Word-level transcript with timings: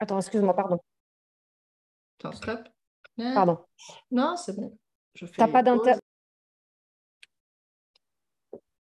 Attends, 0.00 0.18
excuse-moi, 0.18 0.54
pardon. 0.54 0.78
Attends, 2.20 2.32
stop. 2.32 2.60
Pardon. 3.16 3.58
Non, 4.10 4.36
c'est 4.36 4.54
bon. 4.54 4.78
Tu 5.14 5.26
n'as 5.38 5.48
pas 5.48 5.62
d'inter... 5.62 5.94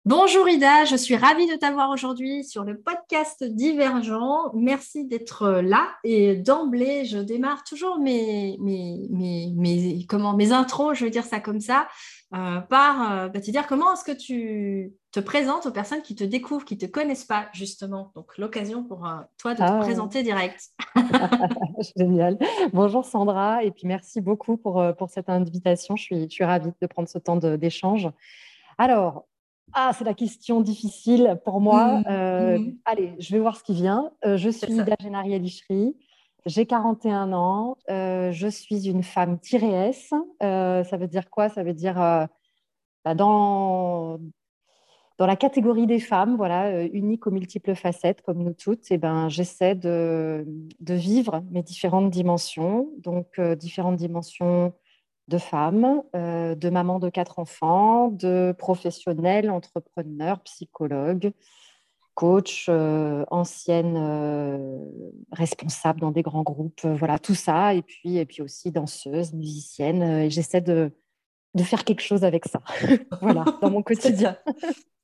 Bonjour 0.07 0.49
Ida, 0.49 0.87
je 0.87 0.97
suis 0.97 1.15
ravie 1.15 1.47
de 1.47 1.57
t'avoir 1.57 1.91
aujourd'hui 1.91 2.43
sur 2.43 2.65
le 2.65 2.81
podcast 2.81 3.45
Divergent. 3.45 4.51
Merci 4.55 5.05
d'être 5.05 5.61
là. 5.61 5.95
Et 6.05 6.37
d'emblée, 6.37 7.05
je 7.05 7.19
démarre 7.19 7.65
toujours 7.65 7.99
mes, 7.99 8.57
mes, 8.61 9.09
mes, 9.11 9.53
mes, 9.55 10.07
comment, 10.07 10.35
mes 10.35 10.53
intros, 10.53 10.97
je 10.97 11.05
vais 11.05 11.11
dire 11.11 11.27
ça 11.27 11.39
comme 11.39 11.61
ça, 11.61 11.87
euh, 12.33 12.61
par 12.61 13.13
euh, 13.13 13.29
bah, 13.29 13.41
te 13.41 13.51
dire 13.51 13.67
comment 13.67 13.93
est-ce 13.93 14.05
que 14.05 14.17
tu 14.17 14.93
te 15.11 15.21
présentes 15.21 15.67
aux 15.67 15.73
personnes 15.73 16.03
qui 16.03 16.15
te 16.15 16.25
découvrent, 16.25 16.65
qui 16.65 16.75
ne 16.75 16.81
te 16.81 16.87
connaissent 16.87 17.25
pas, 17.25 17.49
justement. 17.53 18.13
Donc, 18.15 18.39
l'occasion 18.39 18.85
pour 18.85 19.07
euh, 19.07 19.17
toi 19.39 19.55
de 19.55 19.59
te 19.59 19.63
ah. 19.65 19.79
présenter 19.81 20.23
direct. 20.23 20.69
Génial. 21.97 22.39
Bonjour 22.73 23.05
Sandra, 23.05 23.65
et 23.65 23.71
puis 23.71 23.87
merci 23.87 24.21
beaucoup 24.21 24.57
pour, 24.57 24.83
pour 24.97 25.11
cette 25.11 25.29
invitation. 25.29 25.97
Je 25.97 26.03
suis, 26.03 26.23
je 26.25 26.29
suis 26.29 26.45
ravie 26.45 26.73
de 26.81 26.87
prendre 26.87 27.09
ce 27.09 27.19
temps 27.19 27.37
d'échange. 27.37 28.09
Alors, 28.79 29.27
ah, 29.73 29.93
c'est 29.97 30.05
la 30.05 30.15
question 30.15 30.61
difficile 30.61 31.39
pour 31.45 31.61
moi. 31.61 31.99
Mmh, 31.99 32.05
euh, 32.09 32.59
mmh. 32.59 32.77
Allez, 32.85 33.15
je 33.19 33.33
vais 33.33 33.39
voir 33.39 33.57
ce 33.57 33.63
qui 33.63 33.75
vient. 33.75 34.11
Euh, 34.25 34.37
je 34.37 34.51
suis 34.51 34.73
Ida 34.73 34.97
Genari 35.01 35.35
Alichri. 35.35 35.97
J'ai 36.47 36.67
41 36.67 37.33
ans. 37.33 37.77
Euh, 37.91 38.33
je 38.33 38.49
suis 38.49 38.89
une 38.89 39.03
femme 39.03 39.39
tirée 39.39 39.89
S. 39.89 40.13
ça 40.41 40.97
veut 40.97 41.09
dire 41.09 41.31
quoi? 41.31 41.49
Ça 41.49 41.63
veut 41.63 41.75
dire 41.75 41.97
bah, 43.05 43.15
dans, 43.15 44.19
dans 45.19 45.27
la 45.27 45.37
catégorie 45.37 45.87
des 45.87 46.01
femmes, 46.01 46.37
voilà, 46.37 46.85
uniques 46.85 47.27
aux 47.27 47.31
multiples 47.31 47.75
facettes, 47.75 48.23
comme 48.23 48.43
nous 48.43 48.55
toutes, 48.55 48.91
eh 48.91 48.99
ben, 48.99 49.29
j'essaie 49.29 49.75
de, 49.75 50.47
de, 50.81 50.95
vivre 50.95 51.43
mes 51.51 51.63
différentes 51.63 52.11
dimensions. 52.11 52.91
Donc, 52.99 53.41
différentes 53.41 53.97
dimensions 53.97 54.73
de 55.31 55.39
femmes, 55.39 56.03
euh, 56.15 56.55
de 56.55 56.69
mamans 56.69 56.99
de 56.99 57.09
quatre 57.09 57.39
enfants, 57.39 58.09
de 58.09 58.55
professionnels, 58.59 59.51
entrepreneurs, 59.51 60.41
psychologues, 60.41 61.33
coachs, 62.21 62.67
euh, 62.69 63.25
anciennes 63.31 63.97
euh, 63.97 64.59
responsables 65.33 66.01
dans 66.01 66.11
des 66.11 66.21
grands 66.21 66.43
groupes, 66.43 66.85
voilà, 66.85 67.19
tout 67.19 67.35
ça. 67.35 67.73
Et 67.73 67.81
puis, 67.81 68.19
et 68.19 68.27
puis 68.27 68.43
aussi 68.43 68.71
danseuse, 68.71 69.33
musicienne. 69.33 70.03
et 70.03 70.29
j'essaie 70.29 70.61
de, 70.61 70.93
de 71.55 71.63
faire 71.63 71.85
quelque 71.85 72.03
chose 72.03 72.23
avec 72.23 72.45
ça, 72.45 72.61
voilà, 73.23 73.45
dans 73.63 73.71
mon 73.71 73.83
quotidien. 73.91 74.37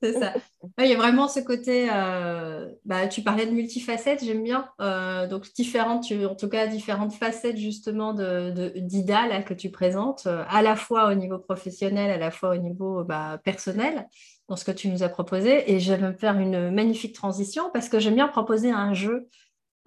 C'est 0.03 0.13
ça. 0.13 0.35
Il 0.79 0.87
y 0.87 0.93
a 0.93 0.97
vraiment 0.97 1.27
ce 1.27 1.41
côté, 1.41 1.89
euh, 1.91 2.69
bah, 2.85 3.09
tu 3.09 3.23
parlais 3.23 3.47
de 3.47 3.53
multifacettes, 3.53 4.23
j'aime 4.23 4.43
bien. 4.43 4.69
Euh, 4.81 5.27
donc, 5.27 5.51
différentes, 5.55 6.13
en 6.13 6.35
tout 6.35 6.51
cas, 6.51 6.67
différentes 6.67 7.15
facettes 7.15 7.57
justement 7.57 8.13
d'Ida 8.13 9.39
de, 9.39 9.45
que 9.45 9.55
tu 9.55 9.71
présentes, 9.71 10.25
euh, 10.27 10.45
à 10.49 10.61
la 10.61 10.77
fois 10.77 11.11
au 11.11 11.15
niveau 11.15 11.39
professionnel, 11.39 12.11
à 12.11 12.19
la 12.19 12.31
fois 12.31 12.51
au 12.51 12.59
niveau 12.59 13.05
bah, 13.05 13.41
personnel, 13.43 14.07
dans 14.49 14.57
ce 14.57 14.65
que 14.65 14.71
tu 14.71 14.89
nous 14.89 15.03
as 15.03 15.09
proposé. 15.09 15.73
Et 15.73 15.81
je 15.81 15.93
vais 15.93 16.09
me 16.09 16.13
faire 16.13 16.39
une 16.39 16.71
magnifique 16.71 17.15
transition 17.15 17.71
parce 17.73 17.89
que 17.89 17.99
j'aime 17.99 18.15
bien 18.15 18.29
proposer 18.29 18.71
un 18.71 18.95
jeu 18.95 19.29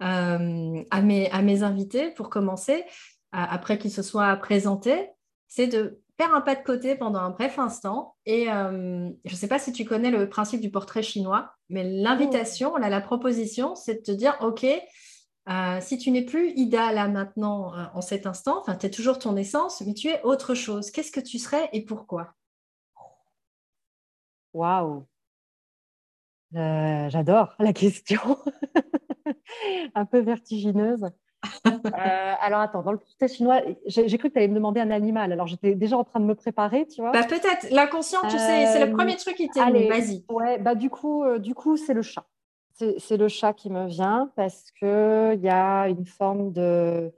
à, 0.00 0.38
mes, 0.38 1.30
à 1.30 1.42
mes 1.42 1.62
invités 1.62 2.10
pour 2.12 2.30
commencer, 2.30 2.84
après 3.32 3.78
qu'ils 3.78 3.90
se 3.90 4.02
soient 4.02 4.34
présentés. 4.36 5.10
C'est 5.48 5.66
de 5.66 6.00
faire 6.20 6.34
un 6.34 6.42
pas 6.42 6.54
de 6.54 6.62
côté 6.62 6.96
pendant 6.96 7.20
un 7.20 7.30
bref 7.30 7.58
instant. 7.58 8.14
Et 8.26 8.50
euh, 8.50 9.08
je 9.24 9.32
ne 9.32 9.36
sais 9.36 9.48
pas 9.48 9.58
si 9.58 9.72
tu 9.72 9.86
connais 9.86 10.10
le 10.10 10.28
principe 10.28 10.60
du 10.60 10.70
portrait 10.70 11.02
chinois, 11.02 11.52
mais 11.70 11.82
l'invitation, 11.84 12.76
la 12.76 13.00
proposition, 13.00 13.74
c'est 13.74 13.94
de 13.94 14.02
te 14.02 14.12
dire, 14.12 14.36
OK, 14.42 14.64
euh, 14.64 15.78
si 15.80 15.96
tu 15.96 16.10
n'es 16.10 16.24
plus 16.24 16.52
Ida 16.56 16.92
là 16.92 17.08
maintenant, 17.08 17.74
euh, 17.74 17.84
en 17.94 18.02
cet 18.02 18.26
instant, 18.26 18.60
enfin, 18.60 18.76
tu 18.76 18.86
es 18.86 18.90
toujours 18.90 19.18
ton 19.18 19.34
essence, 19.36 19.82
mais 19.86 19.94
tu 19.94 20.08
es 20.08 20.22
autre 20.22 20.54
chose. 20.54 20.90
Qu'est-ce 20.90 21.10
que 21.10 21.20
tu 21.20 21.38
serais 21.38 21.70
et 21.72 21.86
pourquoi? 21.86 22.34
Waouh 24.52 25.04
J'adore 26.52 27.54
la 27.58 27.72
question. 27.72 28.20
un 29.94 30.04
peu 30.04 30.18
vertigineuse. 30.20 31.06
Euh, 31.66 32.34
alors 32.40 32.60
attends, 32.60 32.82
dans 32.82 32.92
le 32.92 32.98
portrait 32.98 33.28
chinois, 33.28 33.62
j'ai 33.86 34.18
cru 34.18 34.28
que 34.28 34.34
tu 34.34 34.38
allais 34.38 34.48
me 34.48 34.54
demander 34.54 34.80
un 34.80 34.90
animal. 34.90 35.32
Alors 35.32 35.46
j'étais 35.46 35.74
déjà 35.74 35.96
en 35.96 36.04
train 36.04 36.20
de 36.20 36.26
me 36.26 36.34
préparer, 36.34 36.86
tu 36.86 37.00
vois. 37.00 37.12
Bah, 37.12 37.24
peut-être 37.24 37.70
l'inconscient, 37.70 38.20
tu 38.24 38.38
sais, 38.38 38.66
c'est 38.66 38.84
le 38.84 38.92
euh, 38.92 38.96
premier 38.96 39.16
truc 39.16 39.36
qui 39.36 39.48
t'est 39.48 39.64
venu. 39.64 39.88
Vas-y. 39.88 40.24
Ouais, 40.28 40.58
bah 40.58 40.74
du 40.74 40.90
coup, 40.90 41.24
euh, 41.24 41.38
du 41.38 41.54
coup, 41.54 41.76
c'est 41.76 41.94
le 41.94 42.02
chat. 42.02 42.26
C'est 42.72 43.18
le 43.18 43.28
chat 43.28 43.52
qui 43.52 43.68
me 43.68 43.86
vient 43.86 44.30
parce 44.36 44.70
que 44.80 45.34
il 45.34 45.42
y 45.42 45.50
a 45.50 45.88
une 45.88 46.06
forme 46.06 46.50
de 46.52 47.12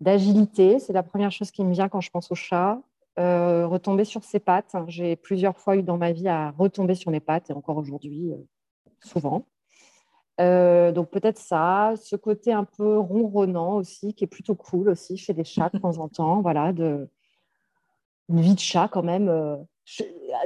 d'agilité. 0.00 0.78
C'est 0.78 0.92
la 0.92 1.02
première 1.02 1.32
chose 1.32 1.50
qui 1.50 1.64
me 1.64 1.72
vient 1.72 1.88
quand 1.88 2.02
je 2.02 2.10
pense 2.10 2.30
au 2.30 2.34
chat. 2.34 2.78
Retomber 3.16 4.04
sur 4.04 4.24
ses 4.24 4.40
pattes. 4.40 4.74
J'ai 4.88 5.16
plusieurs 5.16 5.58
fois 5.58 5.76
eu 5.76 5.82
dans 5.82 5.96
ma 5.96 6.12
vie 6.12 6.28
à 6.28 6.50
retomber 6.52 6.94
sur 6.94 7.10
mes 7.10 7.20
pattes 7.20 7.50
et 7.50 7.52
encore 7.52 7.76
aujourd'hui, 7.76 8.32
souvent. 9.02 9.46
Euh, 10.40 10.92
donc 10.92 11.10
peut-être 11.10 11.38
ça, 11.38 11.94
ce 11.96 12.14
côté 12.14 12.52
un 12.52 12.64
peu 12.64 12.98
ronronnant 12.98 13.76
aussi, 13.76 14.14
qui 14.14 14.24
est 14.24 14.28
plutôt 14.28 14.54
cool 14.54 14.90
aussi 14.90 15.16
chez 15.16 15.32
les 15.32 15.44
chats 15.44 15.70
de 15.72 15.78
temps 15.78 15.98
en 15.98 16.08
temps, 16.08 16.42
voilà, 16.42 16.72
de 16.72 17.08
une 18.28 18.40
vie 18.40 18.54
de 18.54 18.60
chat 18.60 18.88
quand 18.88 19.02
même, 19.02 19.28
euh, 19.28 19.56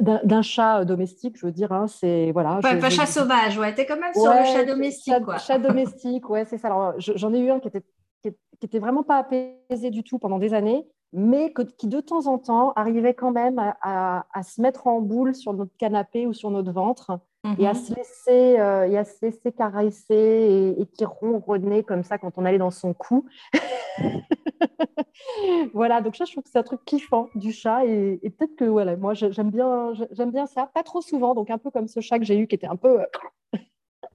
d'un 0.01 0.43
chat 0.43 0.85
domestique, 0.85 1.37
je 1.39 1.47
veux 1.47 1.53
dire, 1.53 1.73
hein, 1.73 1.89
c'est 1.89 2.31
voilà. 2.31 2.61
pas 2.63 2.91
chat 2.91 3.07
sauvage, 3.07 3.59
ouais, 3.59 3.75
t'es 3.75 3.87
quand 3.87 3.99
même 3.99 4.15
sur 4.15 4.33
le 4.33 4.45
chat 4.45 4.65
domestique, 4.65 5.15
chat, 5.15 5.21
quoi. 5.21 5.39
Chat 5.39 5.59
domestique, 5.59 6.29
ouais, 6.31 6.45
c'est 6.45 6.59
ça. 6.59 6.69
Alors 6.69 6.95
j'en 6.99 7.33
ai 7.35 7.41
eu 7.41 7.51
un 7.51 7.59
qui 7.59 7.69
était 7.69 7.83
qui, 8.23 8.31
était 8.63 8.79
vraiment 8.79 9.03
pas 9.03 9.17
apaisé 9.17 9.91
du 9.91 10.05
tout 10.05 10.19
pendant 10.19 10.39
des 10.39 10.55
années, 10.55 10.87
mais 11.13 11.53
qui 11.79 11.89
de 11.89 12.01
temps 12.01 12.27
en 12.27 12.39
temps 12.39 12.73
arrivait 12.75 13.15
quand 13.15 13.33
même 13.33 13.59
à, 13.59 14.27
à 14.33 14.43
se 14.43 14.61
mettre 14.61 14.87
en 14.87 15.01
boule 15.01 15.35
sur 15.35 15.53
notre 15.53 15.77
canapé 15.77 16.27
ou 16.27 16.33
sur 16.33 16.51
notre 16.51 16.73
ventre 16.73 17.21
et, 17.59 17.67
à 17.67 17.73
mhm. 17.73 17.79
se 17.79 17.95
laisser, 17.95 18.61
euh, 18.61 18.87
et 18.87 18.99
à 18.99 19.05
se 19.05 19.17
laisser 19.23 19.53
caresser 19.53 20.75
et, 20.79 20.87
qui 20.87 21.05
ronronnait 21.05 21.83
comme 21.83 22.03
ça 22.03 22.19
quand 22.19 22.33
on 22.37 22.45
allait 22.45 22.59
dans 22.59 22.71
son 22.71 22.93
cou. 22.93 23.25
voilà, 25.73 26.03
donc 26.03 26.17
ça, 26.17 26.27
je 26.27 26.33
trouve 26.33 26.45
que 26.45 26.51
c'est 26.51 26.59
un 26.59 26.63
truc 26.63 26.85
kiffant 26.85 27.29
du 27.35 27.53
chat 27.53 27.87
et, 27.87 28.19
peut-être 28.39 28.57
que 28.57 28.67
voilà, 28.67 28.97
moi 28.97 29.15
j'aime 29.15 29.51
bien, 29.51 29.93
j'aime 30.11 30.31
bien 30.31 30.47
ça, 30.47 30.71
pas 30.75 30.83
trop 30.83 31.01
souvent, 31.01 31.35
donc 31.35 31.51
un 31.51 31.59
peu 31.59 31.71
comme 31.71 31.89
ce 31.89 32.01
chat 32.01 32.19
que 32.19 32.27
j'ai 32.27 32.39
eu 32.39 32.47
qui 32.47 32.57
était 32.57 32.67
un 32.67 32.77
peu 32.77 33.01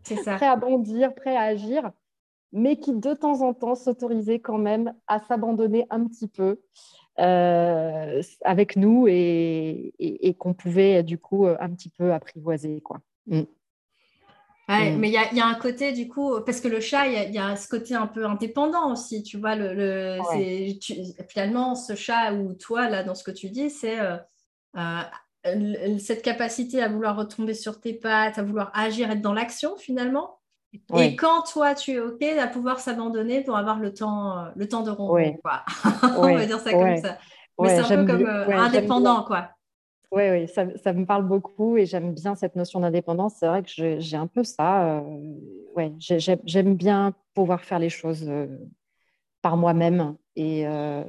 ça. 0.04 0.36
prêt 0.36 0.46
à 0.46 0.56
bondir, 0.56 1.16
prêt 1.16 1.36
à 1.36 1.42
agir, 1.42 1.90
mais 2.52 2.78
qui 2.78 2.94
de 2.94 3.14
temps 3.14 3.42
en 3.42 3.54
temps 3.54 3.76
s'autorisait 3.76 4.40
quand 4.40 4.58
même 4.58 4.94
à 5.08 5.20
s'abandonner 5.20 5.86
un 5.90 6.06
petit 6.06 6.28
peu. 6.28 6.60
Euh, 7.18 8.22
avec 8.44 8.76
nous 8.76 9.08
et, 9.08 9.94
et 10.00 10.34
qu'on 10.34 10.54
pouvait 10.54 11.02
du 11.02 11.18
coup 11.18 11.48
un 11.48 11.70
petit 11.70 11.88
peu 11.88 12.12
apprivoiser 12.12 12.82
quoi. 12.82 13.00
Mm. 13.28 13.44
Mm. 14.68 14.98
Mais 14.98 15.10
il 15.10 15.14
y, 15.14 15.42
a, 15.42 15.46
un 15.46 15.54
côté, 15.56 15.92
du 15.92 16.08
coup, 16.08 16.42
parce 16.44 16.60
que 16.60 16.68
le 16.68 16.80
chat, 16.80 17.08
il 17.08 17.34
y, 17.34 17.38
a 17.38 17.56
ce 17.56 17.68
côté 17.68 17.94
un 17.94 18.08
peu 18.08 18.26
indépendant 18.26 18.92
aussi, 18.92 19.22
tu 19.22 19.38
vois. 19.38 19.56
Le, 19.56 20.20
finalement, 21.30 21.76
ce 21.76 21.96
chat 21.96 22.34
ou 22.34 22.54
toi, 22.54 22.90
là, 22.90 23.04
dans 23.04 23.16
ce 23.16 23.24
que 23.24 23.32
tu 23.32 23.50
dis, 23.50 23.70
c'est 23.70 24.00
euh, 24.00 24.18
euh, 24.76 25.98
cette 26.00 26.24
capacité 26.24 26.82
à 26.82 26.88
vouloir 26.88 27.16
retomber 27.16 27.54
sur 27.54 27.80
tes 27.80 27.94
pattes, 27.94 28.40
à 28.40 28.44
vouloir 28.44 28.72
agir, 28.74 29.12
être 29.12 29.22
dans 29.22 29.34
l'action, 29.34 29.78
finalement. 29.78 30.35
Et 30.98 31.16
quand 31.16 31.44
toi, 31.44 31.76
tu 31.76 31.92
es 31.92 32.00
OK, 32.00 32.24
à 32.24 32.48
pouvoir 32.48 32.80
s'abandonner 32.80 33.44
pour 33.44 33.58
avoir 33.58 33.80
le 33.80 33.94
temps, 33.94 34.38
euh, 34.38 34.50
le 34.56 34.68
temps 34.68 34.84
de 34.84 34.92
rompre, 34.92 35.42
quoi? 35.42 35.64
On 36.18 36.34
va 36.34 36.46
dire 36.46 36.60
ça 36.60 36.72
comme 36.72 36.98
ça. 36.98 37.18
Mais 37.60 37.82
c'est 37.82 37.94
un 37.94 38.06
peu 38.06 38.18
comme 38.18 38.28
indépendant, 38.54 39.24
quoi. 39.24 39.50
Oui, 40.12 40.24
oui, 40.30 40.48
ça, 40.48 40.94
me 40.94 41.06
parle 41.06 41.28
beaucoup 41.28 41.78
et 41.78 41.86
j'aime 41.86 42.14
bien 42.14 42.36
cette 42.36 42.56
notion 42.56 42.80
d'indépendance. 42.80 43.36
C'est 43.40 43.48
vrai 43.48 43.64
que 43.64 44.00
j'ai 44.00 44.18
un 44.18 44.28
peu 44.28 44.44
ça. 44.44 45.00
Euh, 45.00 45.02
ouais, 45.76 45.92
j'aime 46.00 46.76
bien 46.76 47.14
pouvoir 47.34 47.62
faire 47.62 47.80
les 47.80 47.90
choses 47.90 48.26
euh, 48.28 48.48
par 49.46 49.58
moi-même. 49.58 50.16
Et, 50.36 50.66
euh, 50.66 51.04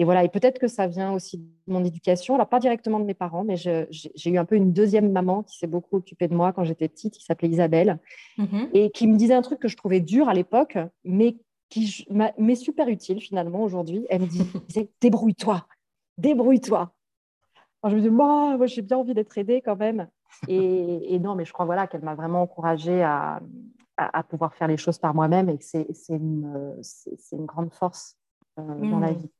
et, 0.00 0.04
voilà, 0.04 0.24
et 0.24 0.28
peut-être 0.28 0.58
que 0.58 0.66
ça 0.66 0.88
vient 0.88 1.12
aussi 1.12 1.38
de 1.38 1.44
mon 1.68 1.84
éducation. 1.84 2.34
Alors, 2.34 2.48
pas 2.48 2.58
directement 2.58 2.98
de 2.98 3.04
mes 3.04 3.14
parents, 3.14 3.44
mais 3.44 3.54
j'ai 3.56 3.86
eu 4.30 4.36
un 4.36 4.44
peu 4.44 4.56
une 4.56 4.72
deuxième 4.72 5.12
maman 5.12 5.44
qui 5.44 5.58
s'est 5.58 5.68
beaucoup 5.68 5.94
occupée 5.94 6.26
de 6.26 6.34
moi 6.34 6.52
quand 6.52 6.64
j'étais 6.64 6.88
petite, 6.88 7.14
qui 7.16 7.24
s'appelait 7.24 7.50
Isabelle, 7.50 8.00
mm-hmm. 8.36 8.70
et 8.74 8.90
qui 8.90 9.06
me 9.06 9.16
disait 9.16 9.34
un 9.34 9.42
truc 9.42 9.60
que 9.60 9.68
je 9.68 9.76
trouvais 9.76 10.00
dur 10.00 10.28
à 10.28 10.34
l'époque, 10.34 10.76
mais 11.04 11.36
qui 11.68 12.04
m'est 12.10 12.56
super 12.56 12.88
utile 12.88 13.20
finalement 13.20 13.62
aujourd'hui. 13.62 14.04
Elle 14.10 14.22
me 14.22 14.26
disait 14.26 14.90
Débrouille-toi, 15.00 15.64
débrouille-toi 16.18 16.92
je 17.88 17.94
me 17.94 18.00
dis, 18.00 18.10
moi, 18.10 18.56
moi 18.56 18.66
j'ai 18.66 18.82
bien 18.82 18.96
envie 18.98 19.14
d'être 19.14 19.38
aidée 19.38 19.62
quand 19.64 19.76
même. 19.76 20.08
Et, 20.48 21.16
non, 21.20 21.36
mais 21.36 21.44
je 21.44 21.52
crois 21.52 21.64
voilà, 21.64 21.86
qu'elle 21.86 22.02
m'a 22.02 22.16
vraiment 22.16 22.42
encouragée 22.42 23.04
à, 23.04 23.40
à, 23.98 24.22
pouvoir 24.22 24.54
faire 24.54 24.68
les 24.68 24.76
choses 24.76 24.98
par 24.98 25.14
moi-même 25.14 25.48
et 25.48 25.58
que 25.58 25.64
c'est 25.64 25.86
une, 26.08 26.80
une, 27.32 27.46
grande 27.46 27.72
force 27.72 28.16
euh, 28.58 28.62
dans 28.62 29.00
la 29.00 29.12
mmh. 29.12 29.16
vie. 29.16 29.30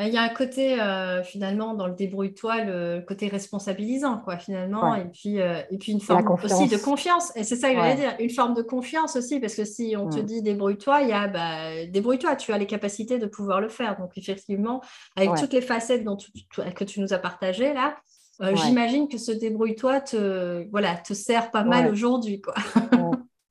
Euh, 0.00 0.06
il 0.06 0.14
y 0.14 0.16
a 0.16 0.22
un 0.22 0.28
côté, 0.28 0.80
euh, 0.80 1.22
finalement, 1.22 1.74
dans 1.74 1.86
le 1.86 1.94
débrouille-toi, 1.94 2.64
le 2.64 3.00
côté 3.06 3.28
responsabilisant, 3.28 4.18
quoi, 4.18 4.38
finalement. 4.38 4.94
Et, 4.94 5.04
puis, 5.04 5.40
euh, 5.40 5.60
et 5.70 5.78
puis, 5.78 5.92
une 5.92 6.00
forme 6.00 6.26
aussi 6.42 6.68
de 6.68 6.76
confiance. 6.76 7.32
Et 7.36 7.44
c'est 7.44 7.56
ça 7.56 7.68
que 7.68 7.74
je 7.74 7.80
voulais 7.80 7.96
dire. 7.96 8.14
Une 8.18 8.30
forme 8.30 8.54
de 8.54 8.62
confiance 8.62 9.16
aussi, 9.16 9.40
parce 9.40 9.54
que 9.54 9.64
si 9.64 9.94
on 9.98 10.08
te 10.08 10.20
dit 10.20 10.42
débrouille-toi, 10.42 11.02
il 11.02 11.08
y 11.08 11.12
a 11.12 11.28
bah, 11.28 11.86
débrouille-toi, 11.86 12.36
tu 12.36 12.52
as 12.52 12.58
les 12.58 12.66
capacités 12.66 13.18
de 13.18 13.26
pouvoir 13.26 13.60
le 13.60 13.68
faire. 13.68 13.98
Donc, 13.98 14.16
effectivement, 14.16 14.80
avec 15.16 15.34
toutes 15.34 15.52
les 15.52 15.60
facettes 15.60 16.04
dont 16.04 16.16
que 16.16 16.84
tu 16.84 17.00
nous 17.00 17.12
as 17.12 17.18
partagées 17.18 17.74
là, 17.74 17.96
j'imagine 18.54 19.08
que 19.08 19.18
ce 19.18 19.32
débrouille-toi 19.32 20.00
te, 20.00 20.66
voilà, 20.70 20.96
te 20.96 21.12
sert 21.12 21.50
pas 21.50 21.64
mal 21.64 21.90
aujourd'hui, 21.90 22.40
quoi. 22.40 22.54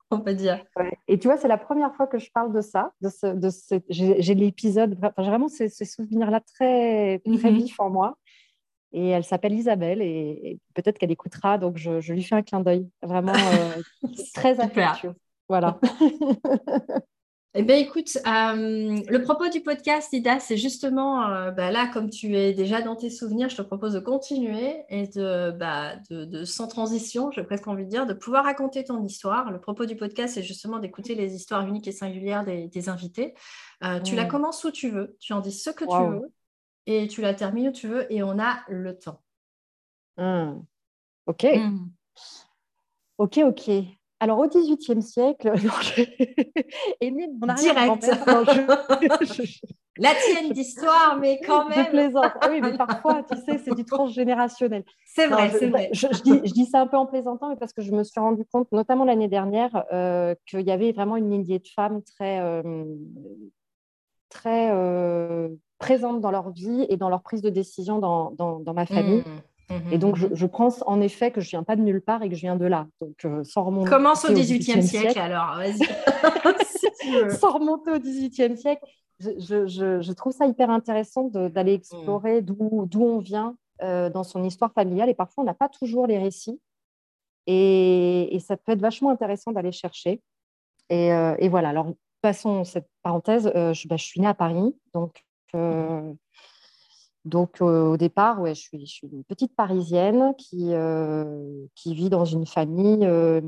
on 0.11 0.19
peut 0.19 0.33
dire. 0.33 0.63
Et 1.07 1.19
tu 1.19 1.27
vois, 1.27 1.37
c'est 1.37 1.47
la 1.47 1.57
première 1.57 1.93
fois 1.95 2.07
que 2.07 2.17
je 2.17 2.31
parle 2.31 2.53
de 2.53 2.61
ça. 2.61 2.91
De 3.01 3.09
ce, 3.09 3.27
de 3.27 3.49
j'ai 3.89 4.35
l'épisode, 4.35 4.97
enfin, 4.97 5.11
vraiment 5.17 5.47
ces, 5.47 5.69
souvenirs-là 5.69 6.41
très, 6.41 7.19
très 7.19 7.51
mhm. 7.51 7.57
vifs 7.57 7.79
en 7.79 7.89
moi. 7.89 8.17
Et 8.91 9.09
elle 9.09 9.23
s'appelle 9.23 9.53
Isabelle 9.53 10.01
et, 10.01 10.59
peut-être 10.73 10.97
qu'elle 10.97 11.11
écoutera, 11.11 11.59
donc 11.59 11.77
je, 11.77 12.11
lui 12.11 12.23
fais 12.23 12.35
un 12.35 12.41
clin 12.41 12.61
d'œil. 12.61 12.89
Vraiment 13.03 13.33
euh, 13.33 13.81
très 14.33 14.59
affectueux. 14.59 15.13
Voilà. 15.47 15.79
Eh 17.55 17.63
bien, 17.63 17.77
écoute, 17.77 18.15
euh, 18.27 19.01
le 19.07 19.21
propos 19.23 19.49
du 19.49 19.61
podcast, 19.61 20.13
Ida, 20.13 20.39
c'est 20.39 20.55
justement, 20.55 21.27
euh, 21.27 21.49
bah, 21.49 21.71
là, 21.71 21.89
comme 21.91 22.11
tu 22.11 22.35
es 22.35 22.53
déjà 22.53 22.83
dans 22.83 22.95
tes 22.95 23.09
souvenirs, 23.09 23.49
je 23.49 23.57
te 23.57 23.63
propose 23.63 23.93
de 23.93 23.99
continuer 23.99 24.83
et 24.89 25.07
de, 25.07 25.49
bah, 25.49 25.95
de, 26.11 26.43
sans 26.43 26.67
transition, 26.67 27.31
j'ai 27.31 27.43
presque 27.43 27.67
envie 27.67 27.85
de 27.85 27.89
dire, 27.89 28.05
de 28.05 28.13
pouvoir 28.13 28.45
raconter 28.45 28.83
ton 28.83 29.03
histoire. 29.03 29.49
Le 29.49 29.59
propos 29.59 29.87
du 29.87 29.95
podcast, 29.95 30.35
c'est 30.35 30.43
justement 30.43 30.77
d'écouter 30.77 31.15
les 31.15 31.33
histoires 31.33 31.67
uniques 31.67 31.87
et 31.87 31.91
singulières 31.91 32.45
des, 32.45 32.89
invités. 32.89 33.33
Euh, 33.83 33.99
tu 33.99 34.15
la 34.15 34.25
commences 34.25 34.63
où 34.63 34.69
tu 34.69 34.91
veux, 34.91 35.17
tu 35.19 35.33
en 35.33 35.39
dis 35.39 35.51
ce 35.51 35.71
que 35.71 35.85
tu 35.85 36.07
veux 36.07 36.31
et 36.85 37.07
tu 37.07 37.21
la 37.21 37.33
termines 37.33 37.69
où 37.69 37.71
tu 37.71 37.87
veux 37.87 38.11
et 38.13 38.21
on 38.21 38.37
a 38.37 38.59
le 38.67 38.95
temps. 38.95 39.23
Mmh. 40.17 40.61
Ok. 41.25 41.45
Mmh. 41.45 41.89
Ok, 43.17 43.39
ok. 43.43 43.98
Alors, 44.21 44.39
au 44.39 44.47
XVIIIe 44.47 45.01
siècle, 45.01 45.53
est 47.01 47.11
né 47.11 47.29
mon 47.41 47.53
Direct. 47.53 48.05
La 49.97 50.11
tienne 50.15 50.53
d'histoire, 50.53 51.17
mais 51.19 51.41
quand 51.45 51.67
même. 51.67 51.85
Je 51.85 51.89
plaisante. 51.89 52.31
Oui, 52.49 52.61
mais 52.61 52.77
parfois, 52.77 53.21
tu 53.23 53.37
sais, 53.41 53.57
c'est 53.57 53.75
du 53.75 53.83
transgénérationnel. 53.83 54.85
C'est 55.05 55.27
vrai, 55.27 55.49
c'est 55.49 55.67
vrai. 55.67 55.89
Je, 55.91 56.07
dis, 56.53 56.65
ça 56.65 56.81
un 56.81 56.87
peu 56.87 56.95
en 56.95 57.05
plaisantant, 57.05 57.49
mais 57.49 57.57
parce 57.57 57.73
que 57.73 57.81
je 57.81 57.91
me 57.91 58.03
suis 58.03 58.19
rendu 58.19 58.45
compte, 58.45 58.71
notamment 58.71 59.03
l'année 59.03 59.27
dernière, 59.27 59.83
euh, 59.91 60.35
qu'il 60.45 60.61
y 60.61 60.71
avait 60.71 60.93
vraiment 60.93 61.17
une 61.17 61.29
lignée 61.29 61.59
de 61.59 61.67
femmes 61.67 62.01
très, 62.03 62.39
euh, 62.39 62.85
très 64.29 64.71
euh, 64.71 65.49
présentes 65.79 66.21
dans 66.21 66.31
leur 66.31 66.51
vie 66.51 66.85
et 66.87 66.95
dans 66.95 67.09
leur 67.09 67.21
prise 67.21 67.41
de 67.41 67.49
décision 67.49 67.99
dans, 67.99 68.31
dans, 68.31 68.73
ma 68.73 68.85
famille. 68.85 69.19
Mmh. 69.19 69.41
Et 69.91 69.99
donc, 69.99 70.17
mhm. 70.17 70.29
je, 70.33 70.45
pense 70.47 70.83
en 70.87 70.99
effet 70.99 71.31
que 71.31 71.41
je 71.41 71.49
viens 71.49 71.63
pas 71.63 71.75
de 71.75 71.81
nulle 71.81 72.01
part 72.01 72.23
et 72.23 72.29
que 72.29 72.35
je 72.35 72.41
viens 72.41 72.55
de 72.55 72.65
là. 72.65 72.87
Donc, 73.01 73.23
euh, 73.25 73.43
sans 73.43 73.63
remonter 73.63 73.89
Commence 73.89 74.25
au 74.25 74.33
XVIIIe 74.33 74.81
siècle, 74.81 75.13
siècle, 75.13 75.19
alors, 75.19 75.57
vas-y. 75.57 77.29
sans 77.39 77.53
remonter 77.53 77.91
au 77.91 77.99
XVIIIe 77.99 78.57
siècle, 78.57 78.83
je, 79.19 79.67
je, 79.67 80.11
trouve 80.13 80.33
ça 80.33 80.47
hyper 80.47 80.71
intéressant 80.71 81.25
d'aller 81.25 81.73
explorer 81.73 82.41
mm. 82.41 82.45
d'où 82.45 83.03
on 83.03 83.19
vient 83.19 83.55
euh, 83.83 84.09
dans 84.09 84.23
son 84.23 84.43
histoire 84.43 84.71
familiale. 84.73 85.09
Et 85.09 85.13
parfois, 85.13 85.43
on 85.43 85.45
n'a 85.45 85.53
pas 85.53 85.69
toujours 85.69 86.07
les 86.07 86.17
récits. 86.17 86.59
Et, 87.45 88.35
et, 88.35 88.39
ça 88.39 88.57
peut 88.57 88.71
être 88.71 88.81
vachement 88.81 89.11
intéressant 89.11 89.51
d'aller 89.51 89.71
chercher. 89.71 90.21
Et, 90.89 91.13
euh, 91.13 91.35
et, 91.37 91.49
voilà, 91.49 91.69
alors 91.69 91.93
passons 92.21 92.63
cette 92.63 92.87
parenthèse. 93.03 93.51
Je, 93.53 93.87
bah, 93.87 93.97
je, 93.97 94.03
suis 94.03 94.19
née 94.19 94.27
à 94.27 94.33
Paris, 94.33 94.75
donc. 94.93 95.23
Donc, 97.29 97.61
au 97.61 97.95
départ, 97.95 98.41
ouais, 98.41 98.55
je, 98.55 98.61
suis, 98.61 99.07
une 99.11 99.23
petite 99.23 99.55
Parisienne 99.55 100.33
qui, 100.35 100.73
euh, 100.73 101.65
qui 101.75 101.93
vit 101.93 102.09
dans 102.09 102.25
une 102.25 102.47
famille 102.47 103.05
euh, 103.05 103.41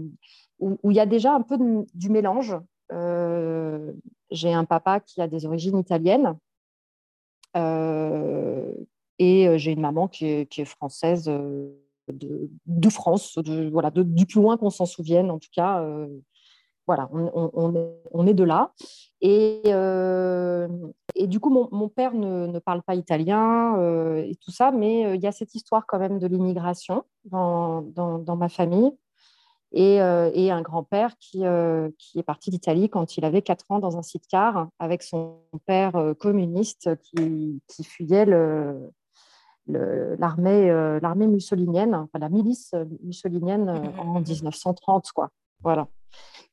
où, 0.60 0.78
il 0.92 0.96
y 0.96 1.00
a 1.00 1.08
déjà 1.08 1.34
un 1.34 1.42
peu 1.42 1.58
du 1.94 2.10
mélange. 2.10 2.56
Euh, 2.92 3.92
j'ai 4.30 4.54
un 4.54 4.66
papa 4.66 5.00
qui 5.00 5.20
a 5.20 5.28
des 5.28 5.46
origines 5.46 5.80
italiennes 5.80 6.38
et 9.20 9.58
j'ai 9.58 9.72
une 9.72 9.82
maman 9.82 10.08
qui 10.08 10.26
est, 10.26 10.46
qui 10.46 10.62
est 10.62 10.66
française 10.66 11.26
de, 12.08 12.90
France, 12.90 13.38
voilà, 13.72 13.92
du 13.92 14.26
plus 14.26 14.42
loin 14.42 14.58
qu'on 14.58 14.70
s'en 14.70 14.86
souvienne, 14.86 15.32
en 15.32 15.40
tout 15.40 15.50
cas 15.54 15.84
voilà, 16.94 17.10
on, 17.14 18.28
est, 18.28 18.34
de 18.34 18.44
là. 18.44 18.74
Et, 19.22 19.62
euh, 19.68 20.68
et 21.16 21.28
du 21.28 21.40
coup, 21.40 21.50
mon, 21.50 21.88
père 21.88 22.14
ne, 22.14 22.60
parle 22.60 22.82
pas 22.82 22.96
italien 22.96 23.78
euh, 23.78 24.18
et 24.18 24.36
tout 24.36 24.52
ça, 24.52 24.72
mais 24.72 25.06
euh, 25.06 25.16
il 25.16 25.22
y 25.22 25.28
a 25.28 25.32
cette 25.32 25.56
histoire 25.56 25.86
quand 25.88 26.00
même 26.00 26.20
de 26.20 26.28
l'immigration 26.28 27.06
dans, 27.24 28.36
ma 28.38 28.50
famille. 28.50 28.92
Et, 29.72 30.02
un 30.02 30.62
grand-père 30.62 31.16
qui, 31.18 31.44
qui, 31.98 32.20
est 32.20 32.24
parti 32.24 32.50
d'Italie 32.50 32.90
quand 32.90 33.16
il 33.16 33.24
avait 33.24 33.42
4 33.42 33.66
ans 33.70 33.80
dans 33.80 33.98
un 33.98 34.02
site-car 34.02 34.68
avec 34.78 35.02
son 35.02 35.38
père 35.66 35.94
communiste 36.20 36.90
qui, 37.04 37.62
fuyait 37.86 38.26
l'armée 39.68 41.00
l'armée 41.02 41.28
mussolinienne, 41.28 41.96
enfin, 41.96 42.20
la 42.20 42.28
milice 42.28 42.76
mussolinienne 43.02 43.94
en 43.98 44.20
1930. 44.20 45.14
Quoi. 45.14 45.30
Voilà. 45.64 45.88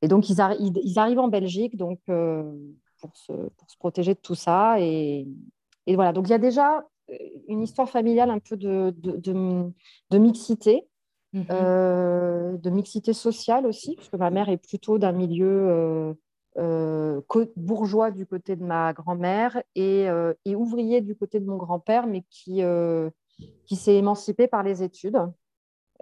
Et 0.03 0.09
donc, 0.09 0.29
ils, 0.31 0.41
arrivent 0.41 1.19
en 1.19 1.29
Belgique 1.29 1.77
donc, 1.77 2.01
euh, 2.09 2.43
pour, 3.01 3.17
se, 3.17 3.33
protéger 3.79 4.15
de 4.15 4.21
tout 4.21 4.35
ça. 4.35 4.81
Et, 4.81 5.27
voilà, 5.89 6.13
donc 6.13 6.29
il 6.29 6.31
y 6.31 6.35
a 6.35 6.39
déjà 6.39 6.85
euh, 7.11 7.15
une 7.49 7.63
histoire 7.63 7.89
familiale 7.89 8.31
un 8.31 8.39
peu 8.39 8.57
de, 8.57 8.93
mixité, 10.13 10.87
mhm. 11.33 11.47
euh, 11.51 12.57
de 12.59 12.71
mixité 12.71 13.13
sociale 13.13 13.67
aussi, 13.67 13.97
parce 13.97 14.09
que 14.09 14.17
ma 14.17 14.31
mère 14.31 14.49
est 14.49 14.59
plutôt 14.59 14.99
d'un 14.99 15.13
milieu 15.13 16.15
bourgeois 17.57 18.11
du 18.11 18.27
côté 18.27 18.57
de 18.57 18.65
ma 18.65 18.93
grand-mère 18.93 19.63
et, 19.75 20.07
et, 20.45 20.55
ouvrier 20.55 21.01
du 21.01 21.17
côté 21.17 21.41
de 21.41 21.47
mon 21.47 21.57
grand-père, 21.57 22.07
mais 22.07 22.23
qui, 22.31 22.63
qui 23.67 23.77
s'est 23.77 23.97
émancipé 23.97 24.47
par 24.47 24.63
les 24.63 24.83
études. 24.83 25.19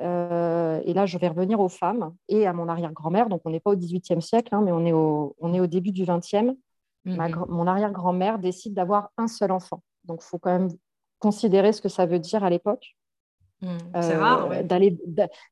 Euh, 0.01 0.81
et 0.85 0.93
là, 0.93 1.07
je 1.07 1.19
vais 1.19 1.29
revenir 1.29 1.61
aux 1.61 1.69
femmes 1.69 2.15
et 2.29 2.47
à 2.47 2.53
mon 2.53 2.69
arrière-grand-mère. 2.69 3.29
Donc, 3.29 3.43
on 3.45 3.51
n'est 3.51 3.61
pas 3.61 3.71
au 3.71 3.77
XVIIIe 3.77 4.23
siècle, 4.23 4.55
hein, 4.55 4.63
mais 4.63 4.73
on 4.73 4.85
est 4.85 4.93
au, 4.93 5.35
on 5.41 5.55
est 5.55 5.61
au 5.61 5.67
début 5.67 5.93
du 5.93 6.05
XXe. 6.05 6.57
Mhm. 7.05 7.45
Mon 7.49 7.67
arrière-grand-mère 7.67 8.39
décide 8.39 8.75
d'avoir 8.75 9.11
un 9.17 9.29
seul 9.29 9.53
enfant. 9.53 9.83
Donc, 10.05 10.21
il 10.23 10.27
faut 10.27 10.39
quand 10.39 10.51
même 10.51 10.71
considérer 11.19 11.73
ce 11.73 11.81
que 11.81 11.89
ça 11.89 12.07
veut 12.07 12.19
dire 12.19 12.45
à 12.45 12.51
l'époque. 12.51 12.97
C'est 13.63 13.69
euh, 13.95 14.63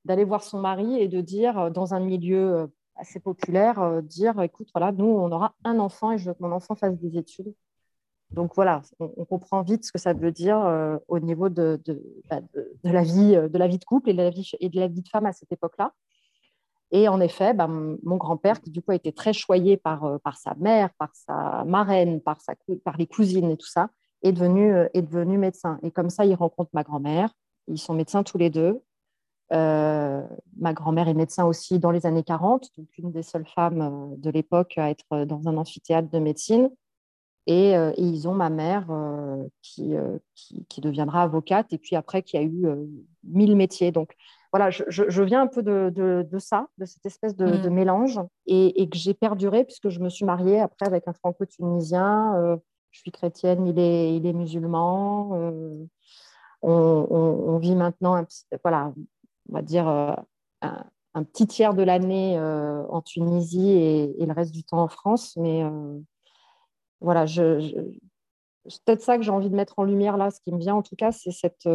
D'aller 0.05 0.25
voir 0.25 0.43
son 0.43 0.61
mari 0.61 1.01
et 1.01 1.09
de 1.09 1.21
dire, 1.21 1.59
euh, 1.59 1.71
dans 1.71 1.95
un 1.95 2.01
milieu 2.01 2.71
assez 2.97 3.19
populaire, 3.19 4.03
dire, 4.03 4.41
écoute, 4.43 4.69
voilà, 4.75 4.93
nous, 4.93 5.07
on 5.07 5.33
aura 5.33 5.55
un 5.65 5.79
enfant 5.81 6.13
et 6.13 6.19
je 6.19 6.27
veux 6.27 6.35
que 6.35 6.43
mon 6.43 6.53
enfant 6.53 6.77
fasse 6.77 6.97
des 6.99 7.19
études. 7.19 7.53
Donc 8.31 8.53
voilà, 8.57 8.83
on, 8.99 9.25
comprend 9.25 9.63
vite 9.63 9.85
ce 9.85 9.93
que 9.93 9.99
ça 9.99 10.13
veut 10.13 10.33
dire 10.33 10.59
euh, 10.59 10.97
au 11.09 11.21
niveau 11.21 11.49
bah, 11.49 11.77
de, 11.77 11.81
de, 11.87 12.91
la 12.91 13.03
vie, 13.03 13.37
euh, 13.37 13.49
de 13.49 13.59
la 13.59 13.69
vie 13.69 13.79
de 13.79 13.85
couple 13.85 14.11
et 14.11 14.13
de 14.13 14.19
la 14.19 14.31
vie, 14.31 14.51
et 14.61 14.69
de, 14.69 14.81
la 14.81 14.89
vie 14.89 15.03
de 15.03 15.09
femme 15.09 15.27
à 15.27 15.33
cette 15.33 15.53
époque-là. 15.53 15.93
Et 16.91 17.09
en 17.09 17.21
effet, 17.21 17.55
bah, 17.55 17.69
mon 17.69 18.17
grand-père, 18.17 18.61
qui 18.61 18.71
du 18.71 18.83
coup 18.83 18.93
a 18.93 18.97
été 18.97 19.13
très 19.13 19.33
choyé 19.33 19.77
par, 19.77 20.05
euh, 20.05 20.19
par 20.19 20.37
sa 20.37 20.55
mère, 20.55 20.91
par 20.99 21.11
sa 21.15 21.65
marraine, 21.65 22.21
par, 22.21 22.41
sa, 22.41 22.55
par 22.85 22.97
les 22.97 23.07
cousines 23.07 23.51
et 23.51 23.57
tout 23.57 23.69
ça, 23.69 23.89
est 24.23 24.33
devenu, 24.33 24.75
est 24.95 25.03
devenu 25.03 25.39
médecin. 25.39 25.79
Et 25.83 25.91
comme 25.91 26.11
ça, 26.11 26.25
il 26.25 26.35
rencontre 26.35 26.71
ma 26.73 26.83
grand-mère. 26.83 27.31
Ils 27.69 27.79
sont 27.79 27.95
médecins 27.95 28.23
tous 28.23 28.39
les 28.39 28.51
deux. 28.51 28.81
ma 29.51 30.73
grand-mère 30.73 31.09
est 31.09 31.15
médecin 31.15 31.45
aussi 31.45 31.79
dans 31.79 31.91
les 31.91 32.07
années 32.07 32.23
40, 32.23 32.71
donc 32.79 32.89
une 32.97 33.13
des 33.13 33.23
seules 33.23 33.47
femmes 33.47 34.15
de 34.17 34.31
l'époque 34.31 34.79
à 34.79 34.89
être 34.89 35.27
dans 35.27 35.47
un 35.47 35.59
amphithéâtre 35.59 36.09
de 36.09 36.19
médecine. 36.19 36.71
Euh, 37.51 37.93
et, 37.97 38.03
ils 38.03 38.27
ont 38.27 38.35
ma 38.35 38.49
mère 38.49 38.87
euh, 38.91 39.47
euh, 39.81 40.19
qui, 40.35 40.65
qui, 40.67 40.81
deviendra 40.81 41.23
avocate 41.23 41.73
et 41.73 41.79
puis 41.79 41.95
après 41.95 42.23
qui 42.23 42.39
a 42.39 42.43
eu 42.43 42.67
mille 43.23 43.57
métiers. 43.57 43.93
Donc 43.93 44.15
voilà, 44.53 44.71
je, 44.71 45.23
viens 45.23 45.43
un 45.43 45.47
peu 45.47 45.63
de, 45.63 45.93
de, 45.95 46.39
ça, 46.39 46.69
de 46.79 46.85
cette 46.87 47.05
espèce 47.05 47.37
de, 47.37 47.47
mm. 47.47 47.71
mélange 47.71 48.21
et, 48.47 48.89
que 48.89 48.97
j'ai 48.97 49.15
perduré 49.15 49.65
puisque 49.65 49.91
je 49.91 50.01
me 50.01 50.09
suis 50.09 50.25
mariée 50.25 50.61
après 50.61 50.87
avec 50.87 51.07
un 51.07 51.13
franco-tunisien. 51.13 52.59
je 52.91 52.99
suis 52.99 53.11
chrétienne, 53.11 53.67
il 53.67 53.79
est, 53.79 54.17
il 54.17 54.27
est 54.27 54.33
musulman. 54.33 55.31
On, 56.63 57.07
on, 57.11 57.59
vit 57.59 57.77
maintenant, 57.77 58.15
un 58.15 58.27
voilà, 58.63 58.95
on 59.51 59.53
va 59.53 59.61
dire 59.61 59.87
un, 60.63 61.25
petit 61.25 61.47
tiers 61.47 61.75
de 61.75 61.83
l'année 61.83 62.39
en 62.39 63.03
Tunisie 63.03 63.71
et, 63.71 64.23
et, 64.23 64.25
le 64.25 64.33
reste 64.33 64.53
du 64.53 64.65
temps 64.65 64.83
en 64.83 64.89
France. 64.89 65.37
Mais 65.37 65.63
voilà, 67.05 67.27
je, 67.27 67.61
c'est 68.67 68.83
peut-être 68.85 69.03
ça 69.03 69.17
que 69.17 69.23
j'ai 69.23 69.31
envie 69.31 69.51
de 69.51 69.57
mettre 69.57 69.79
en 69.79 69.85
lumière 69.85 70.17
là. 70.17 70.31
Ce 70.31 70.41
qui 70.41 70.53
me 70.53 70.59
vient 70.59 70.75
en 70.75 70.83
tout 70.83 70.97
cas, 70.97 71.13
c'est 71.13 71.31
cette, 71.31 71.69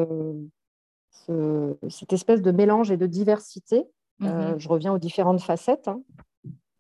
euh, 1.30 1.74
cette 1.90 2.14
espèce 2.14 2.42
de 2.42 2.52
mélange 2.52 2.92
et 2.92 2.98
de 2.98 3.06
diversité. 3.06 3.86
Euh, 4.22 4.54
mhm. 4.54 4.60
je 4.60 4.68
reviens 4.68 4.94
aux 4.94 4.98
différentes 4.98 5.42
facettes 5.42 5.88
hein, 5.88 6.02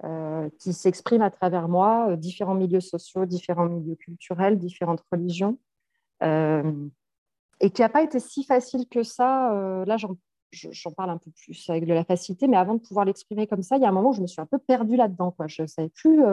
euh, 0.04 0.50
qui 0.60 0.74
s'expriment 0.74 1.22
à 1.22 1.30
travers 1.30 1.70
moi, 1.70 2.16
différents 2.18 2.56
milieux 2.56 2.82
sociaux, 2.82 3.26
différents 3.26 3.68
milieux 3.68 3.96
culturels, 3.96 4.58
différentes 4.58 5.04
religions. 5.12 5.58
et 6.22 7.70
qui 7.72 7.82
n'a 7.82 7.90
pas 7.90 8.04
été 8.04 8.20
si 8.20 8.44
facile 8.44 8.88
que 8.90 9.04
ça. 9.04 9.84
là, 9.86 9.98
j'en 9.98 10.92
parle 10.92 11.12
un 11.12 11.18
peu 11.18 11.32
plus 11.32 11.70
avec 11.70 11.86
de 11.86 11.94
la 11.94 12.04
facilité, 12.04 12.48
mais 12.48 12.58
avant 12.58 12.74
de 12.74 12.82
pouvoir 12.82 13.06
l'exprimer 13.06 13.48
comme 13.48 13.62
ça, 13.62 13.78
il 13.78 13.84
y 13.84 13.86
a 13.86 13.90
un 13.90 13.94
moment 13.94 14.10
où 14.10 14.14
je 14.14 14.22
me 14.22 14.28
suis 14.28 14.42
un 14.42 14.46
peu 14.46 14.58
perdue 14.58 14.96
là-dedans. 14.96 15.32
Quoi. 15.32 15.48
Je 15.48 15.62
ne 15.62 15.68
savais 15.68 15.90
plus, 15.90 16.24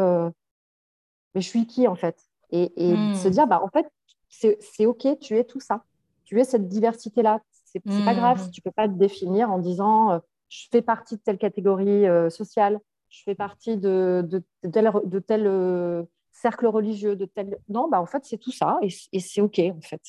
mais 1.35 1.41
je 1.41 1.49
suis 1.49 1.67
qui 1.67 1.87
en 1.89 1.95
fait? 1.95 2.17
Et, 2.51 2.69
de 2.77 3.15
se 3.15 3.29
hmm. 3.29 3.31
dire, 3.31 3.47
bah, 3.47 3.61
en 3.63 3.69
fait, 3.69 3.87
c'est 4.29 4.87
OK, 4.87 5.07
tu 5.21 5.37
es 5.37 5.45
tout 5.45 5.61
ça. 5.61 5.83
Tu 6.25 6.41
es 6.41 6.45
cette 6.45 6.69
diversité-là. 6.69 7.41
C'est 7.65 7.85
n'est 7.85 8.05
pas 8.05 8.15
grave 8.15 8.41
si 8.41 8.49
hmm. 8.49 8.51
tu 8.53 8.61
ne 8.61 8.65
peux 8.65 8.75
pas 8.75 8.89
te 8.89 8.95
définir 8.95 9.51
en 9.51 9.59
disant, 9.59 10.21
je 10.49 10.67
fais 10.71 10.83
partie 10.83 11.17
de 11.17 11.21
telle 11.21 11.39
catégorie 11.39 12.05
sociale, 12.31 12.81
je 13.11 13.23
fais 13.23 13.35
partie 13.35 13.77
de, 13.77 14.25
de, 14.29 14.43
tel, 14.71 14.91
de 15.05 15.19
tel 15.19 15.47
euh, 15.47 16.03
cercle 16.33 16.67
religieux, 16.67 17.17
de 17.17 17.25
tel... 17.25 17.59
Non, 17.69 17.89
bah, 17.89 18.01
en 18.01 18.07
fait, 18.07 18.25
c'est 18.25 18.39
tout 18.39 18.53
ça 18.53 18.79
et, 18.83 19.21
c'est 19.21 19.41
OK, 19.41 19.59
en 19.59 19.81
fait. 19.81 20.03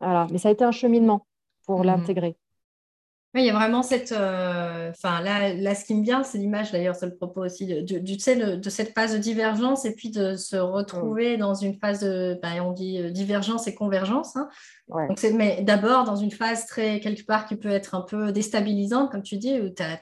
Voilà. 0.00 0.26
Mais 0.30 0.38
ça 0.38 0.48
a 0.48 0.52
été 0.52 0.64
un 0.64 0.72
cheminement 0.72 1.26
pour 1.66 1.80
mhm. 1.80 1.86
l'intégrer. 1.86 2.36
Oui, 3.36 3.42
il 3.42 3.46
y 3.48 3.50
a 3.50 3.52
vraiment 3.52 3.82
cette. 3.82 4.12
Euh, 4.12 4.90
enfin, 4.92 5.20
là, 5.20 5.52
là, 5.52 5.74
ce 5.74 5.84
qui 5.84 5.94
me 5.94 6.02
vient, 6.02 6.22
c'est 6.22 6.38
l'image, 6.38 6.72
d'ailleurs, 6.72 6.94
c'est 6.94 7.04
le 7.04 7.14
propos 7.14 7.44
aussi, 7.44 7.66
de, 7.66 7.82
de, 7.82 8.56
de, 8.56 8.70
cette 8.70 8.94
phase 8.94 9.12
de 9.12 9.18
divergence 9.18 9.84
et 9.84 9.94
puis 9.94 10.08
de 10.08 10.36
se 10.36 10.56
retrouver 10.56 11.36
mm. 11.36 11.40
dans 11.40 11.52
une 11.52 11.74
phase 11.78 12.00
de. 12.00 12.40
Ben, 12.42 12.62
on 12.62 12.72
dit 12.72 12.98
euh, 12.98 13.10
divergence 13.10 13.66
et 13.66 13.74
convergence. 13.74 14.36
Hein. 14.36 14.48
Donc, 14.88 15.22
mais 15.34 15.60
d'abord, 15.60 16.04
dans 16.04 16.16
une 16.16 16.30
phase 16.30 16.64
très, 16.64 16.98
quelque 16.98 17.26
part, 17.26 17.44
qui 17.44 17.56
peut 17.56 17.68
être 17.68 17.94
un 17.94 18.00
peu 18.00 18.32
déstabilisante, 18.32 19.12
comme 19.12 19.22
tu 19.22 19.36
dis, 19.36 19.60
où 19.60 19.68
tu 19.68 19.82
as, 19.82 20.00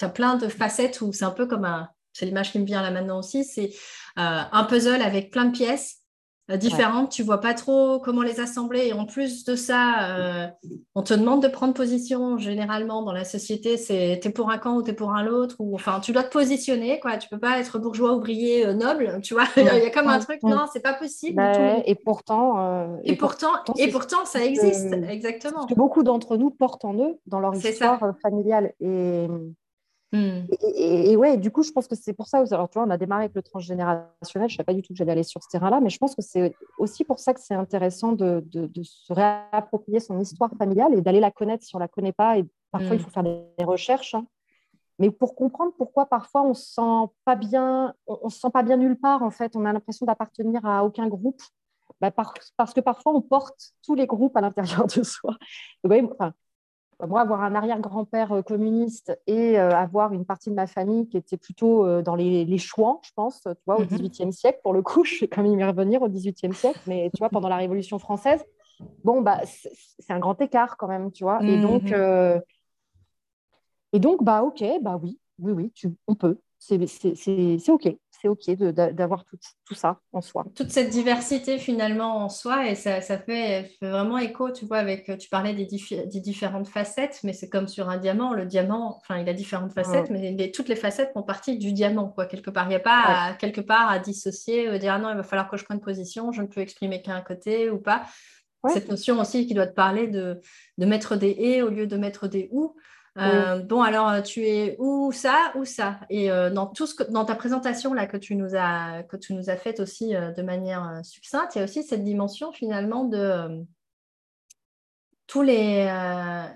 as 0.00 0.08
plein 0.08 0.36
de 0.36 0.46
facettes 0.46 1.00
où 1.00 1.12
c'est 1.12 1.24
un 1.24 1.32
peu 1.32 1.48
comme 1.48 1.64
un, 1.64 1.88
c'est 2.12 2.24
l'image 2.24 2.52
qui 2.52 2.60
me 2.60 2.66
vient 2.66 2.82
là 2.82 2.92
maintenant 2.92 3.18
aussi, 3.18 3.42
c'est 3.42 3.70
euh, 4.18 4.42
un 4.52 4.64
puzzle 4.64 5.02
avec 5.02 5.32
plein 5.32 5.46
de 5.46 5.52
pièces 5.52 5.99
euh, 6.50 6.56
différentes, 6.56 7.10
tu 7.10 7.22
vois 7.22 7.40
pas 7.40 7.54
trop 7.54 7.98
comment 8.00 8.22
les 8.22 8.40
assembler. 8.40 8.86
Et 8.88 8.92
en 8.92 9.06
plus 9.06 9.44
de 9.44 9.54
ça, 9.54 10.10
euh, 10.10 10.46
on 10.94 11.02
te 11.02 11.14
demande 11.14 11.42
de 11.42 11.48
prendre 11.48 11.74
position 11.74 12.38
généralement 12.38 13.02
dans 13.02 13.12
la 13.12 13.24
société, 13.24 13.76
c'est 13.76 14.20
t'es 14.22 14.30
pour 14.30 14.50
un 14.50 14.58
camp 14.58 14.76
ou 14.76 14.82
t'es 14.82 14.92
pour 14.92 15.12
un 15.12 15.26
autre, 15.26 15.56
ou 15.58 15.74
enfin 15.74 16.00
tu 16.00 16.12
dois 16.12 16.22
te 16.22 16.32
positionner, 16.32 17.00
quoi. 17.00 17.16
Tu 17.16 17.28
peux 17.28 17.38
pas 17.38 17.58
être 17.58 17.78
bourgeois, 17.78 18.14
ouvrier, 18.14 18.72
noble, 18.74 19.20
tu 19.22 19.34
vois. 19.34 19.44
Il 19.56 19.64
y 19.64 19.68
a 19.68 19.90
comme 19.90 20.08
un 20.08 20.18
truc, 20.18 20.42
non, 20.42 20.66
c'est 20.72 20.82
pas 20.82 20.94
possible. 20.94 21.36
Bah 21.36 21.52
et 21.84 21.94
pourtant, 21.94 22.98
et, 23.04 23.16
pourtant, 23.16 23.52
et 23.76 23.88
pourtant, 23.88 24.24
ça 24.24 24.44
existe, 24.44 24.92
exactement. 25.08 25.66
Que 25.66 25.74
beaucoup 25.74 26.02
d'entre 26.02 26.36
nous 26.36 26.50
portent 26.50 26.84
en 26.84 26.94
eux 26.94 27.18
dans 27.26 27.40
leur 27.40 27.54
histoire 27.54 28.00
familiale 28.22 28.74
et 28.80 29.26
Hmm. 30.12 30.42
Et, 30.74 31.16
ouais, 31.16 31.36
du 31.36 31.50
coup, 31.52 31.62
je 31.62 31.70
pense 31.70 31.86
que 31.86 31.94
c'est 31.94 32.12
pour 32.12 32.26
ça. 32.26 32.42
Alors, 32.50 32.68
tu 32.68 32.78
vois, 32.78 32.86
on 32.86 32.90
a 32.90 32.96
démarré 32.96 33.24
avec 33.24 33.34
le 33.34 33.42
transgénérationnel. 33.42 34.48
Je 34.48 34.54
ne 34.54 34.56
savais 34.56 34.64
pas 34.64 34.74
du 34.74 34.82
tout 34.82 34.92
que 34.92 34.96
j'allais 34.96 35.12
aller 35.12 35.22
sur 35.22 35.42
ce 35.42 35.48
terrain-là, 35.48 35.80
mais 35.80 35.90
je 35.90 35.98
pense 35.98 36.14
que 36.14 36.22
c'est 36.22 36.54
aussi 36.78 37.04
pour 37.04 37.20
ça 37.20 37.32
que 37.32 37.40
c'est 37.40 37.54
intéressant 37.54 38.12
de, 38.12 38.42
de, 38.46 38.82
se 38.82 39.12
réapproprier 39.12 40.00
son 40.00 40.18
histoire 40.18 40.50
familiale 40.58 40.94
et 40.94 41.00
d'aller 41.00 41.20
la 41.20 41.30
connaître 41.30 41.64
si 41.64 41.76
on 41.76 41.78
ne 41.78 41.84
la 41.84 41.88
connaît 41.88 42.12
pas. 42.12 42.38
Et 42.38 42.44
parfois, 42.72 42.96
il 42.96 43.00
hmm. 43.00 43.04
faut 43.04 43.10
faire 43.10 43.22
des 43.22 43.64
recherches. 43.64 44.14
Hein. 44.14 44.26
Mais 44.98 45.10
pour 45.10 45.34
comprendre 45.34 45.72
pourquoi 45.78 46.06
parfois 46.06 46.42
on 46.42 46.50
ne 46.50 46.54
se 46.54 46.74
sent 46.74 47.12
pas 47.24 47.34
bien, 47.34 47.94
on, 48.06 48.28
se 48.28 48.38
sent 48.38 48.50
pas 48.52 48.62
bien 48.62 48.76
nulle 48.76 48.98
part, 48.98 49.22
en 49.22 49.30
fait, 49.30 49.56
on 49.56 49.64
a 49.64 49.72
l'impression 49.72 50.04
d'appartenir 50.04 50.64
à 50.66 50.84
aucun 50.84 51.08
groupe. 51.08 51.40
Bah, 52.00 52.10
parce 52.10 52.72
que 52.72 52.80
parfois 52.80 53.12
on 53.14 53.20
porte 53.20 53.72
tous 53.82 53.94
les 53.94 54.06
groupes 54.06 54.36
à 54.36 54.40
l'intérieur 54.40 54.86
de 54.96 55.02
soi. 55.02 55.36
enfin, 55.84 56.32
moi, 57.06 57.20
avoir 57.20 57.42
un 57.42 57.54
arrière-grand-père 57.54 58.32
euh, 58.32 58.42
communiste 58.42 59.18
et 59.26 59.58
euh, 59.58 59.70
avoir 59.70 60.12
une 60.12 60.24
partie 60.24 60.50
de 60.50 60.54
ma 60.54 60.66
famille 60.66 61.08
qui 61.08 61.16
était 61.16 61.36
plutôt 61.36 61.86
euh, 61.86 62.02
dans 62.02 62.14
les, 62.14 62.44
les 62.44 62.58
chouans, 62.58 63.00
je 63.04 63.10
pense, 63.14 63.42
tu 63.42 63.50
vois, 63.66 63.76
au 63.76 63.82
mhm. 63.82 63.88
XVIIIe 63.88 64.32
siècle, 64.32 64.60
pour 64.62 64.72
le 64.72 64.82
coup, 64.82 65.04
je 65.04 65.20
vais 65.20 65.28
quand 65.28 65.42
même 65.42 65.58
y 65.58 65.64
revenir 65.64 66.02
au 66.02 66.08
XVIIIe 66.08 66.54
siècle, 66.54 66.80
mais 66.86 67.10
tu 67.14 67.18
vois, 67.18 67.28
pendant 67.28 67.48
la 67.48 67.56
Révolution 67.56 67.98
française, 67.98 68.44
bon, 69.04 69.20
bah, 69.20 69.40
c'est 69.44 70.12
un 70.12 70.18
grand 70.18 70.40
écart 70.40 70.76
quand 70.76 70.88
même, 70.88 71.10
tu 71.12 71.24
vois. 71.24 71.42
Et 71.42 71.60
donc, 71.60 71.90
mhm. 71.90 72.42
et 73.92 73.98
donc, 73.98 74.22
bah, 74.22 74.42
ok, 74.42 74.64
bah 74.82 74.98
oui, 75.02 75.18
oui, 75.38 75.52
oui, 75.52 75.72
tu, 75.74 75.94
on 76.06 76.14
peut, 76.14 76.38
c'est 76.58 76.78
ok 77.68 77.96
c'est 78.20 78.28
OK 78.28 78.50
d'avoir 78.72 79.24
tout, 79.24 79.38
tout, 79.64 79.74
ça 79.74 80.00
en 80.12 80.20
soi. 80.20 80.44
Toute 80.54 80.70
cette 80.70 80.90
diversité 80.90 81.58
finalement 81.58 82.16
en 82.24 82.28
soi, 82.28 82.68
et 82.68 82.74
ça, 82.74 83.00
ça 83.00 83.18
fait, 83.18 83.70
vraiment 83.80 84.18
écho, 84.18 84.50
tu 84.50 84.66
vois, 84.66 84.78
avec, 84.78 85.16
tu 85.18 85.28
parlais 85.28 85.54
des, 85.54 85.66
des 85.66 86.20
différentes 86.20 86.68
facettes, 86.68 87.20
mais 87.24 87.32
c'est 87.32 87.48
comme 87.48 87.68
sur 87.68 87.88
un 87.88 87.96
diamant, 87.96 88.34
le 88.34 88.46
diamant, 88.46 88.98
enfin, 88.98 89.18
il 89.18 89.28
a 89.28 89.32
différentes 89.32 89.72
facettes, 89.72 90.10
mais 90.10 90.50
toutes 90.50 90.68
les 90.68 90.76
facettes 90.76 91.12
font 91.12 91.22
partie 91.22 91.58
du 91.58 91.72
diamant, 91.72 92.08
quoi, 92.08 92.26
quelque 92.26 92.50
part. 92.50 92.66
Il 92.66 92.70
n'y 92.70 92.74
a 92.74 92.80
pas 92.80 93.34
quelque 93.38 93.60
part 93.60 93.90
à 93.90 93.98
dissocier, 93.98 94.68
euh, 94.68 94.78
dire, 94.78 94.94
ah 94.94 94.98
non, 94.98 95.10
il 95.10 95.16
va 95.16 95.22
falloir 95.22 95.48
que 95.48 95.56
je 95.56 95.64
prenne 95.64 95.80
position, 95.80 96.32
je 96.32 96.42
ne 96.42 96.46
peux 96.46 96.60
exprimer 96.60 97.02
qu'un 97.02 97.20
côté 97.20 97.70
ou 97.70 97.78
pas. 97.78 98.04
Cette 98.68 98.90
notion 98.90 99.18
aussi 99.18 99.46
qui 99.46 99.54
doit 99.54 99.66
te 99.66 99.74
parler 99.74 100.06
de, 100.06 100.38
de 100.76 100.86
mettre 100.86 101.16
des 101.16 101.34
et 101.38 101.62
au 101.62 101.70
lieu 101.70 101.86
de 101.86 101.96
mettre 101.96 102.28
des 102.28 102.48
ou. 102.52 102.76
Euh, 103.20 103.58
bon, 103.58 103.82
alors 103.82 104.08
euh, 104.08 104.22
tu 104.22 104.46
es 104.46 104.76
où 104.78 105.12
ça, 105.12 105.52
ou 105.54 105.64
ça? 105.64 106.00
Et 106.08 106.30
euh, 106.30 106.50
dans 106.50 106.66
tout 106.66 106.86
ce 106.86 106.94
que, 106.94 107.02
dans 107.04 107.24
ta 107.24 107.34
présentation 107.34 107.92
là 107.92 108.06
que 108.06 108.16
tu 108.16 108.34
nous 108.34 108.54
as 108.54 109.02
que 109.04 109.16
tu 109.16 109.34
nous 109.34 109.50
as 109.50 109.56
faite 109.56 109.80
aussi 109.80 110.12
de 110.12 110.42
manière 110.42 111.00
succincte, 111.04 111.54
il 111.54 111.58
y 111.58 111.60
a 111.60 111.64
aussi 111.64 111.82
cette 111.82 112.04
dimension 112.04 112.52
finalement 112.52 113.04
de 113.04 113.64
tous 115.26 115.42
les. 115.42 115.86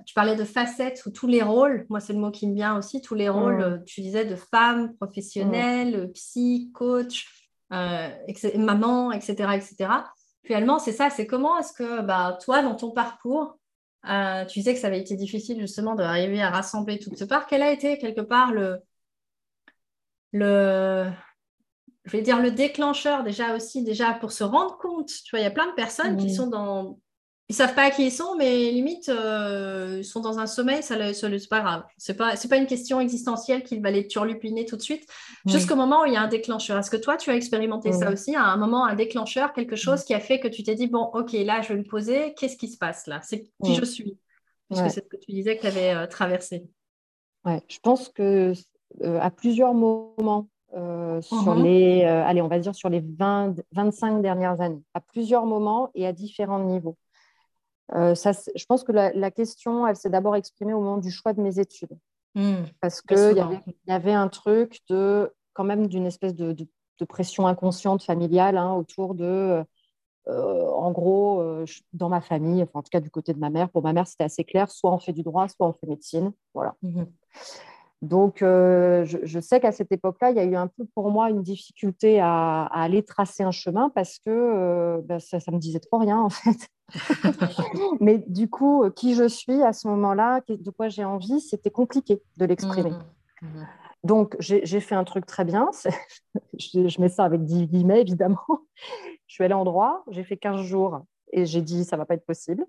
tu 0.06 0.14
parlais 0.14 0.36
de 0.36 0.44
facettes 0.44 1.04
ou 1.06 1.10
tous 1.10 1.26
les 1.26 1.42
rôles. 1.42 1.86
Moi, 1.90 2.00
c'est 2.00 2.12
le 2.12 2.18
mot 2.18 2.30
qui 2.30 2.48
me 2.48 2.54
vient 2.54 2.76
aussi. 2.76 3.00
Tous 3.00 3.14
les 3.14 3.28
rôles. 3.28 3.82
Tu 3.86 4.00
disais 4.00 4.24
de 4.24 4.36
femme, 4.36 4.94
professionnelle, 4.96 6.10
psy, 6.14 6.70
coach, 6.74 7.28
maman, 7.70 9.12
etc., 9.12 9.50
etc. 9.54 9.90
Finalement, 10.42 10.78
c'est 10.78 10.92
ça. 10.92 11.10
C'est 11.10 11.26
comment 11.26 11.58
est-ce 11.58 11.72
que 11.72 12.02
bah, 12.02 12.38
toi, 12.42 12.62
dans 12.62 12.74
ton 12.74 12.90
parcours, 12.90 13.58
euh, 14.08 14.44
tu 14.44 14.58
disais 14.58 14.74
que 14.74 14.80
ça 14.80 14.88
avait 14.88 15.00
été 15.00 15.16
difficile 15.16 15.60
justement 15.60 15.94
d'arriver 15.94 16.42
à 16.42 16.50
rassembler 16.50 16.98
tout 16.98 17.10
ce 17.16 17.24
part. 17.24 17.46
Quel 17.46 17.62
a 17.62 17.72
été 17.72 17.98
quelque 17.98 18.20
part 18.20 18.52
le, 18.52 18.78
le, 20.32 21.10
je 22.04 22.10
vais 22.10 22.22
dire 22.22 22.40
le 22.40 22.50
déclencheur 22.50 23.24
déjà 23.24 23.54
aussi, 23.54 23.82
déjà 23.82 24.12
pour 24.14 24.32
se 24.32 24.44
rendre 24.44 24.76
compte? 24.78 25.08
Tu 25.08 25.30
vois, 25.30 25.40
il 25.40 25.44
y 25.44 25.46
a 25.46 25.50
plein 25.50 25.68
de 25.68 25.74
personnes 25.74 26.16
qui 26.16 26.34
sont 26.34 26.48
dans, 26.48 26.98
ils 27.50 27.54
savent 27.54 27.74
pas 27.74 27.90
qui 27.90 28.06
ils 28.06 28.10
sont, 28.10 28.36
mais 28.36 28.70
limite, 28.70 29.10
euh, 29.10 29.96
ils 29.98 30.04
sont 30.04 30.20
dans 30.20 30.38
un 30.38 30.46
sommeil, 30.46 30.82
ça, 30.82 30.96
le, 30.96 31.12
c'est 31.12 31.48
pas 31.48 31.60
grave. 31.60 31.82
C'est 31.98 32.16
pas, 32.16 32.36
c'est 32.36 32.48
pas 32.48 32.56
une 32.56 32.66
question 32.66 33.00
existentielle 33.00 33.62
qu'il 33.62 33.82
va 33.82 33.90
les 33.90 34.06
turlupiner 34.06 34.64
tout 34.64 34.76
de 34.76 34.82
suite, 34.82 35.06
jusqu'au 35.44 35.76
moment 35.76 36.02
où 36.02 36.06
il 36.06 36.14
y 36.14 36.16
a 36.16 36.22
un 36.22 36.28
déclencheur. 36.28 36.78
Est-ce 36.78 36.90
que 36.90 36.96
toi, 36.96 37.18
tu 37.18 37.30
as 37.30 37.36
expérimenté 37.36 37.92
ça 37.92 38.10
aussi, 38.10 38.34
à 38.34 38.44
un 38.44 38.56
moment, 38.56 38.86
un 38.86 38.94
déclencheur, 38.94 39.52
quelque 39.52 39.76
chose 39.76 40.04
qui 40.04 40.14
a 40.14 40.20
fait 40.20 40.40
que 40.40 40.48
tu 40.48 40.62
t'es 40.62 40.74
dit, 40.74 40.86
bon, 40.86 41.10
ok, 41.12 41.32
là, 41.32 41.60
je 41.60 41.68
vais 41.68 41.78
me 41.78 41.84
poser, 41.84 42.32
qu'est-ce 42.34 42.56
qui 42.56 42.68
se 42.68 42.78
passe 42.78 43.06
là? 43.06 43.20
C'est 43.22 43.50
qui 43.62 43.74
je 43.74 43.84
suis? 43.84 44.18
Puisque 44.70 44.90
c'est 44.90 45.04
ce 45.04 45.08
que 45.08 45.18
tu 45.18 45.32
disais 45.32 45.56
que 45.56 45.62
tu 45.62 45.66
avais 45.66 45.94
euh, 45.94 46.06
traversé. 46.06 46.64
Ouais, 47.44 47.60
je 47.68 47.78
pense 47.82 48.08
que 48.08 48.54
euh, 49.02 49.20
à 49.20 49.30
plusieurs 49.30 49.74
moments, 49.74 50.48
sur 51.20 51.54
mhm. 51.54 51.62
les, 51.62 52.02
allez, 52.02 52.42
on 52.42 52.48
va 52.48 52.58
dire 52.58 52.74
sur 52.74 52.88
les 52.88 53.00
20, 53.00 53.54
25 53.72 54.22
dernières 54.22 54.60
années, 54.60 54.82
à 54.94 55.00
plusieurs 55.00 55.46
moments 55.46 55.90
et 55.94 56.04
à 56.04 56.12
différents 56.12 56.58
niveaux. 56.58 56.96
Euh, 57.92 58.14
ça, 58.14 58.32
je 58.32 58.64
pense 58.66 58.82
que 58.82 58.92
la, 58.92 59.30
question, 59.30 59.86
elle 59.86 59.96
s'est 59.96 60.10
d'abord 60.10 60.36
exprimée 60.36 60.72
au 60.72 60.80
moment 60.80 60.98
du 60.98 61.10
choix 61.10 61.32
de 61.32 61.42
mes 61.42 61.58
études. 61.58 61.96
Hmm, 62.34 62.64
parce 62.80 63.00
qu'il 63.02 63.36
y, 63.36 63.90
y, 63.90 63.92
avait 63.92 64.12
un 64.12 64.28
truc 64.28 64.80
de, 64.88 65.32
quand 65.52 65.64
même 65.64 65.86
d'une 65.86 66.06
espèce 66.06 66.34
de, 66.34 66.56
pression 67.08 67.46
inconsciente 67.46 68.02
familiale 68.02 68.56
hein, 68.56 68.72
autour 68.72 69.14
de, 69.14 69.62
euh, 70.28 70.68
en 70.70 70.90
gros, 70.90 71.40
euh, 71.40 71.66
dans 71.92 72.08
ma 72.08 72.20
famille, 72.20 72.62
enfin, 72.62 72.78
en 72.78 72.82
tout 72.82 72.90
cas 72.90 73.00
du 73.00 73.10
côté 73.10 73.34
de 73.34 73.38
ma 73.38 73.50
mère, 73.50 73.68
pour 73.68 73.82
ma 73.82 73.92
mère, 73.92 74.06
c'était 74.06 74.24
assez 74.24 74.44
clair, 74.44 74.70
soit 74.70 74.92
on 74.92 74.98
fait 74.98 75.12
du 75.12 75.22
droit, 75.22 75.48
soit 75.48 75.68
on 75.68 75.72
fait 75.72 75.86
médecine. 75.86 76.32
Voilà. 76.54 76.74
Mhm. 76.82 77.06
Donc, 78.04 78.42
euh, 78.42 79.06
je, 79.06 79.40
sais 79.40 79.60
qu'à 79.60 79.72
cette 79.72 79.90
époque-là, 79.90 80.30
il 80.30 80.36
y 80.36 80.40
a 80.40 80.44
eu 80.44 80.56
un 80.56 80.66
peu 80.66 80.84
pour 80.94 81.10
moi 81.10 81.30
une 81.30 81.42
difficulté 81.42 82.20
à, 82.20 82.64
aller 82.64 83.02
tracer 83.02 83.42
un 83.42 83.50
chemin 83.50 83.88
parce 83.88 84.18
que 84.18 84.30
euh, 84.30 85.00
bah, 85.02 85.20
ça, 85.20 85.38
ne 85.48 85.54
me 85.54 85.58
disait 85.58 85.80
trop 85.80 85.98
rien 85.98 86.20
en 86.20 86.28
fait. 86.28 86.68
Mais 88.00 88.18
du 88.18 88.48
coup, 88.48 88.88
qui 88.90 89.14
je 89.14 89.26
suis 89.26 89.62
à 89.62 89.72
ce 89.72 89.88
moment-là, 89.88 90.40
de 90.48 90.70
quoi 90.70 90.88
j'ai 90.88 91.04
envie, 91.04 91.40
c'était 91.40 91.70
compliqué 91.70 92.22
de 92.36 92.44
l'exprimer. 92.44 92.90
Mmh, 92.90 93.46
mmh. 93.46 93.66
Donc, 94.04 94.36
j'ai 94.38 94.80
fait 94.80 94.94
un 94.94 95.04
truc 95.04 95.24
très 95.24 95.44
bien. 95.44 95.70
je, 96.58 96.88
je, 96.88 97.00
mets 97.00 97.08
ça 97.08 97.24
avec 97.24 97.44
10 97.44 97.66
guillemets, 97.66 98.02
évidemment. 98.02 98.38
Je 99.26 99.34
suis 99.36 99.44
allée 99.44 99.54
en 99.54 99.64
droit, 99.64 100.04
j'ai 100.10 100.22
fait 100.22 100.36
15 100.36 100.60
jours 100.60 101.00
et 101.32 101.46
j'ai 101.46 101.62
dit 101.62 101.84
ça 101.84 101.96
ne 101.96 102.02
va 102.02 102.06
pas 102.06 102.14
être 102.14 102.26
possible. 102.26 102.64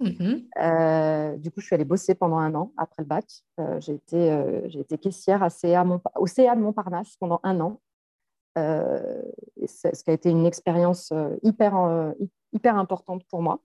Mhm. 0.00 0.44
Euh, 0.60 1.36
du 1.36 1.50
coup, 1.50 1.60
je 1.60 1.66
suis 1.66 1.74
allée 1.74 1.84
bosser 1.84 2.14
pendant 2.14 2.38
un 2.38 2.54
an 2.54 2.72
après 2.76 3.02
le 3.02 3.06
bac. 3.06 3.26
Euh, 3.58 3.78
j'ai 3.80 3.94
été, 3.94 4.30
euh, 4.32 4.66
été, 4.68 4.98
caissière 4.98 5.42
à 5.42 5.50
CA 5.50 5.84
au 6.16 6.26
CA 6.26 6.56
de 6.56 6.60
Montparnasse 6.60 7.16
pendant 7.18 7.40
un 7.42 7.60
an. 7.60 7.80
ce 8.56 10.02
qui 10.02 10.10
a 10.10 10.12
été 10.12 10.30
une 10.30 10.46
expérience 10.46 11.12
hyper, 11.42 11.74
hyper 12.52 12.76
importante 12.76 13.24
pour 13.28 13.42
moi. 13.42 13.60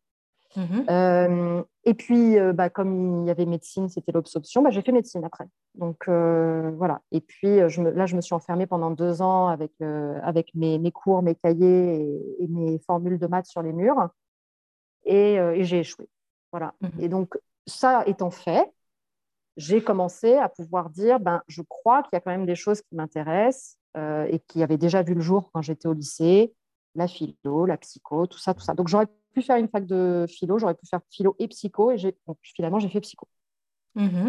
Mhm. 0.55 1.65
et 1.83 1.93
puis, 1.93 2.37
bah, 2.53 2.69
comme 2.69 3.23
il 3.23 3.27
y 3.27 3.31
avait 3.31 3.45
médecine, 3.45 3.89
c'était 3.89 4.11
l'obsoption, 4.11 4.61
bah, 4.61 4.69
j'ai 4.69 4.81
fait 4.81 4.91
médecine 4.91 5.23
après. 5.25 5.47
Donc 5.73 6.07
voilà. 6.07 7.01
Et 7.11 7.21
puis 7.21 7.59
je 7.67 7.81
me, 7.81 7.91
là, 7.91 8.05
je 8.05 8.15
me 8.15 8.21
suis 8.21 8.33
enfermée 8.33 8.65
pendant 8.65 8.91
deux 8.91 9.21
ans 9.21 9.47
avec, 9.47 9.71
avec 9.81 10.53
mes, 10.55 10.79
mes, 10.79 10.91
cours, 10.91 11.21
mes 11.21 11.35
cahiers 11.35 12.01
et, 12.01 12.43
et, 12.43 12.47
mes 12.47 12.79
formules 12.79 13.19
de 13.19 13.27
maths 13.27 13.47
sur 13.47 13.61
les 13.61 13.73
murs. 13.73 14.09
et, 15.05 15.37
j'ai 15.63 15.79
échoué. 15.79 16.07
Voilà. 16.51 16.73
Mhm. 16.81 16.91
Et 16.99 17.09
donc, 17.09 17.37
ça 17.67 18.03
étant 18.05 18.31
fait, 18.31 18.71
j'ai 19.57 19.83
commencé 19.83 20.35
à 20.35 20.49
pouvoir 20.49 20.89
dire, 20.89 21.19
ben, 21.19 21.41
je 21.47 21.61
crois 21.61 22.03
qu'il 22.03 22.11
y 22.13 22.15
a 22.17 22.19
quand 22.21 22.31
même 22.31 22.45
des 22.45 22.55
choses 22.55 22.81
qui 22.81 22.95
m'intéressent 22.95 23.77
et 23.97 24.39
qui 24.47 24.61
avaient 24.61 24.77
déjà 24.77 25.03
vu 25.03 25.13
le 25.13 25.21
jour 25.21 25.49
quand 25.53 25.61
j'étais 25.61 25.87
au 25.87 25.93
lycée, 25.93 26.53
la 26.95 27.07
philo, 27.07 27.65
la 27.65 27.77
psycho, 27.77 28.27
tout 28.27 28.39
ça, 28.39 28.53
tout 28.53 28.61
ça. 28.61 28.73
Donc, 28.73 28.87
j'aurais 28.87 29.07
pu 29.33 29.41
faire 29.41 29.57
une 29.57 29.67
fac 29.67 29.85
de 29.85 30.25
philo, 30.27 30.57
j'aurais 30.57 30.75
pu 30.75 30.85
faire 30.87 31.01
philo 31.09 31.35
et 31.39 31.47
psycho, 31.47 31.91
et 31.91 31.97
finalement, 32.41 32.79
j'ai 32.79 32.89
fait 32.89 33.01
psycho. 33.01 33.27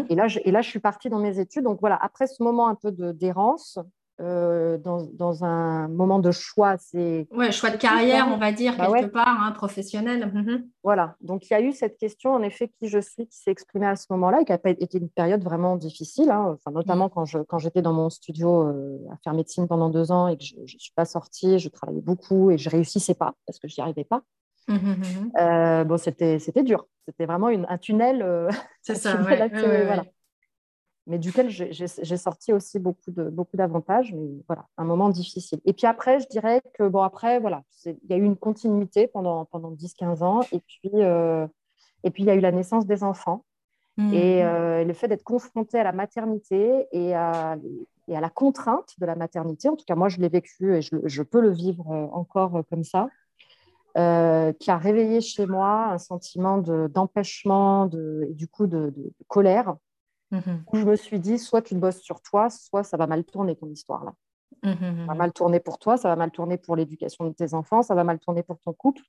Et, 0.09 0.15
là, 0.15 0.29
je, 0.29 0.39
et 0.45 0.51
là, 0.51 0.61
je 0.61 0.69
suis 0.69 0.79
partie 0.79 1.09
dans 1.09 1.19
mes 1.19 1.39
études. 1.39 1.63
Donc 1.65 1.81
voilà, 1.81 1.97
après 2.01 2.25
ce 2.27 2.41
moment 2.41 2.69
un 2.69 2.75
peu 2.75 2.91
d'errance, 2.91 3.79
euh, 4.19 4.77
dans, 4.79 5.43
un 5.43 5.87
moment 5.89 6.19
de 6.19 6.31
choix, 6.31 6.75
c'est... 6.77 7.27
Ouais, 7.31 7.51
choix 7.51 7.69
de 7.69 7.77
carrière, 7.77 8.27
on 8.29 8.37
va 8.37 8.51
dire, 8.51 8.75
bah 8.75 8.87
quelque 8.91 9.11
part, 9.11 9.43
hein, 9.43 9.51
professionnel. 9.51 10.31
Mhm. 10.33 10.67
Voilà, 10.83 11.15
donc 11.21 11.47
il 11.47 11.53
y 11.53 11.55
a 11.55 11.61
eu 11.61 11.71
cette 11.71 11.97
question, 11.97 12.33
en 12.33 12.41
effet, 12.41 12.71
qui 12.79 12.87
je 12.87 12.99
suis, 12.99 13.27
qui 13.27 13.37
s'est 13.37 13.51
exprimée 13.51 13.85
à 13.85 13.95
ce 13.95 14.07
moment-là, 14.09 14.41
et 14.41 14.45
qui 14.45 14.53
a 14.53 14.59
été 14.63 14.97
une 14.97 15.09
période 15.09 15.43
vraiment 15.43 15.75
difficile, 15.75 16.31
hein. 16.31 16.55
enfin, 16.55 16.71
notamment 16.71 17.05
mhm. 17.05 17.11
quand, 17.13 17.25
je, 17.25 17.39
quand 17.39 17.59
j'étais 17.59 17.83
dans 17.83 17.93
mon 17.93 18.09
studio 18.09 18.67
euh, 18.67 18.97
à 19.11 19.17
faire 19.23 19.33
médecine 19.33 19.67
pendant 19.67 19.89
deux 19.89 20.11
ans 20.11 20.27
et 20.27 20.37
que 20.37 20.43
je 20.43 20.55
ne 20.59 20.65
suis 20.65 20.93
pas 20.95 21.05
sortie, 21.05 21.59
je 21.59 21.69
travaillais 21.69 22.01
beaucoup 22.01 22.49
et 22.49 22.57
je 22.57 22.69
réussissais 22.69 23.13
pas 23.13 23.33
parce 23.45 23.59
que 23.59 23.67
je 23.67 23.75
n'y 23.77 23.83
arrivais 23.83 24.05
pas. 24.05 24.23
Mmh, 24.67 24.73
mmh, 24.73 24.77
mmh, 24.77 25.31
euh, 25.39 25.83
bon, 25.83 25.97
c'était, 25.97 26.39
c'était 26.39 26.63
dur. 26.63 26.87
C'était 27.05 27.25
vraiment 27.25 27.49
une, 27.49 27.65
un 27.69 27.77
tunnel. 27.77 28.49
C'est 28.81 28.95
ça, 28.95 29.15
voilà. 29.15 30.03
Mais 31.07 31.17
duquel 31.17 31.49
j'ai, 31.49 32.17
sorti 32.17 32.53
aussi 32.53 32.79
beaucoup, 32.79 33.11
de, 33.11 33.29
beaucoup 33.29 33.57
d'avantages. 33.57 34.13
Mais 34.13 34.27
voilà, 34.47 34.65
un 34.77 34.83
moment 34.83 35.09
difficile. 35.09 35.59
Et 35.65 35.73
puis 35.73 35.87
après, 35.87 36.19
je 36.19 36.27
dirais 36.27 36.61
que, 36.73 36.87
bon, 36.87 37.01
après, 37.01 37.39
voilà, 37.39 37.63
il 37.85 37.95
y 38.09 38.13
a 38.13 38.17
eu 38.17 38.23
une 38.23 38.35
continuité 38.35 39.07
pendant, 39.07 39.45
pendant 39.45 39.71
10-15 39.71 40.23
ans. 40.23 40.41
Et 40.51 40.59
puis, 40.59 40.91
euh, 40.95 41.47
et 42.03 42.11
puis, 42.11 42.23
il 42.23 42.25
y 42.27 42.29
a 42.29 42.35
eu 42.35 42.41
la 42.41 42.51
naissance 42.51 42.85
des 42.85 43.03
enfants. 43.03 43.43
Et 44.13 44.43
le 44.43 44.93
fait 44.93 45.07
d'être 45.07 45.23
confronté 45.23 45.79
à 45.79 45.83
la 45.83 45.91
maternité 45.91 46.85
et 46.91 47.15
à, 47.15 47.57
et 48.07 48.15
à 48.15 48.21
la 48.21 48.29
contrainte 48.29 48.93
de 48.99 49.07
la 49.07 49.15
maternité, 49.15 49.69
en 49.69 49.75
tout 49.75 49.85
cas, 49.85 49.95
moi, 49.95 50.07
je 50.07 50.19
l'ai 50.19 50.29
vécu 50.29 50.75
et 50.75 50.83
je, 50.83 50.97
je 51.03 51.23
peux 51.23 51.41
le 51.41 51.49
vivre 51.49 51.89
encore 52.13 52.61
comme 52.69 52.83
ça. 52.83 53.07
Euh, 53.97 54.53
qui 54.53 54.69
a 54.69 54.77
réveillé 54.77 55.21
chez 55.21 55.47
moi 55.47 55.87
un 55.87 55.97
sentiment 55.97 56.59
d'empêchement 56.59 57.87
de, 57.87 58.27
et 58.29 58.33
du 58.35 58.47
coup 58.47 58.67
de, 58.67 58.93
colère. 59.27 59.75
Mhm. 60.31 60.63
Où 60.71 60.77
je 60.77 60.85
me 60.85 60.95
suis 60.95 61.19
dit, 61.19 61.39
soit 61.39 61.61
tu 61.61 61.75
bosses 61.75 62.01
sur 62.01 62.21
toi, 62.21 62.49
soit 62.49 62.83
ça 62.83 62.97
va 62.97 63.07
mal 63.07 63.23
tourner 63.23 63.55
ton 63.55 63.67
histoire 63.69 64.03
là. 64.03 64.13
Mhm, 64.63 65.01
ça 65.01 65.05
va 65.05 65.13
mal 65.13 65.33
tourner 65.33 65.59
pour 65.59 65.77
toi, 65.77 65.97
ça 65.97 66.09
va 66.09 66.15
mal 66.15 66.31
tourner 66.31 66.57
pour 66.57 66.75
l'éducation 66.75 67.25
de 67.25 67.33
tes 67.33 67.53
enfants, 67.53 67.81
ça 67.83 67.95
va 67.95 68.03
mal 68.03 68.19
tourner 68.19 68.43
pour 68.43 68.59
ton 68.59 68.73
couple, 68.73 69.01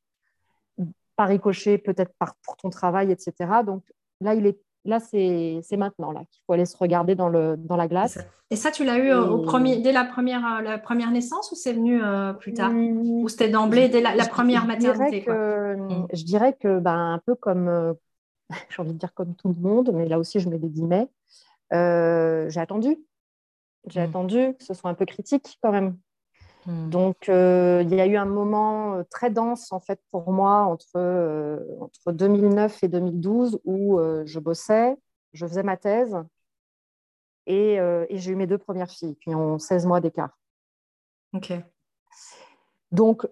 par 1.16 1.28
ricochet 1.28 1.78
peut-être 1.78 2.12
pour 2.42 2.56
ton 2.56 2.70
travail, 2.70 3.10
etc. 3.10 3.34
Donc 3.64 3.82
là, 4.20 4.34
il 4.34 4.46
est 4.46 4.60
là, 4.84 5.00
c'est 5.00 5.76
maintenant 5.76 6.12
là 6.12 6.20
qu'il 6.30 6.42
faut 6.46 6.52
aller 6.52 6.66
se 6.66 6.76
regarder 6.76 7.14
dans, 7.14 7.28
le, 7.28 7.56
dans 7.56 7.76
la 7.76 7.88
glace. 7.88 8.18
Et 8.50 8.56
ça, 8.56 8.70
tu 8.70 8.84
l'as 8.84 8.98
eu 8.98 9.12
au 9.12 9.42
premier, 9.42 9.78
dès 9.78 9.92
la 9.92 10.04
première, 10.04 10.44
euh, 10.46 10.62
la 10.62 10.78
première 10.78 11.10
naissance 11.10 11.52
ou 11.52 11.54
c'est 11.54 11.74
venu 11.74 12.02
euh, 12.02 12.32
plus 12.32 12.54
tard? 12.54 12.70
Mmh. 12.70 12.96
Ou 12.96 13.28
c'était 13.28 13.50
d'emblée 13.50 13.88
dès 13.88 14.00
la, 14.00 14.12
première 14.26 14.64
maternité 14.66 15.24
mmh. 15.28 16.06
Je 16.12 16.24
dirais 16.24 16.56
que, 16.58 16.78
ben, 16.78 17.12
un 17.14 17.18
peu 17.18 17.34
comme, 17.34 17.68
euh, 17.68 17.92
j'ai 18.70 18.82
envie 18.82 18.92
de 18.92 18.98
dire 18.98 19.14
comme 19.14 19.34
tout 19.34 19.48
le 19.48 19.60
monde, 19.60 19.90
mais 19.92 20.06
là 20.06 20.18
aussi 20.18 20.40
je 20.40 20.48
mets 20.48 20.58
des 20.58 20.68
guillemets, 20.68 21.08
j'ai 21.72 22.60
attendu. 22.60 22.96
J'ai 23.86 24.00
mmh. 24.00 24.04
attendu 24.04 24.54
que 24.58 24.64
ce 24.64 24.74
soit 24.74 24.90
un 24.90 24.94
peu 24.94 25.06
critique 25.06 25.58
quand 25.62 25.72
même. 25.72 25.96
Hmm. 26.68 26.90
Donc, 26.90 27.30
euh, 27.30 27.82
il 27.82 27.94
y 27.94 28.00
a 28.00 28.06
eu 28.06 28.16
un 28.16 28.26
moment 28.26 28.96
euh, 28.96 29.02
très 29.10 29.30
dense, 29.30 29.72
en 29.72 29.80
fait, 29.80 30.00
pour 30.10 30.30
moi, 30.30 30.64
entre, 30.64 30.96
euh, 30.96 31.58
entre 31.80 32.12
2009 32.12 32.82
et 32.84 32.88
2012, 32.88 33.60
où 33.64 33.98
je 34.24 34.38
bossais, 34.38 34.96
je 35.32 35.46
faisais 35.46 35.62
ma 35.62 35.78
thèse, 35.78 36.16
et, 37.46 37.76
et 37.76 38.18
j'ai 38.18 38.32
eu 38.32 38.36
mes 38.36 38.46
deux 38.46 38.58
premières 38.58 38.90
filles, 38.90 39.16
qui 39.16 39.34
ont 39.34 39.58
16 39.58 39.86
mois 39.86 40.00
d'écart. 40.00 40.38
OK. 41.32 41.52
Donc, 42.92 43.26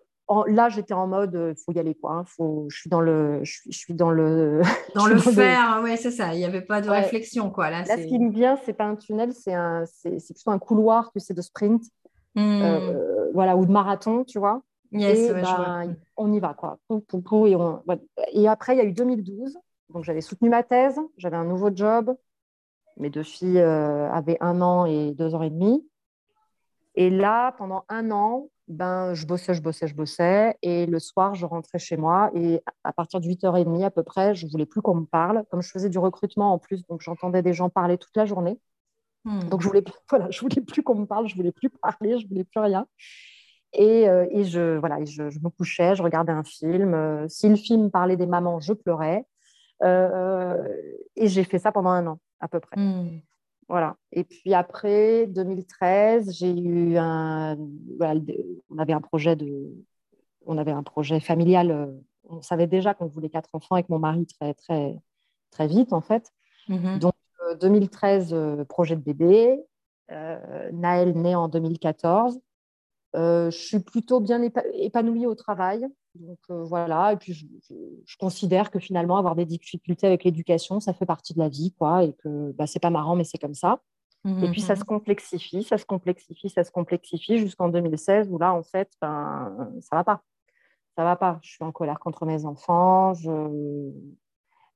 là, 0.46 0.68
j'étais 0.68 0.94
en 0.94 1.06
mode, 1.06 1.54
il 1.56 1.62
faut 1.62 1.72
y 1.72 1.78
aller, 1.78 1.94
quoi. 1.94 2.12
Hein, 2.12 2.24
faut, 2.26 2.66
je 2.68 2.80
suis 2.80 2.90
dans 2.90 3.00
le, 3.00 3.40
je 3.44 3.52
suis, 3.52 3.72
je 3.72 3.78
suis 3.78 3.94
dans 3.94 4.10
le, 4.10 4.62
dans 4.94 5.06
le 5.06 5.18
faire. 5.18 5.80
Oui, 5.82 5.96
c'est 5.96 6.10
ça. 6.10 6.34
Il 6.34 6.38
n'y 6.38 6.44
avait 6.44 6.62
pas 6.62 6.80
de 6.80 6.88
réflexion, 6.88 7.50
quoi. 7.50 7.70
Là, 7.70 7.82
là 7.82 7.96
ce 7.96 8.06
qui 8.06 8.18
me 8.18 8.30
vient, 8.30 8.56
c'est 8.64 8.72
pas 8.72 8.84
un 8.84 8.96
tunnel, 8.96 9.32
c'est 9.32 9.54
un, 9.54 9.84
c'est 9.86 10.34
plutôt 10.34 10.50
un 10.50 10.58
couloir, 10.58 11.10
tu 11.12 11.20
sais, 11.20 11.34
de 11.34 11.42
sprint. 11.42 11.82
Hmm. 12.34 12.60
Euh, 12.62 13.30
voilà, 13.32 13.56
ou 13.56 13.64
de 13.64 13.72
marathon, 13.72 14.24
tu 14.24 14.38
vois. 14.38 14.62
et, 14.92 15.32
ben, 15.32 15.96
on 16.16 16.32
y 16.32 16.40
va, 16.40 16.54
quoi. 16.54 16.78
et, 16.90 17.56
et 18.32 18.48
après, 18.48 18.74
il 18.74 18.78
y 18.78 18.82
a 18.82 18.84
eu 18.84 18.92
2012. 18.92 19.58
Donc, 19.90 20.04
j'avais 20.04 20.20
soutenu 20.20 20.48
ma 20.48 20.62
thèse, 20.62 21.00
j'avais 21.16 21.36
un 21.36 21.44
nouveau 21.44 21.70
job. 21.74 22.14
Mes 22.98 23.10
deux 23.10 23.22
filles 23.22 23.60
euh, 23.60 24.10
avaient 24.10 24.38
un 24.40 24.60
an 24.60 24.86
et 24.86 25.12
deux 25.12 25.34
ans 25.34 25.42
et 25.42 25.50
demi. 25.50 25.86
Et 26.94 27.10
là, 27.10 27.52
pendant 27.52 27.84
un 27.88 28.10
an, 28.10 28.48
ben, 28.68 29.14
je 29.14 29.26
bossais, 29.26 29.54
je 29.54 29.62
bossais, 29.62 29.86
je 29.86 29.94
bossais. 29.94 30.56
Et 30.62 30.86
le 30.86 30.98
soir, 30.98 31.34
je 31.34 31.46
rentrais 31.46 31.78
chez 31.78 31.96
moi. 31.96 32.30
Et 32.34 32.60
à 32.84 32.92
partir 32.92 33.20
de 33.20 33.26
8h30 33.26 33.84
à 33.84 33.90
peu 33.90 34.02
près, 34.02 34.34
je 34.34 34.46
ne 34.46 34.50
voulais 34.50 34.66
plus 34.66 34.82
qu'on 34.82 34.96
me 34.96 35.06
parle. 35.06 35.44
Comme 35.50 35.62
je 35.62 35.70
faisais 35.70 35.88
du 35.88 35.98
recrutement 35.98 36.52
en 36.52 36.58
plus, 36.58 36.84
donc 36.86 37.00
j'entendais 37.00 37.42
des 37.42 37.52
gens 37.52 37.70
parler 37.70 37.98
toute 37.98 38.16
la 38.16 38.26
journée. 38.26 38.58
Hmm. 39.24 39.48
Donc, 39.48 39.60
je 39.62 39.68
voulais, 39.68 39.84
voilà, 40.10 40.30
je 40.30 40.40
voulais 40.40 40.60
plus 40.62 40.82
qu'on 40.82 40.96
me 40.96 41.06
parle, 41.06 41.28
je 41.28 41.36
voulais 41.36 41.52
plus 41.52 41.70
parler, 41.70 42.18
je 42.18 42.26
voulais 42.28 42.44
plus 42.44 42.60
rien. 42.60 42.86
Et, 43.72 44.08
euh, 44.08 44.26
et 44.30 44.44
je, 44.44 44.78
voilà, 44.78 45.04
je, 45.04 45.22
me 45.22 45.48
couchais, 45.50 45.94
je 45.94 46.02
regardais 46.02 46.32
un 46.32 46.44
film. 46.44 46.94
Euh, 46.94 47.28
si 47.28 47.48
le 47.48 47.56
film 47.56 47.90
parlait 47.90 48.16
des 48.16 48.26
mamans, 48.26 48.60
je 48.60 48.72
pleurais. 48.72 49.24
Euh, 49.82 50.56
et 51.14 51.28
j'ai 51.28 51.44
fait 51.44 51.58
ça 51.58 51.72
pendant 51.72 51.90
un 51.90 52.06
an, 52.06 52.18
à 52.40 52.48
peu 52.48 52.60
près. 52.60 52.80
Hmm. 52.80 53.20
Voilà. 53.68 53.96
Et 54.12 54.24
puis 54.24 54.54
après, 54.54 55.26
2013, 55.26 56.32
j'ai 56.32 56.52
eu 56.52 56.96
un. 56.96 57.56
Voilà, 57.98 58.20
on 58.70 58.78
avait 58.78 58.92
un 58.92 59.00
projet 59.00 59.36
de. 59.36 59.72
On 60.46 60.58
avait 60.58 60.72
un 60.72 60.82
projet 60.82 61.18
familial. 61.20 61.92
On 62.28 62.42
savait 62.42 62.66
déjà 62.66 62.94
qu'on 62.94 63.06
voulait 63.06 63.28
quatre 63.28 63.50
enfants 63.54 63.74
avec 63.74 63.88
mon 63.88 63.98
mari 63.98 64.26
très, 64.26 64.54
très, 64.54 64.96
très 65.50 65.66
vite, 65.66 65.92
en 65.92 66.00
fait. 66.00 66.32
Mm-hmm. 66.68 66.98
Donc, 66.98 67.14
2013, 67.60 68.32
euh, 68.32 68.64
projet 68.64 68.96
de 68.96 69.00
bébé. 69.00 69.60
Euh, 70.12 70.70
Naël 70.72 71.16
né 71.16 71.34
en 71.34 71.48
2014. 71.48 72.38
Euh, 73.16 73.50
je 73.50 73.56
suis 73.56 73.80
plutôt 73.80 74.20
bien 74.20 74.42
épanouie 74.74 75.26
au 75.26 75.34
travail. 75.34 75.86
Donc 76.20 76.38
voilà, 76.48 77.12
et 77.12 77.16
puis 77.16 77.32
je, 77.32 78.16
considère 78.18 78.70
que 78.70 78.78
finalement 78.78 79.16
avoir 79.16 79.34
des 79.34 79.44
difficultés 79.44 80.06
avec 80.06 80.24
l'éducation, 80.24 80.80
ça 80.80 80.92
fait 80.92 81.06
partie 81.06 81.34
de 81.34 81.38
la 81.38 81.48
vie, 81.48 81.72
quoi, 81.78 82.04
et 82.04 82.12
que 82.14 82.52
bah, 82.52 82.66
c'est 82.66 82.80
pas 82.80 82.90
marrant, 82.90 83.16
mais 83.16 83.24
c'est 83.24 83.38
comme 83.38 83.54
ça. 83.54 83.80
Mmh, 84.24 84.44
et 84.44 84.50
puis 84.50 84.60
ça 84.60 84.74
mmh. 84.74 84.78
se 84.78 84.84
complexifie, 84.84 85.62
ça 85.62 85.78
se 85.78 85.86
complexifie, 85.86 86.48
ça 86.48 86.64
se 86.64 86.70
complexifie 86.70 87.38
jusqu'en 87.38 87.68
2016 87.68 88.28
où 88.30 88.38
là, 88.38 88.52
en 88.52 88.62
fait, 88.62 88.90
ben, 89.00 89.70
ça 89.80 89.96
va 89.96 90.04
pas. 90.04 90.22
Ça 90.96 91.04
va 91.04 91.16
pas. 91.16 91.38
Je 91.42 91.50
suis 91.50 91.64
en 91.64 91.72
colère 91.72 92.00
contre 92.00 92.24
mes 92.24 92.44
enfants. 92.44 93.14
Je... 93.14 93.30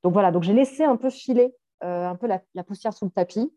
Donc 0.03 0.12
voilà, 0.12 0.31
donc 0.31 0.42
j'ai 0.42 0.53
laissé 0.53 0.85
un 0.85 0.96
peu 0.96 1.11
filer 1.11 1.55
euh, 1.83 2.07
un 2.07 2.14
peu 2.14 2.26
la, 2.26 2.64
poussière 2.64 2.92
sous 2.92 3.07
le 3.07 3.11
tapis. 3.11 3.53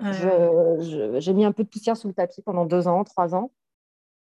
J'ai 0.00 1.32
mis 1.32 1.44
un 1.44 1.52
peu 1.52 1.64
de 1.64 1.68
poussière 1.68 1.96
sous 1.96 2.08
le 2.08 2.14
tapis 2.14 2.42
pendant 2.42 2.66
deux 2.66 2.88
ans, 2.88 3.04
trois 3.04 3.34
ans. 3.34 3.50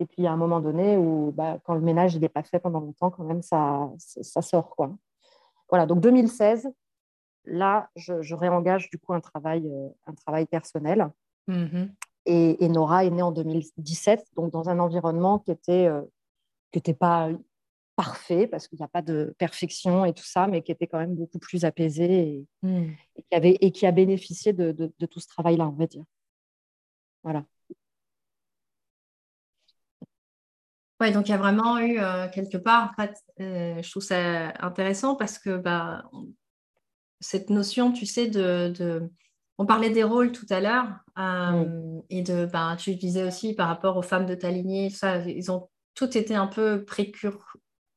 Et 0.02 0.08
puis, 0.08 0.26
à 0.26 0.32
un 0.32 0.36
moment 0.36 0.62
donné, 0.62 0.98
où 0.98 1.32
bah, 1.32 1.60
quand 1.64 1.76
le 1.76 1.82
ménage 1.82 2.18
n'est 2.18 2.28
pas 2.28 2.42
fait 2.42 2.58
pendant 2.58 2.80
longtemps, 2.80 3.12
quand 3.12 3.24
même, 3.24 3.44
ça, 3.44 3.88
ça 4.00 4.42
sort. 4.42 4.76
Quoi. 4.76 4.92
Voilà, 5.70 5.86
donc 5.86 6.02
2016, 6.02 6.72
là, 7.46 7.88
je, 7.96 8.34
réengage 8.34 8.90
du 8.90 8.98
coup 8.98 9.14
un 9.14 9.20
travail, 9.20 9.70
euh, 9.72 9.90
un 10.08 10.14
travail 10.14 10.48
personnel. 10.48 11.12
Mm-hmm. 11.48 11.90
Et, 12.26 12.68
Nora 12.68 13.06
est 13.06 13.12
née 13.12 13.22
en 13.22 13.32
2017, 13.32 14.26
donc 14.36 14.52
dans 14.52 14.70
un 14.70 14.80
environnement 14.80 15.38
qui 15.38 15.52
était, 15.52 15.86
euh, 15.86 16.02
qui 16.72 16.94
pas 16.96 17.30
parfait, 17.96 18.48
parce 18.48 18.68
qu'il 18.68 18.80
n'y 18.80 18.86
a 18.86 18.88
pas 18.88 19.04
de 19.04 19.36
perfection 19.38 20.04
et 20.06 20.14
tout 20.14 20.26
ça, 20.26 20.48
mais 20.48 20.64
qui 20.64 20.72
était 20.72 20.88
quand 20.88 20.98
même 20.98 21.14
beaucoup 21.14 21.38
plus 21.38 21.64
apaisé 21.64 22.06
et, 22.06 22.48
hmm. 22.64 22.88
qui, 23.30 23.36
avait, 23.36 23.58
et 23.62 23.72
qui 23.72 23.86
a 23.86 23.92
bénéficié 23.92 24.52
de, 24.52 24.72
de, 24.72 25.06
tout 25.06 25.20
ce 25.20 25.28
travail-là, 25.28 25.68
on 25.68 25.74
va 25.74 25.86
dire. 25.86 26.06
Voilà. 27.22 27.46
Donc 31.10 31.28
il 31.28 31.32
y 31.32 31.34
a 31.34 31.38
vraiment 31.38 31.80
eu 31.80 32.00
euh, 32.00 32.28
quelque 32.30 32.58
part, 32.58 32.92
en 32.92 33.02
fait, 33.02 33.16
euh, 33.40 33.82
je 33.82 33.90
trouve 33.90 34.04
ça 34.04 34.54
intéressant 34.60 35.16
parce 35.16 35.40
que 35.40 35.58
bah, 35.58 36.04
cette 37.20 37.50
notion, 37.50 37.92
tu 37.92 38.06
sais, 38.06 38.28
de, 38.28 38.72
de, 38.78 39.10
On 39.58 39.66
parlait 39.66 39.90
des 39.90 40.04
rôles 40.04 40.32
tout 40.32 40.46
à 40.52 40.60
l'heure, 40.60 40.88
euh, 41.18 42.00
et 42.12 42.22
de, 42.22 42.46
bah, 42.46 42.76
tu 42.78 42.94
disais 42.96 43.24
aussi 43.24 43.56
par 43.56 43.68
rapport 43.68 43.98
aux 43.98 44.04
femmes 44.04 44.28
de 44.28 44.36
ta 44.36 44.52
lignée, 44.52 44.92
ça, 44.92 45.18
ils 45.18 45.52
ont 45.52 45.70
tout 45.96 46.16
été 46.16 46.36
un 46.36 46.48
peu 46.48 46.86
précur 46.86 47.48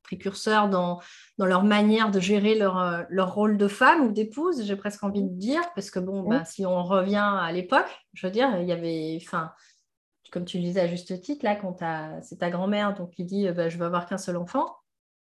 précurseurs 0.03 0.69
dans, 0.69 1.01
dans 1.39 1.47
leur 1.47 1.65
manière 1.65 2.11
de 2.11 2.21
gérer 2.21 2.55
leur, 2.55 3.07
leur 3.09 3.33
rôle 3.33 3.57
de 3.57 3.69
femme 3.69 4.03
ou 4.03 4.13
d'épouse, 4.13 4.63
j'ai 4.63 4.77
presque 4.77 5.03
envie 5.03 5.23
de 5.23 5.35
dire, 5.35 5.63
parce 5.75 5.91
que 5.91 5.99
bon, 5.99 6.23
bah, 6.23 6.45
si 6.45 6.67
on 6.67 6.85
revient 6.85 7.27
à 7.41 7.51
l'époque, 7.53 7.89
je 8.13 8.27
veux 8.27 8.31
dire, 8.31 8.51
il 8.61 8.69
y 8.69 8.73
avait, 8.73 9.19
enfin, 9.25 9.51
comme 10.35 10.45
tu 10.45 10.59
le 10.59 10.65
disais 10.65 10.81
à 10.81 10.89
juste 10.89 11.21
titre, 11.23 11.45
là, 11.45 11.55
quand 11.55 11.79
c'est 12.23 12.41
ta 12.41 12.51
grand-mère 12.51 12.93
donc, 12.93 13.13
qui 13.13 13.25
dit 13.25 13.49
bah, 13.53 13.69
je 13.69 13.79
veux 13.79 13.87
avoir 13.87 14.07
qu'un 14.07 14.19
seul 14.19 14.37
enfant, 14.37 14.77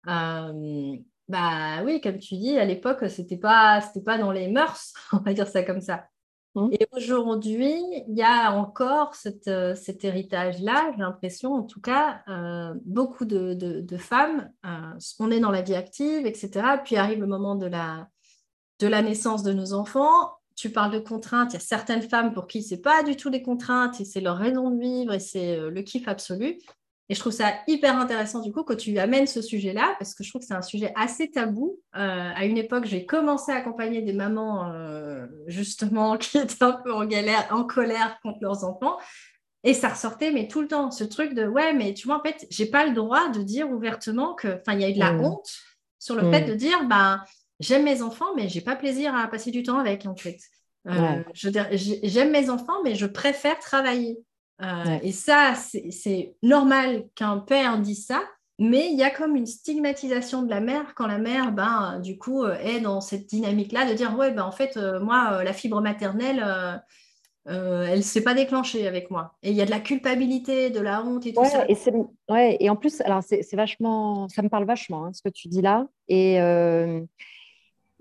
euh, 0.06 0.96
bah 1.28 1.82
oui, 1.84 2.00
comme 2.00 2.18
tu 2.18 2.36
dis, 2.36 2.56
à 2.56 2.64
l'époque, 2.64 3.08
c'était 3.08 3.36
pas, 3.36 3.80
c'était 3.80 4.04
pas 4.04 4.18
dans 4.18 4.32
les 4.32 4.48
mœurs, 4.48 4.94
on 5.12 5.18
va 5.18 5.32
dire 5.32 5.48
ça 5.48 5.62
comme 5.62 5.80
ça. 5.80 6.06
Mmh. 6.54 6.68
Et 6.72 6.88
aujourd'hui, 6.92 7.74
il 8.08 8.16
y 8.16 8.22
a 8.22 8.52
encore 8.52 9.12
euh, 9.46 9.74
cet 9.74 10.04
héritage-là, 10.04 10.92
j'ai 10.92 11.02
l'impression, 11.02 11.54
en 11.54 11.62
tout 11.62 11.80
cas, 11.80 12.22
euh, 12.28 12.74
beaucoup 12.84 13.24
de, 13.24 13.84
femmes, 13.98 14.50
on 15.18 15.30
est 15.30 15.40
dans 15.40 15.52
la 15.52 15.62
vie 15.62 15.74
active, 15.74 16.26
etc. 16.26 16.50
Puis 16.84 16.96
arrive 16.96 17.20
le 17.20 17.26
moment 17.26 17.54
de 17.54 17.66
la, 17.66 18.08
de 18.80 18.88
la 18.88 19.02
naissance 19.02 19.42
de 19.42 19.52
nos 19.52 19.72
enfants. 19.72 20.32
Tu 20.60 20.70
parles 20.70 20.92
de 20.92 20.98
contraintes, 20.98 21.52
il 21.52 21.54
y 21.54 21.56
a 21.56 21.60
certaines 21.60 22.02
femmes 22.02 22.34
pour 22.34 22.46
qui 22.46 22.62
ce 22.62 22.74
n'est 22.74 22.80
pas 22.82 23.02
du 23.02 23.16
tout 23.16 23.30
des 23.30 23.40
contraintes, 23.40 23.98
et 24.00 24.04
c'est 24.04 24.20
leur 24.20 24.36
raison 24.36 24.70
de 24.70 24.78
vivre, 24.78 25.14
et 25.14 25.20
c'est 25.20 25.56
le 25.56 25.80
kiff 25.80 26.06
absolu. 26.06 26.58
Et 27.10 27.14
je 27.14 27.18
trouve 27.18 27.32
ça 27.32 27.54
hyper 27.66 27.98
intéressant 27.98 28.40
du 28.40 28.52
coup 28.52 28.62
que 28.62 28.72
tu 28.72 28.96
amènes 29.00 29.26
ce 29.26 29.42
sujet-là, 29.42 29.96
parce 29.98 30.14
que 30.14 30.22
je 30.22 30.30
trouve 30.30 30.42
que 30.42 30.46
c'est 30.46 30.54
un 30.54 30.62
sujet 30.62 30.92
assez 30.94 31.28
tabou. 31.28 31.80
Euh, 31.96 32.30
à 32.36 32.44
une 32.44 32.56
époque, 32.56 32.84
j'ai 32.84 33.04
commencé 33.04 33.50
à 33.50 33.56
accompagner 33.56 34.00
des 34.00 34.12
mamans 34.12 34.72
euh, 34.72 35.26
justement 35.48 36.16
qui 36.18 36.38
étaient 36.38 36.62
un 36.62 36.80
peu 36.84 36.92
en 36.94 37.04
galère, 37.04 37.48
en 37.50 37.64
colère 37.64 38.20
contre 38.22 38.38
leurs 38.42 38.62
enfants. 38.62 38.96
Et 39.64 39.74
ça 39.74 39.88
ressortait, 39.88 40.30
mais 40.30 40.46
tout 40.46 40.60
le 40.60 40.68
temps, 40.68 40.92
ce 40.92 41.02
truc 41.02 41.34
de 41.34 41.48
ouais, 41.48 41.72
mais 41.72 41.94
tu 41.94 42.06
vois, 42.06 42.18
en 42.18 42.22
fait, 42.22 42.46
j'ai 42.48 42.66
pas 42.66 42.86
le 42.86 42.92
droit 42.92 43.28
de 43.30 43.42
dire 43.42 43.68
ouvertement 43.68 44.34
que, 44.34 44.60
enfin, 44.60 44.74
il 44.74 44.80
y 44.80 44.84
a 44.84 44.88
eu 44.90 44.94
de 44.94 45.00
la 45.00 45.12
mmh. 45.12 45.24
honte 45.24 45.50
sur 45.98 46.14
le 46.14 46.30
fait 46.30 46.42
mmh. 46.42 46.48
de 46.48 46.54
dire, 46.54 46.86
ben, 46.86 47.24
j'aime 47.60 47.84
mes 47.84 48.02
enfants, 48.02 48.34
mais 48.36 48.48
j'ai 48.48 48.62
pas 48.62 48.74
plaisir 48.74 49.14
à 49.14 49.28
passer 49.28 49.50
du 49.50 49.62
temps 49.62 49.78
avec, 49.78 50.06
en 50.06 50.16
fait. 50.16 50.40
Euh, 50.88 51.22
j'aime 51.34 52.30
mes 52.30 52.50
enfants, 52.50 52.82
mais 52.82 52.94
je 52.94 53.06
préfère 53.06 53.58
travailler. 53.58 54.18
Euh, 54.62 54.98
et 55.02 55.12
ça, 55.12 55.54
c'est 55.54 56.34
normal 56.42 57.04
qu'un 57.14 57.38
père 57.38 57.78
dise 57.78 58.06
ça, 58.06 58.22
mais 58.58 58.90
il 58.90 58.98
y 58.98 59.02
a 59.02 59.10
comme 59.10 59.36
une 59.36 59.46
stigmatisation 59.46 60.42
de 60.42 60.50
la 60.50 60.60
mère 60.60 60.94
quand 60.94 61.06
la 61.06 61.18
mère, 61.18 61.52
ben, 61.52 61.98
du 62.00 62.18
coup, 62.18 62.44
euh, 62.44 62.58
est 62.58 62.80
dans 62.80 63.00
cette 63.00 63.26
dynamique-là 63.26 63.88
de 63.88 63.94
dire, 63.94 64.16
ouais, 64.18 64.32
ben, 64.32 64.42
en 64.42 64.52
fait, 64.52 64.76
euh, 64.76 65.00
moi, 65.00 65.42
la 65.42 65.52
fibre 65.52 65.80
maternelle, 65.80 66.44
elle 67.46 67.96
ne 67.96 68.02
s'est 68.02 68.22
pas 68.22 68.34
déclenchée 68.34 68.86
avec 68.86 69.10
moi. 69.10 69.34
Et 69.42 69.50
il 69.50 69.56
y 69.56 69.62
a 69.62 69.66
de 69.66 69.70
la 69.70 69.80
culpabilité, 69.80 70.70
de 70.70 70.80
la 70.80 71.02
honte 71.02 71.26
et 71.26 71.32
tout 71.32 71.44
ça. 71.44 71.64
Et, 71.68 71.76
ouais, 72.28 72.56
et 72.60 72.68
en 72.68 72.76
plus, 72.76 73.00
alors 73.00 73.22
c'est 73.22 73.54
vachement, 73.54 74.28
ça 74.28 74.42
me 74.42 74.48
parle 74.48 74.66
vachement, 74.66 75.06
hein, 75.06 75.12
ce 75.14 75.22
que 75.22 75.30
tu 75.30 75.48
dis 75.48 75.62
là. 75.62 75.86
Et, 76.08 76.38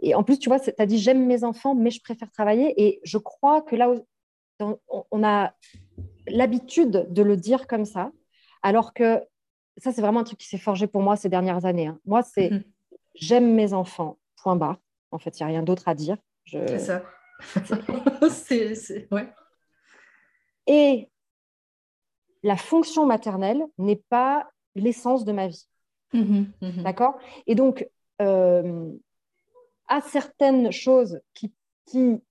et 0.01 0.15
en 0.15 0.23
plus, 0.23 0.39
tu 0.39 0.49
vois, 0.49 0.59
tu 0.59 0.71
as 0.77 0.85
dit, 0.85 0.97
j'aime 0.97 1.25
mes 1.25 1.43
enfants, 1.43 1.75
mais 1.75 1.91
je 1.91 2.01
préfère 2.01 2.31
travailler. 2.31 2.73
Et 2.81 2.99
je 3.03 3.17
crois 3.17 3.61
que 3.61 3.75
là, 3.75 3.93
on 4.59 5.23
a 5.23 5.53
l'habitude 6.27 7.07
de 7.09 7.21
le 7.21 7.37
dire 7.37 7.67
comme 7.67 7.85
ça, 7.85 8.11
alors 8.61 8.93
que 8.93 9.21
ça, 9.77 9.91
c'est 9.91 10.01
vraiment 10.01 10.21
un 10.21 10.23
truc 10.25 10.39
qui 10.39 10.47
s'est 10.47 10.57
forgé 10.57 10.87
pour 10.87 11.01
moi 11.01 11.15
ces 11.15 11.29
dernières 11.29 11.65
années. 11.65 11.87
Hein. 11.87 11.99
Moi, 12.05 12.23
c'est 12.23 12.49
mhm. 12.49 12.63
j'aime 13.15 13.53
mes 13.53 13.73
enfants, 13.73 14.17
point 14.41 14.55
barre. 14.55 14.79
En 15.11 15.19
fait, 15.19 15.39
il 15.39 15.43
n'y 15.43 15.45
a 15.45 15.47
rien 15.47 15.63
d'autre 15.63 15.87
à 15.87 15.95
dire. 15.95 16.17
C'est 16.45 16.79
ça. 16.79 17.03
c'est, 18.29 19.07
ouais. 19.11 19.29
Et 20.67 21.09
la 22.43 22.57
fonction 22.57 23.05
maternelle 23.05 23.63
n'est 23.77 24.01
pas 24.09 24.49
l'essence 24.75 25.25
de 25.25 25.31
ma 25.31 25.47
vie. 25.47 25.65
Mhm, 26.13 26.51
mhm. 26.61 26.83
D'accord? 26.83 27.17
Et 27.47 27.55
donc, 27.55 27.87
euh, 28.21 28.91
à 29.89 30.01
certaines 30.01 30.71
choses 30.71 31.19
qui, 31.33 31.53
qui 31.85 32.21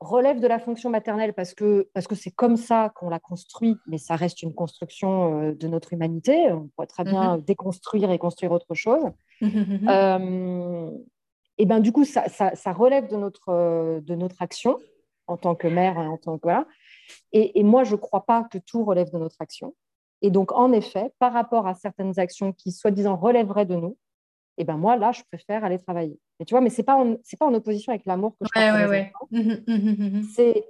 relève 0.00 0.40
de 0.40 0.46
la 0.46 0.58
fonction 0.58 0.90
maternelle 0.90 1.34
parce 1.34 1.54
que 1.54 1.90
parce 1.92 2.06
que 2.06 2.14
c'est 2.14 2.30
comme 2.30 2.56
ça 2.56 2.92
qu'on 2.94 3.10
l'a 3.10 3.18
construit, 3.18 3.76
mais 3.86 3.98
ça 3.98 4.16
reste 4.16 4.42
une 4.42 4.54
construction 4.54 5.42
euh, 5.42 5.54
de 5.54 5.68
notre 5.68 5.92
humanité. 5.92 6.52
On 6.52 6.68
pourrait 6.68 6.86
très 6.86 7.04
bien 7.04 7.36
mhm. 7.36 7.42
déconstruire 7.42 8.10
et 8.10 8.18
construire 8.18 8.52
autre 8.52 8.74
chose. 8.74 9.04
Euh, 9.42 10.90
et 11.58 11.66
ben 11.66 11.80
du 11.80 11.92
coup, 11.92 12.04
ça, 12.04 12.28
ça, 12.28 12.72
relève 12.72 13.08
de 13.08 13.16
notre 13.16 14.00
de 14.00 14.14
notre 14.14 14.42
action 14.42 14.78
en 15.26 15.36
tant 15.36 15.54
que 15.54 15.68
mère, 15.68 15.96
en 15.96 16.16
tant 16.16 16.38
que 16.38 16.42
voilà. 16.42 16.66
Et, 17.32 17.58
et 17.58 17.62
moi, 17.62 17.84
je 17.84 17.92
ne 17.92 18.00
crois 18.00 18.24
pas 18.26 18.44
que 18.44 18.58
tout 18.58 18.84
relève 18.84 19.10
de 19.12 19.18
notre 19.18 19.36
action. 19.40 19.74
Et 20.22 20.30
donc, 20.30 20.52
en 20.52 20.72
effet, 20.72 21.12
par 21.18 21.32
rapport 21.32 21.66
à 21.66 21.74
certaines 21.74 22.18
actions 22.18 22.52
qui, 22.52 22.72
soi-disant, 22.72 23.16
relèveraient 23.16 23.66
de 23.66 23.76
nous, 23.76 23.96
et 24.58 24.64
ben 24.64 24.76
moi, 24.76 24.96
là, 24.96 25.12
je 25.12 25.22
préfère 25.30 25.64
aller 25.64 25.78
travailler. 25.78 26.18
Mais 26.38 26.44
tu 26.44 26.52
vois, 26.52 26.60
mais 26.60 26.68
ce 26.68 26.78
n'est 26.78 26.84
pas, 26.84 26.96
en, 26.96 27.14
pas 27.14 27.46
en 27.46 27.54
opposition 27.54 27.92
avec 27.92 28.04
l'amour 28.04 28.36
que 28.38 28.46
je 28.52 28.60
ouais, 28.60 28.86
ouais, 28.86 29.12
mmh 29.30 29.52
mmh 29.66 30.18
mmh 30.18 30.22
C'est 30.34 30.64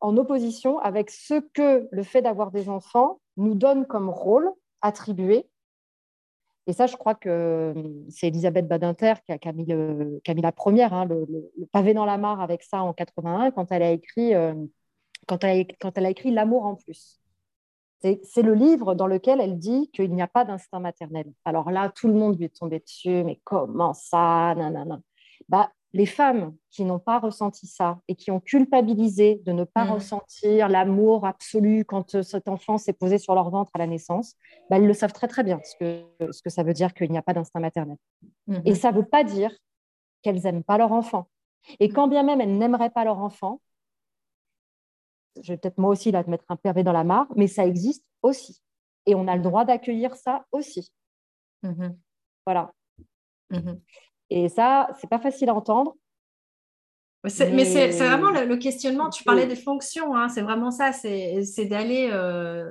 en 0.00 0.16
opposition 0.16 0.78
avec 0.78 1.10
ce 1.10 1.40
que 1.52 1.88
le 1.90 2.02
fait 2.02 2.22
d'avoir 2.22 2.52
des 2.52 2.68
enfants 2.68 3.20
nous 3.36 3.54
donne 3.54 3.84
comme 3.86 4.08
rôle 4.08 4.50
attribué. 4.80 5.46
Et 6.68 6.72
ça, 6.72 6.86
je 6.86 6.96
crois 6.96 7.14
que 7.14 7.74
c'est 8.08 8.28
Elisabeth 8.28 8.66
Badinter 8.68 9.14
qui 9.24 9.32
a, 9.48 9.52
mis, 9.52 9.66
la 9.66 10.52
première, 10.52 10.92
hein, 10.92 11.04
le, 11.04 11.26
pavé 11.72 11.94
dans 11.94 12.04
la 12.04 12.18
mare 12.18 12.40
avec 12.40 12.62
ça 12.62 12.82
en 12.82 12.92
81, 12.92 13.50
quand 13.50 13.70
elle 13.72 13.82
a 13.82 13.90
écrit, 13.90 14.34
euh, 14.34 14.54
quand 15.26 15.44
quand 15.80 15.98
elle 15.98 16.06
a 16.06 16.10
écrit 16.10 16.30
L'amour 16.30 16.64
en 16.64 16.76
plus. 16.76 17.20
C'est 18.02 18.42
le 18.42 18.54
livre 18.54 18.94
dans 18.94 19.06
lequel 19.06 19.40
elle 19.40 19.58
dit 19.58 19.90
qu'il 19.92 20.12
n'y 20.14 20.22
a 20.22 20.28
pas 20.28 20.44
d'instinct 20.44 20.80
maternel. 20.80 21.32
Alors 21.44 21.70
là, 21.70 21.90
tout 21.90 22.08
le 22.08 22.14
monde 22.14 22.38
lui 22.38 22.44
est 22.44 22.56
tombé 22.56 22.78
dessus, 22.78 23.24
mais 23.24 23.40
comment 23.44 23.94
ça 23.94 24.54
nanana. 24.56 25.00
Bah, 25.48 25.70
les 25.96 26.06
femmes 26.06 26.54
qui 26.70 26.84
n'ont 26.84 26.98
pas 26.98 27.18
ressenti 27.18 27.66
ça 27.66 27.98
et 28.06 28.14
qui 28.14 28.30
ont 28.30 28.40
culpabilisé 28.40 29.40
de 29.46 29.52
ne 29.52 29.64
pas 29.64 29.84
mm. 29.84 29.90
ressentir 29.90 30.68
l'amour 30.68 31.24
absolu 31.24 31.84
quand 31.84 32.14
euh, 32.16 32.22
cet 32.22 32.48
enfant 32.48 32.76
s'est 32.76 32.92
posé 32.92 33.18
sur 33.18 33.34
leur 33.34 33.48
ventre 33.50 33.70
à 33.74 33.78
la 33.78 33.86
naissance, 33.86 34.34
bah, 34.68 34.76
elles 34.76 34.86
le 34.86 34.92
savent 34.92 35.14
très 35.14 35.26
très 35.26 35.42
bien 35.42 35.60
ce 35.64 35.74
que, 35.76 36.32
ce 36.32 36.42
que 36.42 36.50
ça 36.50 36.62
veut 36.62 36.74
dire 36.74 36.92
qu'il 36.92 37.10
n'y 37.10 37.18
a 37.18 37.22
pas 37.22 37.32
d'instinct 37.32 37.60
maternel. 37.60 37.96
Mm-hmm. 38.48 38.62
Et 38.66 38.74
ça 38.74 38.92
ne 38.92 38.98
veut 38.98 39.06
pas 39.06 39.24
dire 39.24 39.50
qu'elles 40.22 40.42
n'aiment 40.42 40.64
pas 40.64 40.76
leur 40.76 40.92
enfant. 40.92 41.28
Et 41.80 41.88
quand 41.88 42.08
bien 42.08 42.22
même 42.22 42.40
elles 42.40 42.58
n'aimeraient 42.58 42.90
pas 42.90 43.04
leur 43.04 43.18
enfant, 43.18 43.60
je 45.42 45.52
vais 45.52 45.56
peut-être 45.56 45.78
moi 45.78 45.90
aussi 45.90 46.10
là 46.10 46.24
te 46.24 46.30
mettre 46.30 46.44
un 46.48 46.56
pavé 46.56 46.82
dans 46.82 46.92
la 46.92 47.04
mare, 47.04 47.26
mais 47.36 47.46
ça 47.46 47.66
existe 47.66 48.04
aussi. 48.22 48.60
Et 49.06 49.14
on 49.14 49.28
a 49.28 49.36
le 49.36 49.42
droit 49.42 49.64
d'accueillir 49.64 50.14
ça 50.14 50.46
aussi. 50.52 50.92
Mm-hmm. 51.62 51.96
Voilà. 52.44 52.72
Mm-hmm. 53.52 53.80
Et 54.30 54.48
ça, 54.48 54.88
c'est 55.00 55.08
pas 55.08 55.20
facile 55.20 55.48
à 55.48 55.54
entendre. 55.54 55.96
Mais, 57.24 57.64
c'est 57.64 57.90
vraiment 57.90 58.30
le, 58.30 58.56
questionnement. 58.56 59.10
Tu 59.10 59.24
parlais 59.24 59.46
des 59.46 59.56
fonctions, 59.56 60.14
hein, 60.14 60.28
c'est 60.28 60.42
vraiment 60.42 60.70
ça. 60.70 60.92
C'est 60.92 61.66
d'aller. 61.66 62.08
Euh... 62.12 62.70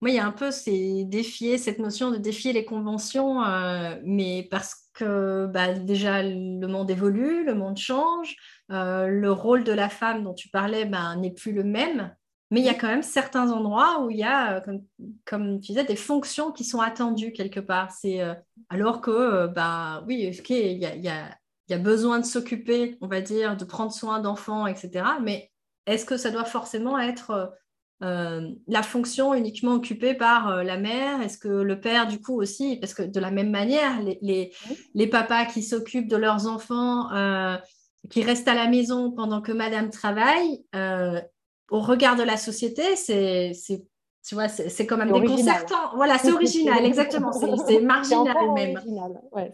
Moi, 0.00 0.10
il 0.10 0.16
y 0.16 0.18
a 0.18 0.26
un 0.26 0.32
peu 0.32 0.50
c'est 0.50 1.04
défier 1.04 1.56
cette 1.58 1.78
notion 1.78 2.10
de 2.10 2.18
défier 2.18 2.52
les 2.52 2.64
conventions, 2.64 3.42
euh, 3.42 3.96
mais 4.04 4.46
parce 4.50 4.90
que 4.92 5.46
bah, 5.46 5.72
déjà 5.72 6.22
le 6.22 6.66
monde 6.66 6.90
évolue, 6.90 7.44
le 7.44 7.54
monde 7.54 7.78
change. 7.78 8.36
Euh, 8.72 9.06
le 9.06 9.30
rôle 9.30 9.62
de 9.62 9.72
la 9.72 9.88
femme 9.88 10.24
dont 10.24 10.34
tu 10.34 10.48
parlais 10.48 10.84
ben, 10.86 11.16
n'est 11.16 11.30
plus 11.30 11.52
le 11.52 11.62
même, 11.62 12.14
mais 12.50 12.60
il 12.60 12.66
y 12.66 12.68
a 12.68 12.74
quand 12.74 12.88
même 12.88 13.02
certains 13.02 13.52
endroits 13.52 14.02
où 14.02 14.10
il 14.10 14.18
y 14.18 14.24
a, 14.24 14.56
euh, 14.56 14.78
comme, 15.24 15.60
tu 15.60 15.72
disais, 15.72 15.84
des 15.84 15.96
fonctions 15.96 16.50
qui 16.50 16.64
sont 16.64 16.80
attendues 16.80 17.32
quelque 17.32 17.60
part. 17.60 17.92
C'est 17.92 18.20
euh, 18.20 18.34
alors 18.68 19.00
que, 19.00 19.46
ben, 19.46 20.02
oui, 20.06 20.36
il 20.48 20.78
y 20.78 21.08
a, 21.74 21.78
besoin 21.78 22.18
de 22.18 22.24
s'occuper, 22.24 22.98
on 23.00 23.06
va 23.06 23.20
dire, 23.20 23.56
de 23.56 23.64
prendre 23.64 23.92
soin 23.92 24.20
d'enfants, 24.20 24.66
etc. 24.66 25.04
Mais 25.22 25.52
est-ce 25.86 26.04
que 26.04 26.16
ça 26.16 26.30
doit 26.30 26.44
forcément 26.44 26.98
être 26.98 27.52
la 28.00 28.82
fonction 28.82 29.32
uniquement 29.32 29.74
occupée 29.74 30.14
par 30.14 30.62
la 30.62 30.76
mère? 30.76 31.22
Est-ce 31.22 31.38
que 31.38 31.48
le 31.48 31.80
père, 31.80 32.06
du 32.06 32.20
coup, 32.20 32.40
aussi 32.40 32.76
Parce 32.76 32.94
que 32.94 33.02
de 33.02 33.20
la 33.20 33.30
même 33.30 33.50
manière, 33.50 34.00
les, 34.02 34.52
les 34.94 35.06
papas 35.06 35.46
qui 35.46 35.62
s'occupent 35.62 36.08
de 36.08 36.16
leurs 36.16 36.46
enfants 36.46 37.08
qui 38.10 38.22
reste 38.22 38.48
à 38.48 38.54
la 38.54 38.68
maison 38.68 39.12
pendant 39.12 39.40
que 39.40 39.52
madame 39.52 39.90
travaille, 39.90 40.64
euh, 40.74 41.20
au 41.70 41.80
regard 41.80 42.16
de 42.16 42.22
la 42.22 42.36
société, 42.36 42.96
c'est 42.96 43.52
tu 44.26 44.34
vois, 44.34 44.48
c'est 44.48 44.86
quand 44.86 44.96
même 44.96 45.12
déconcertant. 45.12 45.94
Voilà, 45.94 46.18
c'est 46.18 46.32
original, 46.32 46.84
exactement. 46.84 47.30
C'est 47.32 47.80
marginal 47.80 48.36
même. 48.54 48.80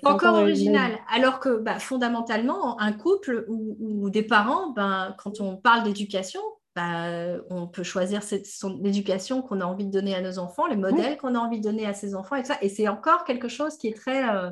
encore, 0.03 0.37
original. 0.37 0.99
Alors 1.15 1.41
que 1.41 1.59
bah, 1.59 1.79
fondamentalement, 1.79 2.81
un 2.81 2.93
couple 2.93 3.45
ou, 3.49 4.09
des 4.09 4.23
parents, 4.23 4.71
ben, 4.71 5.15
quand 5.19 5.41
on 5.41 5.59
parle 5.59 5.83
d'éducation, 5.83 6.41
bah, 6.75 7.05
on 7.51 7.67
peut 7.67 7.83
choisir 7.83 8.23
l'éducation 8.81 9.43
qu'on 9.43 9.61
a 9.61 9.67
envie 9.67 9.85
de 9.85 9.91
donner 9.91 10.15
à 10.15 10.23
nos 10.23 10.39
enfants, 10.39 10.67
les 10.67 10.77
modèles 10.77 11.19
qu'on 11.19 11.35
a 11.35 11.39
envie 11.39 11.59
de 11.59 11.65
donner 11.65 11.85
à 11.85 11.93
ses 11.93 12.15
enfants 12.15 12.37
et 12.37 12.45
ça. 12.45 12.57
Et 12.63 12.71
c'est 12.71 12.89
encore 12.89 13.25
quelque 13.25 13.49
chose 13.49 13.77
qui 13.77 13.89
est 13.89 13.97
très, 13.97 14.27
euh, 14.27 14.51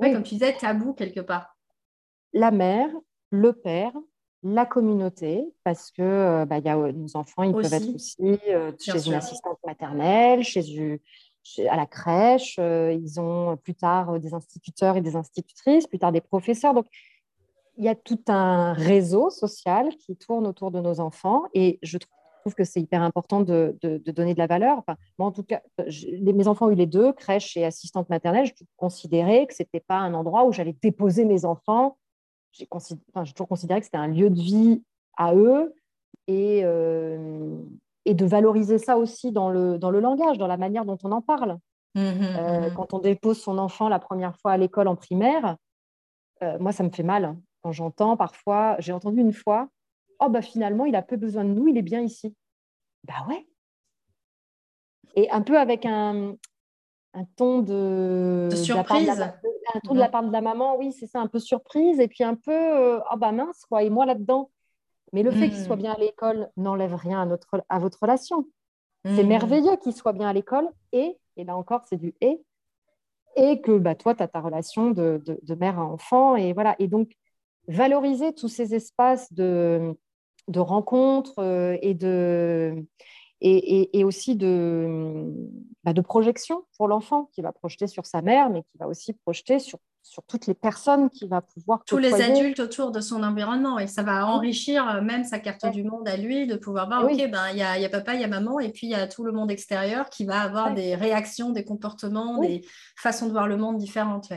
comme 0.00 0.22
tu 0.22 0.34
disais, 0.34 0.56
tabou 0.56 0.92
quelque 0.92 1.20
part. 1.20 1.56
La 2.32 2.52
mère 2.52 2.90
le 3.30 3.52
père, 3.52 3.92
la 4.42 4.66
communauté, 4.66 5.44
parce 5.64 5.90
que 5.90 6.02
euh, 6.02 6.46
bah, 6.46 6.58
y 6.58 6.68
a, 6.68 6.76
euh, 6.76 6.92
nos 6.92 7.16
enfants, 7.16 7.42
ils 7.42 7.52
peuvent 7.52 7.72
être 7.72 7.94
aussi 7.94 8.16
euh, 8.48 8.72
chez 8.78 9.06
une 9.06 9.14
assistante 9.14 9.58
maternelle, 9.66 10.44
chez, 10.44 11.00
à 11.68 11.76
la 11.76 11.86
crèche, 11.86 12.58
ils 12.58 13.18
ont 13.18 13.56
plus 13.56 13.74
tard 13.74 14.20
des 14.20 14.34
instituteurs 14.34 14.96
et 14.96 15.00
des 15.00 15.16
institutrices, 15.16 15.86
plus 15.86 15.98
tard 15.98 16.12
des 16.12 16.20
professeurs. 16.20 16.74
Donc, 16.74 16.86
il 17.78 17.84
y 17.84 17.88
a 17.88 17.94
tout 17.94 18.20
un 18.28 18.74
réseau 18.74 19.30
social 19.30 19.88
qui 19.96 20.16
tourne 20.16 20.46
autour 20.46 20.70
de 20.70 20.80
nos 20.80 21.00
enfants 21.00 21.44
et 21.54 21.78
je 21.82 21.96
trouve 21.96 22.54
que 22.54 22.64
c'est 22.64 22.80
hyper 22.80 23.02
important 23.02 23.40
de, 23.40 23.78
donner 24.04 24.34
de 24.34 24.38
la 24.38 24.46
valeur. 24.46 24.82
moi, 25.18 25.28
en 25.28 25.32
tout 25.32 25.42
cas, 25.42 25.62
mes 25.86 26.48
enfants 26.48 26.66
ont 26.66 26.70
eu 26.70 26.74
les 26.74 26.86
deux, 26.86 27.12
crèche 27.12 27.56
et 27.56 27.64
assistante 27.64 28.10
maternelle. 28.10 28.46
Je 28.46 28.64
considérais 28.76 29.46
que 29.46 29.54
ce 29.54 29.62
n'était 29.62 29.80
pas 29.80 29.96
un 29.96 30.12
endroit 30.12 30.44
où 30.44 30.52
j'allais 30.52 30.76
déposer 30.82 31.24
mes 31.24 31.46
enfants. 31.46 31.96
J'ai 32.52 32.66
toujours 32.66 33.48
considéré 33.48 33.80
que 33.80 33.86
c'était 33.86 33.98
un 33.98 34.08
lieu 34.08 34.30
de 34.30 34.40
vie 34.40 34.82
à 35.16 35.34
eux 35.34 35.74
et, 36.26 36.62
euh, 36.64 37.58
et 38.04 38.14
de 38.14 38.26
valoriser 38.26 38.78
ça 38.78 38.96
aussi 38.96 39.32
dans 39.32 39.50
le, 39.50 39.78
dans 39.78 39.90
le 39.90 40.00
langage, 40.00 40.38
dans 40.38 40.46
la 40.46 40.56
manière 40.56 40.84
dont 40.84 40.98
on 41.04 41.12
en 41.12 41.22
parle. 41.22 41.58
Mmh, 41.94 42.00
mmh, 42.00 42.22
euh, 42.22 42.70
mmh. 42.70 42.74
quand 42.74 42.94
on 42.94 42.98
dépose 42.98 43.40
son 43.40 43.58
enfant 43.58 43.88
la 43.88 43.98
première 43.98 44.36
fois 44.36 44.52
à 44.52 44.56
l'école 44.56 44.88
en 44.88 44.96
primaire, 44.96 45.56
euh, 46.42 46.58
moi, 46.58 46.72
ça 46.72 46.84
me 46.84 46.90
fait 46.90 47.02
mal. 47.02 47.24
Hein. 47.24 47.40
Quand 47.62 47.72
j'entends 47.72 48.16
parfois, 48.16 48.76
j'ai 48.78 48.92
entendu 48.92 49.20
une 49.20 49.32
fois, 49.32 49.68
oh 50.20 50.28
bah 50.28 50.42
finalement, 50.42 50.84
il 50.84 50.94
a 50.96 51.02
peu 51.02 51.16
besoin 51.16 51.44
de 51.44 51.50
nous, 51.50 51.68
il 51.68 51.76
est 51.76 51.82
bien 51.82 52.00
ici. 52.00 52.34
Bah 53.04 53.26
ouais. 53.28 53.46
Et 55.14 55.30
un 55.30 55.42
peu 55.42 55.58
avec 55.58 55.84
un, 55.86 56.34
un 57.14 57.24
ton 57.36 57.60
de, 57.60 58.48
surprise. 58.54 59.08
un 59.08 59.80
ton 59.84 59.94
de 59.94 59.98
la 59.98 60.08
part 60.08 60.22
de 60.22 60.32
la 60.32 60.40
maman, 60.40 60.76
oui, 60.76 60.92
c'est 60.92 61.06
ça, 61.06 61.20
un 61.20 61.26
peu 61.26 61.38
surprise. 61.38 62.00
Et 62.00 62.08
puis 62.08 62.24
un 62.24 62.34
peu, 62.34 62.98
oh 62.98 63.16
bah 63.16 63.32
mince, 63.32 63.64
quoi, 63.68 63.82
et 63.82 63.90
moi 63.90 64.06
là-dedans. 64.06 64.50
Mais 65.12 65.22
le 65.22 65.30
fait 65.30 65.48
qu'il 65.48 65.64
soit 65.64 65.76
bien 65.76 65.92
à 65.92 65.98
l'école 65.98 66.50
n'enlève 66.56 66.94
rien 66.94 67.22
à, 67.22 67.26
notre, 67.26 67.64
à 67.68 67.78
votre 67.78 67.98
relation. 68.00 68.46
C'est 69.04 69.24
merveilleux 69.24 69.76
qu'il 69.76 69.94
soit 69.94 70.12
bien 70.12 70.28
à 70.28 70.32
l'école 70.32 70.68
et, 70.92 71.16
et 71.36 71.44
là 71.44 71.56
encore, 71.56 71.82
c'est 71.88 71.96
du 71.96 72.14
et, 72.20 72.42
et 73.36 73.60
que 73.60 73.78
bah, 73.78 73.94
toi, 73.94 74.14
tu 74.14 74.22
as 74.22 74.28
ta 74.28 74.40
relation 74.40 74.90
de, 74.90 75.22
de, 75.24 75.54
mère 75.54 75.78
à 75.78 75.84
enfant. 75.84 76.36
Et, 76.36 76.52
voilà. 76.52 76.74
et 76.78 76.88
donc, 76.88 77.12
valoriser 77.68 78.34
tous 78.34 78.48
ces 78.48 78.74
espaces 78.74 79.32
de, 79.32 79.94
de 80.48 80.60
rencontres 80.60 81.38
euh, 81.38 81.76
et, 81.80 81.94
de, 81.94 82.84
et, 83.40 83.98
et, 83.98 84.04
aussi 84.04 84.36
de, 84.36 85.32
bah, 85.84 85.92
de 85.92 86.00
projection 86.00 86.64
pour 86.76 86.88
l'enfant 86.88 87.30
qui 87.32 87.40
va 87.40 87.52
projeter 87.52 87.86
sur 87.86 88.04
sa 88.04 88.20
mère, 88.20 88.50
mais 88.50 88.62
qui 88.62 88.78
va 88.78 88.88
aussi 88.88 89.12
projeter 89.12 89.58
sur, 89.60 89.78
sur 90.02 90.24
toutes 90.24 90.46
les 90.46 90.54
personnes 90.54 91.08
qui 91.10 91.28
va 91.28 91.40
pouvoir. 91.40 91.82
Tous 91.86 91.98
les 91.98 92.14
adultes 92.14 92.58
autour 92.58 92.90
de 92.90 93.00
son 93.00 93.22
environnement. 93.22 93.78
Et 93.78 93.86
ça 93.86 94.02
va 94.02 94.26
enrichir 94.26 94.88
euh, 94.88 95.00
même 95.02 95.24
sa 95.24 95.38
carte 95.38 95.70
du 95.70 95.84
monde 95.84 96.08
à 96.08 96.16
lui, 96.16 96.46
de 96.46 96.56
pouvoir 96.56 96.88
voir, 96.88 97.04
OK, 97.04 97.16
ben, 97.30 97.50
il 97.52 97.58
y, 97.58 97.62
a, 97.62 97.78
y, 97.78 97.84
a, 97.84 97.88
papa, 97.88 98.14
il 98.14 98.20
y 98.20 98.24
a 98.24 98.28
maman, 98.28 98.58
et 98.58 98.70
puis 98.70 98.88
il 98.88 98.90
y 98.90 98.94
a 98.94 99.06
tout 99.06 99.22
le 99.22 99.32
monde 99.32 99.50
extérieur 99.50 100.10
qui 100.10 100.24
va 100.24 100.40
avoir 100.40 100.74
des 100.74 100.94
réactions, 100.94 101.50
des 101.50 101.64
comportements, 101.64 102.38
des 102.40 102.64
façons 102.96 103.26
de 103.26 103.32
voir 103.32 103.46
le 103.46 103.56
monde 103.56 103.78
différentes. 103.78 104.32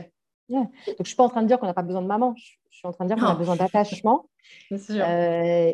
Donc, 0.48 0.70
je 0.86 0.92
ne 0.98 1.04
suis 1.04 1.16
pas 1.16 1.24
en 1.24 1.28
train 1.28 1.42
de 1.42 1.48
dire 1.48 1.58
qu'on 1.58 1.66
n'a 1.66 1.74
pas 1.74 1.82
besoin 1.82 2.02
de 2.02 2.06
maman. 2.06 2.34
Je, 2.36 2.78
suis 2.78 2.86
en 2.86 2.92
train 2.92 3.04
de 3.04 3.14
dire 3.14 3.22
qu'on 3.22 3.30
a 3.30 3.34
besoin 3.34 3.56
d'attachement. 3.56 4.26
Euh, 4.90 5.72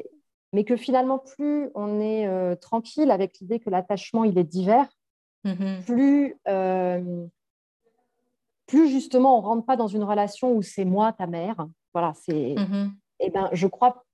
mais 0.53 0.65
que 0.65 0.77
finalement, 0.77 1.19
plus 1.19 1.71
on 1.75 2.01
est 2.01 2.27
euh, 2.27 2.55
tranquille 2.57 3.11
avec 3.11 3.39
l'idée 3.41 3.61
que 3.61 3.71
l'attachement, 3.71 4.25
il 4.25 4.39
est 4.39 4.45
divers, 4.45 4.89
mm-hmm. 5.45 5.85
plus, 5.85 6.37
euh, 6.49 7.27
plus 8.67 8.89
justement 8.89 9.39
on 9.39 9.43
rentre 9.43 9.67
pas 9.67 9.77
dans 9.77 9.89
une 9.89 10.05
relation 10.05 10.55
où 10.55 10.63
c'est 10.63 10.85
moi, 10.85 11.13
ta 11.13 11.27
mère. 11.27 11.67
Voilà, 11.93 12.13
c'est. 12.15 12.55
Mm-hmm. 12.55 12.91
Eh 13.21 13.31
ben, 13.31 13.49
je 13.53 13.67
crois 13.67 14.05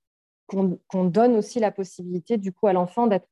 qu'on 0.47 1.05
donne 1.05 1.35
aussi 1.35 1.59
la 1.59 1.71
possibilité 1.71 2.37
du 2.37 2.51
coup 2.51 2.67
à 2.67 2.73
l'enfant 2.73 3.07
d'être 3.07 3.27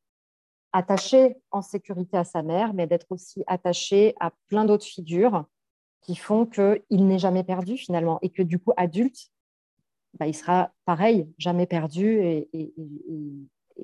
attaché 0.71 1.37
en 1.51 1.61
sécurité 1.61 2.17
à 2.17 2.23
sa 2.23 2.41
mère, 2.41 2.73
mais 2.73 2.87
d'être 2.87 3.11
aussi 3.11 3.43
attaché 3.47 4.15
à 4.19 4.31
plein 4.47 4.65
d'autres 4.65 4.85
figures 4.85 5.45
qui 6.01 6.15
font 6.15 6.45
qu'il 6.45 7.07
n'est 7.07 7.19
jamais 7.19 7.43
perdu 7.43 7.77
finalement 7.77 8.19
et 8.21 8.29
que 8.29 8.41
du 8.41 8.59
coup 8.59 8.73
adulte, 8.75 9.31
bah, 10.19 10.27
il 10.27 10.33
sera 10.33 10.71
pareil, 10.85 11.27
jamais 11.37 11.65
perdu 11.65 12.19
et, 12.19 12.49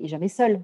jamais 0.04 0.28
seul. 0.28 0.62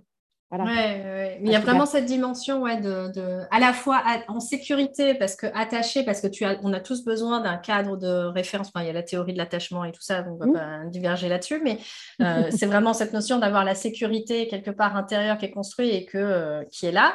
Voilà. 0.49 0.65
Ouais, 0.65 1.41
il 1.43 1.51
y 1.51 1.57
a 1.57 1.61
vraiment 1.61 1.87
cette 1.87 2.05
dimension 2.05 2.63
ouais, 2.63 2.81
de, 2.81 3.43
à 3.51 3.59
la 3.59 3.73
fois 3.73 4.01
en 4.29 4.39
sécurité, 4.39 5.15
parce 5.15 5.35
que 5.35 5.47
attaché, 5.55 6.05
parce 6.05 6.21
que 6.21 6.29
tu 6.29 6.45
as, 6.45 6.57
on 6.63 6.73
a 6.73 6.79
tous 6.79 7.05
besoin 7.05 7.41
d'un 7.41 7.57
cadre 7.57 7.97
de 7.97 8.27
référence. 8.29 8.71
il 8.77 8.87
y 8.87 8.89
a 8.89 8.93
la 8.93 9.03
théorie 9.03 9.33
de 9.33 9.39
l'attachement 9.39 9.85
et 9.85 9.91
tout 9.91 10.03
ça, 10.03 10.25
on 10.29 10.35
ne 10.35 10.39
va 10.39 10.47
mmh. 10.47 10.53
pas 10.53 10.85
diverger 10.89 11.29
là-dessus, 11.29 11.61
mais 11.65 11.79
euh, 12.23 12.49
c'est 12.57 12.67
vraiment 12.67 12.93
cette 12.93 13.13
notion 13.13 13.41
d'avoir 13.41 13.65
la 13.65 13.75
sécurité 13.75 14.47
quelque 14.47 14.71
part 14.71 14.95
intérieure 14.95 15.37
qui 15.37 15.47
est 15.47 15.51
construite 15.51 15.93
et 15.93 16.05
que, 16.05 16.17
euh, 16.17 16.65
qui 16.71 16.87
est 16.87 16.93
là. 16.93 17.15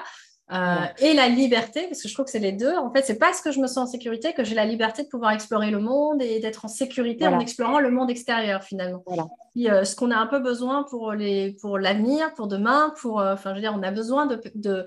Euh, 0.51 0.85
et 0.99 1.13
la 1.13 1.29
liberté, 1.29 1.87
parce 1.87 2.01
que 2.01 2.09
je 2.09 2.13
trouve 2.13 2.25
que 2.25 2.31
c'est 2.31 2.39
les 2.39 2.51
deux. 2.51 2.75
En 2.75 2.91
fait, 2.91 3.03
c'est 3.03 3.17
parce 3.17 3.41
que 3.41 3.51
je 3.51 3.59
me 3.59 3.67
sens 3.67 3.77
en 3.77 3.85
sécurité 3.87 4.33
que 4.33 4.43
j'ai 4.43 4.55
la 4.55 4.65
liberté 4.65 5.03
de 5.03 5.07
pouvoir 5.07 5.31
explorer 5.31 5.71
le 5.71 5.79
monde 5.79 6.21
et 6.21 6.39
d'être 6.39 6.65
en 6.65 6.67
sécurité 6.67 7.25
en 7.27 7.39
explorant 7.39 7.79
le 7.79 7.89
monde 7.89 8.09
extérieur 8.09 8.63
finalement. 8.63 9.03
Euh, 9.57 9.85
ce 9.85 9.95
qu'on 9.95 10.11
a 10.11 10.17
un 10.17 10.27
peu 10.27 10.39
besoin 10.39 10.83
pour 10.89 11.13
les 11.13 11.53
pour 11.61 11.77
l'avenir, 11.77 12.33
pour 12.33 12.47
demain, 12.47 12.93
pour 12.99 13.21
euh, 13.21 13.33
enfin 13.33 13.51
je 13.51 13.55
veux 13.55 13.61
dire, 13.61 13.73
on 13.75 13.83
a 13.83 13.91
besoin 13.91 14.25
de, 14.25 14.85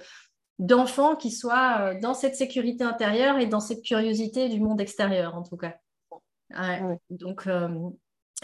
d'enfants 0.59 1.17
qui 1.17 1.31
soient 1.31 1.95
dans 1.95 2.15
cette 2.15 2.37
sécurité 2.37 2.85
intérieure 2.85 3.39
et 3.39 3.47
dans 3.47 3.61
cette 3.61 3.83
curiosité 3.83 4.51
du 4.51 4.61
monde 4.61 4.81
extérieur 4.83 5.35
en 5.35 5.43
tout 5.43 5.57
cas. 5.57 5.77
Donc 7.09 7.49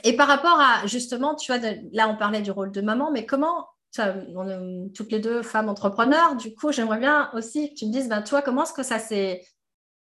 et 0.04 0.16
par 0.16 0.28
rapport 0.28 0.58
à 0.58 0.86
justement, 0.86 1.34
tu 1.34 1.52
vois, 1.52 1.60
là 1.92 2.08
on 2.08 2.16
parlait 2.16 2.40
du 2.40 2.50
rôle 2.50 2.72
de 2.72 2.80
maman, 2.80 3.10
mais 3.12 3.26
comment 3.26 3.66
on 3.98 4.48
est 4.48 4.92
toutes 4.94 5.12
les 5.12 5.20
deux 5.20 5.42
femmes 5.42 5.68
entrepreneurs. 5.68 6.36
Du 6.36 6.54
coup, 6.54 6.72
j'aimerais 6.72 6.98
bien 6.98 7.30
aussi 7.34 7.70
que 7.70 7.74
tu 7.74 7.86
me 7.86 7.92
dises, 7.92 8.08
ben, 8.08 8.22
toi, 8.22 8.42
comment 8.42 8.64
est-ce 8.64 8.72
que 8.72 8.82
ça 8.82 8.98
s'est 8.98 9.42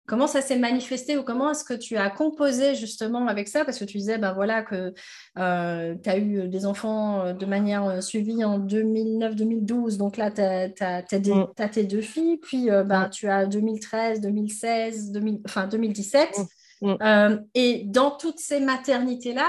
comment 0.07 0.27
ça 0.27 0.41
s'est 0.41 0.59
manifesté 0.59 1.17
ou 1.17 1.23
comment 1.23 1.51
est-ce 1.51 1.65
que 1.65 1.75
tu 1.75 1.97
as 1.97 2.11
composé 2.11 2.75
justement 2.75 3.27
avec 3.29 3.49
ça? 3.49 3.65
Parce 3.65 3.79
que 3.79 3.85
tu 3.85 3.99
disais 3.99 4.19
ben 4.19 4.33
voilà, 4.33 4.63
que 4.63 4.93
euh, 5.39 5.95
tu 6.03 6.11
as 6.11 6.19
eu 6.19 6.49
des 6.49 6.67
enfants 6.67 7.21
euh, 7.21 7.33
de 7.33 7.47
manière 7.47 7.85
euh, 7.85 8.01
suivie 8.01 8.45
en 8.45 8.59
2009-2012. 8.59 9.97
Donc 9.97 10.17
là, 10.17 10.31
tu 10.31 10.41
as, 10.41 10.69
mm. 10.69 11.71
tes 11.71 11.85
deux 11.85 12.01
filles. 12.01 12.39
Puis 12.39 12.67
ben, 12.67 13.07
mm. 13.07 13.11
tu 13.11 13.29
as 13.29 13.47
2013, 13.47 14.21
2016, 14.21 15.13
enfin 15.47 15.67
2017. 15.67 16.41
Mm. 16.83 17.45
et 17.55 17.85
dans 17.87 18.11
toutes 18.11 18.41
ces 18.41 18.59
maternités-là, 18.59 19.49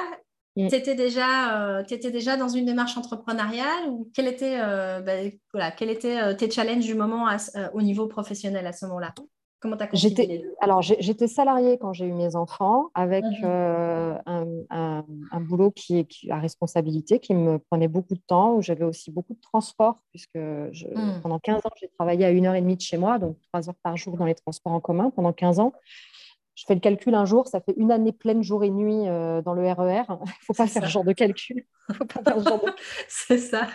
Mm. 0.56 0.68
Tu 0.68 0.76
étais, 0.76 0.96
déjà, 0.96 1.78
euh, 1.78 1.84
étais 1.90 2.12
déjà 2.12 2.38
dans 2.38 2.48
une 2.48 2.66
démarche 2.66 2.96
entrepreneuriale 2.98 3.90
ou 3.90 4.10
quel 4.14 4.28
était, 4.28 4.60
euh, 4.60 5.02
ben, 5.02 5.32
voilà, 5.52 5.72
quel 5.72 5.90
était 5.90 6.22
euh, 6.22 6.34
tes 6.34 6.50
challenges 6.50 6.86
du 6.86 6.94
moment 6.94 7.28
au 7.74 7.82
niveau 7.82 8.08
professionnel 8.08 8.68
à 8.68 8.74
ce 8.74 8.86
moment-là? 8.86 9.14
Comment 9.60 9.78
tu 9.78 9.84
as 9.84 9.90
j'étais, 9.94 10.44
Alors, 10.60 10.82
j'étais 10.82 11.28
salariée 11.28 11.78
quand 11.80 11.94
j'ai 11.94 12.06
eu 12.06 12.12
mes 12.12 12.36
enfants 12.36 12.90
avec 12.94 13.24
mm-hmm. 13.24 14.22
un, 14.26 15.06
un, 15.32 15.40
boulot 15.40 15.72
qui 15.72 16.06
qui, 16.06 16.30
à 16.30 16.38
responsabilité, 16.38 17.20
qui 17.20 17.34
me 17.34 17.60
prenait 17.60 17.88
beaucoup 17.88 18.14
de 18.14 18.22
temps, 18.28 18.56
où 18.56 18.62
j'avais 18.62 18.84
aussi 18.84 19.10
beaucoup 19.10 19.34
de 19.34 19.40
transport, 19.40 20.02
puisque 20.12 20.36
je, 20.36 20.88
mm. 20.94 21.22
pendant 21.24 21.40
15 21.40 21.66
ans, 21.66 21.72
j'ai 21.80 21.88
travaillé 21.98 22.26
à 22.26 22.32
une 22.32 22.46
heure 22.46 22.56
et 22.56 22.62
demie 22.62 22.76
de 22.76 22.82
chez 22.82 22.98
moi, 22.98 23.20
donc 23.20 23.38
trois 23.54 23.70
heures 23.70 23.80
par 23.82 23.96
jour 23.96 24.18
dans 24.18 24.26
les 24.26 24.36
transports 24.36 24.74
en 24.74 24.82
commun 24.82 25.12
pendant 25.12 25.32
15 25.32 25.60
ans 25.60 25.72
je 26.56 26.66
fais 26.68 26.76
le 26.76 26.80
calcul 26.80 27.16
un 27.16 27.26
jour, 27.26 27.48
ça 27.48 27.62
fait 27.62 27.74
une 27.78 27.92
année 27.92 28.12
pleine 28.12 28.44
jour 28.44 28.64
et 28.64 28.70
nuit 28.70 29.08
euh, 29.08 29.42
dans 29.42 29.54
le 29.54 29.64
RER. 29.64 30.04
Il 30.10 30.14
ne 30.14 30.28
faut 30.42 30.54
pas 30.54 30.68
faire 30.68 30.84
ce 30.84 30.90
genre 30.90 31.04
de 31.04 31.14
calcul. 31.14 31.66
C'est 33.08 33.40
ça. 33.40 33.68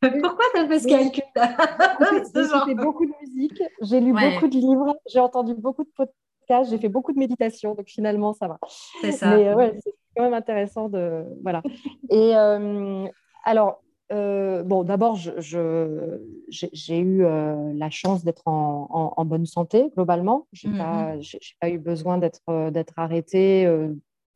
Pourquoi 0.00 0.44
tu 0.54 0.60
as 0.60 0.66
fait 0.66 0.80
ce 0.80 0.88
calcul-là 0.88 1.56
J'ai 2.34 2.64
fait 2.66 2.74
beaucoup 2.74 3.06
de 3.06 3.12
musique, 3.22 3.62
j'ai 3.80 4.00
lu 4.00 4.12
beaucoup 4.12 4.48
de 4.48 4.56
livres, 4.56 4.96
j'ai 5.06 5.20
entendu 5.20 5.54
beaucoup 5.54 5.84
de 5.84 5.90
podcasts, 5.94 6.70
j'ai 6.70 6.78
fait 6.78 6.88
beaucoup 6.88 7.12
de 7.12 7.18
méditation, 7.18 7.74
donc 7.74 7.86
finalement, 7.86 8.32
ça 8.32 8.48
va. 8.48 8.58
C'est 9.00 9.12
ça. 9.12 9.36
Mais 9.36 9.48
euh, 9.48 9.70
c'est 9.82 9.94
quand 10.16 10.24
même 10.24 10.34
intéressant 10.34 10.88
de... 10.88 11.24
Voilà. 11.42 11.62
Et 12.10 12.36
euh, 12.36 13.06
alors, 13.44 13.82
euh, 14.12 14.62
bon, 14.62 14.84
d'abord, 14.84 15.16
j'ai 15.16 16.98
eu 16.98 17.24
euh, 17.24 17.72
la 17.74 17.90
chance 17.90 18.24
d'être 18.24 18.46
en, 18.46 19.24
bonne 19.24 19.46
santé 19.46 19.90
globalement. 19.94 20.46
Je 20.52 20.68
n'ai 20.68 20.78
mm-hmm. 20.78 21.56
pas, 21.60 21.68
eu 21.68 21.78
besoin 21.78 22.18
d'être 22.18 22.42
euh, 22.48 22.84
arrêtée, 22.96 23.68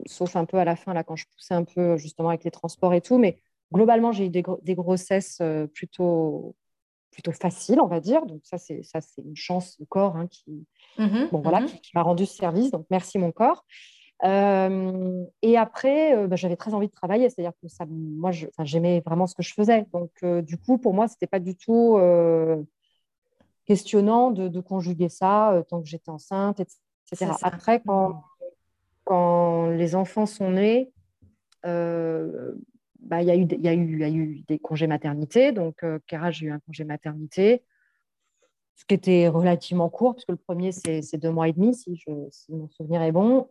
sauf 0.06 0.36
un 0.36 0.44
peu 0.44 0.58
à 0.58 0.64
la 0.64 0.76
fin, 0.76 0.92
là, 0.92 1.04
quand 1.04 1.16
je 1.16 1.26
poussais 1.34 1.54
un 1.54 1.64
peu 1.64 1.96
justement 1.96 2.30
avec 2.30 2.44
les 2.44 2.50
transports 2.50 2.94
et 2.94 3.00
tout. 3.00 3.18
Mais 3.18 3.38
globalement, 3.72 4.12
j'ai 4.12 4.26
eu 4.26 4.30
des, 4.30 4.42
grossesses 4.74 5.40
plutôt, 5.72 6.56
plutôt 7.12 7.32
faciles, 7.32 7.80
on 7.80 7.86
va 7.86 8.00
dire. 8.00 8.26
Donc, 8.26 8.40
ça, 8.44 8.58
c'est 8.58 8.82
une 9.18 9.36
chance 9.36 9.78
du 9.78 9.86
corps 9.86 10.16
hein, 10.16 10.26
qui, 10.26 10.66
bon, 10.98 11.40
voilà, 11.40 11.60
mm-hmm. 11.60 11.80
qui 11.80 11.90
m'a 11.94 12.02
rendu 12.02 12.26
ce 12.26 12.34
service. 12.34 12.72
Donc, 12.72 12.86
merci 12.90 13.18
mon 13.18 13.30
corps. 13.30 13.64
Euh, 14.24 15.24
et 15.42 15.56
après, 15.56 16.14
euh, 16.14 16.26
bah, 16.26 16.36
j'avais 16.36 16.56
très 16.56 16.74
envie 16.74 16.88
de 16.88 16.92
travailler, 16.92 17.30
c'est-à-dire 17.30 17.52
que 17.62 17.68
ça, 17.68 17.86
moi, 17.88 18.30
j'aimais 18.30 19.00
vraiment 19.00 19.26
ce 19.26 19.34
que 19.34 19.42
je 19.42 19.54
faisais. 19.54 19.86
Donc, 19.92 20.10
euh, 20.22 20.42
du 20.42 20.58
coup, 20.58 20.78
pour 20.78 20.92
moi, 20.92 21.08
ce 21.08 21.14
n'était 21.14 21.26
pas 21.26 21.40
du 21.40 21.56
tout 21.56 21.98
questionnant 23.66 24.30
de, 24.30 24.60
conjuguer 24.60 25.08
ça 25.08 25.62
tant 25.68 25.80
que 25.80 25.88
j'étais 25.88 26.10
enceinte, 26.10 26.60
etc. 26.60 27.32
Après, 27.42 27.80
quand, 27.80 28.22
quand 29.04 29.70
les 29.70 29.94
enfants 29.94 30.26
sont 30.26 30.50
nés, 30.50 30.92
bah, 31.62 33.22
il 33.22 33.26
y, 33.26 33.30
a 33.30 33.36
eu, 33.36 33.46
y, 33.46 33.68
a 33.68 33.74
eu, 33.74 33.98
y 33.98 34.04
a 34.04 34.10
eu 34.10 34.44
des 34.48 34.58
congés 34.58 34.86
maternité. 34.86 35.52
Donc, 35.52 35.84
Kara, 36.06 36.30
j'ai 36.30 36.46
eu 36.46 36.52
un 36.52 36.60
congé 36.60 36.84
maternité 36.84 37.62
ce 38.76 38.86
qui 38.86 38.94
était 38.94 39.28
relativement 39.28 39.90
court, 39.90 40.14
puisque 40.14 40.30
le 40.30 40.36
premier, 40.36 40.72
c'est 40.72 41.18
deux 41.18 41.30
mois 41.30 41.48
et 41.48 41.52
demi, 41.52 41.74
si, 41.74 41.96
je, 41.96 42.12
si 42.30 42.50
mon 42.50 42.66
souvenir 42.70 43.02
est 43.02 43.12
bon. 43.12 43.46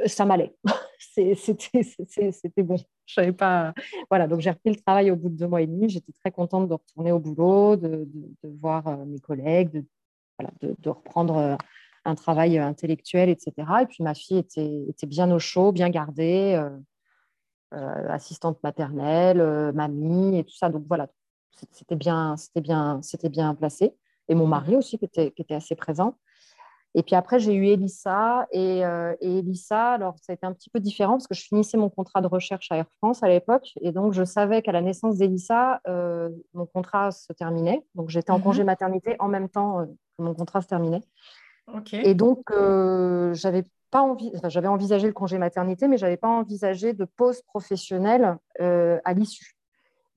Euh, 0.00 0.08
ça 0.08 0.24
m'allait. 0.24 0.54
c'était 0.98 2.62
bon. 2.62 2.76
Je 3.06 3.14
savais 3.14 3.32
pas. 3.32 3.72
Voilà, 4.10 4.26
donc 4.26 4.40
j'ai 4.40 4.50
repris 4.50 4.70
le 4.70 4.80
travail 4.80 5.10
au 5.10 5.16
bout 5.16 5.28
de 5.28 5.36
deux 5.36 5.46
mois 5.46 5.62
et 5.62 5.66
demi. 5.66 5.88
J'étais 5.88 6.12
très 6.12 6.30
contente 6.30 6.68
de 6.68 6.74
retourner 6.74 7.12
au 7.12 7.18
boulot, 7.18 7.76
de, 7.76 8.08
voir 8.44 8.86
euh, 8.88 9.04
mes 9.04 9.20
collègues, 9.20 9.84
de, 10.60 10.88
reprendre 10.88 11.36
euh, 11.36 11.56
un 12.04 12.14
travail 12.14 12.58
intellectuel, 12.58 13.28
etc. 13.28 13.52
Et 13.82 13.86
puis 13.86 14.02
ma 14.02 14.14
fille 14.14 14.38
était, 14.38 15.06
bien 15.06 15.30
au 15.30 15.38
chaud, 15.38 15.72
bien 15.72 15.88
gardée, 15.90 16.62
assistante 17.70 18.62
maternelle, 18.62 19.72
mamie 19.72 20.38
et 20.38 20.44
tout 20.44 20.54
ça. 20.54 20.68
Donc 20.68 20.84
voilà, 20.86 21.08
c'était 21.72 21.96
bien, 21.96 22.34
bien, 22.56 23.00
bien 23.30 23.54
placé. 23.54 23.94
Et 24.28 24.34
mon 24.34 24.46
mari 24.46 24.76
aussi 24.76 24.98
qui 24.98 25.06
était 25.06 25.54
assez 25.54 25.74
présent. 25.74 26.18
Et 26.94 27.02
puis 27.02 27.16
après, 27.16 27.40
j'ai 27.40 27.54
eu 27.54 27.66
Elissa. 27.66 28.46
Et, 28.52 28.84
euh, 28.84 29.14
et, 29.20 29.38
Elissa, 29.38 29.92
alors 29.92 30.14
ça 30.20 30.32
a 30.32 30.34
été 30.34 30.46
un 30.46 30.52
petit 30.52 30.70
peu 30.70 30.80
différent 30.80 31.14
parce 31.14 31.26
que 31.26 31.34
je 31.34 31.42
finissais 31.42 31.76
mon 31.76 31.90
contrat 31.90 32.20
de 32.20 32.28
recherche 32.28 32.70
à 32.70 32.76
Air 32.76 32.86
France 32.98 33.22
à 33.22 33.28
l'époque. 33.28 33.72
Et 33.80 33.90
donc, 33.90 34.12
je 34.12 34.24
savais 34.24 34.62
qu'à 34.62 34.72
la 34.72 34.80
naissance 34.80 35.16
d'Elissa, 35.16 35.80
euh, 35.88 36.30
mon 36.54 36.66
contrat 36.66 37.10
se 37.10 37.32
terminait. 37.32 37.84
Donc, 37.94 38.10
j'étais 38.10 38.30
en 38.30 38.38
mhm. 38.38 38.44
congé 38.44 38.64
maternité 38.64 39.16
en 39.18 39.28
même 39.28 39.48
temps 39.48 39.80
euh, 39.80 39.86
que 39.86 40.22
mon 40.22 40.34
contrat 40.34 40.62
se 40.62 40.68
terminait. 40.68 41.02
Et 41.92 42.14
donc, 42.14 42.52
j'avais 43.32 43.64
pas 43.90 44.02
envie, 44.02 44.30
j'avais 44.48 44.68
envisagé 44.68 45.06
le 45.06 45.14
congé 45.14 45.38
maternité, 45.38 45.88
mais 45.88 45.96
j'avais 45.96 46.18
pas 46.18 46.28
envisagé 46.28 46.92
de 46.92 47.06
pause 47.06 47.40
professionnelle 47.42 48.36
à 48.60 49.14
l'issue. 49.14 49.54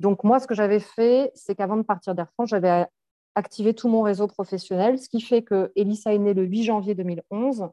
Donc, 0.01 0.25
moi, 0.25 0.39
ce 0.39 0.47
que 0.47 0.53
j'avais 0.53 0.81
fait, 0.81 1.31
c'est 1.35 1.55
qu'avant 1.55 1.77
de 1.77 1.83
partir 1.83 2.13
d'Air 2.15 2.29
France, 2.33 2.49
j'avais 2.49 2.85
activer 3.37 3.75
tout 3.75 3.87
mon 3.87 4.01
réseau 4.01 4.27
professionnel, 4.27 4.97
ce 4.97 5.07
qui 5.07 5.21
fait 5.21 5.43
que 5.43 5.71
Elissa 5.75 6.11
est 6.11 6.17
née 6.17 6.33
le 6.33 6.43
8 6.43 6.63
janvier 6.63 6.95
2011 6.95 7.69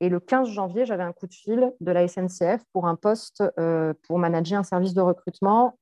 et 0.00 0.08
le 0.08 0.18
15 0.18 0.48
janvier, 0.48 0.86
j'avais 0.86 1.02
un 1.02 1.12
coup 1.12 1.26
de 1.26 1.34
fil 1.34 1.72
de 1.80 1.92
la 1.92 2.08
SNCF 2.08 2.64
pour 2.72 2.86
un 2.86 2.96
poste 2.96 3.42
euh, 3.58 3.92
pour 4.04 4.18
manager 4.18 4.58
un 4.58 4.62
service 4.62 4.94
de 4.94 5.02
recrutement. 5.02 5.78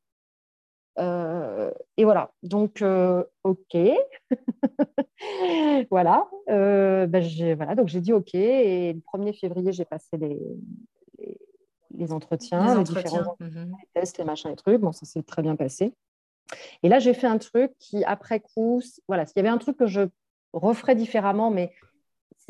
Euh, 0.99 1.71
et 1.99 2.05
voilà, 2.05 2.33
donc 2.43 2.83
euh, 2.83 3.23
OK. 3.45 3.77
voilà. 5.91 6.27
Ben 6.49 7.55
voilà, 7.57 7.75
donc 7.77 7.87
j'ai 7.89 8.01
dit 8.01 8.13
OK. 8.13 8.35
Et 8.35 8.93
le 8.93 9.01
1er 9.01 9.39
février, 9.39 9.73
j'ai 9.73 9.85
passé 9.85 10.17
les, 10.17 10.41
les, 11.95 12.13
entretiens, 12.13 12.79
les, 12.79 12.83
différents 12.83 13.37
mhm. 13.39 13.73
tests, 13.95 14.19
les 14.19 14.25
machins, 14.25 14.51
les 14.51 14.57
trucs. 14.57 14.81
Bon, 14.81 14.91
ça 14.93 15.07
s'est 15.07 15.23
très 15.23 15.43
bien 15.43 15.55
passé. 15.55 15.95
Et 16.83 16.89
là, 16.89 16.99
j'ai 16.99 17.15
fait 17.15 17.27
un 17.27 17.39
truc 17.39 17.73
qui, 17.79 18.05
après 18.05 18.41
coup, 18.41 18.83
voilà, 19.09 19.27
s'il 19.27 19.37
y 19.37 19.41
avait 19.41 19.49
un 19.49 19.59
truc 19.59 19.77
que 19.77 19.87
je 19.87 20.03
referais 20.53 20.95
différemment, 20.95 21.51
mais 21.51 21.73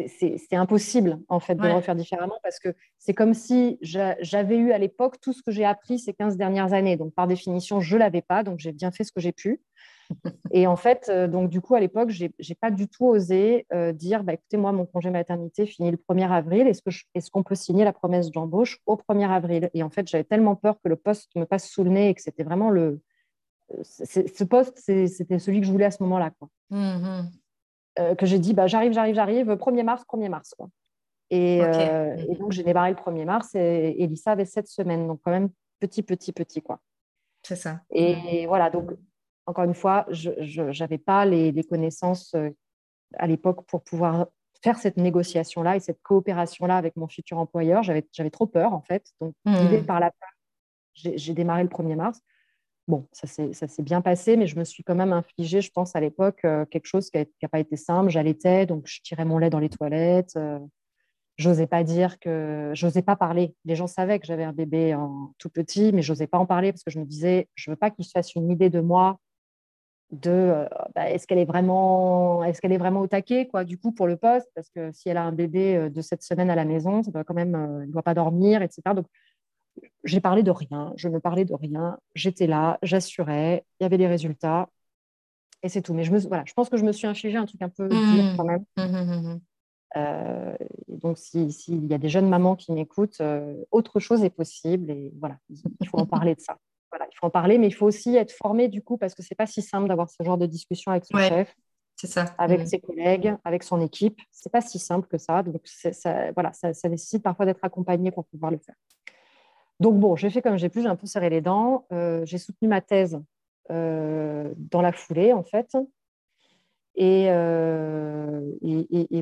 c'est 0.08 0.56
impossible 0.56 1.20
en 1.28 1.40
fait 1.40 1.54
de 1.54 1.66
le 1.66 1.72
refaire 1.72 1.94
différemment 1.94 2.38
parce 2.42 2.58
que 2.58 2.74
c'est 2.98 3.14
comme 3.14 3.32
si 3.32 3.78
j'avais 3.80 4.56
eu 4.56 4.72
à 4.72 4.78
l'époque 4.78 5.20
tout 5.20 5.32
ce 5.32 5.42
que 5.42 5.50
j'ai 5.50 5.64
appris 5.64 5.98
ces 5.98 6.12
15 6.12 6.36
dernières 6.36 6.72
années. 6.72 6.96
Donc 6.96 7.14
par 7.14 7.26
définition, 7.26 7.80
je 7.80 7.94
ne 7.94 8.00
l'avais 8.00 8.22
pas, 8.22 8.42
donc 8.42 8.58
j'ai 8.58 8.72
bien 8.72 8.90
fait 8.90 9.04
ce 9.04 9.12
que 9.12 9.20
j'ai 9.20 9.32
pu. 9.32 9.62
Et 10.52 10.66
en 10.66 10.76
fait, 10.76 11.06
euh, 11.08 11.26
donc 11.26 11.48
du 11.48 11.60
coup, 11.60 11.74
à 11.74 11.80
l'époque, 11.80 12.10
je 12.10 12.26
n'ai 12.26 12.54
pas 12.60 12.70
du 12.70 12.88
tout 12.88 13.06
osé 13.06 13.66
euh, 13.72 13.92
dire, 13.92 14.22
bah, 14.22 14.34
écoutez, 14.34 14.56
moi, 14.56 14.70
mon 14.70 14.86
congé 14.86 15.10
maternité 15.10 15.66
finit 15.66 15.90
le 15.90 15.96
1er 15.96 16.30
avril, 16.30 16.68
est-ce 16.68 17.30
qu'on 17.30 17.42
peut 17.42 17.54
signer 17.56 17.84
la 17.84 17.92
promesse 17.92 18.30
d'embauche 18.30 18.78
au 18.86 18.96
1er 18.96 19.30
avril? 19.30 19.70
Et 19.74 19.82
en 19.82 19.90
fait, 19.90 20.06
j'avais 20.06 20.24
tellement 20.24 20.54
peur 20.54 20.76
que 20.82 20.88
le 20.88 20.96
poste 20.96 21.34
me 21.34 21.44
passe 21.44 21.68
sous 21.68 21.82
le 21.82 21.90
nez 21.90 22.10
et 22.10 22.14
que 22.14 22.22
c'était 22.22 22.44
vraiment 22.44 22.70
le, 22.70 23.00
ce 23.82 24.44
poste, 24.44 24.78
c'était 24.78 25.38
celui 25.38 25.60
que 25.60 25.66
je 25.66 25.72
voulais 25.72 25.84
à 25.84 25.90
ce 25.90 26.02
moment-là. 26.02 26.30
Mm-hmm. 26.70 27.24
Euh, 27.98 28.14
que 28.14 28.26
j'ai 28.26 28.38
dit, 28.38 28.52
bah, 28.52 28.66
j'arrive, 28.66 28.92
j'arrive, 28.92 29.14
j'arrive, 29.14 29.50
1er 29.52 29.82
mars, 29.82 30.04
1er 30.12 30.28
mars. 30.28 30.54
Quoi. 30.56 30.68
Et, 31.30 31.62
euh, 31.62 32.14
mm-hmm. 32.14 32.32
et, 32.32 32.34
donc, 32.36 32.52
j'ai 32.52 32.62
démarré 32.62 32.90
le 32.90 32.96
1er 32.96 33.24
mars 33.24 33.54
et 33.54 33.96
Elissa 33.98 34.32
avait 34.32 34.44
sept 34.44 34.68
semaines, 34.68 35.06
donc 35.06 35.20
quand 35.24 35.30
même 35.30 35.50
petit, 35.80 36.02
petit, 36.02 36.32
petit. 36.32 36.62
quoi. 36.62 36.80
C'est 37.42 37.56
ça. 37.56 37.80
Et 37.90 38.14
mm-hmm. 38.14 38.46
voilà, 38.46 38.70
donc, 38.70 38.92
encore 39.46 39.64
une 39.64 39.74
fois, 39.74 40.06
je 40.10 40.80
n'avais 40.80 40.98
pas 40.98 41.24
les, 41.24 41.52
les 41.52 41.64
connaissances 41.64 42.34
euh, 42.34 42.50
à 43.14 43.26
l'époque 43.26 43.64
pour 43.66 43.82
pouvoir 43.82 44.26
faire 44.62 44.78
cette 44.78 44.96
négociation-là 44.96 45.76
et 45.76 45.80
cette 45.80 46.02
coopération-là 46.02 46.76
avec 46.76 46.96
mon 46.96 47.08
futur 47.08 47.38
employeur. 47.38 47.82
J'avais 47.82 48.30
trop 48.30 48.46
peur, 48.46 48.72
en 48.72 48.82
fait. 48.82 49.12
Donc, 49.20 49.34
guidée 49.46 49.82
par 49.82 50.00
la 50.00 50.10
peur, 50.10 50.28
j'ai 50.94 51.34
démarré 51.34 51.62
le 51.62 51.68
1er 51.68 51.96
mars. 51.96 52.20
Bon, 52.88 53.08
ça 53.10 53.26
s'est 53.26 53.82
bien 53.82 54.00
passé, 54.00 54.36
mais 54.36 54.46
je 54.46 54.56
me 54.56 54.62
suis 54.62 54.84
quand 54.84 54.94
même 54.94 55.12
infligé, 55.12 55.60
je 55.60 55.72
pense, 55.72 55.96
à 55.96 56.00
l'époque, 56.00 56.44
euh, 56.44 56.64
quelque 56.66 56.86
chose 56.86 57.10
qui 57.10 57.18
n'a 57.18 57.48
pas 57.48 57.58
été 57.58 57.76
simple. 57.76 58.10
J'allaitais, 58.10 58.64
donc 58.64 58.86
je 58.86 59.00
tirais 59.02 59.24
mon 59.24 59.38
lait 59.38 59.50
dans 59.50 59.58
les 59.58 59.68
toilettes. 59.68 60.36
Euh, 60.36 60.60
j'osais 61.36 61.66
pas 61.66 61.82
dire 61.82 62.20
que. 62.20 62.70
J'osais 62.74 63.02
pas 63.02 63.16
parler. 63.16 63.56
Les 63.64 63.74
gens 63.74 63.88
savaient 63.88 64.20
que 64.20 64.26
j'avais 64.26 64.44
un 64.44 64.52
bébé 64.52 64.94
en 64.94 65.32
tout 65.38 65.50
petit, 65.50 65.92
mais 65.92 66.02
j'osais 66.02 66.28
pas 66.28 66.38
en 66.38 66.46
parler 66.46 66.72
parce 66.72 66.84
que 66.84 66.92
je 66.92 67.00
me 67.00 67.04
disais, 67.04 67.48
je 67.56 67.70
veux 67.70 67.76
pas 67.76 67.90
qu'ils 67.90 68.04
se 68.04 68.12
fassent 68.12 68.34
une 68.36 68.50
idée 68.50 68.70
de 68.70 68.80
moi 68.80 69.18
de 70.12 70.30
euh, 70.30 70.68
bah, 70.94 71.10
est-ce 71.10 71.26
qu'elle 71.26 71.38
est 71.38 71.44
vraiment 71.44 72.44
est-ce 72.44 72.60
qu'elle 72.60 72.72
est 72.72 72.78
vraiment 72.78 73.00
au 73.00 73.08
taquet 73.08 73.48
quoi 73.48 73.64
du 73.64 73.76
coup 73.76 73.90
pour 73.90 74.06
le 74.06 74.16
poste 74.16 74.48
parce 74.54 74.70
que 74.70 74.92
si 74.92 75.08
elle 75.08 75.16
a 75.16 75.24
un 75.24 75.32
bébé 75.32 75.90
de 75.90 76.00
cette 76.00 76.22
semaine 76.22 76.48
à 76.48 76.54
la 76.54 76.64
maison 76.64 77.02
ça 77.02 77.10
doit 77.10 77.24
quand 77.24 77.34
même 77.34 77.80
ne 77.80 77.90
doit 77.90 78.04
pas 78.04 78.14
dormir 78.14 78.62
etc 78.62 78.82
donc 78.94 79.06
j'ai 80.04 80.20
parlé 80.20 80.42
de 80.42 80.50
rien, 80.50 80.92
je 80.96 81.08
ne 81.08 81.18
parlais 81.18 81.44
de 81.44 81.54
rien, 81.54 81.98
j'étais 82.14 82.46
là, 82.46 82.78
j'assurais, 82.82 83.64
il 83.78 83.84
y 83.84 83.86
avait 83.86 83.98
des 83.98 84.06
résultats, 84.06 84.68
et 85.62 85.68
c'est 85.68 85.82
tout. 85.82 85.94
Mais 85.94 86.04
je, 86.04 86.12
me, 86.12 86.18
voilà, 86.18 86.44
je 86.46 86.52
pense 86.52 86.68
que 86.68 86.76
je 86.76 86.84
me 86.84 86.92
suis 86.92 87.06
infligé 87.06 87.36
un 87.36 87.46
truc 87.46 87.62
un 87.62 87.68
peu 87.68 87.86
mmh. 87.86 88.14
dur 88.14 88.24
quand 88.36 88.44
même. 88.44 88.64
Mmh, 88.76 88.82
mmh, 88.82 89.40
euh, 89.96 90.56
donc, 90.88 91.18
s'il 91.18 91.52
si, 91.52 91.76
y 91.76 91.94
a 91.94 91.98
des 91.98 92.08
jeunes 92.08 92.28
mamans 92.28 92.56
qui 92.56 92.72
m'écoutent, 92.72 93.20
euh, 93.20 93.54
autre 93.70 93.98
chose 94.00 94.22
est 94.24 94.30
possible, 94.30 94.90
et 94.90 95.12
voilà, 95.18 95.38
il 95.48 95.88
faut 95.88 95.98
en 95.98 96.06
parler 96.06 96.34
de 96.34 96.40
ça. 96.40 96.56
Voilà, 96.90 97.06
il 97.10 97.16
faut 97.16 97.26
en 97.26 97.30
parler, 97.30 97.58
mais 97.58 97.66
il 97.66 97.74
faut 97.74 97.86
aussi 97.86 98.14
être 98.16 98.32
formé 98.32 98.68
du 98.68 98.82
coup, 98.82 98.96
parce 98.96 99.14
que 99.14 99.22
c'est 99.22 99.34
pas 99.34 99.46
si 99.46 99.62
simple 99.62 99.88
d'avoir 99.88 100.08
ce 100.08 100.22
genre 100.22 100.38
de 100.38 100.46
discussion 100.46 100.92
avec 100.92 101.04
son 101.04 101.18
chef. 101.18 101.54
C'est 101.96 102.06
ça. 102.06 102.26
Avec 102.36 102.68
ses 102.68 102.78
collègues, 102.78 103.34
avec 103.42 103.62
son 103.62 103.80
équipe. 103.80 104.20
C'est 104.30 104.52
pas 104.52 104.60
si 104.60 104.78
simple 104.78 105.08
que 105.08 105.16
ça. 105.16 105.42
Donc, 105.42 105.62
ça, 105.64 106.30
voilà, 106.32 106.52
ça, 106.52 106.74
ça 106.74 106.88
nécessite 106.90 107.22
parfois 107.22 107.46
d'être 107.46 107.64
accompagné 107.64 108.10
pour 108.10 108.26
pouvoir 108.26 108.50
le 108.50 108.58
faire. 108.58 108.74
Donc 109.80 109.98
bon, 109.98 110.16
j'ai 110.16 110.30
fait 110.30 110.42
comme 110.42 110.56
j'ai 110.56 110.68
pu, 110.68 110.82
j'ai 110.82 110.88
un 110.88 110.96
peu 110.96 111.06
serré 111.06 111.30
les 111.30 111.40
dents. 111.40 111.86
Euh, 111.92 112.24
j'ai 112.24 112.38
soutenu 112.38 112.68
ma 112.68 112.80
thèse 112.80 113.20
euh, 113.70 114.52
dans 114.56 114.80
la 114.80 114.92
foulée, 114.92 115.32
en 115.32 115.42
fait. 115.42 115.76
Et, 116.94 117.26
euh, 117.28 118.40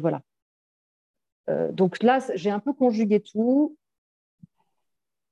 voilà. 0.00 0.22
donc 1.72 2.02
là, 2.02 2.20
j'ai 2.34 2.50
un 2.50 2.60
peu 2.60 2.72
conjugué 2.72 3.20
tout. 3.20 3.76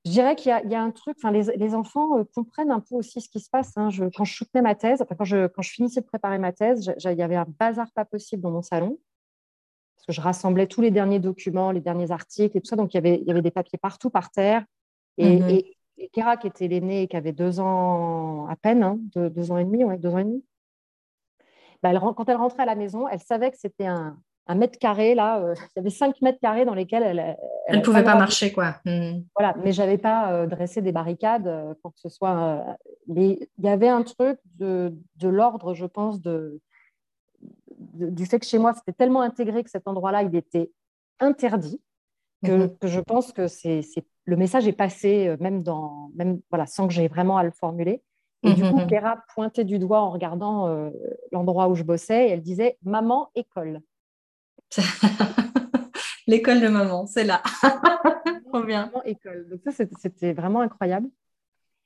Je 0.05 0.11
dirais 0.11 0.35
qu'il 0.35 0.51
y, 0.51 0.75
a 0.75 0.83
un 0.83 0.91
truc, 0.91 1.17
les, 1.31 1.45
les 1.57 1.75
enfants 1.77 2.25
comprennent 2.35 2.73
un 2.73 2.81
peu 2.81 2.97
aussi 2.97 3.21
ce 3.21 3.29
qui 3.29 3.39
se 3.39 3.49
passe. 3.49 3.77
Hein. 3.77 3.91
quand 4.17 4.25
je 4.25 4.35
soutenais 4.35 4.63
ma 4.63 4.75
thèse, 4.75 5.05
quand, 5.17 5.25
je, 5.25 5.47
quand 5.47 5.63
je 5.63 5.71
finissais 5.71 6.01
de 6.01 6.07
préparer 6.07 6.39
ma 6.39 6.53
thèse, 6.53 6.93
il 7.05 7.13
y 7.13 7.23
avait 7.23 7.37
un 7.37 7.47
bazar 7.61 7.93
pas 7.93 8.05
possible 8.05 8.43
dans 8.43 8.51
mon 8.51 8.63
salon 8.63 8.99
parce 10.03 10.07
que 10.07 10.13
je 10.13 10.21
rassemblais 10.21 10.67
tous 10.67 10.81
les 10.81 10.91
derniers 10.91 11.21
documents, 11.21 11.71
les 11.71 11.81
derniers 11.81 12.11
articles 12.11 12.57
et 12.57 12.61
tout 12.61 12.67
ça. 12.67 12.75
Donc, 12.75 12.93
il 12.93 12.97
y 12.97 12.99
avait, 12.99 13.21
il 13.21 13.27
y 13.27 13.31
avait 13.31 13.43
des 13.43 13.53
papiers 13.53 13.79
partout 13.79 14.11
par 14.11 14.31
terre. 14.31 14.65
Et, 15.19 15.77
Kera, 16.13 16.37
qui 16.37 16.49
était 16.49 16.69
l'aînée 16.69 17.03
et 17.03 17.09
qui 17.09 17.17
avait 17.17 17.33
deux 17.33 17.61
ans 17.61 18.47
à 18.49 18.57
peine, 18.57 18.83
hein, 18.83 18.99
deux, 19.15 19.53
ans 19.53 19.59
et 19.59 19.65
demi, 19.65 19.85
ouais, 19.85 19.99
deux 19.99 20.11
ans 20.11 20.19
et 20.19 20.25
demi, 20.25 20.45
bah, 21.83 21.93
quand 21.99 22.29
elle 22.29 22.37
rentrait 22.37 22.63
à 22.63 22.67
la 22.67 22.75
maison, 22.75 23.09
elle 23.09 23.21
savait 23.21 23.51
que 23.51 23.59
c'était 23.59 23.87
un, 23.87 24.17
mètre 24.55 24.79
carré, 24.79 25.15
là, 25.15 25.41
euh, 25.41 25.55
il 25.77 25.79
y 25.79 25.81
avait 25.81 25.91
cinq 25.91 26.21
mètres 26.23 26.41
carrés 26.41 26.65
dans 26.65 26.75
lesquels 26.75 27.03
elle... 27.03 27.37
Elle 27.69 27.79
ne 27.79 27.83
pouvait 27.83 28.05
pas 28.05 28.17
marcher, 28.17 28.53
quoi. 28.53 28.77
Mmh. 28.85 29.21
Voilà, 29.37 29.55
mais 29.63 29.73
je 29.73 29.81
n'avais 29.81 29.99
pas 29.99 30.33
euh, 30.33 30.47
dressé 30.47 30.83
des 30.83 30.93
barricades 30.93 31.47
euh, 31.47 31.75
pour 31.83 31.93
que 31.93 32.01
ce 32.01 32.09
soit... 32.09 32.65
mais 33.07 33.39
il 33.59 33.65
y 33.65 33.69
avait 33.69 33.89
un 33.89 34.03
truc 34.03 34.39
de, 34.57 34.95
de 35.17 35.29
l'ordre, 35.29 35.75
je 35.75 35.87
pense, 35.87 36.21
de, 36.21 36.61
du 37.95 38.27
fait 38.27 38.39
que 38.39 38.47
chez 38.47 38.59
moi, 38.59 38.73
c'était 38.75 38.93
tellement 38.93 39.21
intégré 39.21 39.63
que 39.63 39.71
cet 39.71 39.87
endroit-là, 39.87 40.23
il 40.23 40.35
était 40.35 40.71
interdit. 41.21 41.81
Que, 42.45 42.67
mmh 42.67 42.77
que, 42.79 42.89
je 42.89 43.01
pense 43.01 43.33
que 43.33 43.47
c'est 43.47 43.83
le 44.25 44.37
message 44.37 44.69
est 44.69 44.73
passé 44.73 45.29
euh, 45.29 45.37
même, 45.41 45.63
dans, 45.63 46.11
même 46.15 46.41
voilà, 46.51 46.67
sans 46.67 46.87
que 46.87 46.93
j'aie 46.93 47.09
vraiment 47.09 47.37
à 47.37 47.43
le 47.43 47.51
formuler. 47.51 48.03
Et 48.45 48.55
du 48.55 48.63
coup, 48.63 48.79
mhm. 48.79 48.89
Clara 48.89 49.23
pointait 49.35 49.65
du 49.65 49.79
doigt 49.79 50.01
en 50.01 50.11
regardant 50.11 50.67
euh, 50.67 50.91
l'endroit 51.31 51.69
où 51.69 51.77
je 51.77 51.85
bossais 51.85 52.29
et 52.29 52.31
elle 52.31 52.43
disait 52.43 52.77
Maman, 52.83 53.31
école. 53.37 53.81
L'école 56.27 56.61
de 56.61 56.69
maman, 56.69 57.07
c'est 57.07 57.25
là. 57.25 57.41
Trop 58.53 58.65
bien. 58.65 58.87
Maman, 58.87 59.05
école. 59.05 59.49
Donc, 59.49 59.61
ça, 59.65 59.85
c'était 59.97 60.33
vraiment 60.33 60.61
incroyable. 60.61 61.09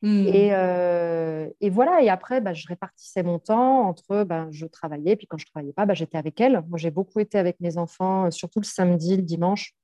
Hmm. 0.03 0.27
Et, 0.29 0.55
euh, 0.55 1.49
et, 1.61 1.69
voilà, 1.69 2.03
et 2.03 2.09
après, 2.09 2.41
bah, 2.41 2.55
je 2.55 2.67
répartissais 2.69 3.23
mon 3.23 3.39
temps 3.39 3.89
entre, 3.89 4.25
bah, 4.25 4.47
je 4.51 4.67
travaillais, 4.67 5.17
puis 5.17 5.27
quand 5.27 5.39
je 5.39 5.45
ne 5.45 5.51
travaillais 5.51 5.73
pas, 5.73 5.85
bah, 5.85 5.95
j'étais 5.95 6.19
avec 6.19 6.41
elle. 6.41 6.63
Moi, 6.69 6.79
j'ai 6.79 6.91
beaucoup 6.91 7.21
été 7.21 7.39
avec 7.39 7.61
mes 7.61 7.77
enfants, 7.77 8.31
surtout 8.31 8.61
le 8.61 8.67
samedi, 8.67 9.17
le 9.17 9.23
dimanche. 9.23 9.75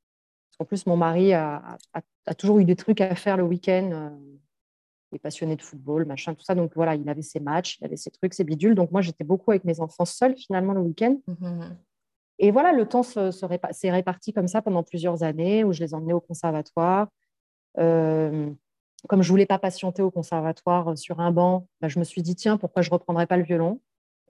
En 0.58 0.64
plus, 0.64 0.86
mon 0.86 0.96
mari 0.96 1.32
a, 1.32 1.78
toujours 2.38 2.58
eu 2.58 2.64
des 2.64 2.76
trucs 2.76 3.00
à 3.00 3.14
faire 3.14 3.36
le 3.36 3.42
week-end. 3.42 3.90
Euh, 3.92 4.10
il 5.10 5.16
est 5.16 5.18
passionné 5.18 5.56
de 5.56 5.62
football, 5.62 6.06
machin, 6.06 6.34
tout 6.34 6.44
ça. 6.44 6.54
Donc 6.54 6.72
voilà, 6.74 6.94
il 6.94 7.08
avait 7.08 7.22
ses 7.22 7.40
matchs, 7.40 7.78
il 7.80 7.84
avait 7.84 7.96
ses 7.96 8.10
trucs, 8.10 8.32
ses 8.34 8.44
bidules. 8.44 8.74
Donc 8.74 8.92
moi, 8.92 9.02
j'étais 9.02 9.24
beaucoup 9.24 9.50
avec 9.50 9.64
mes 9.64 9.80
enfants 9.80 10.04
seuls 10.04 10.36
finalement 10.36 10.72
le 10.72 10.80
week-end. 10.80 11.18
Mmh 11.26 11.62
Et 12.38 12.50
voilà, 12.50 12.72
le 12.72 12.86
temps 12.86 13.02
s'est 13.02 13.90
réparti 13.90 14.32
comme 14.32 14.48
ça 14.48 14.62
pendant 14.62 14.82
plusieurs 14.82 15.22
années 15.22 15.64
où 15.64 15.72
je 15.72 15.80
les 15.80 15.94
emmenais 15.94 16.14
au 16.14 16.20
conservatoire. 16.20 17.08
comme 17.76 18.56
je 19.22 19.28
voulais 19.28 19.46
pas 19.46 19.58
patienter 19.58 20.00
au 20.02 20.10
conservatoire 20.10 20.96
sur 20.96 21.20
un 21.20 21.32
banc, 21.32 21.66
bah, 21.80 21.88
je 21.88 21.98
me 21.98 22.04
suis 22.04 22.22
dit 22.22 22.36
tiens 22.36 22.56
pourquoi 22.56 22.82
je 22.82 22.90
reprendrais 22.90 23.26
pas 23.26 23.36
le 23.36 23.44
violon? 23.44 23.80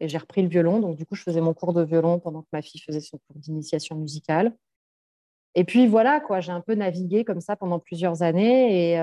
Et 0.01 0.09
j'ai 0.09 0.19
repris 0.19 0.43
le 0.43 0.49
violon. 0.49 0.81
Donc 0.81 0.97
du 0.97 1.07
coup 1.07 1.15
je 1.15 1.23
faisais 1.23 1.41
mon 1.41 1.55
cours 1.55 1.75
de 1.75 1.83
violon 1.83 2.19
pendant 2.19 2.43
que 2.43 2.49
ma 2.53 2.63
fille 2.63 2.81
faisait 2.81 3.01
son 3.01 3.19
cours 3.19 3.37
d'initiation 3.37 3.95
musicale. 3.95 4.53
Et 5.55 5.65
puis 5.65 5.87
voilà 5.87 6.21
quoi, 6.21 6.41
j'ai 6.41 6.53
un 6.53 6.61
peu 6.61 6.75
navigué 6.75 7.25
comme 7.25 7.41
ça 7.41 7.57
pendant 7.57 7.79
plusieurs 7.79 8.23
années 8.23 8.93
et 8.93 8.99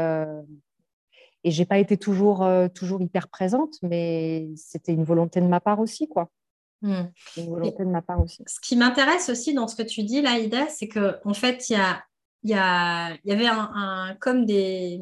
et 1.46 1.52
j'ai 1.52 1.66
pas 1.66 1.78
été 1.78 1.96
toujours 1.96 2.46
toujours 2.74 3.02
hyper 3.02 3.28
présente, 3.28 3.76
mais 3.82 4.50
c'était 4.56 4.94
une 4.94 5.04
volonté 5.04 5.42
de 5.42 5.48
ma 5.48 5.60
part 5.60 5.80
aussi 5.80 6.08
quoi. 6.08 6.30
Mmh. 6.82 7.04
Une 7.38 7.50
volonté 7.50 7.84
de 7.84 7.90
ma 7.90 8.02
part 8.02 8.22
aussi. 8.22 8.44
Ce 8.48 8.60
qui 8.60 8.76
m'intéresse 8.76 9.30
aussi 9.30 9.54
dans 9.54 9.68
ce 9.68 9.76
que 9.76 9.84
tu 9.84 10.04
dis 10.04 10.22
là, 10.22 10.40
Ida, 10.40 10.68
c'est 10.70 10.88
que 10.88 11.18
en 11.24 11.34
fait 11.34 11.70
il 11.70 11.74
y 11.74 11.76
a 11.76 12.04
y, 12.44 12.54
a, 12.54 13.18
y 13.26 13.32
avait 13.32 13.48
un, 13.48 14.16
comme 14.20 14.46
des, 14.46 15.02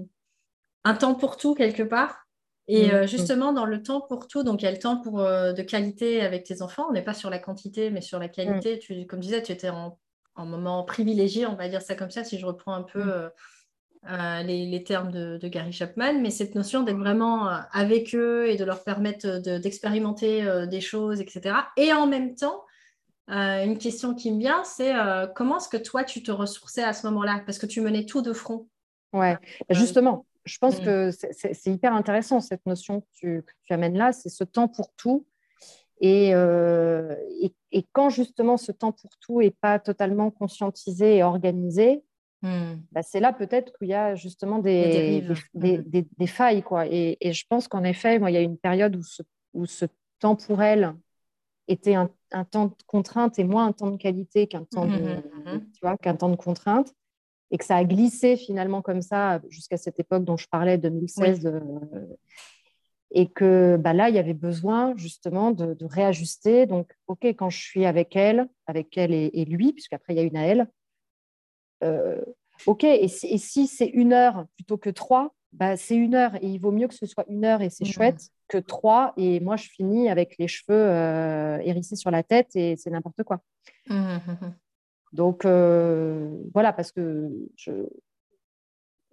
un 0.83 0.93
temps 0.93 1.15
pour 1.15 1.37
tout 1.37 1.53
quelque 1.53 1.83
part. 1.83 2.27
Et 2.67 2.87
mm, 2.87 2.91
euh, 2.91 3.03
mm. 3.03 3.07
justement, 3.07 3.53
dans 3.53 3.65
le 3.65 3.81
temps 3.81 4.01
pour 4.01 4.27
tout, 4.27 4.43
donc 4.43 4.61
il 4.61 4.65
y 4.65 4.67
a 4.67 4.71
le 4.71 4.79
temps 4.79 4.97
pour, 4.97 5.21
euh, 5.21 5.53
de 5.53 5.61
qualité 5.61 6.21
avec 6.21 6.43
tes 6.43 6.61
enfants. 6.61 6.87
On 6.89 6.93
n'est 6.93 7.03
pas 7.03 7.13
sur 7.13 7.29
la 7.29 7.39
quantité, 7.39 7.89
mais 7.91 8.01
sur 8.01 8.19
la 8.19 8.27
qualité. 8.27 8.75
Mm. 8.75 8.79
Tu, 8.79 9.07
comme 9.07 9.19
tu 9.19 9.27
disais, 9.27 9.41
tu 9.41 9.51
étais 9.51 9.69
en, 9.69 9.97
en, 10.37 10.45
moment 10.45 10.83
privilégié, 10.83 11.45
on 11.45 11.55
va 11.55 11.67
dire 11.67 11.81
ça 11.81 11.95
comme 11.95 12.11
ça, 12.11 12.23
si 12.23 12.39
je 12.39 12.45
reprends 12.45 12.73
un 12.73 12.83
peu 12.83 13.29
euh, 14.09 14.43
les, 14.43 14.65
les, 14.65 14.83
termes 14.83 15.11
de, 15.11 15.37
de, 15.37 15.47
Gary 15.47 15.73
Chapman. 15.73 16.19
Mais 16.21 16.29
cette 16.29 16.55
notion 16.55 16.83
d'être 16.83 16.97
vraiment 16.97 17.49
avec 17.71 18.15
eux 18.15 18.47
et 18.47 18.55
de 18.55 18.63
leur 18.63 18.83
permettre 18.83 19.39
d'expérimenter 19.59 20.67
des 20.67 20.81
choses, 20.81 21.19
etc. 21.19 21.55
Et 21.75 21.91
en 21.91 22.07
même 22.07 22.35
temps, 22.35 22.63
euh, 23.29 23.65
une 23.65 23.77
question 23.77 24.13
qui 24.15 24.31
me 24.31 24.39
vient, 24.39 24.63
c'est 24.63 24.95
euh, 24.95 25.27
comment 25.27 25.57
est-ce 25.57 25.67
que 25.67 25.77
toi, 25.77 26.03
tu 26.03 26.23
te 26.23 26.31
ressourçais 26.31 26.83
à 26.83 26.93
ce 26.93 27.05
moment-là? 27.07 27.41
Parce 27.45 27.57
que 27.57 27.65
tu 27.65 27.81
menais 27.81 28.05
tout 28.05 28.21
de 28.21 28.31
front. 28.31 28.67
Ouais, 29.11 29.37
justement, 29.69 30.25
je 30.45 30.57
pense 30.57 30.81
mm. 30.81 30.85
que 30.85 31.11
c'est 31.11 31.69
hyper 31.69 31.93
intéressant 31.93 32.39
cette 32.39 32.65
notion 32.65 33.01
que 33.01 33.07
tu, 33.63 33.73
amènes 33.73 33.97
là, 33.97 34.13
c'est 34.13 34.29
ce 34.29 34.43
temps 34.43 34.67
pour 34.67 34.93
tout. 34.95 35.25
Euh, 36.03 37.15
et, 37.41 37.53
et, 37.71 37.85
quand 37.91 38.09
justement 38.09 38.57
ce 38.57 38.71
temps 38.71 38.91
pour 38.91 39.09
tout 39.19 39.41
n'est 39.41 39.51
pas 39.51 39.79
totalement 39.79 40.29
conscientisé 40.29 41.17
et 41.17 41.23
organisé, 41.23 42.03
mm. 42.43 42.75
bah, 42.91 43.01
c'est 43.01 43.19
là 43.19 43.33
peut-être 43.33 43.73
qu'il 43.77 43.87
y 43.87 43.93
a 43.93 44.15
justement 44.15 44.59
des, 44.59 45.23
des, 45.53 46.07
mm. 46.19 46.27
failles. 46.27 46.63
Quoi. 46.63 46.85
Et, 46.87 47.17
je 47.23 47.43
pense 47.49 47.67
qu'en 47.67 47.83
effet, 47.83 48.19
moi, 48.19 48.29
il 48.31 48.35
y 48.35 48.37
a 48.37 48.41
une 48.41 48.57
période 48.57 48.95
où 48.95 49.03
ce, 49.03 49.23
où 49.53 49.65
ce 49.65 49.85
temps 50.19 50.35
pour 50.35 50.61
elle 50.61 50.93
était 51.67 51.95
un, 51.95 52.09
temps 52.45 52.67
de 52.67 52.75
contrainte 52.85 53.39
et 53.39 53.43
moins 53.43 53.67
un 53.67 53.73
temps 53.73 53.91
de 53.91 53.97
qualité 53.97 54.47
qu'un 54.47 54.63
temps, 54.63 54.85
de, 54.85 54.91
mmh, 54.91 55.23
mmh, 55.45 55.53
mmh. 55.53 55.71
tu 55.73 55.79
vois, 55.81 55.97
qu'un 55.97 56.15
temps 56.15 56.29
de 56.29 56.35
contrainte. 56.35 56.93
Et 57.49 57.57
que 57.57 57.63
ça 57.63 57.77
a 57.77 57.85
glissé 57.85 58.35
finalement 58.35 58.81
comme 58.81 59.01
ça 59.01 59.39
jusqu'à 59.47 59.77
cette 59.77 59.97
époque 60.01 60.25
dont 60.25 60.35
je 60.35 60.49
parlais, 60.49 60.77
2016. 60.77 61.45
Euh, 61.45 61.69
et 63.11 63.27
que 63.27 63.77
bah, 63.77 63.93
là, 63.93 64.09
il 64.09 64.15
y 64.15 64.19
avait 64.19 64.33
besoin 64.33 64.95
justement 64.95 65.51
de, 65.51 65.75
réajuster. 65.85 66.65
Donc, 66.65 66.91
OK, 67.07 67.23
quand 67.25 67.49
je 67.49 67.59
suis 67.59 67.85
avec 67.85 68.15
elle, 68.15 68.47
avec 68.65 68.97
elle 68.97 69.13
et, 69.13 69.45
lui, 69.45 69.73
puisqu'après, 69.73 70.13
il 70.13 70.17
y 70.17 70.19
a 70.19 70.23
une 70.23 70.37
à 70.37 70.45
elle, 70.45 70.67
euh, 71.83 72.21
OK, 72.65 72.83
et 72.83 73.07
si, 73.07 73.67
c'est 73.67 73.87
une 73.87 74.13
heure 74.13 74.45
plutôt 74.55 74.77
que 74.77 74.89
trois, 74.89 75.33
bah, 75.53 75.77
c'est 75.77 75.95
une 75.95 76.15
heure. 76.15 76.35
Et 76.35 76.47
il 76.47 76.59
vaut 76.59 76.71
mieux 76.71 76.87
que 76.87 76.95
ce 76.95 77.05
soit 77.05 77.25
une 77.29 77.45
heure 77.45 77.61
et 77.61 77.69
c'est 77.69 77.85
chouette 77.85 78.29
que 78.47 78.57
trois. 78.57 79.13
Et 79.15 79.39
moi, 79.39 79.55
je 79.55 79.69
finis 79.69 80.09
avec 80.09 80.37
les 80.37 80.47
cheveux 80.47 80.75
euh, 80.75 81.59
hérissés 81.63 81.95
sur 81.95 82.11
la 82.11 82.23
tête 82.23 82.55
et 82.55 82.75
c'est 82.75 82.89
n'importe 82.89 83.23
quoi. 83.23 83.41
Mmh, 83.89 83.95
mmh, 83.95 84.31
mmh. 84.41 84.53
Donc, 85.13 85.45
euh, 85.45 86.29
voilà, 86.53 86.73
parce 86.73 86.91
que 86.91 87.31
je 87.55 87.71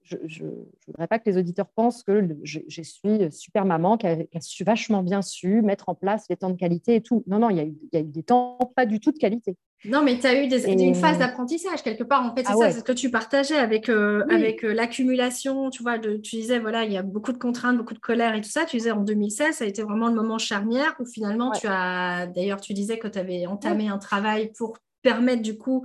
je 0.04 0.44
ne 0.44 0.50
voudrais 0.86 1.06
pas 1.08 1.18
que 1.18 1.28
les 1.28 1.38
auditeurs 1.38 1.68
pensent 1.68 2.02
que 2.02 2.28
je, 2.42 2.60
suis 2.68 3.32
super 3.32 3.64
maman, 3.64 3.96
qui 3.96 4.06
a, 4.06 4.16
su 4.40 4.64
vachement 4.64 5.02
bien 5.02 5.22
su 5.22 5.62
mettre 5.62 5.88
en 5.88 5.94
place 5.94 6.26
les 6.28 6.36
temps 6.36 6.50
de 6.50 6.56
qualité 6.56 6.96
et 6.96 7.00
tout. 7.00 7.24
Non, 7.26 7.38
non, 7.38 7.50
il 7.50 7.56
y 7.56 7.60
a 7.60 7.64
eu, 7.64 7.74
il 7.92 7.98
y 7.98 8.02
a 8.02 8.04
eu 8.04 8.10
des 8.10 8.22
temps 8.22 8.58
pas 8.76 8.86
du 8.86 9.00
tout 9.00 9.12
de 9.12 9.18
qualité. 9.18 9.56
Non, 9.86 10.02
mais 10.02 10.18
tu 10.18 10.26
as 10.26 10.34
eu 10.34 10.46
une 10.46 10.94
phase 10.94 11.18
d'apprentissage 11.18 11.82
quelque 11.82 12.04
part. 12.04 12.24
En 12.24 12.34
fait, 12.34 12.42
c'est 12.44 12.52
ah 12.52 12.56
ça, 12.56 12.70
c'est 12.70 12.78
ce 12.80 12.84
que 12.84 12.92
tu 12.92 13.10
partageais 13.10 13.56
avec, 13.56 13.90
euh, 13.90 14.24
avec 14.30 14.64
euh, 14.64 14.72
l'accumulation. 14.72 15.68
Tu 15.68 15.82
vois, 15.82 15.98
de, 15.98 16.16
tu 16.16 16.36
disais, 16.36 16.58
voilà, 16.58 16.84
il 16.84 16.92
y 16.92 16.96
a 16.96 17.02
beaucoup 17.02 17.32
de 17.32 17.38
contraintes, 17.38 17.76
beaucoup 17.76 17.92
de 17.92 17.98
colère 17.98 18.34
et 18.34 18.40
tout 18.40 18.48
ça. 18.48 18.64
Tu 18.64 18.78
disais 18.78 18.92
en 18.92 19.02
2016, 19.02 19.56
ça 19.56 19.64
a 19.64 19.66
été 19.66 19.82
vraiment 19.82 20.08
le 20.08 20.14
moment 20.14 20.38
charnière 20.38 20.94
où 21.00 21.04
finalement, 21.04 21.50
tu 21.52 21.66
as, 21.68 22.26
d'ailleurs, 22.26 22.60
tu 22.60 22.72
disais 22.72 22.98
que 22.98 23.08
tu 23.08 23.18
avais 23.18 23.46
entamé 23.46 23.88
un 23.88 23.98
travail 23.98 24.52
pour 24.56 24.78
permettre 25.02 25.42
du 25.42 25.58
coup 25.58 25.84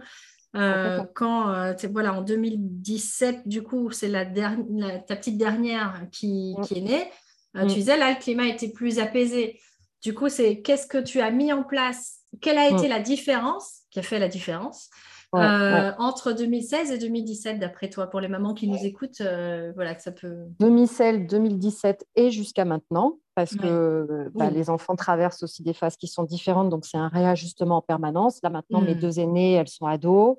euh, 0.55 1.03
quand, 1.15 1.73
voilà, 1.91 2.13
en 2.13 2.21
2017, 2.21 3.47
du 3.47 3.63
coup, 3.63 3.91
c'est 3.91 4.07
la, 4.07 4.25
ta 4.25 5.15
petite 5.15 5.37
dernière 5.37 6.05
qui, 6.11 6.55
qui 6.63 6.79
est 6.79 6.81
née. 6.81 7.11
Tu 7.55 7.75
disais, 7.75 7.97
là, 7.97 8.11
le 8.11 8.19
climat 8.19 8.47
était 8.47 8.69
plus 8.69 8.99
apaisé. 8.99 9.59
Du 10.01 10.13
coup, 10.13 10.29
c'est 10.29 10.61
qu'est-ce 10.61 10.87
que 10.87 10.97
tu 10.97 11.19
as 11.19 11.31
mis 11.31 11.51
en 11.51 11.63
place? 11.63 12.19
Quelle 12.41 12.57
a 12.57 12.69
été 12.69 12.87
la 12.87 12.99
différence 12.99 13.79
qui 13.89 13.99
a 13.99 14.03
fait 14.03 14.19
la 14.19 14.27
différence. 14.27 14.89
Euh, 15.35 15.91
entre 15.99 16.31
2016 16.31 16.91
et 16.91 16.97
2017, 16.97 17.59
d'après 17.59 17.89
toi, 17.89 18.07
pour 18.07 18.19
les 18.19 18.27
mamans 18.27 18.55
qui 18.55 18.67
nous 18.67 18.83
écoutent, 18.83 19.21
euh, 19.21 19.71
voilà, 19.75 19.93
que 19.93 20.01
ça 20.01 20.11
peut. 20.11 20.47
2016, 20.59 21.27
2017 21.27 22.07
et 22.15 22.31
jusqu'à 22.31 22.65
maintenant, 22.65 23.19
parce 23.35 23.55
que 23.55 24.29
bah, 24.33 24.49
les 24.49 24.69
enfants 24.69 24.95
traversent 24.95 25.43
aussi 25.43 25.61
des 25.61 25.73
phases 25.73 25.97
qui 25.97 26.07
sont 26.07 26.23
différentes, 26.23 26.69
donc 26.69 26.85
c'est 26.85 26.97
un 26.97 27.09
réajustement 27.09 27.77
en 27.77 27.81
permanence. 27.81 28.39
Là 28.41 28.49
maintenant, 28.49 28.81
mes 28.81 28.95
hmm. 28.95 28.99
deux 28.99 29.19
aînés, 29.19 29.53
elles 29.53 29.67
sont 29.67 29.85
ados. 29.85 30.37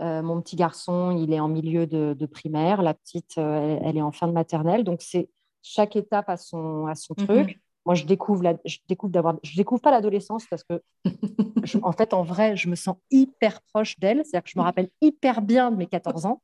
Euh, 0.00 0.22
mon 0.22 0.40
petit 0.40 0.56
garçon, 0.56 1.10
il 1.10 1.32
est 1.32 1.40
en 1.40 1.48
milieu 1.48 1.86
de, 1.86 2.26
primaire. 2.26 2.80
La 2.80 2.94
petite, 2.94 3.36
elle, 3.36 3.96
est 3.96 4.02
en 4.02 4.12
fin 4.12 4.28
de 4.28 4.32
maternelle. 4.32 4.82
Donc 4.82 5.02
c'est 5.02 5.28
chaque 5.62 5.94
étape 5.94 6.28
à 6.28 6.38
son, 6.38 6.86
à 6.86 6.94
son 6.94 7.14
mhm. 7.18 7.26
truc. 7.26 7.60
Moi, 7.86 7.94
je 7.94 8.04
découvre, 8.04 8.42
la, 8.42 8.54
je 8.64 8.78
découvre 8.88 9.12
d'avoir, 9.12 9.36
je 9.42 9.56
découvre 9.56 9.80
pas 9.80 9.92
l'adolescence 9.92 10.44
parce 10.46 10.64
que, 10.64 10.82
en 11.82 11.92
fait, 11.92 12.12
en 12.12 12.22
vrai, 12.22 12.56
je 12.56 12.68
me 12.68 12.74
sens 12.74 12.96
hyper 13.10 13.62
proche 13.72 13.98
d'elle. 13.98 14.24
C'est-à-dire 14.24 14.42
que 14.42 14.50
je 14.50 14.58
me 14.58 14.64
rappelle 14.64 14.88
hyper 15.00 15.40
bien 15.40 15.70
de 15.70 15.76
mes 15.76 15.86
14 15.86 16.26
ans. 16.26 16.42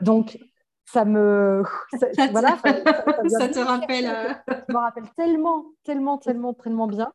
Donc, 0.00 0.38
ça 0.86 1.04
me, 1.04 1.64
ça, 1.98 2.28
voilà, 2.30 2.56
ça, 2.62 2.72
te 3.48 3.58
rappelle. 3.58 4.06
Euh. 4.06 4.32
Je 4.48 4.72
me 4.72 4.78
rappelle 4.78 5.04
tellement, 5.16 5.66
tellement, 5.84 6.16
tellement, 6.18 6.54
tellement 6.54 6.86
bien. 6.86 7.12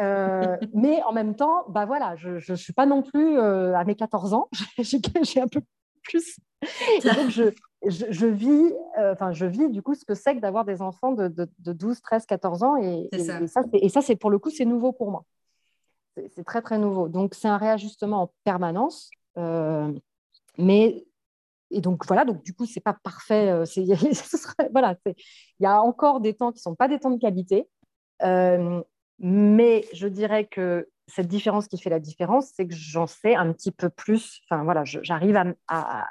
Euh, 0.00 0.56
mais 0.72 1.02
en 1.02 1.12
même 1.12 1.34
temps, 1.34 1.64
bah 1.68 1.84
voilà, 1.84 2.14
je 2.16 2.50
ne 2.50 2.56
suis 2.56 2.72
pas 2.72 2.86
non 2.86 3.02
plus 3.02 3.38
euh, 3.38 3.76
à 3.76 3.84
mes 3.84 3.96
14 3.96 4.32
ans. 4.32 4.48
J'ai 4.78 5.40
un 5.40 5.48
peu 5.48 5.60
plus. 6.04 6.38
donc, 7.04 7.30
je, 7.30 7.52
je, 7.86 8.26
vis, 8.26 8.72
euh, 8.98 9.12
enfin, 9.12 9.32
je 9.32 9.46
vis 9.46 9.70
du 9.70 9.82
coup 9.82 9.94
ce 9.94 10.04
que 10.04 10.14
c'est 10.14 10.34
que 10.34 10.40
d'avoir 10.40 10.64
des 10.64 10.82
enfants 10.82 11.12
de, 11.12 11.28
de, 11.28 11.72
12, 11.72 12.00
13, 12.00 12.26
14 12.26 12.62
ans. 12.62 12.76
Et, 12.76 13.08
ça. 13.18 13.62
et 13.72 13.88
ça, 13.88 14.02
c'est 14.02 14.16
pour 14.16 14.30
le 14.30 14.38
coup, 14.38 14.50
c'est 14.50 14.64
nouveau 14.64 14.92
pour 14.92 15.10
moi. 15.10 15.24
C'est 16.34 16.44
très, 16.44 16.62
très 16.62 16.78
nouveau. 16.78 17.08
Donc, 17.08 17.34
c'est 17.34 17.48
un 17.48 17.56
réajustement 17.58 18.22
en 18.22 18.32
permanence. 18.42 19.10
Euh, 19.36 19.92
mais, 20.56 21.06
et 21.70 21.80
donc, 21.80 22.04
voilà, 22.06 22.24
donc 22.24 22.42
du 22.42 22.52
coup, 22.52 22.66
c'est 22.66 22.80
pas 22.80 22.96
parfait. 23.00 23.50
Euh, 23.50 23.64
voilà, 24.72 24.96
il 25.06 25.14
y 25.60 25.66
a 25.66 25.80
encore 25.80 26.20
des 26.20 26.34
temps 26.34 26.50
qui 26.50 26.60
sont 26.60 26.74
pas 26.74 26.88
des 26.88 26.98
temps 26.98 27.10
de 27.10 27.20
qualité. 27.20 27.68
mais 29.20 29.84
je 29.92 30.08
dirais 30.08 30.46
que 30.46 30.88
cette 31.06 31.28
différence 31.28 31.68
qui 31.68 31.78
fait 31.78 31.90
la 31.90 32.00
différence, 32.00 32.50
c'est 32.54 32.66
que 32.66 32.74
j'en 32.74 33.06
sais 33.06 33.36
un 33.36 33.52
petit 33.52 33.70
peu 33.70 33.88
plus. 33.88 34.40
Enfin, 34.50 34.64
voilà, 34.64 34.82
j'arrive 34.84 35.36
à 35.36 35.46
à 35.68 36.08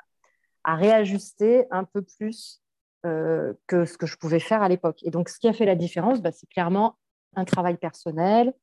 réajuster 0.76 1.66
un 1.72 1.84
peu 1.84 2.02
plus 2.02 2.62
euh, 3.06 3.54
que 3.68 3.86
ce 3.86 3.98
que 3.98 4.06
je 4.06 4.18
pouvais 4.18 4.40
faire 4.40 4.62
à 4.62 4.70
l'époque. 4.70 5.02
Et 5.04 5.12
donc, 5.12 5.30
ce 5.30 5.40
qui 5.40 5.48
a 5.48 5.54
fait 5.54 5.66
la 5.66 5.76
différence, 5.76 6.22
bah, 6.22 6.32
c'est 6.32 6.50
clairement 6.50 6.98
un 7.36 7.46
travail 7.46 7.78
personnel, 7.78 8.54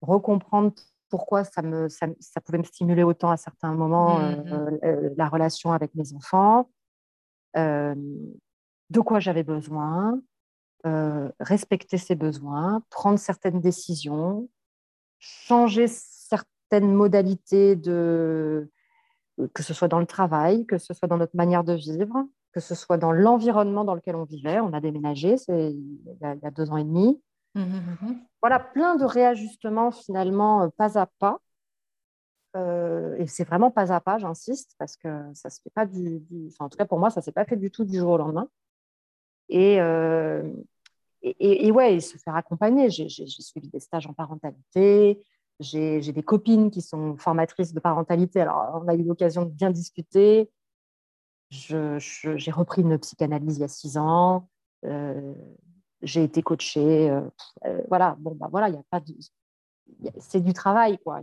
recomprendre 0.00 0.72
pourquoi 1.10 1.44
ça, 1.44 1.60
me, 1.62 1.88
ça, 1.88 2.06
pouvait 2.44 2.58
me 2.58 2.64
stimuler 2.64 3.02
autant 3.02 3.30
à 3.30 3.36
certains 3.36 3.74
moments 3.74 4.18
mmh, 4.18 4.22
euh, 4.22 4.70
mmh. 4.70 4.78
Euh, 4.84 5.10
la 5.16 5.28
relation 5.28 5.72
avec 5.72 5.94
mes 5.94 6.14
enfants, 6.14 6.70
de 7.56 9.00
quoi 9.00 9.20
j'avais 9.20 9.44
besoin, 9.44 10.20
respecter 11.40 11.98
ses 11.98 12.14
besoins, 12.14 12.82
prendre 12.90 13.18
certaines 13.18 13.60
décisions, 13.60 14.48
changer 15.18 15.86
certaines 15.88 16.92
modalités 16.92 17.76
de, 17.76 18.70
que 19.52 19.62
ce 19.62 19.74
soit 19.74 19.88
dans 19.88 19.98
le 19.98 20.06
travail, 20.06 20.66
que 20.66 20.78
ce 20.78 20.94
soit 20.94 21.08
dans 21.08 21.16
notre 21.16 21.36
manière 21.36 21.64
de 21.64 21.72
vivre, 21.72 22.26
que 22.52 22.60
ce 22.60 22.74
soit 22.74 22.98
dans 22.98 23.12
l'environnement 23.12 23.84
dans 23.84 23.94
lequel 23.94 24.16
on 24.16 24.24
vivait. 24.24 24.60
On 24.60 24.72
a 24.72 24.80
déménagé 24.80 25.36
il 25.48 25.98
y 26.20 26.24
a, 26.24 26.50
deux 26.50 26.70
ans 26.70 26.76
et 26.76 26.84
demi. 26.84 27.20
Mmh, 27.54 27.60
mmh, 27.60 27.98
mmh, 28.00 28.16
voilà, 28.40 28.58
plein 28.58 28.96
de 28.96 29.04
réajustements 29.04 29.90
finalement 29.90 30.62
euh, 30.62 30.68
pas 30.76 30.98
à 30.98 31.06
pas. 31.06 31.40
Euh, 32.56 33.16
et 33.18 33.26
c'est 33.26 33.44
vraiment 33.44 33.70
pas 33.70 33.92
à 33.92 34.00
pas, 34.00 34.18
j'insiste, 34.18 34.74
parce 34.78 34.96
que 34.96 35.08
ça 35.34 35.50
se 35.50 35.60
fait 35.60 35.70
pas 35.70 35.86
du, 35.86 36.22
en 36.60 36.68
tout 36.68 36.78
cas 36.78 36.84
pour 36.84 36.98
moi, 36.98 37.10
ça 37.10 37.20
s'est 37.20 37.32
pas 37.32 37.44
fait 37.44 37.56
du 37.56 37.70
tout 37.70 37.84
du 37.84 37.98
jour 37.98 38.12
au 38.12 38.16
lendemain. 38.16 38.48
Et, 39.48 39.80
euh, 39.80 40.48
et, 41.22 41.66
et, 41.66 41.72
ouais, 41.72 42.00
se 42.00 42.16
faire 42.18 42.36
accompagner. 42.36 42.90
J'ai 42.90 43.08
suivi 43.08 43.68
des 43.68 43.80
stages 43.80 44.06
en 44.06 44.12
parentalité, 44.12 45.22
j'ai 45.60 46.00
des 46.00 46.22
copines 46.22 46.70
qui 46.70 46.82
sont 46.82 47.16
formatrices 47.16 47.72
de 47.72 47.80
parentalité. 47.80 48.40
Alors, 48.40 48.82
on 48.82 48.88
a 48.88 48.94
eu 48.94 49.02
l'occasion 49.02 49.44
de 49.44 49.50
bien 49.50 49.70
discuter. 49.70 50.50
j'ai 51.50 52.50
repris 52.50 52.82
une 52.82 52.98
psychanalyse 52.98 53.58
il 53.58 53.60
y 53.60 53.64
a 53.64 53.68
six 53.68 53.96
ans. 53.96 54.48
j'ai 56.02 56.24
été 56.24 56.42
coachée. 56.42 57.16
voilà, 57.88 58.16
bon, 58.18 58.34
bah 58.34 58.48
voilà, 58.50 58.68
il 58.68 58.72
n'y 58.72 58.78
a 58.78 58.84
pas 58.90 59.00
de 59.00 59.12
c'est 60.18 60.40
du 60.40 60.52
travail. 60.52 60.98
quoi. 60.98 61.20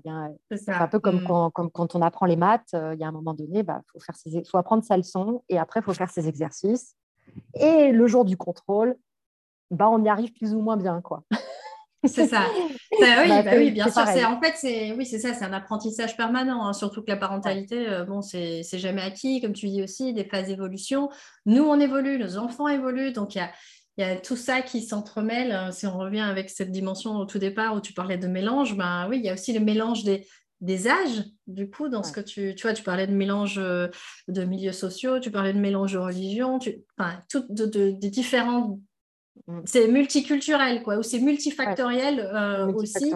C'est 0.56 0.72
un 0.72 0.88
peu 0.88 1.00
comme, 1.00 1.22
mm. 1.22 1.52
quand, 1.54 1.70
quand, 1.70 1.96
on 1.96 2.02
apprend 2.02 2.26
les 2.26 2.36
maths, 2.36 2.74
il 2.74 3.00
y 3.00 3.04
a 3.04 3.08
un 3.08 3.12
moment 3.12 3.34
donné, 3.34 3.60
il 3.60 3.64
bah, 3.64 3.82
faut, 3.92 4.00
faire 4.00 4.16
ses, 4.16 4.44
faut 4.44 4.58
apprendre 4.58 4.84
sa 4.84 4.98
leçon 4.98 5.44
et 5.50 5.58
après, 5.58 5.80
il 5.80 5.84
faut 5.84 5.94
faire 5.94 6.10
ses 6.10 6.28
exercices. 6.28 6.96
Et 7.56 7.92
le 7.92 8.08
jour 8.08 8.26
du 8.26 8.38
contrôle, 8.38 8.96
bah, 9.70 9.90
on 9.90 10.04
y 10.04 10.10
arrive 10.10 10.34
plus 10.34 10.54
ou 10.54 10.62
moins 10.62 10.78
bien. 10.78 11.02
quoi. 11.02 11.24
C'est 12.04 12.28
ça. 12.28 12.46
Bah 13.00 13.08
oui, 13.22 13.30
bah, 13.30 13.44
bah 13.44 13.52
oui 13.56 13.72
bien 13.72 13.90
sûr. 13.90 14.02
En 14.02 14.42
fait, 14.42 14.54
c'est 14.56 14.92
oui, 14.94 15.06
c'est 15.06 15.20
ça, 15.20 15.34
c'est 15.34 15.46
un 15.46 15.54
apprentissage 15.54 16.18
permanent. 16.18 16.66
Hein, 16.66 16.74
surtout 16.74 17.02
que 17.02 17.10
la 17.10 17.18
parentalité, 17.18 17.88
euh, 17.88 18.06
bon, 18.06 18.22
c'est 18.22 18.64
jamais 18.74 19.02
acquis, 19.02 19.42
comme 19.42 19.54
tu 19.54 19.68
dis 19.68 19.84
aussi, 19.84 20.14
des 20.14 20.26
phases 20.26 20.48
d'évolution. 20.48 21.10
Nous, 21.46 21.64
on 21.64 21.80
évolue, 21.80 22.18
nos 22.18 22.38
enfants 22.38 22.68
évoluent, 22.68 23.12
donc 23.12 23.36
il 23.36 23.40
y 23.40 23.42
a, 23.42 23.52
y 23.98 24.04
a, 24.04 24.16
tout 24.16 24.36
ça 24.36 24.62
qui 24.62 24.82
s'entremêle. 24.82 25.52
Hein. 25.52 25.72
Si 25.72 25.86
on 25.86 25.98
revient 25.98 26.22
avec 26.22 26.50
cette 26.50 26.72
dimension 26.72 27.18
au 27.18 27.26
tout 27.26 27.40
départ 27.40 27.76
où 27.76 27.82
tu 27.82 27.94
parlais 27.94 28.18
de 28.18 28.28
mélange, 28.28 28.76
ben 28.76 29.08
oui, 29.08 29.18
il 29.20 29.26
y 29.26 29.30
a 29.30 29.34
aussi 29.34 29.54
le 29.54 29.60
mélange 29.60 30.04
des, 30.04 30.28
des 30.60 30.88
âges, 30.88 31.24
du 31.46 31.70
coup, 31.70 31.88
dans 31.88 32.04
ce 32.04 32.12
que 32.12 32.22
tu, 32.22 32.56
tu 32.56 32.64
vois, 32.64 32.74
tu 32.74 32.84
parlais 32.84 33.08
de 33.08 33.14
mélange 33.14 33.60
euh, 33.60 33.90
de 34.28 34.44
milieux 34.44 34.74
sociaux, 34.74 35.20
tu 35.20 35.30
parlais 35.30 35.54
de 35.54 35.60
mélange 35.60 35.94
de 35.94 36.00
religion, 36.00 36.58
tu, 36.58 36.84
enfin, 36.98 37.22
tout, 37.30 37.46
de, 37.50 37.66
des 37.92 38.10
différents 38.10 38.62
Mm. 38.62 38.91
C'est 39.66 39.88
multiculturel, 39.88 40.84
quoi, 40.84 40.98
ou 40.98 41.04
c'est 41.04 41.20
multifactoriel 41.20 42.20
euh, 42.20 42.72
aussi. 42.74 43.14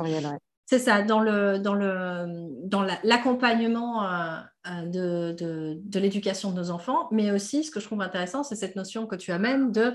C'est 0.67 0.79
ça, 0.79 1.03
dans 1.03 1.19
le 1.19 1.59
dans 1.59 1.75
le 1.75 2.25
dans 2.63 2.81
l'accompagnement 3.03 4.03
euh, 4.03 4.39
euh, 4.67 4.85
de, 4.87 5.77
de, 5.79 5.99
l'éducation 5.99 6.51
de 6.51 6.55
nos 6.55 6.71
enfants, 6.71 7.07
mais 7.11 7.29
aussi 7.31 7.63
ce 7.63 7.69
que 7.69 7.79
je 7.79 7.85
trouve 7.85 8.01
intéressant, 8.01 8.43
c'est 8.43 8.55
cette 8.55 8.75
notion 8.75 9.05
que 9.05 9.15
tu 9.15 9.31
amènes 9.31 9.71
de 9.71 9.93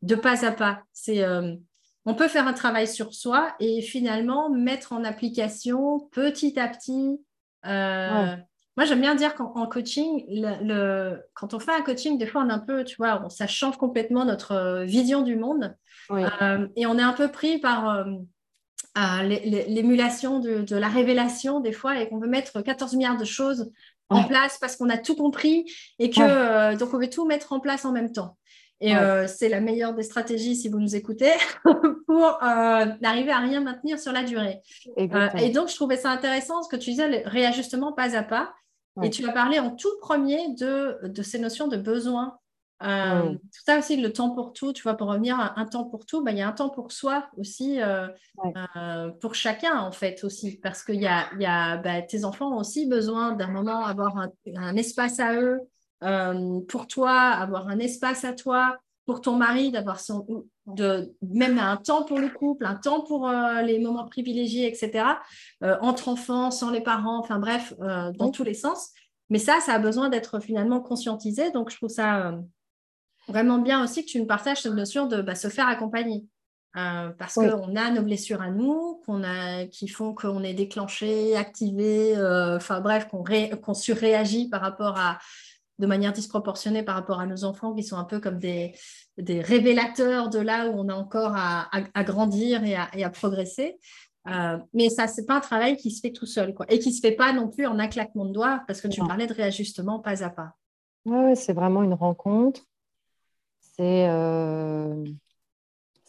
de 0.00 0.14
pas 0.14 0.46
à 0.46 0.52
pas. 0.52 0.82
C'est 0.94 1.22
on 2.06 2.14
peut 2.14 2.28
faire 2.28 2.46
un 2.46 2.54
travail 2.54 2.88
sur 2.88 3.12
soi 3.12 3.54
et 3.60 3.82
finalement 3.82 4.48
mettre 4.48 4.94
en 4.94 5.04
application 5.04 6.08
petit 6.12 6.58
à 6.58 6.68
petit 6.68 7.20
moi, 8.76 8.86
j'aime 8.86 9.00
bien 9.00 9.14
dire 9.14 9.34
qu'en 9.34 9.66
coaching, 9.66 10.24
le, 10.28 11.18
quand 11.34 11.54
on 11.54 11.58
fait 11.58 11.72
un 11.72 11.82
coaching, 11.82 12.18
des 12.18 12.26
fois, 12.26 12.42
on 12.42 12.48
est 12.48 12.52
un 12.52 12.60
peu, 12.60 12.84
tu 12.84 12.96
vois, 12.96 13.26
ça 13.28 13.46
change 13.46 13.76
complètement 13.76 14.24
notre 14.24 14.52
euh, 14.52 14.84
vision 14.84 15.22
du 15.22 15.36
monde. 15.36 15.76
Euh, 16.10 16.66
et 16.76 16.86
on 16.86 16.98
est 16.98 17.02
un 17.02 17.12
peu 17.12 17.28
pris 17.28 17.58
par 17.58 17.88
euh, 17.88 19.22
l'émulation 19.22 20.38
de, 20.38 20.76
la 20.76 20.88
révélation, 20.88 21.60
des 21.60 21.72
fois, 21.72 22.00
et 22.00 22.08
qu'on 22.08 22.18
veut 22.18 22.28
mettre 22.28 22.62
14 22.62 22.94
milliards 22.94 23.16
de 23.16 23.24
choses 23.24 23.70
en 24.08 24.24
place 24.24 24.58
parce 24.58 24.76
qu'on 24.76 24.88
a 24.88 24.98
tout 24.98 25.14
compris 25.14 25.70
et 26.00 26.10
que 26.10 26.74
donc 26.76 26.92
on 26.92 26.98
veut 26.98 27.08
tout 27.08 27.26
mettre 27.26 27.52
en 27.52 27.60
place 27.60 27.84
en 27.84 27.92
même 27.92 28.10
temps. 28.10 28.36
Et 28.80 28.94
c'est 29.26 29.48
la 29.48 29.60
meilleure 29.60 29.94
des 29.94 30.02
stratégies, 30.02 30.56
si 30.56 30.68
vous 30.68 30.78
nous 30.78 30.96
écoutez, 30.96 31.32
pour 32.06 32.38
n'arriver 33.00 33.30
à 33.30 33.38
rien 33.38 33.60
maintenir 33.60 33.98
sur 33.98 34.12
la 34.12 34.22
durée. 34.22 34.60
et 34.96 35.50
donc, 35.50 35.68
je 35.68 35.74
trouvais 35.74 35.96
ça 35.96 36.10
intéressant 36.10 36.62
ce 36.62 36.68
que 36.68 36.76
tu 36.76 36.90
disais, 36.90 37.08
le 37.08 37.28
réajustement 37.28 37.92
pas 37.92 38.16
à 38.16 38.22
pas. 38.22 38.54
Et 39.02 39.10
tu 39.10 39.26
as 39.28 39.32
parlé 39.32 39.58
en 39.58 39.70
tout 39.70 39.88
premier 40.00 40.54
de, 40.54 40.98
de 41.04 41.22
ces 41.22 41.38
notions 41.38 41.68
de 41.68 41.76
besoin. 41.76 42.38
Euh, 42.82 43.32
tout 43.32 43.62
ça 43.66 43.78
aussi, 43.78 43.96
le 43.98 44.12
temps 44.12 44.30
pour 44.30 44.52
tout, 44.54 44.72
tu 44.72 44.82
vois, 44.82 44.94
pour 44.94 45.08
revenir 45.08 45.38
à 45.38 45.60
un 45.60 45.66
temps 45.66 45.84
pour 45.84 46.06
tout, 46.06 46.24
bah, 46.24 46.30
il 46.30 46.38
y 46.38 46.42
a 46.42 46.48
un 46.48 46.52
temps 46.52 46.70
pour 46.70 46.92
soi 46.92 47.28
aussi, 47.36 47.80
euh, 47.82 48.08
euh, 48.76 49.10
pour 49.20 49.34
chacun 49.34 49.78
en 49.78 49.92
fait 49.92 50.24
aussi, 50.24 50.56
parce 50.56 50.82
que 50.82 50.92
y 50.92 51.06
a, 51.06 51.26
y 51.38 51.44
a 51.44 51.76
bah, 51.76 52.00
tes 52.00 52.24
enfants 52.24 52.54
ont 52.54 52.60
aussi 52.60 52.86
besoin 52.86 53.32
d'un 53.32 53.48
moment, 53.48 53.84
avoir 53.84 54.16
un, 54.16 54.30
un, 54.56 54.76
espace 54.76 55.20
à 55.20 55.34
eux, 55.34 55.60
pour 56.00 56.86
toi, 56.86 57.12
avoir 57.12 57.68
un 57.68 57.78
espace 57.78 58.24
à 58.24 58.32
toi, 58.32 58.78
pour 59.06 59.20
ton 59.20 59.36
mari, 59.36 59.72
d'avoir 59.72 59.98
son, 59.98 60.44
de, 60.66 61.12
même 61.20 61.58
un 61.58 61.76
temps 61.76 62.04
pour 62.04 62.18
le 62.18 62.28
couple, 62.28 62.64
un 62.64 62.76
temps 62.76 63.00
pour 63.00 63.28
euh, 63.28 63.62
les 63.62 63.78
moments 63.78 64.06
privilégiés, 64.06 64.68
etc., 64.68 65.04
euh, 65.62 65.76
entre 65.80 66.08
enfants, 66.08 66.50
sans 66.50 66.70
les 66.70 66.80
parents, 66.80 67.18
enfin 67.18 67.38
bref, 67.38 67.74
euh, 67.80 68.12
dans 68.12 68.30
tous 68.30 68.44
les 68.44 68.54
sens. 68.54 68.90
Mais 69.28 69.38
ça, 69.38 69.58
ça 69.60 69.74
a 69.74 69.78
besoin 69.78 70.08
d'être 70.08 70.40
finalement 70.40 70.80
conscientisé. 70.80 71.50
Donc, 71.50 71.70
je 71.70 71.76
trouve 71.76 71.88
ça 71.88 72.38
vraiment 73.28 73.58
bien 73.58 73.82
aussi 73.82 74.04
que 74.04 74.10
tu 74.10 74.20
nous 74.20 74.26
partages 74.26 74.62
cette 74.62 74.74
notion 74.74 75.06
de 75.06 75.22
bah, 75.22 75.34
se 75.34 75.48
faire 75.48 75.68
accompagner. 75.68 76.26
parce 76.74 77.34
qu'on 77.34 77.76
a 77.76 77.90
nos 77.90 78.02
blessures 78.02 78.42
à 78.42 78.50
nous, 78.50 79.00
qu'on 79.06 79.22
a, 79.22 79.66
qui 79.66 79.88
font 79.88 80.14
qu'on 80.14 80.42
est 80.42 80.54
déclenché, 80.54 81.36
activé, 81.36 82.14
enfin 82.16 82.80
bref, 82.80 83.06
qu'on, 83.08 83.22
qu'on 83.62 83.74
surréagit 83.74 84.48
par 84.48 84.60
rapport 84.60 84.98
à, 84.98 85.18
de 85.80 85.86
manière 85.86 86.12
disproportionnée 86.12 86.82
par 86.82 86.94
rapport 86.94 87.20
à 87.20 87.26
nos 87.26 87.44
enfants 87.44 87.74
qui 87.74 87.82
sont 87.82 87.96
un 87.96 88.04
peu 88.04 88.20
comme 88.20 88.38
des, 88.38 88.74
des 89.18 89.40
révélateurs 89.40 90.28
de 90.28 90.38
là 90.38 90.68
où 90.68 90.78
on 90.78 90.88
a 90.88 90.94
encore 90.94 91.32
à, 91.34 92.04
grandir 92.04 92.62
et 92.64 92.74
à, 93.04 93.10
progresser. 93.10 93.78
Euh, 94.28 94.58
mais 94.74 94.90
ça, 94.90 95.06
c'est 95.06 95.24
pas 95.24 95.36
un 95.36 95.40
travail 95.40 95.76
qui 95.76 95.90
se 95.90 96.00
fait 96.00 96.12
tout 96.12 96.26
seul, 96.26 96.54
quoi. 96.54 96.66
Et 96.68 96.78
qui 96.78 96.92
se 96.92 97.00
fait 97.00 97.16
pas 97.16 97.32
non 97.32 97.48
plus 97.48 97.66
en 97.66 97.78
un 97.78 97.88
claquement 97.88 98.26
de 98.26 98.32
doigts, 98.32 98.62
parce 98.66 98.82
que 98.82 98.88
tu 98.88 99.00
parlais 99.00 99.26
de 99.26 99.32
réajustement 99.32 99.98
pas 99.98 100.22
à 100.22 100.28
pas. 100.28 100.52
Oui, 101.06 101.34
c'est 101.34 101.54
vraiment 101.54 101.82
une 101.82 101.94
rencontre. 101.94 102.60
C'est 103.60 104.06
euh, 104.08 105.02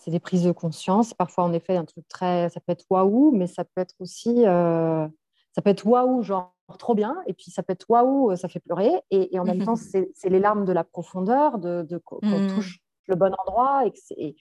des 0.08 0.20
prises 0.20 0.44
de 0.44 0.52
conscience. 0.52 1.14
Parfois, 1.14 1.46
en 1.46 1.54
effet, 1.54 1.78
un 1.78 1.86
truc 1.86 2.06
très, 2.10 2.50
ça 2.50 2.60
peut 2.60 2.74
être 2.74 2.86
waouh, 2.90 3.32
mais 3.32 3.48
ça 3.48 3.64
peut 3.64 3.80
être 3.80 3.96
aussi, 4.00 4.46
euh, 4.46 5.08
ça 5.54 5.62
peut 5.62 5.70
être 5.70 5.86
waouh, 5.86 6.22
genre 6.24 6.54
trop 6.80 6.96
bien, 6.96 7.18
et 7.28 7.34
puis 7.34 7.52
ça 7.52 7.64
peut 7.64 7.74
être 7.74 7.86
waouh, 7.90 8.36
ça 8.36 8.48
fait 8.48 8.60
pleurer, 8.60 8.92
et, 9.12 9.38
en 9.40 9.44
même 9.44 9.64
temps, 9.64 9.76
c'est 9.76 10.30
les 10.30 10.40
larmes 10.40 10.66
de 10.66 10.72
la 10.72 10.84
profondeur, 10.84 11.60
de, 11.60 12.02
qu'on 12.06 12.20
mmh. 12.22 12.48
touche 12.56 12.80
le 13.08 13.16
bon 13.16 13.34
endroit, 13.46 13.86
et, 13.86 14.36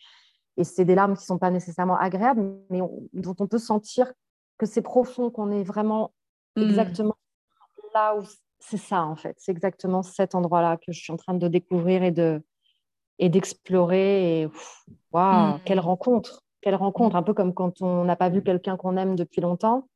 et, 0.57 0.65
c'est 0.65 0.85
des 0.85 0.95
larmes 0.95 1.15
qui 1.15 1.23
ne 1.23 1.27
sont 1.27 1.39
pas 1.39 1.51
nécessairement 1.51 1.97
agréables, 1.97 2.55
mais 2.69 2.81
dont 3.13 3.35
on 3.39 3.47
peut 3.47 3.59
sentir 3.59 4.13
que 4.59 4.67
c'est 4.67 4.83
profond, 4.83 5.31
qu'on 5.31 5.51
est 5.51 5.65
vraiment 5.65 6.13
mmh. 6.57 6.63
exactement 6.63 7.17
là 7.95 8.17
où 8.17 8.23
c'est 8.61 8.77
ça, 8.77 9.03
en 9.05 9.17
fait. 9.17 9.35
C'est 9.39 9.53
exactement 9.53 10.03
cet 10.03 10.35
endroit-là 10.35 10.77
que 10.77 10.93
je 10.93 11.01
suis 11.01 11.13
en 11.13 11.17
train 11.17 11.35
de 11.35 11.49
découvrir 11.49 12.03
et 12.03 12.11
de 12.11 12.43
et 13.19 13.29
d'explorer. 13.29 14.43
Et 14.43 14.49
waouh, 15.13 15.55
mmh. 15.55 15.61
quelle 15.65 15.81
rencontre! 15.81 16.43
Quelle 16.61 16.75
rencontre! 16.75 17.17
Un 17.17 17.23
peu 17.23 17.33
comme 17.33 17.55
quand 17.55 17.81
on 17.81 18.05
n'a 18.05 18.17
pas 18.17 18.29
vu 18.29 18.43
quelqu'un 18.43 18.77
qu'on 18.77 18.97
aime 18.99 19.17
depuis 19.17 19.41
longtemps 19.41 19.89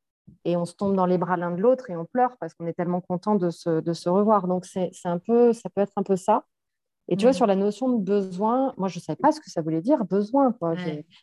et 0.43 0.55
on 0.55 0.65
se 0.65 0.73
tombe 0.73 0.95
dans 0.95 1.05
les 1.05 1.17
bras 1.17 1.37
l'un 1.37 1.51
de 1.51 1.61
l'autre 1.61 1.89
et 1.89 1.95
on 1.95 2.05
pleure 2.05 2.37
parce 2.39 2.53
qu'on 2.53 2.67
est 2.67 2.73
tellement 2.73 3.01
content 3.01 3.35
de 3.35 3.49
se, 3.49 3.81
de 3.81 3.93
se 3.93 4.09
revoir. 4.09 4.47
Donc, 4.47 4.65
c'est 4.65 4.91
un 5.05 5.19
peu, 5.19 5.53
ça 5.53 5.69
peut 5.69 5.81
être 5.81 5.93
un 5.95 6.03
peu 6.03 6.15
ça. 6.15 6.45
Et 7.07 7.17
tu 7.17 7.25
vois, 7.25 7.33
sur 7.33 7.45
la 7.45 7.55
notion 7.55 7.89
de 7.89 8.03
besoin, 8.03 8.73
moi, 8.77 8.87
je 8.87 8.97
ne 8.97 9.03
savais 9.03 9.17
pas 9.17 9.31
ce 9.31 9.39
que 9.39 9.49
ça 9.49 9.61
voulait 9.61 9.81
dire, 9.81 10.03
besoin. 10.05 10.51
Quoi. 10.53 10.73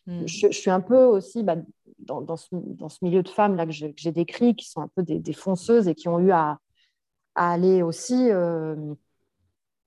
Mm. 0.06 0.26
Je, 0.26 0.48
suis 0.50 0.70
un 0.70 0.80
peu 0.80 1.04
aussi 1.04 1.42
bah, 1.42 1.56
dans, 1.98 2.20
dans, 2.20 2.36
ce, 2.36 2.48
dans, 2.52 2.88
ce, 2.88 2.98
milieu 3.02 3.22
de 3.22 3.28
femmes 3.28 3.56
là, 3.56 3.66
que 3.66 3.72
j'ai 3.72 4.12
décrit, 4.12 4.54
qui 4.54 4.68
sont 4.68 4.80
un 4.80 4.88
peu 4.94 5.02
des, 5.02 5.18
des, 5.18 5.32
fonceuses 5.32 5.88
et 5.88 5.94
qui 5.94 6.08
ont 6.08 6.20
eu 6.20 6.30
à, 6.30 6.58
à 7.34 7.52
aller 7.52 7.82
aussi 7.82 8.30
euh, 8.30 8.76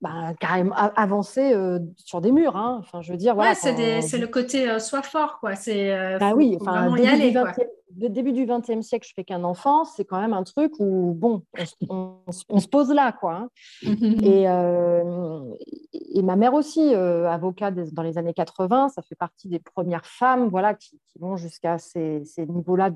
bah, 0.02 0.34
carrément 0.38 0.74
avancer 0.74 1.54
euh, 1.54 1.78
sur 1.96 2.20
des 2.20 2.30
murs. 2.30 2.56
Hein. 2.56 2.76
Enfin, 2.80 3.00
je 3.00 3.12
veux 3.12 3.18
dire, 3.18 3.34
voilà. 3.34 3.54
c'est 3.54 4.18
le 4.18 4.26
côté 4.26 4.68
euh, 4.68 4.78
soit 4.78 5.02
fort, 5.02 5.38
quoi. 5.40 5.54
C'est 5.54 6.18
bah 6.18 6.34
oui, 6.34 6.58
enfin, 6.60 6.94
y 6.98 7.06
aller, 7.06 7.32
quoi 7.32 7.52
le 7.98 8.08
début 8.08 8.32
du 8.32 8.46
XXe 8.46 8.86
siècle, 8.86 9.06
je 9.08 9.14
fais 9.14 9.24
qu'un 9.24 9.44
enfant, 9.44 9.84
c'est 9.84 10.04
quand 10.04 10.20
même 10.20 10.32
un 10.32 10.42
truc 10.42 10.72
où, 10.78 11.14
bon, 11.14 11.42
on, 11.88 12.20
se 12.32 12.68
pose 12.68 12.90
là, 12.90 13.12
quoi. 13.12 13.34
Hein. 13.34 13.48
et, 14.22 14.48
euh, 14.48 15.54
et, 15.92 16.22
ma 16.22 16.36
mère 16.36 16.54
aussi, 16.54 16.94
euh, 16.94 17.28
avocate 17.28 17.74
dans 17.92 18.02
les 18.02 18.18
années 18.18 18.34
80, 18.34 18.90
ça 18.90 19.02
fait 19.02 19.14
partie 19.14 19.48
des 19.48 19.58
premières 19.58 20.04
femmes 20.04 20.48
voilà, 20.48 20.74
qui, 20.74 21.00
vont 21.18 21.36
jusqu'à 21.36 21.78
ces, 21.78 22.22
niveaux-là 22.38 22.90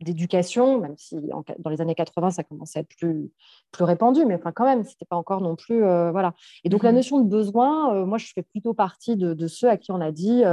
d'éducation, 0.00 0.80
même 0.80 0.94
si 0.96 1.16
dans 1.58 1.70
les 1.70 1.80
années 1.80 1.96
80, 1.96 2.30
ça 2.30 2.44
commençait 2.44 2.78
à 2.78 2.82
être 2.82 2.96
plus, 2.96 3.32
plus 3.72 3.84
répandu, 3.84 4.24
mais 4.24 4.36
enfin, 4.36 4.52
quand 4.52 4.64
même, 4.64 4.84
ce 4.84 4.90
n'était 4.90 5.04
pas 5.04 5.16
encore 5.16 5.40
non 5.40 5.56
plus. 5.56 5.82
Euh, 5.82 6.12
voilà. 6.12 6.34
Et 6.62 6.68
donc, 6.68 6.84
la 6.84 6.92
mm-hmm. 6.92 6.94
notion 6.94 7.20
de 7.20 7.28
besoin, 7.28 8.04
moi, 8.04 8.18
je 8.18 8.26
fais 8.32 8.42
plutôt 8.42 8.72
partie 8.72 9.16
de, 9.16 9.34
de, 9.34 9.46
ceux 9.48 9.68
à 9.68 9.76
qui 9.76 9.90
on 9.90 10.00
a 10.00 10.12
dit 10.12 10.44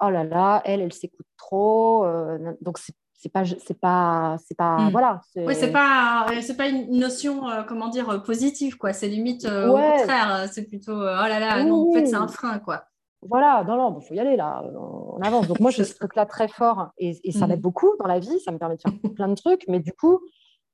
oh 0.00 0.10
là 0.10 0.24
là, 0.24 0.62
elle, 0.64 0.80
elle 0.80 0.92
s'écoute 0.92 1.26
trop. 1.36 2.04
Euh, 2.04 2.52
donc, 2.60 2.78
c'est 2.78 3.32
pas 3.32 3.44
c'est 3.44 3.78
pas 3.78 4.36
c'est 4.46 4.56
pas 4.56 4.76
hmm. 4.76 4.90
voilà 4.90 5.20
oui 5.36 5.54
c'est 5.54 5.72
pas 5.72 6.26
c'est 6.42 6.56
pas 6.56 6.68
une 6.68 6.98
notion 6.98 7.48
euh, 7.48 7.62
comment 7.62 7.88
dire 7.88 8.22
positive 8.22 8.76
quoi 8.76 8.92
c'est 8.92 9.08
limite 9.08 9.46
euh, 9.46 9.68
au 9.68 9.72
contraire 9.72 10.46
c'est 10.52 10.64
plutôt 10.64 10.92
oh 10.92 11.04
là 11.04 11.40
là 11.40 11.64
non 11.64 11.88
en 11.88 11.92
fait 11.92 12.06
c'est 12.06 12.14
un 12.14 12.28
frein 12.28 12.58
quoi 12.58 12.84
voilà 13.22 13.64
non 13.64 13.76
non 13.76 13.98
il 14.00 14.06
faut 14.06 14.14
y 14.14 14.20
aller 14.20 14.36
là 14.36 14.62
on 14.74 15.20
avance 15.22 15.48
donc 15.48 15.60
moi 15.60 15.70
je 15.76 15.82
ce 15.82 15.94
truc 15.94 16.14
là 16.14 16.26
très 16.26 16.46
fort 16.46 16.90
et, 16.98 17.18
et 17.24 17.32
ça 17.32 17.46
m'aide 17.46 17.58
hmm. 17.58 17.62
beaucoup 17.62 17.90
dans 17.98 18.06
la 18.06 18.20
vie 18.20 18.38
ça 18.40 18.52
me 18.52 18.58
permet 18.58 18.76
de 18.76 18.82
faire 18.82 18.92
plein 19.14 19.28
de 19.28 19.34
trucs 19.34 19.64
mais 19.66 19.80
du 19.80 19.92
coup 19.92 20.20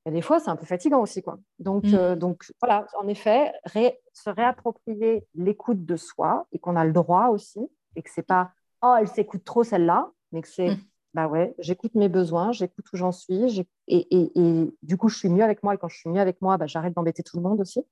a 0.04 0.10
des 0.10 0.20
fois 0.20 0.40
c'est 0.40 0.50
un 0.50 0.56
peu 0.56 0.66
fatigant 0.66 1.00
aussi 1.00 1.22
quoi 1.22 1.38
donc 1.60 1.84
hmm. 1.84 2.16
donc 2.16 2.44
voilà 2.60 2.86
en 3.00 3.06
effet 3.06 3.52
se 4.12 4.30
réapproprier 4.30 5.24
l'écoute 5.36 5.86
de 5.86 5.96
soi 5.96 6.46
et 6.52 6.58
qu'on 6.58 6.74
a 6.74 6.84
le 6.84 6.92
droit 6.92 7.28
aussi 7.28 7.60
et 7.94 8.02
que 8.02 8.10
c'est 8.12 8.26
pas 8.26 8.50
oh, 8.82 8.94
elle 8.98 9.08
s'écoute 9.08 9.44
trop 9.44 9.64
celle-là, 9.64 10.10
mais 10.32 10.42
que 10.42 10.48
c'est, 10.48 10.70
mm. 10.70 10.80
bah 11.14 11.28
ouais, 11.28 11.54
j'écoute 11.58 11.94
mes 11.94 12.08
besoins, 12.08 12.52
j'écoute 12.52 12.84
où 12.92 12.96
j'en 12.96 13.12
suis, 13.12 13.60
et, 13.88 13.96
et, 14.10 14.32
et, 14.34 14.70
du 14.82 14.96
coup, 14.96 15.08
je 15.08 15.18
suis 15.18 15.28
mieux 15.28 15.44
avec 15.44 15.62
moi, 15.62 15.74
et 15.74 15.78
quand 15.78 15.88
je 15.88 15.96
suis 15.96 16.10
mieux 16.10 16.20
avec 16.20 16.40
moi, 16.42 16.56
bah, 16.56 16.66
j'arrête 16.66 16.94
d'embêter 16.94 17.22
tout 17.22 17.36
le 17.36 17.42
monde 17.42 17.60
aussi. 17.60 17.84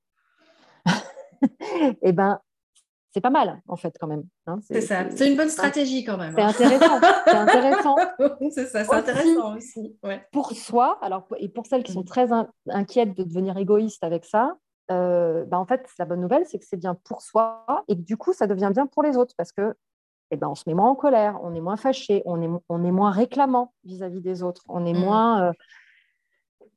eh 2.02 2.12
ben, 2.12 2.40
c'est 3.12 3.20
pas 3.20 3.30
mal, 3.30 3.60
en 3.66 3.76
fait, 3.76 3.96
quand 3.98 4.06
même. 4.06 4.24
Hein. 4.46 4.60
c'est 4.62 4.80
ça. 4.80 5.10
C'est 5.10 5.28
une 5.28 5.36
bonne 5.36 5.48
stratégie, 5.48 6.04
quand 6.04 6.16
même. 6.16 6.32
C'est 6.34 6.42
hein. 6.42 6.48
intéressant. 6.48 7.00
c'est 7.24 7.36
intéressant. 7.36 7.96
c'est 8.50 8.66
ça, 8.66 8.84
c'est 8.84 8.94
intéressant 8.94 9.56
aussi. 9.56 9.96
Pour 10.32 10.52
soi, 10.52 10.98
alors, 11.02 11.26
et 11.38 11.48
pour 11.48 11.66
celles 11.66 11.82
qui 11.82 11.92
sont 11.92 12.02
mm. 12.02 12.06
très 12.06 12.28
inquiètes 12.68 13.16
de 13.16 13.24
devenir 13.24 13.56
égoïstes 13.56 14.04
avec 14.04 14.24
ça, 14.24 14.56
euh, 14.90 15.44
bah, 15.44 15.58
en 15.58 15.66
fait, 15.66 15.86
la 15.98 16.04
bonne 16.04 16.20
nouvelle, 16.20 16.44
c'est 16.46 16.58
que 16.58 16.64
c'est 16.68 16.76
bien 16.76 16.96
pour 17.04 17.22
soi 17.22 17.64
et 17.88 17.96
que 17.96 18.02
du 18.02 18.16
coup, 18.16 18.32
ça 18.32 18.46
devient 18.46 18.70
bien 18.72 18.86
pour 18.86 19.02
les 19.02 19.16
autres 19.16 19.34
parce 19.36 19.52
que 19.52 19.74
eh 20.30 20.36
ben, 20.36 20.48
on 20.48 20.54
se 20.54 20.64
met 20.66 20.74
moins 20.74 20.90
en 20.90 20.94
colère, 20.94 21.38
on 21.42 21.54
est 21.54 21.60
moins 21.60 21.76
fâché, 21.76 22.22
on 22.24 22.40
est, 22.42 22.62
on 22.68 22.84
est 22.84 22.90
moins 22.90 23.10
réclamant 23.10 23.72
vis-à-vis 23.84 24.20
des 24.20 24.42
autres, 24.42 24.62
on 24.68 24.86
est 24.86 24.92
mm. 24.92 25.00
moins 25.00 25.42
euh, 25.42 25.52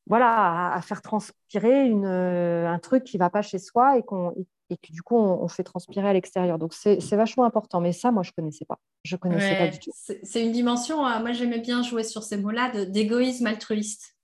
voilà, 0.08 0.74
à, 0.74 0.82
faire 0.82 1.02
transpirer 1.02 1.86
une, 1.86 2.06
euh, 2.06 2.68
un 2.68 2.80
truc 2.80 3.04
qui 3.04 3.18
ne 3.18 3.20
va 3.20 3.30
pas 3.30 3.42
chez 3.42 3.60
soi 3.60 3.98
et, 3.98 4.04
qu'on, 4.04 4.34
et 4.70 4.78
que 4.78 4.92
du 4.92 5.02
coup, 5.02 5.16
on, 5.16 5.48
fait 5.48 5.64
transpirer 5.64 6.10
à 6.10 6.14
l'extérieur. 6.14 6.58
Donc, 6.60 6.74
c'est, 6.74 7.00
vachement 7.12 7.46
important. 7.46 7.80
Mais 7.80 7.94
ça, 7.94 8.12
moi, 8.12 8.24
je 8.24 8.32
ne 8.32 8.36
connaissais 8.36 8.66
pas. 8.66 8.80
Je 9.04 9.16
connaissais 9.16 9.58
pas 9.58 9.68
du 9.68 9.80
tout. 9.80 9.92
C'est, 9.94 10.44
une 10.44 10.52
dimension, 10.52 10.98
moi, 10.98 11.32
j'aimais 11.32 11.60
bien 11.60 11.84
jouer 11.84 12.04
sur 12.04 12.24
ces 12.24 12.38
mots-là, 12.38 12.86
d'égoïsme 12.86 13.48
altruiste. 13.48 14.16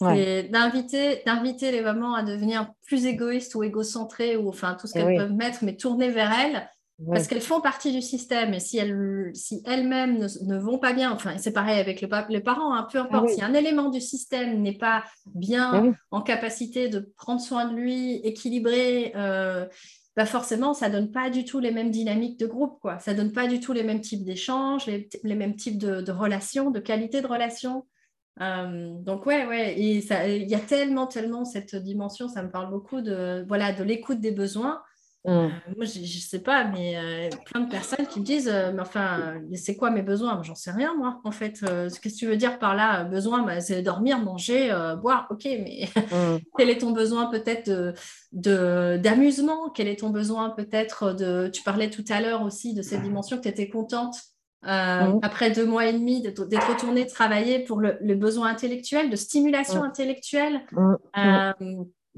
C'est 0.00 0.44
d'inviter, 0.44 1.22
d'inviter 1.26 1.72
les 1.72 1.80
mamans 1.80 2.14
à 2.14 2.22
devenir 2.22 2.72
plus 2.86 3.06
égoïstes 3.06 3.56
ou 3.56 3.64
égocentrées, 3.64 4.36
ou 4.36 4.48
enfin 4.48 4.76
tout 4.80 4.86
ce 4.86 4.96
eh 4.96 5.02
qu'elles 5.02 5.16
peuvent 5.16 5.32
mettre, 5.32 5.64
mais 5.64 5.76
tourner 5.76 6.08
vers 6.08 6.32
elles, 6.32 6.68
parce 7.06 7.28
qu'elles 7.28 7.40
font 7.40 7.60
partie 7.60 7.92
du 7.92 8.02
système. 8.02 8.54
Et 8.54 8.60
si 8.60 8.78
elles, 8.78 9.30
si 9.34 9.62
elles-mêmes 9.64 10.18
ne, 10.18 10.58
vont 10.58 10.78
pas 10.78 10.92
bien, 10.92 11.12
enfin 11.12 11.38
c'est 11.38 11.52
pareil 11.52 11.78
avec 11.78 12.00
le, 12.00 12.08
les 12.28 12.40
parents, 12.40 12.74
hein, 12.74 12.88
peu 12.90 12.98
importe, 12.98 13.28
si 13.30 13.42
un 13.42 13.54
élément 13.54 13.88
du 13.88 14.00
système 14.00 14.60
n'est 14.60 14.76
pas 14.76 15.04
bien 15.26 15.84
eh 15.84 15.92
en 16.10 16.22
capacité 16.22 16.88
de 16.88 17.12
prendre 17.16 17.40
soin 17.40 17.66
de 17.66 17.76
lui, 17.76 18.16
équilibré, 18.16 19.12
euh, 19.14 19.66
bah 20.16 20.26
forcément, 20.26 20.74
ça 20.74 20.90
donne 20.90 21.12
pas 21.12 21.30
du 21.30 21.44
tout 21.44 21.60
les 21.60 21.70
mêmes 21.70 21.92
dynamiques 21.92 22.40
de 22.40 22.46
groupe, 22.46 22.80
quoi. 22.80 22.98
Ça 22.98 23.14
donne 23.14 23.32
pas 23.32 23.46
du 23.46 23.60
tout 23.60 23.72
les 23.72 23.84
mêmes 23.84 24.00
types 24.00 24.24
d'échanges, 24.24 24.86
les, 24.86 25.08
les, 25.22 25.34
mêmes 25.36 25.54
types 25.54 25.78
de, 25.78 26.00
de 26.00 26.12
relations, 26.12 26.72
de 26.72 26.80
qualité 26.80 27.22
de 27.22 27.28
relations. 27.28 27.86
Euh, 28.40 28.90
donc 29.00 29.26
ouais, 29.26 29.46
ouais, 29.46 29.78
et 29.78 29.98
il 29.98 30.48
y 30.48 30.54
a 30.56 30.60
tellement, 30.60 31.06
tellement 31.06 31.44
cette 31.44 31.76
dimension, 31.76 32.28
ça 32.28 32.42
me 32.42 32.50
parle 32.50 32.70
beaucoup 32.70 33.00
de 33.00 33.44
voilà 33.46 33.72
de 33.72 33.84
l'écoute 33.84 34.20
des 34.20 34.32
besoins. 34.32 34.82
Mm. 35.28 35.30
Euh, 35.30 35.48
moi, 35.76 35.84
je, 35.84 36.00
ne 36.00 36.06
sais 36.06 36.38
pas, 36.38 36.64
mais 36.64 36.96
euh, 36.96 37.36
plein 37.44 37.60
de 37.60 37.70
personnes 37.70 38.06
qui 38.06 38.20
me 38.20 38.24
disent, 38.24 38.50
mais 38.74 38.80
enfin, 38.80 39.34
c'est 39.54 39.76
quoi 39.76 39.90
mes 39.90 40.02
besoins? 40.02 40.42
J'en 40.42 40.54
sais 40.54 40.70
rien, 40.70 40.94
moi, 40.96 41.20
en 41.24 41.30
fait. 41.30 41.60
Qu'est-ce 41.60 42.00
que 42.00 42.08
tu 42.08 42.26
veux 42.26 42.36
dire 42.36 42.58
par 42.58 42.74
là 42.74 43.04
Besoin, 43.04 43.42
bah, 43.42 43.60
c'est 43.60 43.82
dormir, 43.82 44.18
manger, 44.20 44.74
boire. 45.02 45.26
Ok, 45.30 45.44
mais 45.44 45.88
mm. 45.96 46.38
quel 46.56 46.70
est 46.70 46.78
ton 46.78 46.92
besoin 46.92 47.26
peut-être 47.26 47.70
de, 48.32 48.96
d'amusement? 48.96 49.70
Quel 49.70 49.88
est 49.88 50.00
ton 50.00 50.10
besoin 50.10 50.50
peut-être 50.50 51.12
de... 51.12 51.48
Tu 51.52 51.62
parlais 51.62 51.90
tout 51.90 52.04
à 52.08 52.20
l'heure 52.20 52.42
aussi 52.42 52.74
de 52.74 52.82
cette 52.82 53.02
dimension 53.02 53.36
que 53.36 53.42
tu 53.42 53.48
étais 53.48 53.68
contente 53.68 54.16
euh, 54.66 55.04
mmh. 55.04 55.20
après 55.22 55.52
deux 55.52 55.66
mois 55.66 55.86
et 55.86 55.92
demi 55.92 56.20
d'être 56.20 56.68
retourné 56.68 57.06
travailler 57.06 57.60
pour 57.60 57.80
le, 57.80 58.14
besoin 58.16 58.48
intellectuel, 58.48 59.08
de 59.08 59.14
stimulation 59.14 59.84
intellectuelle. 59.84 60.62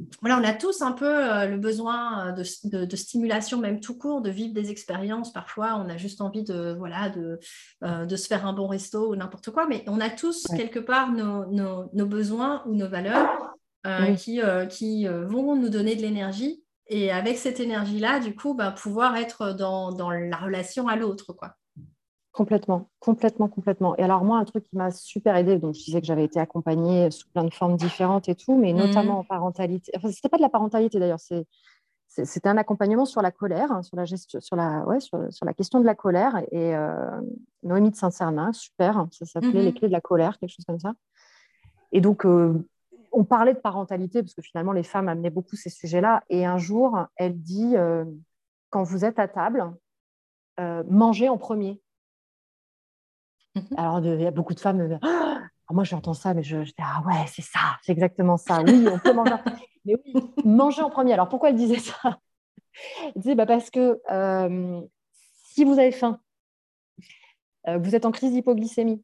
Euh, 0.01 0.05
voilà, 0.21 0.39
on 0.39 0.45
a 0.45 0.53
tous 0.53 0.83
un 0.83 0.93
peu 0.93 1.07
euh, 1.07 1.47
le 1.47 1.59
besoin 1.59 2.33
de, 2.33 2.97
stimulation, 2.97 3.59
même 3.59 3.81
tout 3.81 3.97
court, 3.97 4.21
de 4.21 4.31
vivre 4.31 4.55
des 4.55 4.71
expériences. 4.71 5.33
Parfois, 5.33 5.77
on 5.77 5.89
a 5.89 5.97
juste 5.97 6.21
envie 6.21 6.43
de, 6.43 6.75
voilà, 6.79 7.11
de, 7.11 7.39
de 7.83 8.17
se 8.17 8.27
faire 8.27 8.47
un 8.47 8.53
bon 8.53 8.67
resto 8.67 9.11
ou 9.11 9.17
n'importe 9.17 9.51
quoi, 9.51 9.67
mais 9.67 9.85
on 9.87 10.01
a 10.01 10.11
tous 10.11 10.47
quelque 10.57 10.79
part 10.79 11.13
nos, 11.13 11.47
nos, 11.93 12.07
besoins 12.07 12.63
ou 12.67 12.75
nos 12.75 12.89
valeurs 12.89 13.55
qui, 14.19 14.41
qui 14.71 15.07
vont 15.07 15.57
nous 15.57 15.69
donner 15.69 15.97
de 15.97 16.03
l'énergie. 16.03 16.63
Et 16.87 17.13
avec 17.13 17.39
cette 17.39 17.61
énergie-là, 17.61 18.19
du 18.19 18.35
coup, 18.35 18.55
bah, 18.55 18.73
pouvoir 18.73 19.17
être 19.17 19.53
dans, 19.53 19.93
dans 19.93 20.11
la 20.11 20.37
relation 20.37 20.89
à 20.89 20.97
l'autre. 20.97 21.33
quoi. 21.33 21.55
Complètement, 22.33 22.89
complètement, 23.01 23.49
complètement. 23.49 23.97
Et 23.97 24.03
alors 24.03 24.23
moi, 24.23 24.39
un 24.39 24.45
truc 24.45 24.63
qui 24.65 24.77
m'a 24.77 24.93
super 24.93 25.37
aidé, 25.37 25.59
donc 25.59 25.75
je 25.75 25.85
disais 25.85 26.01
que 26.01 26.07
j'avais 26.07 26.25
été 26.25 26.39
accompagnée 26.39 27.11
sous 27.11 27.29
plein 27.29 27.43
de 27.43 27.53
formes 27.53 27.77
différentes 27.77 28.29
et 28.29 28.37
tout, 28.37 28.57
mais 28.57 28.73
notamment 28.73 29.15
mmh. 29.15 29.19
en 29.19 29.25
parentalité. 29.25 29.93
Enfin, 29.97 30.13
c'était 30.13 30.29
pas 30.29 30.37
de 30.37 30.43
la 30.43 30.49
parentalité 30.49 31.01
d'ailleurs, 31.01 31.19
c'est 31.19 31.47
c'était 32.11 32.49
un 32.49 32.57
accompagnement 32.57 33.05
sur 33.05 33.23
la 33.23 33.31
colère, 33.31 33.71
hein, 33.71 33.83
sur 33.83 33.97
la 33.97 34.05
gestion, 34.05 34.41
sur 34.41 34.57
la, 34.57 34.85
ouais, 34.85 35.01
sur, 35.01 35.33
sur, 35.33 35.47
la 35.47 35.55
question 35.55 35.79
de 35.81 35.87
la 35.87 35.95
colère. 35.95 36.39
Et 36.51 36.75
euh, 36.75 37.21
Noémie 37.63 37.91
de 37.91 37.97
Saint-Cernin, 37.97 38.53
super, 38.53 39.07
ça 39.13 39.27
s'appelait 39.27 39.63
Les 39.63 39.71
mmh 39.71 39.75
clés 39.75 39.89
de 39.89 39.93
la 39.93 40.01
colère, 40.01 40.39
quelque 40.39 40.51
chose 40.51 40.65
comme 40.65 40.81
ça. 40.81 40.95
Et 41.93 42.01
donc, 42.01 42.27
euh, 42.27 42.67
on 43.13 43.25
parlait 43.25 43.55
de 43.55 43.61
parentalité 43.61 44.23
parce 44.23 44.35
que 44.35 44.43
finalement, 44.43 44.73
les 44.73 44.83
femmes 44.83 45.09
amenaient 45.09 45.31
beaucoup 45.31 45.55
ces 45.55 45.71
sujets-là. 45.71 46.25
Et 46.31 46.45
un 46.45 46.59
jour, 46.59 46.99
elle 47.17 47.41
dit, 47.41 47.77
euh, 47.77 48.05
quand 48.71 48.83
vous 48.83 49.05
êtes 49.05 49.19
à 49.19 49.29
table, 49.29 49.73
mangez 50.89 51.31
en 51.31 51.39
premier. 51.39 51.81
Mmh 53.55 53.61
Alors, 53.77 54.01
il 54.05 54.21
y 54.21 54.27
a 54.27 54.31
beaucoup 54.31 54.55
de 54.55 54.61
femmes. 54.61 54.81
Euh, 54.81 54.99
ah, 55.03 55.41
moi, 55.71 55.85
j'entends 55.85 56.15
ça, 56.15 56.35
mais 56.35 56.43
je, 56.43 56.59
dis 56.59 56.75
ah 56.81 57.03
ouais, 57.07 57.27
c'est 57.27 57.43
ça, 57.43 57.79
c'est 57.83 57.93
exactement 57.93 58.37
ça. 58.37 58.63
Oui, 58.63 58.87
on 58.91 58.99
peut 58.99 59.13
manger. 59.13 59.35
mais 59.85 59.95
oui, 60.05 60.15
manger 60.45 60.83
en 60.83 60.91
premier. 60.91 61.15
Alors, 61.15 61.29
pourquoi 61.29 61.51
elle 61.51 61.57
disait 61.57 61.79
ça? 61.79 62.19
Elle 63.05 63.21
disait 63.23 63.35
bah, 63.35 63.47
parce 63.47 63.71
que 63.71 64.01
euh, 64.11 64.81
si 65.45 65.65
vous 65.65 65.79
avez 65.79 65.93
faim, 65.93 66.21
euh, 67.67 67.79
vous 67.79 67.95
êtes 67.95 68.07
en 68.07 68.13
crise 68.13 68.33
d'hypoglycémie 68.33 69.03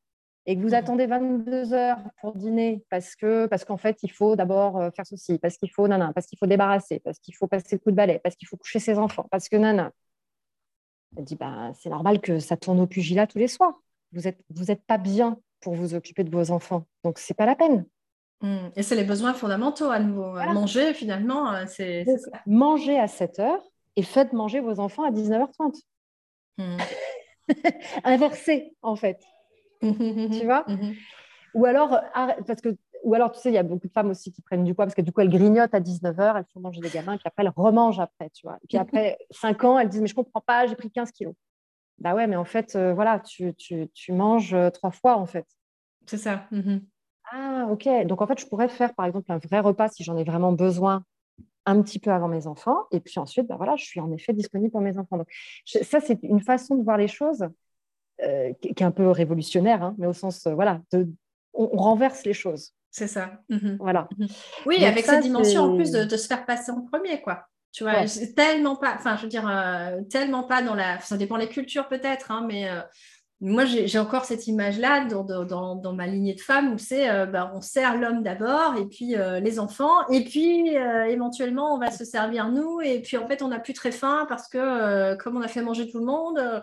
et 0.49 0.57
que 0.57 0.63
vous 0.63 0.71
mmh 0.71 0.75
attendez 0.75 1.07
22 1.07 1.75
heures 1.75 1.99
pour 2.21 2.37
dîner 2.37 2.85
parce 2.89 3.17
que 3.17 3.47
parce 3.47 3.65
qu'en 3.65 3.77
fait, 3.77 3.99
il 4.05 4.13
faut 4.13 4.37
d'abord 4.37 4.81
faire 4.95 5.05
ceci, 5.05 5.39
parce 5.39 5.57
qu'il 5.59 5.71
faut 5.73 5.89
nana, 5.89 6.13
parce 6.15 6.29
qu'il 6.29 6.39
faut 6.39 6.47
débarrasser, 6.47 7.01
parce 7.01 7.19
qu'il 7.19 7.35
faut 7.35 7.49
passer 7.49 7.75
le 7.77 7.79
coup 7.79 7.91
de 7.91 7.97
balai, 7.97 8.21
parce 8.23 8.37
qu'il 8.37 8.47
faut 8.47 8.57
coucher 8.57 8.79
ses 8.79 8.97
enfants, 8.97 9.27
parce 9.31 9.49
que 9.49 9.57
nana. 9.57 9.91
Elle 11.17 11.25
dit 11.25 11.37
bah, 11.37 11.73
c'est 11.75 11.91
normal 11.91 12.21
que 12.21 12.39
ça 12.39 12.57
tourne 12.57 12.79
au 12.81 12.87
pugilat 12.87 13.27
tous 13.27 13.39
les 13.39 13.49
soirs 13.49 13.75
vous 14.13 14.23
n'êtes 14.23 14.41
vous 14.51 14.71
êtes 14.71 14.85
pas 14.87 14.99
bien 14.99 15.39
pour 15.61 15.75
vous 15.75 15.95
occuper 15.95 16.25
de 16.25 16.31
vos 16.31 16.51
enfants. 16.51 16.87
Donc, 17.05 17.19
c'est 17.19 17.35
pas 17.35 17.47
la 17.47 17.57
peine. 17.57 17.87
Mmh. 18.43 18.69
Et 18.77 18.83
c'est 18.83 18.97
les 18.97 19.05
besoins 19.05 19.35
fondamentaux 19.35 19.91
à 19.91 19.99
nouveau. 19.99 20.35
Manger, 20.53 20.93
finalement, 20.95 21.53
euh, 21.53 21.65
c'est 21.67 22.05
Manger 22.47 22.99
à 22.99 23.09
7 23.09 23.39
heures 23.39 23.63
et 23.97 24.03
faites 24.03 24.33
manger 24.33 24.61
vos 24.61 24.79
enfants 24.79 25.05
à 25.05 25.11
19h30. 25.11 25.81
Mmh. 26.59 26.77
Inversé, 28.05 28.75
en 28.83 28.97
fait. 28.97 29.21
tu 29.81 30.45
vois? 30.45 30.65
Mmh 30.69 30.93
Ou 31.55 31.65
alors, 31.65 31.99
parce 32.47 32.61
que 32.61 32.77
ou 33.03 33.15
alors, 33.15 33.31
tu 33.31 33.41
sais, 33.41 33.51
il 33.51 33.55
y 33.55 33.59
a 33.59 33.63
beaucoup 33.63 33.87
de 33.87 33.93
femmes 33.93 34.11
aussi 34.11 34.33
qui 34.33 34.43
prennent 34.43 34.65
du 34.65 34.75
poids 34.75 34.85
parce 34.85 34.95
que 34.95 35.01
du 35.01 35.13
coup, 35.13 35.21
elles 35.21 35.31
grignotent 35.31 35.75
à 35.75 35.81
19h, 35.81 36.39
elles 36.39 36.45
font 36.53 36.59
manger 36.59 36.81
des 36.81 36.91
gamins, 36.91 37.17
puis 37.17 37.27
après, 37.27 37.45
elles 37.45 37.53
remangent 37.55 38.01
après, 38.01 38.31
tu 38.31 38.47
vois. 38.47 38.59
Et 38.65 38.67
puis 38.67 38.79
après 38.79 39.19
5 39.31 39.65
ans, 39.65 39.79
elles 39.79 39.89
disent, 39.89 40.01
mais 40.01 40.09
je 40.09 40.15
comprends 40.15 40.41
pas, 40.41 40.67
j'ai 40.67 40.75
pris 40.75 40.91
15 40.91 41.13
kilos. 41.13 41.35
Bah 41.99 42.15
ouais, 42.15 42.27
mais 42.27 42.37
en 42.37 42.45
fait, 42.45 42.77
euh, 42.77 42.93
voilà, 42.93 43.21
tu, 43.21 43.55
tu, 43.55 43.89
tu, 43.95 44.13
manges 44.13 44.55
euh, 44.55 44.71
trois 44.71 44.91
fois, 44.91 45.17
en 45.17 45.27
fait. 45.27 45.47
C'est 46.07 46.19
ça. 46.19 46.47
Mmh 46.51 46.79
ah, 47.33 47.67
ok. 47.73 47.89
Donc, 48.07 48.23
en 48.23 48.27
fait, 48.29 48.39
je 48.39 48.47
pourrais 48.47 48.69
faire, 48.69 48.95
par 48.95 49.05
exemple, 49.05 49.33
un 49.33 49.39
vrai 49.39 49.59
repas 49.59 49.89
si 49.89 50.05
j'en 50.05 50.17
ai 50.17 50.23
vraiment 50.23 50.53
besoin 50.53 51.03
un 51.65 51.83
petit 51.83 51.99
peu 51.99 52.13
avant 52.13 52.29
mes 52.29 52.47
enfants. 52.47 52.85
Et 52.93 53.01
puis 53.01 53.19
ensuite, 53.19 53.49
bah 53.49 53.57
voilà, 53.57 53.75
je 53.75 53.85
suis 53.85 53.99
en 53.99 54.13
effet 54.13 54.33
disponible 54.33 54.71
pour 54.71 54.81
mes 54.81 54.97
enfants. 54.97 55.19
Donc, 55.19 55.27
ça, 55.65 55.99
c'est 55.99 56.21
une 56.23 56.41
façon 56.41 56.77
de 56.77 56.85
voir 56.85 56.97
les 56.99 57.09
choses 57.09 57.49
euh, 58.23 58.53
qui, 58.63 58.69
est 58.69 58.83
un 58.83 58.93
peu 58.93 59.11
révolutionnaire, 59.11 59.83
hein, 59.83 59.97
mais 59.99 60.07
au 60.07 60.13
sens, 60.13 60.47
voilà, 60.47 60.81
de, 60.93 61.09
on, 61.53 61.67
renverse 61.67 62.25
les 62.25 62.33
choses. 62.33 62.73
C'est 62.93 63.09
ça. 63.09 63.41
Mmh 63.49 63.77
voilà. 63.81 64.09
Mmh 64.17 64.27
oui, 64.67 64.85
avec 64.85 65.05
cette 65.05 65.25
dimension 65.25 65.63
en 65.63 65.75
plus 65.75 65.91
de, 65.91 66.05
de, 66.05 66.17
se 66.17 66.29
faire 66.29 66.47
passer 66.47 66.71
en 66.71 66.83
premier, 66.83 67.21
quoi. 67.21 67.49
Tu 67.77 67.85
vois, 67.85 68.07
tellement 68.35 68.75
pas, 68.75 68.95
enfin, 68.95 69.19
je 69.19 69.25
veux 69.25 69.29
dire, 69.29 69.47
euh, 69.47 70.01
tellement 70.09 70.45
pas 70.45 70.63
dans 70.63 70.75
la. 70.75 70.99
Ça 71.01 71.19
dépend 71.19 71.37
des 71.37 71.47
cultures 71.49 71.89
peut-être, 71.89 72.31
hein, 72.31 72.43
mais 72.49 72.71
euh, 72.71 72.81
moi, 73.43 73.67
j'ai 73.67 73.99
encore 73.99 74.25
cette 74.25 74.47
image-là 74.47 75.05
dans, 75.05 75.25
dans, 75.25 75.75
dans, 75.75 75.93
ma 75.93 76.07
lignée 76.07 76.33
de 76.33 76.41
femmes 76.41 76.73
où 76.73 76.79
c'est 76.79 77.11
euh, 77.11 77.27
bah, 77.27 77.53
on 77.55 77.61
sert 77.61 77.99
l'homme 77.99 78.23
d'abord 78.23 78.77
et 78.79 78.87
puis 78.87 79.15
les 79.43 79.59
enfants, 79.59 80.09
et 80.09 80.25
puis 80.25 80.71
éventuellement 80.71 81.75
on 81.75 81.79
va 81.79 81.91
se 81.91 82.07
servir 82.07 82.49
nous, 82.49 82.81
et 82.81 83.03
puis 83.03 83.19
en 83.19 83.29
fait 83.29 83.43
on 83.43 83.49
n'a 83.49 83.61
plus 83.61 83.75
très 83.75 83.93
faim 83.93 84.25
parce 84.27 84.49
que 84.49 85.15
comme 85.17 85.37
on 85.37 85.43
a 85.43 85.49
fait 85.49 85.61
manger 85.61 85.87
tout 85.87 85.99
le 85.99 86.07
monde. 86.07 86.63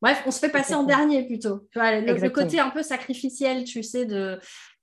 Bref, 0.00 0.22
on 0.26 0.32
se 0.32 0.38
fait 0.40 0.48
passer 0.48 0.74
en 0.74 0.84
dernier 0.84 1.24
plutôt. 1.24 1.68
Tu 1.72 1.78
vois, 1.78 2.00
le, 2.00 2.30
côté 2.30 2.58
un 2.58 2.70
peu 2.70 2.82
sacrificiel, 2.82 3.64
tu 3.64 3.82
sais, 3.82 4.06
de, 4.06 4.38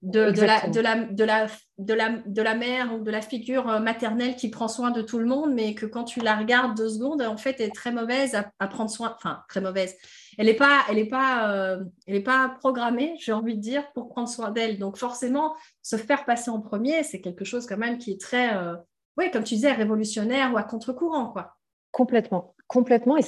de, 0.06 0.30
de, 0.30 0.42
la, 0.42 0.68
de, 0.68 0.80
la, 0.80 0.96
de, 1.04 1.24
la, 1.24 1.48
de, 1.80 1.94
la, 1.94 2.10
de 2.26 2.42
la 2.44 2.54
mère 2.54 2.94
ou 2.94 3.04
de 3.04 3.10
la 3.10 3.22
figure 3.22 3.68
euh, 3.68 3.80
maternelle 3.80 4.36
qui 4.36 4.50
prend 4.50 4.68
soin 4.68 4.92
de 4.92 5.02
tout 5.02 5.18
le 5.18 5.26
monde, 5.26 5.52
mais 5.54 5.74
que 5.74 5.88
quand 5.88 6.04
tu 6.04 6.20
la 6.20 6.36
regardes 6.36 6.78
deux 6.78 6.90
secondes, 6.90 7.24
en 7.24 7.38
fait, 7.38 7.56
elle 7.60 7.70
est 7.70 7.76
très 7.76 7.92
mauvaise 7.92 8.36
à, 8.36 8.68
prendre 8.68 8.90
soin. 8.92 9.16
Enfin, 9.16 9.42
très 9.50 9.62
mauvaise. 9.62 9.96
Elle 10.38 10.46
n'est 10.46 10.54
pas, 10.54 10.84
elle 10.90 11.00
est 11.00 11.08
pas, 11.08 11.52
euh, 11.52 11.84
elle 12.06 12.16
est 12.16 12.24
pas 12.24 12.56
programmée, 12.60 13.16
j'ai 13.20 13.34
envie 13.34 13.56
de 13.56 13.62
dire, 13.62 13.92
pour 13.94 14.10
prendre 14.10 14.30
soin 14.30 14.52
d'elle. 14.52 14.78
Donc, 14.78 14.98
forcément, 14.98 15.56
se 15.82 15.96
faire 15.96 16.24
passer 16.26 16.52
en 16.52 16.62
premier, 16.62 17.02
c'est 17.02 17.20
quelque 17.20 17.44
chose 17.44 17.66
quand 17.66 17.78
même 17.78 17.98
qui 17.98 18.12
est 18.12 18.22
très, 18.22 18.56
euh, 18.56 18.76
oui, 19.18 19.32
comme 19.32 19.44
tu 19.44 19.56
disais, 19.56 19.72
révolutionnaire 19.72 20.54
ou 20.54 20.58
à 20.58 20.64
contre-courant, 20.64 21.32
quoi. 21.32 21.56
Complètement, 21.90 22.54
complètement. 22.68 23.18
Et 23.18 23.24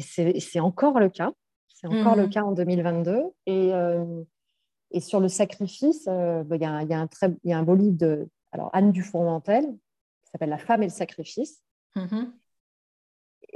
c'est 0.00 0.60
encore 0.60 1.00
le 1.00 1.08
cas. 1.08 1.30
C'est 1.68 1.86
encore 1.86 2.16
le 2.16 2.26
mmh. 2.26 2.30
cas 2.30 2.42
en 2.42 2.52
2022. 2.52 3.22
Et 3.46 3.72
et 4.90 5.00
sur 5.00 5.20
le 5.20 5.28
sacrifice, 5.28 6.06
euh, 6.08 6.42
bah, 6.44 6.56
il 6.56 6.62
y, 6.62 6.64
a, 6.64 6.82
y, 6.82 7.08
très, 7.08 7.34
y 7.44 7.52
a 7.52 7.58
un 7.58 7.62
beau 7.62 7.74
livre 7.74 7.96
de 7.96 8.28
alors, 8.52 8.70
Anne 8.72 8.92
Dufourmentel 8.92 9.64
qui 9.66 10.30
s'appelle 10.32 10.50
La 10.50 10.58
femme 10.58 10.82
et 10.82 10.86
le 10.86 10.92
sacrifice. 10.92 11.62
Mm-hmm. 11.96 12.30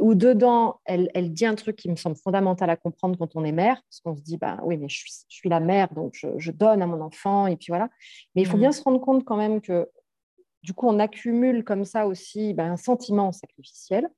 où 0.01 0.15
dedans, 0.15 0.81
elle, 0.85 1.11
elle, 1.15 1.33
dit 1.33 1.45
un 1.45 1.55
truc 1.55 1.77
qui 1.77 1.91
me 1.91 1.97
semble 1.97 2.17
fondamental 2.17 2.71
à 2.71 2.77
comprendre 2.77 3.17
quand 3.19 3.37
on 3.37 3.45
est 3.45 3.53
mère, 3.53 3.81
parce 3.83 4.01
qu'on 4.01 4.17
se 4.17 4.23
dit, 4.23 4.39
bah 4.39 4.59
oui, 4.65 4.79
mais 4.79 4.89
je 4.89 4.97
suis, 4.97 5.13
je 5.29 5.37
suis 5.37 5.49
la 5.51 5.61
mère, 5.61 5.93
donc 5.93 6.15
je, 6.15 6.29
je, 6.39 6.51
donne 6.51 6.83
à 6.83 6.87
mon 6.87 7.01
enfant, 7.03 7.47
et 7.47 7.57
puis 7.57 7.67
voilà. 7.69 7.91
Mais 8.35 8.43
il 8.43 8.47
faut 8.47 8.57
mmh. 8.57 8.61
bien 8.61 8.73
se 8.73 8.83
rendre 8.83 9.01
compte 9.01 9.25
quand 9.25 9.37
même 9.37 9.61
que, 9.61 9.89
du 10.63 10.73
coup, 10.73 10.89
on 10.89 10.99
accumule 10.99 11.63
comme 11.63 11.85
ça 11.85 12.07
aussi 12.07 12.55
ben, 12.55 12.73
un 12.73 12.77
sentiment 12.77 13.33
sacrificiel. 13.33 14.09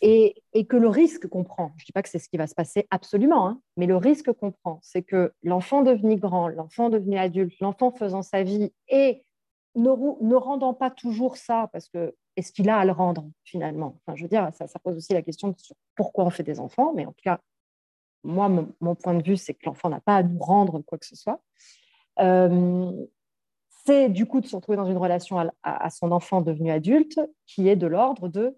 Et, 0.00 0.34
que 0.68 0.76
le 0.76 0.88
risque 0.88 1.28
qu'on 1.28 1.44
prend, 1.44 1.72
je 1.76 1.82
ne 1.82 1.86
dis 1.86 1.92
pas 1.92 2.02
que 2.02 2.08
c'est 2.08 2.18
ce 2.18 2.28
qui 2.28 2.36
va 2.36 2.46
se 2.46 2.54
passer 2.54 2.86
absolument, 2.90 3.46
hein, 3.46 3.60
mais 3.76 3.86
le 3.86 3.96
risque 3.96 4.32
qu'on 4.32 4.52
prend, 4.52 4.78
c'est 4.82 5.02
que 5.02 5.32
l'enfant 5.42 5.82
devenu 5.82 6.16
grand, 6.16 6.48
l'enfant 6.48 6.90
devenu 6.90 7.18
adulte, 7.18 7.54
l'enfant 7.60 7.90
faisant 7.90 8.22
sa 8.22 8.42
vie 8.42 8.72
et 8.88 9.24
ne, 9.74 10.34
rendant 10.34 10.74
pas 10.74 10.90
toujours 10.90 11.36
ça, 11.36 11.68
parce 11.72 11.88
que 11.88 12.14
est-ce 12.36 12.52
qu'il 12.52 12.68
a 12.70 12.78
à 12.78 12.84
le 12.84 12.92
rendre 12.92 13.28
finalement? 13.44 14.00
Je 14.14 14.22
veux 14.22 14.28
dire, 14.28 14.48
ça, 14.52 14.66
pose 14.78 14.96
aussi 14.96 15.12
la 15.12 15.22
question 15.22 15.54
sur 15.56 15.74
pourquoi 15.94 16.24
on 16.24 16.30
fait 16.30 16.42
des 16.42 16.60
enfants, 16.60 16.92
mais 16.94 17.06
en 17.06 17.12
tout 17.12 17.22
cas, 17.22 17.40
moi, 18.24 18.48
mon, 18.48 18.94
point 18.94 19.14
de 19.14 19.22
vue, 19.22 19.36
c'est 19.36 19.54
que 19.54 19.66
l'enfant 19.66 19.88
n'a 19.88 20.00
pas 20.00 20.16
à 20.16 20.22
nous 20.22 20.38
rendre 20.38 20.80
quoi 20.80 20.98
que 20.98 21.06
ce 21.06 21.16
soit. 21.16 21.40
Euh, 22.20 22.92
c'est 23.86 24.08
du 24.08 24.26
coup 24.26 24.40
de 24.40 24.46
se 24.46 24.54
retrouver 24.54 24.76
dans 24.76 24.84
une 24.84 24.98
relation 24.98 25.38
à, 25.62 25.90
son 25.90 26.12
enfant 26.12 26.42
devenu 26.42 26.70
adulte 26.70 27.20
qui 27.46 27.68
est 27.68 27.76
de 27.76 27.86
l'ordre 27.86 28.28
de 28.28 28.56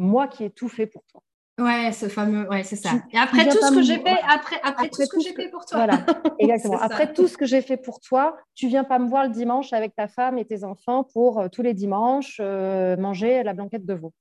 moi 0.00 0.26
qui 0.26 0.44
ai 0.44 0.50
tout 0.50 0.68
fait 0.68 0.86
pour 0.86 1.04
toi. 1.04 1.22
Ouais, 1.60 1.92
ce 1.92 2.08
fameux, 2.08 2.48
ouais, 2.48 2.62
c'est 2.62 2.76
ça. 2.76 2.92
et 3.12 3.18
après 3.18 3.46
tout 3.46 3.58
ce 3.60 3.74
que 3.74 3.82
j'ai 3.82 3.98
fait, 3.98 4.16
après, 4.26 4.58
après, 4.62 4.88
tout 4.88 5.02
ce 5.02 5.08
que 5.08 5.20
j'ai 5.20 5.34
fait 5.34 5.50
pour 5.50 5.66
toi. 5.66 5.76
Voilà, 5.76 6.06
exactement. 6.38 6.78
après 6.80 7.12
tout 7.12 7.28
ce 7.28 7.36
que 7.36 7.44
j'ai 7.44 7.60
fait 7.60 7.76
pour 7.76 8.00
toi, 8.00 8.38
tu 8.54 8.68
viens 8.68 8.82
pas 8.82 8.98
me 8.98 9.06
voir 9.06 9.24
le 9.24 9.30
dimanche 9.30 9.74
avec 9.74 9.94
ta 9.94 10.08
femme 10.08 10.38
et 10.38 10.46
tes 10.46 10.64
enfants 10.64 11.04
pour 11.04 11.38
euh, 11.38 11.48
tous 11.48 11.60
les 11.60 11.74
dimanches 11.74 12.38
euh, 12.40 12.96
manger 12.96 13.42
la 13.42 13.52
blanquette 13.52 13.84
de 13.84 13.92
veau. 13.92 14.14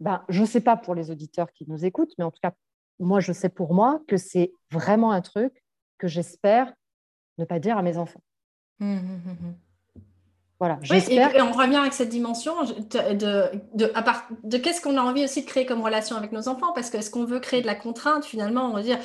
Ben, 0.00 0.24
je 0.28 0.40
ne 0.40 0.46
sais 0.46 0.60
pas 0.60 0.76
pour 0.76 0.96
les 0.96 1.12
auditeurs 1.12 1.52
qui 1.52 1.64
nous 1.68 1.84
écoutent, 1.84 2.12
mais 2.18 2.24
en 2.24 2.32
tout 2.32 2.40
cas, 2.42 2.52
moi, 2.98 3.20
je 3.20 3.32
sais 3.32 3.48
pour 3.48 3.72
moi 3.72 4.00
que 4.08 4.16
c'est 4.16 4.50
vraiment 4.72 5.12
un 5.12 5.20
truc 5.20 5.62
que 5.98 6.08
j'espère 6.08 6.72
ne 7.38 7.44
pas 7.44 7.60
dire 7.60 7.78
à 7.78 7.82
mes 7.82 7.98
enfants. 7.98 8.22
Hum, 8.80 8.98
hum, 8.98 9.54
voilà, 10.60 10.80
et, 10.90 11.40
on 11.40 11.52
revient 11.52 11.76
avec 11.76 11.92
cette 11.92 12.08
dimension 12.08 12.64
de, 12.64 13.14
de, 13.14 13.44
de, 13.74 13.92
de 14.42 14.58
qu'est-ce 14.58 14.80
qu'on 14.80 14.96
a 14.96 15.00
envie 15.00 15.22
aussi 15.22 15.42
de 15.42 15.46
créer 15.46 15.64
comme 15.66 15.82
relation 15.82 16.16
avec 16.16 16.32
nos 16.32 16.48
enfants, 16.48 16.72
parce 16.74 16.90
que 16.90 16.96
est-ce 16.96 17.10
qu'on 17.10 17.24
veut 17.24 17.38
créer 17.38 17.62
de 17.62 17.66
la 17.66 17.76
contrainte 17.76 18.24
finalement, 18.24 18.64
on 18.68 18.74
va 18.74 18.82
dire 18.82 18.98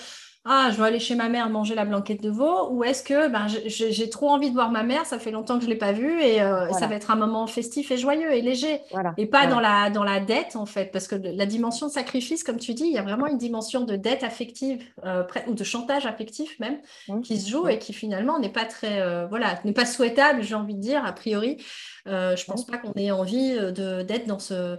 ah, 0.46 0.70
je 0.72 0.78
vais 0.78 0.88
aller 0.88 1.00
chez 1.00 1.16
ma 1.16 1.30
mère 1.30 1.50
manger 1.50 1.74
la 1.74 1.86
blanquette 1.86 2.22
de 2.22 2.30
veau, 2.30 2.70
ou 2.72 2.84
est-ce 2.84 3.02
que 3.02 3.30
ben, 3.30 3.48
j'ai 3.48 4.10
trop 4.10 4.30
envie 4.30 4.50
de 4.50 4.54
voir 4.54 4.72
ma 4.72 4.84
mère, 4.84 5.06
ça 5.06 5.18
fait 5.18 5.32
longtemps 5.32 5.56
que 5.56 5.62
je 5.62 5.68
ne 5.68 5.74
l'ai 5.74 5.78
pas 5.78 5.94
vue, 5.94 6.22
et 6.22 6.42
euh, 6.42 6.70
ça 6.74 6.88
va 6.88 6.96
être 6.96 7.12
un 7.12 7.16
moment 7.16 7.48
festif 7.48 7.92
et 7.92 7.98
joyeux 7.98 8.34
et 8.34 8.42
léger, 8.42 8.82
et 9.18 9.26
pas 9.26 9.48
dans, 9.48 9.62
la, 9.62 9.90
dans 9.90 10.04
la 10.04 10.20
dette, 10.20 10.58
en 10.58 10.66
fait, 10.66 10.92
parce 10.92 11.08
que 11.08 11.16
la 11.16 11.46
dimension 11.46 11.88
de 11.88 11.92
sacrifice, 11.94 12.44
comme 12.44 12.58
tu 12.58 12.74
dis, 12.74 12.84
il 12.84 12.92
y 12.92 12.98
a 12.98 13.04
vraiment 13.04 13.28
une 13.28 13.38
dimension 13.38 13.86
de 13.86 13.96
dette 13.96 14.24
affective, 14.24 14.84
euh, 15.06 15.24
ou 15.48 15.54
de 15.54 15.64
chantage 15.64 16.06
affectif 16.06 16.60
même, 16.60 16.80
mmh. 17.08 17.22
qui 17.22 17.40
se 17.40 17.50
joue 17.50 17.70
et 17.70 17.80
qui 17.80 17.94
finalement 17.94 18.38
n'est 18.38 18.52
pas 18.52 18.66
très, 18.66 19.00
euh, 19.00 19.26
voilà, 19.28 19.60
n'est 19.64 19.72
pas 19.72 19.86
souhaitable, 19.86 20.44
j'ai 20.44 20.56
envie 20.56 20.76
de 20.76 20.82
dire, 20.82 21.06
a 21.06 21.14
priori. 21.14 21.64
je 22.06 22.12
ne 22.12 22.46
pense 22.46 22.66
pas 22.66 22.78
qu'on 22.78 22.92
ait 22.94 23.12
envie 23.12 23.56
d'être 23.72 24.28
dans 24.28 24.40
ce 24.40 24.78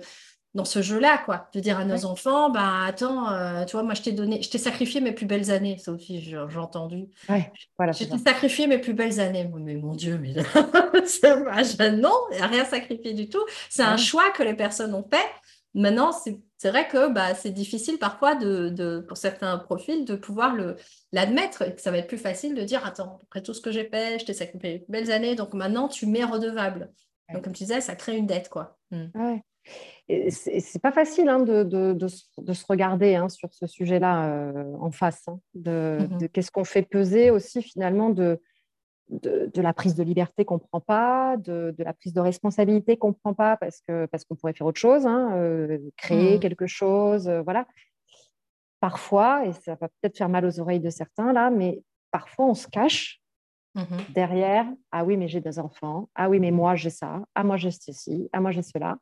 dans 0.55 0.64
ce 0.64 0.82
jeu-là, 0.82 1.18
quoi. 1.24 1.48
De 1.52 1.61
dire 1.61 1.78
à 1.78 1.84
nos 1.84 2.05
enfants, 2.05 2.48
ben 2.48 2.84
attends, 2.86 3.30
euh, 3.32 3.64
tu 3.64 3.72
vois, 3.72 3.82
moi 3.82 3.94
je 3.94 4.02
t'ai 4.02 4.12
donné, 4.12 4.40
je 4.40 4.48
t'ai 4.48 4.59
sacrifié 4.59 5.00
mes 5.00 5.11
plus 5.11 5.26
belles 5.26 5.50
années, 5.50 5.78
Sophie, 5.78 6.20
j'ai 6.20 6.38
entendu. 6.38 7.07
Ouais, 7.28 7.52
voilà, 7.76 7.92
je 7.92 8.05
t'ai 8.05 8.18
sacrifié 8.18 8.68
mes 8.68 8.78
plus 8.78 8.94
belles 8.94 9.18
années. 9.18 9.50
Mais 9.52 9.74
mon 9.74 9.94
Dieu, 9.94 10.18
mais 10.18 10.32
non, 11.92 12.14
il 12.30 12.36
n'y 12.36 12.42
a 12.42 12.46
rien 12.46 12.64
sacrifié 12.64 13.14
du 13.14 13.28
tout. 13.28 13.44
C'est 13.68 13.82
un 13.82 13.96
choix 13.96 14.30
que 14.30 14.42
les 14.42 14.55
personnes 14.55 14.94
ont 14.94 15.07
fait. 15.12 15.26
Maintenant, 15.76 16.12
c'est 16.12 16.70
vrai 16.70 16.86
que 16.86 17.12
bah, 17.12 17.34
c'est 17.34 17.50
difficile 17.50 17.98
parfois 17.98 18.36
de, 18.36 18.68
de, 18.68 19.05
pour 19.09 19.16
certains 19.16 19.59
profils 19.59 20.05
de 20.05 20.14
pouvoir 20.14 20.57
l'admettre 21.11 21.62
et 21.62 21.74
que 21.74 21.80
ça 21.80 21.90
va 21.90 21.98
être 21.98 22.07
plus 22.07 22.16
facile 22.16 22.55
de 22.55 22.62
dire 22.62 22.86
attends, 22.86 23.18
après 23.24 23.42
tout 23.42 23.55
ce 23.55 23.61
que 23.61 23.72
j'ai 23.72 23.88
fait, 23.88 24.20
je 24.20 24.24
t'ai 24.24 24.34
sacrifié 24.34 24.70
mes 24.70 24.84
belles 24.88 25.11
années, 25.11 25.34
donc 25.34 25.52
maintenant 25.52 25.88
tu 25.88 26.07
m'es 26.07 26.22
redevable. 26.22 26.92
Donc, 27.32 27.42
comme 27.42 27.55
tu 27.55 27.64
disais, 27.64 27.80
ça 27.80 27.96
crée 27.96 28.16
une 28.16 28.26
dette, 28.26 28.50
quoi. 28.50 28.76
Hmm. 28.92 29.07
Ouais 29.14 29.42
c'est 30.09 30.82
pas 30.82 30.92
facile 30.92 31.28
hein, 31.28 31.40
de, 31.40 31.62
de, 31.62 31.92
de, 31.94 32.52
se 32.52 32.64
regarder 32.68 33.14
hein, 33.14 33.28
sur 33.28 33.52
ce 33.55 33.66
sujet-là 33.66 34.26
euh, 34.26 34.76
en 34.78 34.90
face, 34.90 35.26
hein, 35.28 35.40
mmh 35.55 36.18
de, 36.18 36.26
qu'est-ce 36.26 36.50
qu'on 36.50 36.64
fait 36.64 36.82
peser 36.82 37.30
aussi 37.30 37.62
finalement 37.62 38.11
de, 38.11 38.40
de, 39.09 39.62
la 39.62 39.72
prise 39.72 39.94
de 39.94 40.02
liberté 40.02 40.44
qu'on 40.44 40.57
ne 40.57 40.61
prend 40.61 40.80
pas, 40.80 41.36
de, 41.38 41.74
la 41.78 41.94
prise 41.94 42.12
de 42.12 42.20
responsabilité 42.20 42.98
qu'on 42.98 43.09
ne 43.09 43.14
prend 43.14 43.32
pas 43.32 43.57
parce 43.57 43.80
qu'on 43.88 44.07
parce 44.11 44.24
qu'on 44.24 44.34
pourrait 44.34 44.52
faire 44.52 44.66
autre 44.66 44.80
chose, 44.80 45.07
euh, 45.07 45.78
créer 45.96 46.36
mmh. 46.36 46.40
quelque 46.40 46.66
chose, 46.66 47.28
euh, 47.28 47.42
voilà. 47.42 47.66
Parfois, 48.80 49.46
et 49.46 49.52
ça 49.52 49.74
va 49.76 49.88
peut-être 49.88 50.18
faire 50.18 50.28
mal 50.28 50.44
aux 50.44 50.61
oreilles 50.61 50.80
de 50.80 50.90
certains 50.90 51.32
là, 51.32 51.48
mais 51.48 51.82
parfois 52.11 52.46
on 52.46 52.55
se 52.55 52.68
cache 52.68 53.22
mmh 53.74 53.82
derrière, 54.11 54.66
ah 54.92 55.05
oui, 55.05 55.16
mais 55.16 55.28
j'ai 55.28 55.40
des 55.40 55.59
enfants, 55.59 56.11
ah 56.14 56.28
oui, 56.28 56.40
mais 56.40 56.50
moi 56.50 56.74
j'ai 56.74 56.90
ça, 56.90 57.24
ah 57.34 57.42
moi 57.42 57.57
j'ai 57.57 57.70
ceci, 57.70 58.28
ah 58.34 58.40
moi 58.40 58.50
j'ai 58.50 58.62
cela 58.62 58.98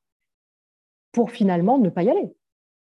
pour 1.13 1.31
finalement 1.31 1.79
ne 1.79 1.91
pas 1.91 2.03
y 2.03 2.11
aller. 2.11 2.33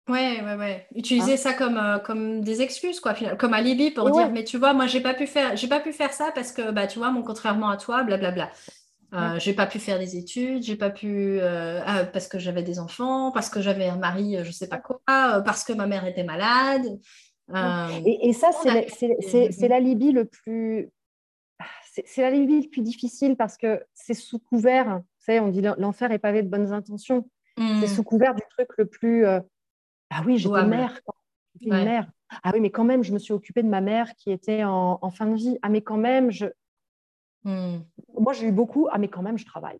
Ouais, 0.08 0.40
ouais, 0.42 0.56
ouais. 0.56 0.86
Utiliser 0.96 1.34
hein 1.34 1.36
ça 1.36 1.52
comme, 1.52 1.76
euh, 1.76 1.98
comme 1.98 2.40
des 2.40 2.60
excuses, 2.60 2.98
quoi, 2.98 3.14
comme 3.38 3.54
alibi 3.54 3.92
pour 3.92 4.10
dire, 4.10 4.30
mais 4.30 4.42
tu 4.42 4.58
vois, 4.58 4.72
moi, 4.72 4.86
j'ai 4.86 5.00
pas 5.00 5.14
pu 5.14 5.26
faire, 5.26 5.56
j'ai 5.56 5.68
pas 5.68 5.78
pu 5.78 5.92
faire 5.92 6.12
ça 6.12 6.32
parce 6.34 6.50
que, 6.50 6.72
bah, 6.72 6.88
tu 6.88 6.98
vois, 6.98 7.10
mon 7.10 7.22
contrairement 7.22 7.68
à 7.68 7.76
toi, 7.76 8.02
blablabla. 8.02 8.50
Euh, 9.14 9.38
J'ai 9.38 9.52
pas 9.52 9.66
pu 9.66 9.78
faire 9.78 9.98
des 9.98 10.16
études, 10.16 10.62
j'ai 10.62 10.76
pas 10.76 10.88
pu 10.88 11.38
euh, 11.38 11.82
ah, 11.84 12.04
parce 12.04 12.28
que 12.28 12.38
j'avais 12.38 12.62
des 12.62 12.78
enfants, 12.78 13.30
parce 13.30 13.50
que 13.50 13.60
j'avais 13.60 13.86
un 13.86 13.96
mari, 13.96 14.38
je 14.42 14.50
sais 14.50 14.68
pas 14.68 14.78
quoi, 14.78 15.00
euh, 15.10 15.40
parce 15.42 15.64
que 15.64 15.74
ma 15.74 15.86
mère 15.86 16.06
était 16.06 16.24
malade. 16.24 16.98
Et, 18.06 18.28
et, 18.28 18.32
ça, 18.32 18.50
c'est 18.52 19.68
l'alibi 19.68 20.12
le 20.12 20.24
plus, 20.24 20.90
c'est 22.06 22.22
l'alibi 22.22 22.62
le 22.62 22.68
plus 22.70 22.80
difficile 22.80 23.36
parce 23.36 23.58
que 23.58 23.84
c'est 23.92 24.14
sous 24.14 24.38
couvert. 24.38 25.00
Vous 25.00 25.24
savez, 25.26 25.40
on 25.40 25.48
dit 25.48 25.60
l'enfer 25.60 26.10
est 26.12 26.18
pavé 26.18 26.42
de 26.42 26.48
bonnes 26.48 26.72
intentions. 26.72 27.28
C'est 27.58 27.64
mmh. 27.64 27.86
sous 27.86 28.02
couvert 28.02 28.34
du 28.34 28.42
truc 28.50 28.68
le 28.78 28.86
plus. 28.86 29.26
Euh, 29.26 29.40
ah 30.10 30.22
oui, 30.26 30.38
j'étais 30.38 30.64
mère. 30.64 30.98
une 31.60 31.70
mère. 31.70 32.10
Ah 32.42 32.50
oui, 32.54 32.60
mais 32.60 32.70
quand 32.70 32.84
même, 32.84 33.04
je 33.04 33.12
me 33.12 33.18
suis 33.18 33.32
occupée 33.32 33.62
de 33.62 33.68
ma 33.68 33.80
mère 33.80 34.14
qui 34.16 34.30
était 34.30 34.64
en, 34.64 35.10
fin 35.10 35.26
de 35.26 35.34
vie. 35.34 35.58
Ah, 35.62 35.68
mais 35.68 35.82
quand 35.82 35.98
même, 35.98 36.30
je. 36.30 36.46
Mmh. 37.44 37.78
Moi, 38.18 38.32
j'ai 38.32 38.46
eu 38.46 38.52
beaucoup. 38.52 38.88
Ah, 38.90 38.98
mais 38.98 39.08
quand 39.08 39.22
même, 39.22 39.38
je 39.38 39.44
travaille. 39.44 39.78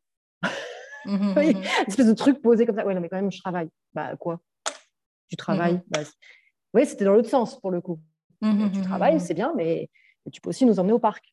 Mmh, 1.07 1.33
oui, 1.37 1.57
espèce 1.87 2.07
de 2.07 2.15
truc 2.15 2.43
posé 2.43 2.67
comme 2.67 2.77
ça. 2.77 2.87
Ouais, 2.87 2.95
non, 2.95 3.01
mais 3.01 3.09
quand 3.09 3.17
même, 3.17 3.33
je 3.33 3.41
travaille. 3.41 3.69
Bah, 3.95 4.17
quoi? 4.17 4.41
Tu 5.29 5.37
travailles 5.37 5.81
bah, 5.89 6.01
Oui, 6.75 6.85
c'était 6.85 7.05
dans 7.05 7.15
l'autre 7.15 7.31
sens 7.31 7.59
pour 7.59 7.71
le 7.71 7.81
coup. 7.81 8.01
tu 8.43 8.83
travailles, 8.83 9.19
c'est 9.21 9.35
bien, 9.35 9.53
mais 9.57 9.89
tu 10.31 10.41
peux 10.41 10.51
aussi 10.51 10.67
nous 10.67 10.79
emmener 10.79 10.93
au 10.93 10.99
parc. 10.99 11.33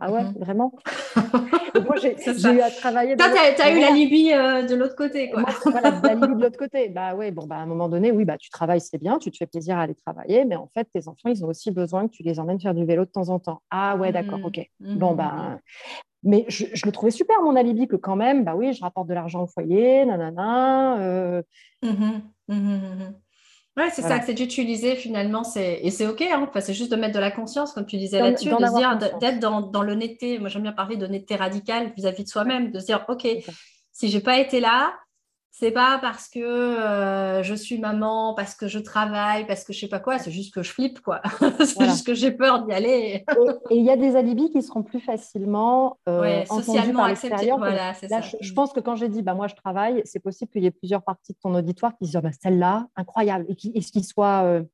Ah 0.00 0.10
ouais, 0.10 0.24
mhm. 0.24 0.34
vraiment 0.38 0.72
Moi, 1.74 1.96
j'ai 1.96 2.14
eu 2.14 2.60
à 2.60 2.70
travailler. 2.70 3.16
Toi, 3.16 3.26
tu 3.56 3.62
as, 3.62 3.72
eu 3.72 3.80
la 3.80 3.90
Libye 3.90 4.32
euh, 4.32 4.62
de 4.62 4.74
l'autre 4.74 4.96
côté, 4.96 5.30
quoi. 5.30 5.44
voilà, 5.66 6.00
la 6.02 6.14
Libye 6.14 6.36
de 6.36 6.42
l'autre 6.42 6.58
côté. 6.58 6.88
Bah 6.88 7.14
ouais, 7.14 7.30
bon, 7.30 7.46
bah, 7.46 7.56
à 7.56 7.60
un 7.60 7.66
moment 7.66 7.88
donné, 7.88 8.10
oui, 8.12 8.24
bah, 8.24 8.38
tu 8.38 8.50
travailles, 8.50 8.80
c'est 8.80 8.98
bien, 8.98 9.18
tu 9.18 9.30
te 9.30 9.36
fais 9.36 9.46
plaisir 9.46 9.76
à 9.78 9.82
aller 9.82 9.94
travailler, 9.94 10.44
mais 10.44 10.56
en 10.56 10.68
fait, 10.74 10.88
tes 10.92 11.08
enfants, 11.08 11.28
ils 11.28 11.44
ont 11.44 11.48
aussi 11.48 11.70
besoin 11.70 12.06
que 12.06 12.12
tu 12.12 12.22
les 12.22 12.38
emmènes 12.38 12.60
faire 12.60 12.74
du 12.74 12.84
vélo 12.84 13.04
de 13.04 13.10
temps 13.10 13.28
en 13.28 13.38
temps. 13.38 13.60
Ah 13.70 13.96
ouais, 13.96 14.12
d'accord, 14.12 14.38
mhm. 14.38 14.44
ok. 14.46 14.70
Mhm. 14.80 14.98
Bon, 14.98 15.14
bah. 15.14 15.58
Mais 16.26 16.46
je, 16.48 16.64
le 16.86 16.90
trouvais 16.90 17.10
super, 17.10 17.42
mon 17.42 17.54
alibi, 17.54 17.86
que 17.86 17.96
quand 17.96 18.16
même, 18.16 18.44
bah 18.44 18.54
oui, 18.56 18.72
je 18.72 18.80
rapporte 18.80 19.08
de 19.08 19.14
l'argent 19.14 19.42
au 19.42 19.46
foyer, 19.46 20.06
nanana. 20.06 20.98
Euh... 21.00 21.42
Ouais, 23.76 23.90
c'est 23.90 24.02
ça, 24.02 24.20
c'est 24.20 24.34
d'utiliser 24.34 24.94
finalement, 24.94 25.42
et 25.56 25.90
c'est 25.90 26.06
OK, 26.06 26.22
hein, 26.22 26.48
c'est 26.60 26.74
juste 26.74 26.92
de 26.92 26.96
mettre 26.96 27.14
de 27.14 27.18
la 27.18 27.32
conscience, 27.32 27.72
comme 27.72 27.86
tu 27.86 27.96
disais 27.96 28.20
là-dessus, 28.22 28.54
de 28.54 28.66
se 28.66 28.72
dire, 28.72 28.96
d'être 29.20 29.40
dans, 29.40 29.62
dans 29.62 29.82
l'honnêteté. 29.82 30.38
Moi, 30.38 30.48
j'aime 30.48 30.62
bien 30.62 30.72
parler 30.72 30.96
d'honnêteté 30.96 31.34
radicale 31.34 31.92
vis-à-vis 31.96 32.22
de 32.22 32.28
soi-même, 32.28 32.70
de 32.70 32.78
se 32.78 32.86
dire, 32.86 33.04
OK, 33.08 33.26
si 33.90 34.08
j'ai 34.08 34.20
pas 34.20 34.38
été 34.38 34.60
là, 34.60 34.94
c'est 35.56 35.70
pas 35.70 35.98
parce 36.00 36.28
que 36.28 36.40
euh, 36.40 37.44
je 37.44 37.54
suis 37.54 37.78
maman, 37.78 38.34
parce 38.34 38.56
que 38.56 38.66
je 38.66 38.80
travaille, 38.80 39.46
parce 39.46 39.62
que 39.62 39.72
je 39.72 39.78
sais 39.78 39.88
pas 39.88 40.00
quoi, 40.00 40.18
c'est 40.18 40.32
juste 40.32 40.52
que 40.52 40.64
je 40.64 40.72
flippe, 40.72 40.98
quoi. 40.98 41.22
c'est 41.60 41.84
juste 41.84 42.04
que 42.04 42.12
j'ai 42.12 42.32
peur 42.32 42.64
d'y 42.64 42.72
aller. 42.72 43.24
et 43.70 43.76
il 43.76 43.84
y 43.84 43.90
a 43.90 43.96
des 43.96 44.16
alibis 44.16 44.50
qui 44.50 44.60
seront 44.62 44.82
plus 44.82 44.98
facilement 44.98 45.96
euh, 46.08 46.44
socialement 46.46 47.04
acceptés. 47.04 47.52
Voilà. 47.56 47.92
Je, 48.40 48.52
pense 48.52 48.72
que 48.72 48.80
quand 48.80 48.96
j'ai 48.96 49.08
dit, 49.08 49.22
bah, 49.22 49.34
moi 49.34 49.46
je 49.46 49.54
travaille, 49.54 50.02
c'est 50.04 50.18
possible 50.18 50.50
qu'il 50.50 50.64
y 50.64 50.66
ait 50.66 50.72
plusieurs 50.72 51.04
parties 51.04 51.34
de 51.34 51.38
ton 51.40 51.54
auditoire 51.54 51.92
qui 51.98 52.06
se 52.06 52.10
disent, 52.10 52.20
bah, 52.20 52.36
celle-là, 52.42 52.88
incroyable, 52.96 53.46
et, 53.48 53.54
qui, 53.54 53.70
et 53.76 53.80
qu'ils 53.80 54.04
soient 54.04 54.42
euh, 54.42 54.64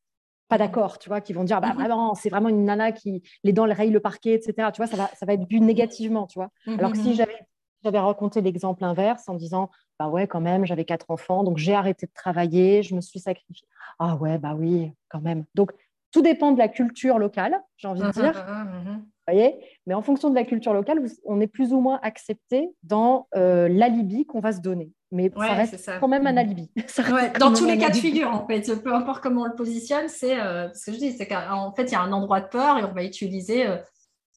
pas 0.48 0.56
d'accord, 0.56 0.98
tu 0.98 1.10
vois, 1.10 1.20
qui 1.20 1.34
vont 1.34 1.44
dire, 1.44 1.60
bah, 1.60 1.72
mm-hmm. 1.72 1.74
vraiment, 1.74 2.14
c'est 2.14 2.30
vraiment 2.30 2.48
une 2.48 2.64
nana 2.64 2.92
qui, 2.92 3.22
les 3.44 3.52
dents, 3.52 3.66
elle 3.66 3.72
raye 3.72 3.90
le 3.90 4.00
parquet, 4.00 4.32
etc. 4.32 4.70
Tu 4.72 4.78
vois, 4.78 4.86
ça 4.86 4.96
va, 4.96 5.10
ça 5.14 5.26
va 5.26 5.34
être 5.34 5.46
vu 5.46 5.60
négativement, 5.60 6.26
tu 6.26 6.38
vois. 6.38 6.48
Alors 6.66 6.92
que 6.92 6.96
si 6.96 7.10
mm-hmm. 7.10 7.16
j'avais 7.16 7.36
j'avais 7.84 7.98
raconté 7.98 8.40
l'exemple 8.40 8.84
inverse 8.84 9.28
en 9.28 9.34
disant 9.34 9.70
bah 9.98 10.08
ouais 10.08 10.26
quand 10.26 10.40
même 10.40 10.64
j'avais 10.66 10.84
quatre 10.84 11.06
enfants 11.10 11.44
donc 11.44 11.58
j'ai 11.58 11.74
arrêté 11.74 12.06
de 12.06 12.12
travailler 12.12 12.82
je 12.82 12.94
me 12.94 13.00
suis 13.00 13.20
sacrifiée. 13.20 13.66
Ah 13.98 14.16
ouais 14.16 14.38
bah 14.38 14.54
oui 14.56 14.92
quand 15.08 15.20
même. 15.20 15.44
Donc 15.54 15.72
tout 16.12 16.22
dépend 16.22 16.52
de 16.52 16.58
la 16.58 16.68
culture 16.68 17.18
locale 17.18 17.60
j'ai 17.76 17.88
envie 17.88 18.02
de 18.02 18.06
mmh, 18.06 18.12
dire. 18.12 18.46
mmh, 18.46 18.90
mmh, 18.90 19.04
voyez? 19.32 19.54
Mais 19.86 19.94
en 19.94 20.02
fonction 20.02 20.30
de 20.30 20.34
la 20.34 20.44
culture 20.44 20.72
locale, 20.72 21.04
on 21.24 21.40
est 21.40 21.46
plus 21.46 21.72
ou 21.72 21.80
moins 21.80 21.98
accepté 22.02 22.70
dans 22.82 23.28
euh, 23.34 23.68
l'alibi 23.68 24.26
qu'on 24.26 24.40
va 24.40 24.52
se 24.52 24.60
donner. 24.60 24.92
Mais 25.12 25.30
ça 25.36 25.54
reste 25.54 25.90
quand 25.98 26.06
même 26.06 26.26
un 26.26 26.36
alibi. 26.36 26.70
dans 27.40 27.52
tous 27.52 27.66
les 27.66 27.78
cas 27.78 27.90
de 27.90 27.96
figure, 27.96 28.30
en 28.30 28.46
fait, 28.46 28.80
peu 28.82 28.94
importe 28.94 29.22
comment 29.22 29.42
on 29.42 29.46
le 29.46 29.56
positionne, 29.56 30.08
c'est 30.08 30.38
euh, 30.38 30.72
ce 30.72 30.86
que 30.86 30.92
je 30.92 30.98
dis, 30.98 31.12
c'est 31.12 31.26
qu'en 31.26 31.72
fait, 31.74 31.84
il 31.84 31.92
y 31.92 31.94
a 31.96 32.00
un 32.00 32.12
endroit 32.12 32.40
de 32.40 32.46
peur 32.46 32.78
et 32.78 32.84
on 32.84 32.92
va 32.92 33.02
utiliser 33.02 33.66
euh, 33.66 33.76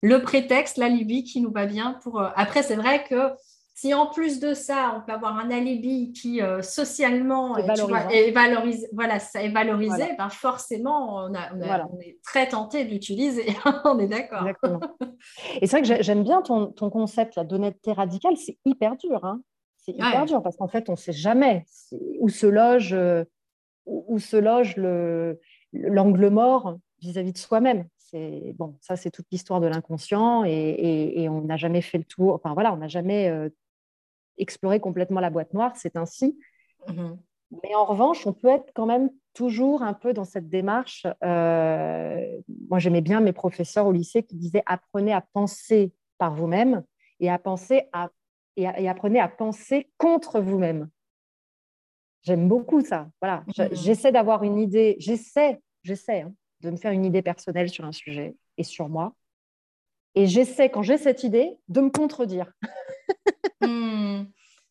le 0.03 0.21
prétexte, 0.21 0.77
l'alibi 0.77 1.23
qui 1.23 1.41
nous 1.41 1.51
va 1.51 1.65
bien 1.65 1.97
pour. 2.03 2.21
Après, 2.35 2.61
c'est 2.61 2.75
vrai 2.75 3.03
que 3.05 3.31
si 3.75 3.93
en 3.93 4.05
plus 4.05 4.39
de 4.39 4.53
ça, 4.53 4.93
on 4.95 5.01
peut 5.05 5.13
avoir 5.13 5.37
un 5.37 5.49
alibi 5.49 6.13
qui 6.13 6.41
euh, 6.41 6.61
socialement 6.61 7.57
est, 7.57 8.31
valorisé, 8.31 8.87
voilà, 8.93 9.17
ça 9.17 9.41
est 9.41 9.49
valorisé, 9.49 10.15
ben 10.17 10.29
forcément, 10.29 11.25
on, 11.25 11.33
est 11.33 12.19
très 12.23 12.47
tenté 12.47 12.85
de 12.85 12.91
l'utiliser. 12.91 13.47
on 13.85 13.97
est 13.97 14.07
d'accord. 14.07 14.47
Et 15.61 15.67
c'est 15.67 15.79
vrai 15.79 15.97
que 15.97 16.03
j'aime 16.03 16.23
bien 16.23 16.41
ton, 16.43 16.71
concept 16.71 17.39
d'honnêteté 17.39 17.93
radicale. 17.93 18.37
C'est 18.37 18.57
hyper 18.63 18.95
dur. 18.95 19.25
Hein. 19.25 19.41
C'est 19.77 19.93
hyper 19.93 20.25
dur 20.25 20.43
parce 20.43 20.55
qu'en 20.55 20.67
fait, 20.67 20.87
on 20.89 20.93
ne 20.93 20.97
sait 20.97 21.11
jamais 21.11 21.65
où 22.19 22.29
se 22.29 22.45
loge, 22.45 22.93
euh, 22.93 23.23
où, 23.85 24.19
se 24.19 24.37
loge 24.37 24.75
l'angle 25.73 26.29
mort 26.29 26.77
vis-à-vis 27.01 27.33
de 27.33 27.37
soi-même. 27.39 27.87
C'est 28.13 28.53
bon, 28.59 28.77
ça 28.79 28.95
c'est 28.95 29.09
toute 29.09 29.25
l'histoire 29.31 29.59
de 29.59 29.65
l'inconscient 29.65 30.43
et, 30.45 31.27
on 31.29 31.41
n'a 31.41 31.57
jamais 31.57 31.81
fait 31.81 31.97
le 31.97 32.03
tour. 32.03 32.35
Enfin 32.35 32.53
voilà, 32.53 32.71
on 32.71 32.77
n'a 32.77 32.87
jamais 32.87 33.27
euh, 33.27 33.49
explorer 34.37 34.79
complètement 34.79 35.19
la 35.19 35.31
boîte 35.31 35.53
noire, 35.53 35.75
c'est 35.75 35.95
ainsi. 35.95 36.37
Mhm. 36.87 37.17
Mais 37.63 37.73
en 37.75 37.85
revanche, 37.85 38.27
on 38.27 38.33
peut 38.33 38.49
être 38.49 38.71
quand 38.75 38.85
même 38.85 39.09
toujours 39.33 39.81
un 39.81 39.93
peu 39.93 40.13
dans 40.13 40.25
cette 40.25 40.47
démarche. 40.47 41.07
Euh, 41.23 42.39
moi, 42.69 42.77
j'aimais 42.77 43.01
bien 43.01 43.19
mes 43.19 43.33
professeurs 43.33 43.87
au 43.87 43.91
lycée 43.91 44.21
qui 44.21 44.35
disaient 44.35 44.63
apprenez 44.67 45.13
à 45.13 45.21
penser 45.33 45.91
par 46.19 46.35
vous-même 46.35 46.83
et 47.19 47.31
à 47.31 47.39
penser 47.39 47.89
à, 47.93 48.09
et, 48.57 48.67
apprenez 48.67 49.19
à 49.19 49.27
penser 49.27 49.91
contre 49.97 50.39
vous-même. 50.39 50.87
J'aime 52.21 52.47
beaucoup 52.47 52.81
ça. 52.81 53.09
Voilà, 53.21 53.43
mhm. 53.57 53.69
j'essaie 53.71 54.11
d'avoir 54.11 54.43
une 54.43 54.59
idée. 54.59 54.97
J'essaie, 54.99 55.59
j'essaie 55.81 56.21
hein, 56.21 56.33
de 56.63 56.71
me 56.71 56.77
faire 56.77 56.91
une 56.91 57.05
idée 57.05 57.21
personnelle 57.21 57.69
sur 57.69 57.85
un 57.85 57.91
sujet 57.91 58.35
et 58.57 58.63
sur 58.63 58.89
moi. 58.89 59.13
Et 60.15 60.27
j'essaie, 60.27 60.69
quand 60.69 60.83
j'ai 60.83 60.97
cette 60.97 61.23
idée, 61.23 61.57
de 61.67 61.81
me 61.81 61.89
contredire. 61.89 62.51
Hmm. 63.61 64.25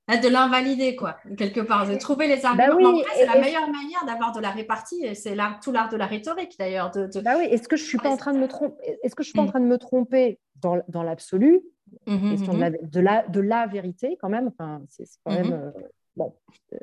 De 0.08 0.28
l'invalider, 0.28 0.94
quoi, 0.94 1.16
quelque 1.38 1.60
part, 1.60 1.86
de 1.88 1.94
trouver 1.94 2.28
les 2.28 2.42
bah 2.42 2.50
arguments. 2.50 3.00
c'est 3.14 3.24
la 3.24 3.40
meilleure 3.40 3.70
manière 3.70 4.04
d'avoir 4.04 4.32
de 4.32 4.40
la 4.40 4.50
répartie, 4.50 5.02
et 5.02 5.14
c'est 5.14 5.34
tout 5.62 5.72
l'art 5.72 5.88
de 5.88 5.96
la 5.96 6.06
rhétorique, 6.06 6.58
d'ailleurs. 6.58 6.90
De, 6.90 7.08
Bah 7.22 7.36
oui, 7.38 7.44
est-ce 7.44 7.66
que 7.66 7.76
je 7.76 7.82
ne 7.82 7.88
suis 7.88 7.98
pas 7.98 8.10
en 8.10 8.18
train 8.18 8.34
de 8.34 8.38
me 8.38 8.48
tromper 8.48 8.98
Est-ce 9.02 9.14
que 9.14 9.22
je 9.22 9.28
suis 9.28 9.36
pas 9.36 9.42
en 9.42 9.46
train 9.46 9.60
de 9.60 9.66
me 9.66 9.78
tromper 9.78 10.38
dans, 10.56 10.82
dans 10.88 11.02
l'absolu? 11.02 11.62
Mmh 12.06 12.30
question 12.30 12.52
de, 12.52 12.58
la, 12.58 12.70
de, 12.70 13.00
la, 13.00 13.26
de, 13.28 13.40
la, 13.40 13.66
vérité, 13.66 14.18
quand 14.20 14.28
même. 14.28 14.48
Enfin, 14.48 14.82
c'est 14.90 15.04
quand 15.24 15.32
même... 15.32 15.48
Mmh 15.48 15.72
euh, 15.76 15.88
bon, 16.16 16.34
euh, 16.74 16.78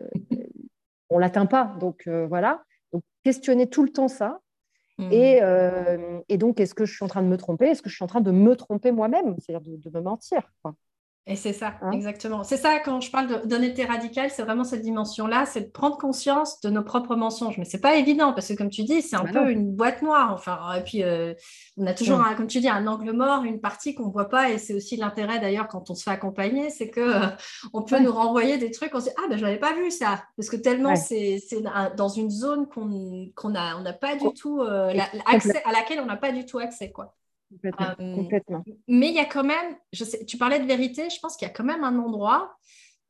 on 1.10 1.16
ne 1.16 1.22
l'atteint 1.22 1.46
pas, 1.46 1.76
donc 1.80 2.08
euh, 2.08 2.26
voilà. 2.28 2.64
Donc, 2.94 3.04
questionner 3.24 3.70
tout 3.70 3.84
le 3.84 3.90
temps 3.90 4.08
ça, 4.08 4.40
Mmh. 5.00 5.12
Euh, 5.14 6.20
et, 6.28 6.38
donc, 6.38 6.60
est-ce 6.60 6.76
que 6.76 6.86
je 6.86 6.94
suis 6.94 7.06
en 7.06 7.08
train 7.08 7.24
de 7.24 7.28
me 7.28 7.38
tromper? 7.38 7.68
Est-ce 7.68 7.82
que 7.82 7.90
je 7.90 7.96
suis 7.96 8.04
en 8.04 8.08
train 8.08 8.20
de 8.20 8.32
me 8.32 8.56
tromper 8.58 8.92
moi-même? 8.92 9.36
C'est-à-dire 9.40 9.66
de, 9.66 9.90
me 9.98 10.02
mentir 10.02 10.52
et 11.30 11.36
c'est 11.36 11.54
ça, 11.54 11.76
hein? 11.84 11.92
exactement. 11.92 12.44
C'est 12.44 12.58
ça, 12.58 12.80
quand 12.80 13.02
je 13.02 13.12
parle 13.12 13.48
d'honnêteté 13.48 13.86
radicale, 13.86 14.32
c'est 14.32 14.42
vraiment 14.42 14.64
cette 14.64 14.82
dimension-là, 14.82 15.46
c'est 15.46 15.62
de 15.62 15.70
prendre 15.70 15.96
conscience 15.96 16.60
de 16.62 16.72
nos 16.72 16.82
propres 16.82 17.16
mensonges. 17.16 17.60
Mais 17.60 17.66
c'est 17.66 17.82
pas 17.82 17.98
évident, 17.98 18.34
parce 18.34 18.48
que 18.48 18.54
comme 18.56 18.72
tu 18.72 18.82
dis, 18.82 19.04
c'est 19.04 19.16
un 19.16 19.26
bah 19.26 19.44
peu 19.44 19.52
une 19.52 19.72
boîte 19.76 20.02
noire. 20.02 20.32
Enfin, 20.34 20.58
et 20.74 20.82
puis, 20.82 21.04
euh, 21.04 21.36
on 21.78 21.86
a 21.86 21.94
toujours, 21.94 22.20
comme 22.36 22.48
tu 22.48 22.62
dis, 22.62 22.68
un 22.68 22.88
angle 22.88 23.12
mort, 23.12 23.44
une 23.44 23.62
partie 23.62 23.94
qu'on 23.94 24.08
ne 24.08 24.12
voit 24.12 24.28
pas. 24.28 24.50
Et 24.50 24.58
c'est 24.58 24.74
aussi 24.74 24.98
l'intérêt, 24.98 25.38
d'ailleurs, 25.38 25.68
quand 25.68 25.92
on 25.92 25.94
se 25.94 26.02
fait 26.02 26.10
accompagner, 26.10 26.72
c'est 26.72 26.90
qu'on 26.90 27.02
euh, 27.02 27.28
on 27.74 27.84
peut 27.84 28.00
nous 28.00 28.12
renvoyer 28.12 28.58
des 28.58 28.72
trucs, 28.72 28.96
on 28.96 29.00
se 29.00 29.06
dit, 29.06 29.16
ah, 29.20 29.28
ben, 29.30 29.38
je 29.38 29.44
l'avais 29.44 29.60
pas 29.60 29.76
vu, 29.76 29.92
ça. 29.92 30.24
Parce 30.36 30.50
que 30.50 30.56
tellement 30.56 30.96
c'est 30.96 31.40
dans 31.96 32.10
une 32.10 32.32
zone 32.32 32.68
qu'on 32.68 33.50
n'a 33.50 33.78
on 33.78 33.84
pas 34.02 34.16
du 34.16 34.34
tout, 34.34 34.62
euh, 34.62 34.92
accès, 35.28 35.62
à 35.64 35.74
laquelle 35.74 36.00
on 36.00 36.08
n'a 36.08 36.18
pas 36.18 36.32
du 36.32 36.48
tout 36.48 36.58
accès, 36.58 36.90
quoi. 36.90 37.14
Complètement. 37.50 38.64
Euh, 38.70 38.74
mais 38.88 39.10
il 39.10 39.16
y 39.16 39.20
a 39.20 39.26
quand 39.26 39.44
même, 39.44 39.76
je 39.92 40.04
sais, 40.04 40.26
tu 40.26 40.38
parlais 40.38 40.60
de 40.60 40.66
vérité, 40.66 41.10
je 41.10 41.20
pense 41.20 41.36
qu'il 41.36 41.48
y 41.48 41.52
a 41.52 41.54
quand 41.54 41.64
même 41.64 41.84
un 41.84 41.98
endroit, 41.98 42.56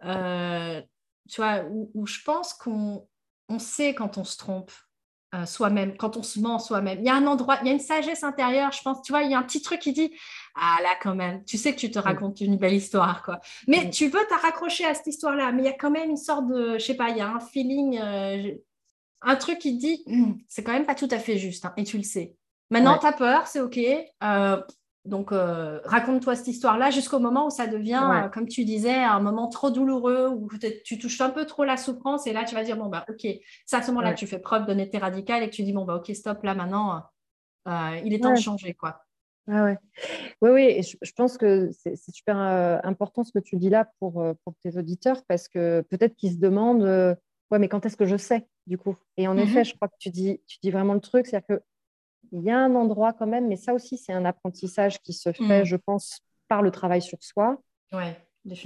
euh, 0.05 0.81
tu 1.29 1.41
vois, 1.41 1.63
où, 1.93 2.05
je 2.07 2.19
pense 2.23 2.53
qu'on 2.53 3.07
on 3.49 3.59
sait 3.59 3.93
quand 3.93 4.17
on 4.17 4.23
se 4.23 4.37
trompe. 4.37 4.71
Euh, 5.35 5.45
soi-même, 5.45 5.95
quand 5.95 6.17
on 6.17 6.23
se 6.23 6.39
ment 6.39 6.57
soi-même. 6.57 6.97
Il 7.01 7.05
y 7.05 7.09
a 7.09 7.13
un 7.13 7.27
endroit, 7.27 7.59
il 7.61 7.67
y 7.67 7.69
a 7.69 7.73
une 7.73 7.79
sagesse 7.79 8.23
intérieure, 8.23 8.71
je 8.71 8.81
pense, 8.81 9.03
tu 9.03 9.11
vois, 9.11 9.21
il 9.21 9.29
y 9.29 9.35
a 9.35 9.37
un 9.37 9.43
petit 9.43 9.61
truc 9.61 9.79
qui 9.79 9.93
dit 9.93 10.11
Ah 10.55 10.77
là, 10.81 10.89
quand 11.03 11.13
même, 11.13 11.45
tu 11.45 11.55
sais 11.55 11.75
que 11.75 11.79
tu 11.79 11.91
te 11.91 11.99
racontes 11.99 12.41
une 12.41 12.57
belle 12.57 12.73
histoire, 12.73 13.21
quoi. 13.21 13.39
Mais 13.67 13.91
tu 13.91 14.05
veux 14.07 14.25
te 14.27 14.41
raccrocher 14.41 14.85
à 14.85 14.95
cette 14.95 15.05
histoire-là, 15.05 15.51
mais 15.51 15.61
il 15.61 15.65
y 15.65 15.69
a 15.69 15.73
quand 15.73 15.91
même 15.91 16.09
une 16.09 16.17
sorte 16.17 16.47
de, 16.47 16.79
je 16.79 16.83
sais 16.83 16.95
pas, 16.95 17.09
il 17.09 17.17
y 17.17 17.21
a 17.21 17.29
un 17.29 17.39
feeling, 17.39 17.99
un 19.21 19.35
truc 19.35 19.59
qui 19.59 19.77
dit 19.77 20.01
hum, 20.07 20.39
C'est 20.47 20.63
quand 20.63 20.73
même 20.73 20.87
pas 20.87 20.95
tout 20.95 21.09
à 21.11 21.19
fait 21.19 21.37
juste, 21.37 21.63
hein, 21.63 21.73
et 21.77 21.83
tu 21.83 21.97
le 21.97 22.03
sais. 22.03 22.35
Maintenant, 22.69 22.97
tu 22.97 23.05
as 23.05 23.13
peur, 23.13 23.47
c'est 23.47 23.61
OK. 23.61 23.79
Euh, 24.23 24.61
donc, 25.05 25.31
euh, 25.31 25.79
raconte-toi 25.85 26.35
cette 26.35 26.47
histoire-là 26.47 26.91
jusqu'au 26.91 27.19
moment 27.19 27.47
où 27.47 27.49
ça 27.49 27.67
devient, 27.67 28.01
euh, 28.11 28.29
comme 28.29 28.47
tu 28.47 28.63
disais, 28.63 28.93
un 28.93 29.19
moment 29.19 29.47
trop 29.47 29.71
douloureux, 29.71 30.27
où 30.27 30.47
tu 30.83 30.99
touches 30.99 31.21
un 31.21 31.29
peu 31.29 31.45
trop 31.45 31.63
la 31.63 31.77
souffrance. 31.77 32.27
Et 32.27 32.33
là, 32.33 32.43
tu 32.43 32.53
vas 32.53 32.63
dire, 32.63 32.77
bon, 32.77 32.87
bah, 32.87 33.05
OK, 33.09 33.27
c'est 33.65 33.75
à 33.75 33.81
ce 33.81 33.91
moment-là 33.91 34.13
que 34.13 34.19
tu 34.19 34.27
fais 34.27 34.39
preuve 34.39 34.65
d'honnêteté 34.65 34.97
radicale 34.97 35.43
et 35.43 35.49
que 35.49 35.55
tu 35.55 35.63
dis, 35.63 35.73
bon, 35.73 35.85
bah, 35.85 35.95
OK, 35.95 36.13
stop, 36.15 36.43
là, 36.43 36.53
maintenant, 36.53 37.03
il 38.03 38.13
est 38.13 38.21
temps 38.21 38.33
de 38.33 38.39
changer, 38.39 38.73
quoi. 38.73 39.01
oui, 39.47 40.51
oui, 40.51 40.83
je, 40.83 41.11
pense 41.13 41.37
que 41.37 41.71
c'est 41.71 41.95
super 42.13 42.37
important 42.83 43.23
ce 43.23 43.31
que 43.31 43.39
tu 43.39 43.55
dis 43.55 43.69
là 43.69 43.89
pour, 43.99 44.23
pour 44.43 44.53
tes 44.63 44.77
auditeurs 44.77 45.23
parce 45.27 45.47
que 45.47 45.81
peut-être 45.89 46.15
qu'ils 46.15 46.33
se 46.33 46.37
demandent, 46.37 46.83
ouais, 46.83 47.57
mais 47.57 47.67
quand 47.67 47.83
est-ce 47.85 47.97
que 47.97 48.05
je 48.05 48.17
sais, 48.17 48.47
du 48.67 48.77
coup? 48.77 48.95
Et 49.17 49.27
en 49.27 49.37
effet, 49.37 49.63
je 49.63 49.73
crois 49.75 49.87
que 49.87 49.97
tu 49.99 50.11
dis, 50.11 50.39
tu 50.45 50.57
dis 50.61 50.69
vraiment 50.69 50.93
le 50.93 50.99
truc, 50.99 51.25
c'est-à-dire 51.25 51.57
que 51.57 51.63
il 52.31 52.43
y 52.43 52.49
a 52.49 52.57
un 52.57 52.75
endroit 52.75 53.13
quand 53.13 53.27
même, 53.27 53.47
mais 53.47 53.55
ça 53.55 53.73
aussi, 53.73 53.97
c'est 53.97 54.13
un 54.13 54.25
apprentissage 54.25 55.01
qui 55.01 55.13
se 55.13 55.31
fait, 55.31 55.61
mm. 55.61 55.65
je 55.65 55.75
pense, 55.75 56.21
par 56.47 56.61
le 56.61 56.71
travail 56.71 57.01
sur 57.01 57.21
soi. 57.21 57.61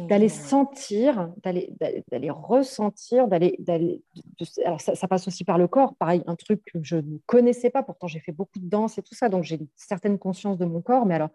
d'aller 0.07 0.29
sentir, 0.29 1.31
d'aller, 1.43 1.73
d'aller 2.11 2.29
ressentir, 2.29 3.27
d'aller, 3.27 3.57
alors 4.63 4.79
ça, 4.79 5.07
passe 5.07 5.27
aussi 5.27 5.43
par 5.43 5.57
le 5.57 5.67
corps, 5.67 5.95
pareil, 5.95 6.23
un 6.27 6.35
truc 6.35 6.63
que 6.65 6.79
je 6.81 6.97
ne 6.97 7.17
connaissais 7.25 7.69
pas, 7.69 7.83
pourtant 7.83 8.07
j'ai 8.07 8.19
fait 8.19 8.31
beaucoup 8.31 8.59
de 8.59 8.69
danse 8.69 8.97
et 8.97 9.01
tout 9.01 9.15
ça, 9.15 9.29
donc 9.29 9.43
j'ai 9.43 9.55
une 9.55 9.67
certaine 9.75 10.19
conscience 10.19 10.57
de 10.57 10.65
mon 10.65 10.81
corps, 10.81 11.05
mais 11.05 11.15
alors 11.15 11.29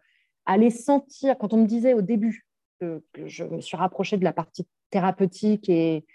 aller 0.46 0.70
sentir, 0.70 1.36
quand 1.36 1.52
on 1.52 1.58
me 1.58 1.66
disait 1.66 1.94
au 1.94 2.00
début 2.00 2.46
que, 2.80 3.02
je 3.26 3.44
me 3.44 3.60
suis 3.60 3.76
rapprochée 3.76 4.16
de 4.16 4.24
la 4.24 4.32
partie 4.32 4.66
thérapeutique 4.90 5.68
et, 5.68 6.06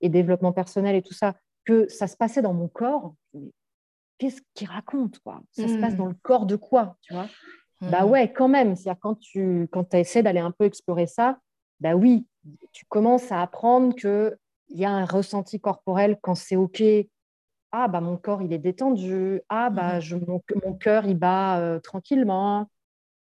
et, 0.00 0.08
développement 0.08 0.52
personnel 0.52 0.96
et 0.96 1.02
tout 1.02 1.14
ça, 1.14 1.34
que 1.64 1.88
ça 1.88 2.06
se 2.06 2.16
passait 2.16 2.42
dans 2.42 2.54
mon 2.54 2.68
corps, 2.68 3.14
qu'est-ce 4.22 4.40
qu'il 4.54 4.68
raconte 4.68 5.18
quoi 5.18 5.40
Ça 5.50 5.66
se 5.66 5.76
passe 5.78 5.96
dans 5.96 6.06
le 6.06 6.14
corps 6.22 6.46
de 6.46 6.54
quoi, 6.54 6.96
tu 7.02 7.12
vois? 7.12 7.28
Bah 7.80 8.06
ouais, 8.06 8.32
quand 8.32 8.46
même. 8.46 8.76
C'est-à-dire 8.76 9.00
quand 9.00 9.16
tu 9.16 9.68
quand 9.72 9.92
essaies 9.94 10.22
d'aller 10.22 10.38
un 10.38 10.52
peu 10.52 10.64
explorer 10.64 11.08
ça, 11.08 11.38
bah 11.80 11.96
oui, 11.96 12.28
tu 12.70 12.84
commences 12.86 13.32
à 13.32 13.42
apprendre 13.42 13.96
que 13.96 14.38
il 14.68 14.78
y 14.78 14.84
a 14.84 14.90
un 14.90 15.04
ressenti 15.04 15.58
corporel 15.58 16.18
quand 16.22 16.36
c'est 16.36 16.54
ok. 16.54 16.84
Ah 17.72 17.88
bah 17.88 18.00
mon 18.00 18.16
corps 18.16 18.42
il 18.42 18.52
est 18.52 18.58
détendu. 18.58 19.40
Ah 19.48 19.70
bah 19.70 19.98
je, 19.98 20.14
mon, 20.14 20.40
mon 20.64 20.74
cœur 20.74 21.04
il 21.06 21.18
bat 21.18 21.58
euh, 21.58 21.80
tranquillement. 21.80 22.68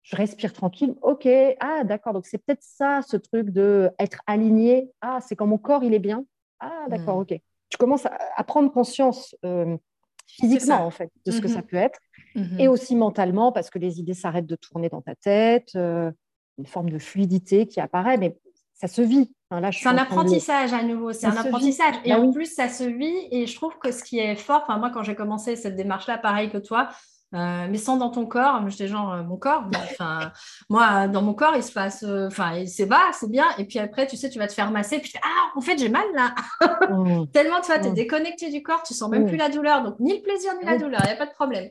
Je 0.03 0.15
respire 0.15 0.53
tranquille. 0.53 0.95
Ok. 1.01 1.27
Ah 1.61 1.85
d'accord. 1.85 2.13
Donc 2.13 2.27
c'est 2.27 2.37
peut-être 2.45 2.63
ça 2.63 3.01
ce 3.01 3.17
truc 3.17 3.49
de 3.49 3.91
être 3.99 4.21
aligné. 4.27 4.91
Ah 5.01 5.21
c'est 5.23 5.37
quand 5.37 5.47
mon 5.47 5.59
corps 5.59 5.85
il 5.85 5.95
est 5.95 5.99
bien. 5.99 6.27
Ah 6.61 6.85
d'accord. 6.91 7.17
Ok. 7.17 7.35
Tu 7.71 7.79
commences 7.79 8.05
à, 8.05 8.45
prendre 8.45 8.71
conscience. 8.71 9.35
Euh, 9.47 9.79
physiquement 10.27 10.87
en 10.87 10.91
fait 10.91 11.11
de 11.27 11.33
ce 11.33 11.41
que 11.41 11.49
ça 11.49 11.61
mmh 11.61 11.67
peut 11.67 11.77
être. 11.77 11.99
Mmh 12.35 12.61
et 12.61 12.69
aussi 12.69 12.97
mentalement 12.97 13.53
parce 13.53 13.69
que 13.69 13.79
les 13.79 14.01
idées 14.01 14.15
s'arrêtent 14.15 14.47
de 14.47 14.57
tourner 14.57 14.89
dans 14.89 15.03
ta 15.03 15.15
tête 15.15 15.71
euh, 15.77 16.11
une 16.59 16.67
forme 16.67 16.89
de 16.89 16.99
fluidité 16.99 17.67
qui 17.67 17.81
apparaît 17.81 18.17
mais 18.17 18.39
ça 18.75 18.89
se 18.89 19.03
vit. 19.03 19.33
C'est 19.71 19.89
un 19.89 19.99
apprentissage 19.99 20.73
à 20.73 20.83
nouveau 20.83 21.13
c'est 21.13 21.27
un 21.27 21.37
apprentissage. 21.37 21.97
Et 22.05 22.11
bah 22.11 22.21
en 22.21 22.33
plus 22.33 22.47
ça 22.47 22.69
se 22.69 22.85
vit 22.85 23.29
et 23.31 23.47
je 23.47 23.55
trouve 23.55 23.79
que 23.79 23.93
ce 23.93 24.03
qui 24.03 24.19
est 24.19 24.35
fort 24.35 24.63
enfin 24.63 24.79
moi 24.79 24.91
quand 24.91 25.03
j'ai 25.03 25.15
commencé 25.15 25.57
cette 25.57 25.77
démarche 25.77 26.07
là 26.07 26.17
pareil 26.17 26.51
que 26.51 26.59
toi 26.59 26.89
euh, 27.35 27.67
mais 27.71 27.79
sans 27.79 27.97
dans 27.97 28.11
ton 28.11 28.27
corps. 28.27 28.69
J'étais 28.69 28.89
genre, 28.89 29.13
euh, 29.13 29.23
mon 29.23 29.37
corps, 29.37 29.65
enfin, 29.75 30.33
moi, 30.69 31.09
dans 31.09 31.23
mon 31.23 31.35
corps, 31.35 31.55
il 31.57 31.63
se 31.63 31.73
passe, 31.73 32.03
euh, 32.03 32.27
enfin, 32.27 32.65
c'est 32.67 32.87
bas, 32.87 33.11
c'est 33.13 33.31
bien. 33.31 33.47
Et 33.59 33.65
puis 33.65 33.79
après, 33.79 34.07
tu 34.07 34.17
sais, 34.17 34.29
tu 34.29 34.39
vas 34.39 34.47
te 34.47 34.53
faire 34.53 34.71
masser, 34.71 34.99
puis 34.99 35.11
tu 35.11 35.13
fais, 35.13 35.25
ah, 35.25 35.51
en 35.57 35.61
fait, 35.61 35.79
j'ai 35.79 35.89
mal 35.89 36.07
là. 36.15 36.35
Mmh. 36.93 37.29
Tellement, 37.33 37.61
tu 37.61 37.69
vois, 37.69 37.79
tu 37.79 37.87
es 37.87 37.91
mmh. 37.91 37.95
déconnecté 37.95 38.51
du 38.51 38.63
corps, 38.63 38.83
tu 38.83 38.93
sens 38.93 39.09
même 39.09 39.25
mmh. 39.25 39.29
plus 39.29 39.37
la 39.37 39.49
douleur. 39.49 39.83
Donc, 39.83 39.99
ni 39.99 40.17
le 40.17 40.23
plaisir, 40.23 40.53
ni 40.59 40.65
la 40.65 40.77
douleur, 40.77 41.01
il 41.05 41.07
n'y 41.07 41.13
a 41.13 41.17
pas 41.17 41.27
de 41.27 41.33
problème. 41.33 41.71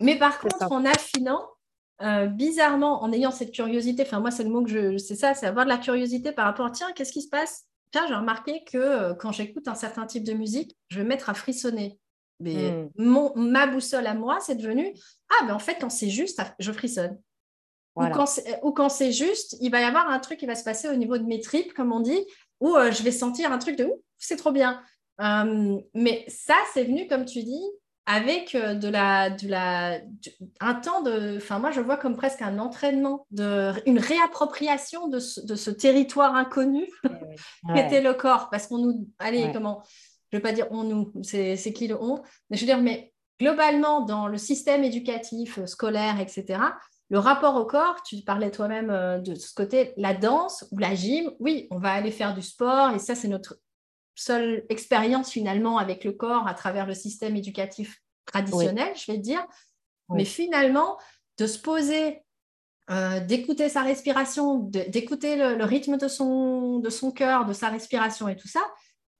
mais 0.00 0.18
par 0.18 0.38
contre, 0.38 0.70
en 0.70 0.84
affinant, 0.84 1.42
bizarrement, 2.28 3.02
en 3.02 3.12
ayant 3.12 3.30
cette 3.30 3.52
curiosité, 3.52 4.02
enfin, 4.02 4.20
moi, 4.20 4.30
c'est 4.30 4.44
le 4.44 4.50
mot 4.50 4.62
que 4.62 4.70
je, 4.70 4.98
c'est 4.98 5.16
ça, 5.16 5.34
c'est 5.34 5.46
avoir 5.46 5.64
de 5.64 5.70
la 5.70 5.78
curiosité 5.78 6.32
par 6.32 6.44
rapport, 6.44 6.70
tiens, 6.70 6.88
qu'est-ce 6.94 7.12
qui 7.12 7.22
se 7.22 7.28
passe? 7.28 7.64
Tiens, 7.90 8.06
j'ai 8.08 8.14
remarqué 8.14 8.62
que 8.64 9.14
quand 9.14 9.32
j'écoute 9.32 9.66
un 9.68 9.74
certain 9.74 10.06
type 10.06 10.24
de 10.24 10.34
musique, 10.34 10.76
je 10.88 11.00
vais 11.00 11.06
mettre 11.06 11.28
à 11.30 11.34
frissonner. 11.34 11.98
Mais 12.40 12.70
hmm. 12.70 12.90
mon, 12.96 13.32
ma 13.36 13.66
boussole 13.66 14.06
à 14.06 14.14
moi, 14.14 14.38
c'est 14.40 14.54
devenu 14.54 14.94
Ah, 15.30 15.44
mais 15.46 15.52
en 15.52 15.58
fait, 15.58 15.76
quand 15.80 15.90
c'est 15.90 16.10
juste, 16.10 16.40
je 16.58 16.72
frissonne. 16.72 17.18
ou 17.96 18.72
quand 18.72 18.88
c'est 18.88 19.12
juste, 19.12 19.56
il 19.60 19.70
va 19.70 19.80
y 19.80 19.84
avoir 19.84 20.08
un 20.08 20.18
truc 20.20 20.38
qui 20.38 20.46
va 20.46 20.54
se 20.54 20.64
passer 20.64 20.88
au 20.88 20.94
niveau 20.94 21.18
de 21.18 21.24
mes 21.24 21.40
tripes, 21.40 21.72
comme 21.74 21.92
on 21.92 22.00
dit, 22.00 22.24
où 22.60 22.76
euh, 22.76 22.92
je 22.92 23.02
vais 23.02 23.10
sentir 23.10 23.52
un 23.52 23.58
truc 23.58 23.76
de 23.76 23.84
ouf, 23.84 24.00
c'est 24.18 24.36
trop 24.36 24.52
bien. 24.52 24.82
Euh, 25.20 25.80
mais 25.94 26.24
ça, 26.28 26.56
c'est 26.72 26.84
venu, 26.84 27.08
comme 27.08 27.24
tu 27.24 27.42
dis, 27.42 27.64
avec 28.06 28.54
euh, 28.54 28.74
de 28.74 28.88
la, 28.88 29.30
de 29.30 29.48
la, 29.48 29.98
un 30.60 30.74
temps 30.74 31.02
de. 31.02 31.36
Enfin, 31.36 31.58
moi, 31.58 31.70
je 31.70 31.80
vois 31.80 31.96
comme 31.96 32.16
presque 32.16 32.40
un 32.40 32.58
entraînement, 32.58 33.26
de, 33.30 33.72
une 33.86 33.98
réappropriation 33.98 35.08
de 35.08 35.18
ce, 35.18 35.40
de 35.40 35.54
ce 35.54 35.70
territoire 35.70 36.34
inconnu 36.34 36.88
qu'était 37.74 38.00
le 38.00 38.14
corps. 38.14 38.48
Parce 38.50 38.66
qu'on 38.66 38.78
nous. 38.78 39.08
Allez, 39.18 39.50
comment 39.52 39.82
Je 40.30 40.36
ne 40.36 40.42
vais 40.42 40.48
pas 40.48 40.52
dire 40.52 40.66
on 40.70 40.84
nous, 40.84 41.12
c'est 41.22 41.72
qui 41.72 41.88
le 41.88 42.00
on 42.00 42.22
Mais 42.50 42.56
je 42.56 42.62
veux 42.62 42.66
dire, 42.66 42.80
mais 42.82 43.12
globalement, 43.40 44.02
dans 44.02 44.28
le 44.28 44.38
système 44.38 44.84
éducatif, 44.84 45.64
scolaire, 45.64 46.20
etc., 46.20 46.60
le 47.10 47.18
rapport 47.18 47.56
au 47.56 47.64
corps, 47.64 48.02
tu 48.02 48.16
parlais 48.22 48.50
toi-même 48.50 49.22
de 49.22 49.34
ce 49.34 49.54
côté, 49.54 49.94
la 49.96 50.12
danse 50.12 50.66
ou 50.72 50.78
la 50.78 50.94
gym, 50.94 51.30
oui, 51.40 51.66
on 51.70 51.78
va 51.78 51.92
aller 51.92 52.10
faire 52.10 52.34
du 52.34 52.42
sport 52.42 52.90
et 52.90 52.98
ça, 52.98 53.14
c'est 53.14 53.28
notre 53.28 53.58
seule 54.14 54.66
expérience 54.68 55.30
finalement 55.30 55.78
avec 55.78 56.04
le 56.04 56.12
corps 56.12 56.46
à 56.48 56.54
travers 56.54 56.86
le 56.86 56.94
système 56.94 57.36
éducatif 57.36 58.02
traditionnel, 58.26 58.92
je 58.96 59.10
vais 59.10 59.18
dire. 59.18 59.44
Mais 60.10 60.24
finalement, 60.24 60.98
de 61.38 61.46
se 61.46 61.58
poser, 61.58 62.22
euh, 62.90 63.20
d'écouter 63.20 63.68
sa 63.68 63.82
respiration, 63.82 64.58
d'écouter 64.58 65.36
le, 65.36 65.64
rythme 65.64 65.98
de 65.98 66.08
son, 66.08 66.78
de 66.78 66.90
son 66.90 67.10
cœur, 67.10 67.44
de 67.46 67.52
sa 67.52 67.68
respiration 67.68 68.28
et 68.28 68.36
tout 68.36 68.48
ça, 68.48 68.62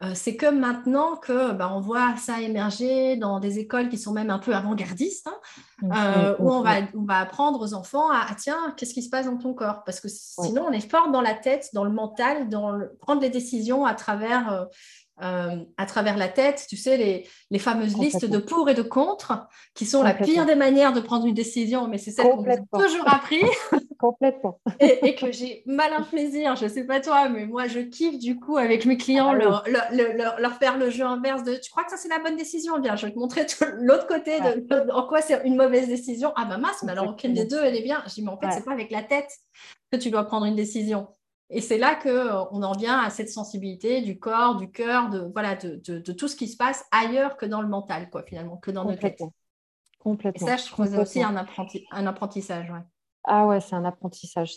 euh, 0.05 0.12
c'est 0.14 0.36
comme 0.36 0.61
maintenant 0.61 1.16
que 1.16 1.53
bah, 1.53 1.72
on 1.74 1.80
voit 1.80 2.16
ça 2.16 2.40
émerger 2.40 3.16
dans 3.16 3.40
des 3.40 3.59
écoles 3.59 3.88
qui 3.88 3.99
sont 3.99 4.12
même 4.12 4.30
un 4.30 4.38
peu 4.38 4.55
avant-gardistes, 4.55 5.26
hein, 5.26 5.38
mmh, 5.82 5.92
euh, 5.92 6.32
mmh, 6.32 6.36
où 6.38 6.53
on 6.53 6.62
va, 6.62 6.74
on 6.94 7.05
va, 7.05 7.18
apprendre 7.18 7.61
aux 7.61 7.74
enfants 7.74 8.09
à 8.09 8.32
tiens, 8.36 8.74
qu'est-ce 8.76 8.94
qui 8.94 9.03
se 9.03 9.11
passe 9.11 9.26
dans 9.26 9.38
ton 9.38 9.55
corps? 9.55 9.82
Parce 9.84 10.01
que 10.01 10.07
sinon, 10.09 10.66
on 10.68 10.72
est 10.72 10.88
fort 10.88 11.11
dans 11.11 11.20
la 11.20 11.34
tête, 11.34 11.70
dans 11.72 11.82
le 11.82 11.90
mental, 11.90 12.49
dans 12.49 12.78
prendre 13.01 13.20
les 13.22 13.30
décisions 13.30 13.84
à 13.86 13.94
travers 13.94 14.53
euh, 14.53 14.64
euh, 15.22 15.56
à 15.76 15.86
travers 15.86 16.16
la 16.16 16.28
tête, 16.28 16.66
tu 16.68 16.76
sais, 16.76 16.96
les, 16.96 17.58
fameuses 17.58 17.98
listes 17.98 18.24
de 18.24 18.38
pour 18.38 18.70
et 18.70 18.74
de 18.74 18.82
contre, 18.82 19.48
qui 19.74 19.84
sont 19.84 20.02
la 20.02 20.14
pire 20.14 20.46
des 20.46 20.54
manières 20.54 20.92
de 20.92 21.00
prendre 21.00 21.26
une 21.26 21.34
décision, 21.34 21.88
mais 21.88 21.98
c'est 21.98 22.12
celle 22.12 22.28
qu'on 22.28 22.48
a 22.48 22.56
toujours 22.56 23.08
appris. 23.08 23.42
Complètement. 23.98 24.60
et, 24.80 25.16
que 25.16 25.32
j'ai 25.32 25.64
malin 25.66 26.02
plaisir, 26.02 26.54
je 26.54 26.66
ne 26.66 26.70
sais 26.70 26.84
pas 26.84 27.00
toi, 27.00 27.28
mais 27.28 27.46
moi, 27.46 27.66
je 27.66 27.80
kiffe 27.80 28.18
du 28.18 28.38
coup 28.38 28.56
avec 28.56 28.86
mes 28.86 28.96
clients, 28.96 29.30
ah 29.32 29.34
leur, 29.34 29.64
leur, 30.38 30.54
faire 30.54 30.78
le 30.78 30.88
jeu 30.88 31.04
inverse 31.04 31.42
de 31.42 31.54
tu 31.54 31.68
crois 31.70 31.82
que 31.82 31.90
ça, 31.90 31.96
c'est 31.96 32.08
la 32.08 32.20
bonne 32.20 32.36
décision? 32.36 32.78
Bien, 32.78 32.94
je 32.94 33.06
vais 33.06 33.12
te 33.12 33.18
montrer 33.18 33.44
l'autre 33.80 34.06
côté 34.06 34.38
de, 34.40 34.90
en 34.92 35.08
quoi 35.08 35.20
c'est 35.20 35.42
une 35.44 35.56
mauvaise 35.56 35.88
décision. 35.88 36.32
Ah, 36.36 36.44
bah 36.44 36.58
mince, 36.58 36.84
mais 36.84 36.92
alors, 36.92 37.08
aucune 37.08 37.32
des 37.32 37.44
deux, 37.44 37.60
elle 37.60 37.74
est 37.74 37.82
bien. 37.82 38.02
Je 38.06 38.14
dis, 38.14 38.22
mais 38.22 38.30
en 38.30 38.38
fait, 38.38 38.52
c'est 38.52 38.64
pas 38.64 38.72
avec 38.72 38.92
la 38.92 39.02
tête 39.02 39.30
que 39.90 39.96
tu 39.96 40.10
dois 40.10 40.24
prendre 40.24 40.46
une 40.46 40.56
décision. 40.56 41.08
Et 41.51 41.61
c'est 41.61 41.78
là 41.78 41.94
qu'on 41.94 42.09
euh, 42.09 42.66
en 42.66 42.72
vient 42.72 42.99
à 42.99 43.11
cette 43.11 43.30
sensibilité 43.30 44.03
du 44.03 44.18
corps, 44.18 44.57
du 44.57 44.70
cœur, 44.70 45.09
de, 45.09 45.30
voilà, 45.32 45.57
de, 45.57 46.12
tout 46.12 46.28
ce 46.28 46.36
qui 46.36 46.46
se 46.46 46.57
passe 46.57 46.86
ailleurs 46.90 47.36
que 47.36 47.46
dans 47.46 47.62
le 47.62 47.68
mental, 47.68 48.11
quoi, 48.11 48.22
finalement, 48.22 48.59
que 48.59 48.70
dans 48.70 48.84
notre 48.84 49.01
tête. 49.01 49.22
Complètement. 49.99 50.46
Et 50.46 50.51
ça, 50.51 50.57
je 50.57 50.66
trouve 50.70 50.99
aussi 50.99 51.22
un, 51.22 51.34
un 51.90 52.07
apprentissage. 52.07 52.72
Ah 53.24 53.46
ouais, 53.46 53.61
c'est 53.61 53.74
un 53.74 53.84
apprentissage. 53.84 54.57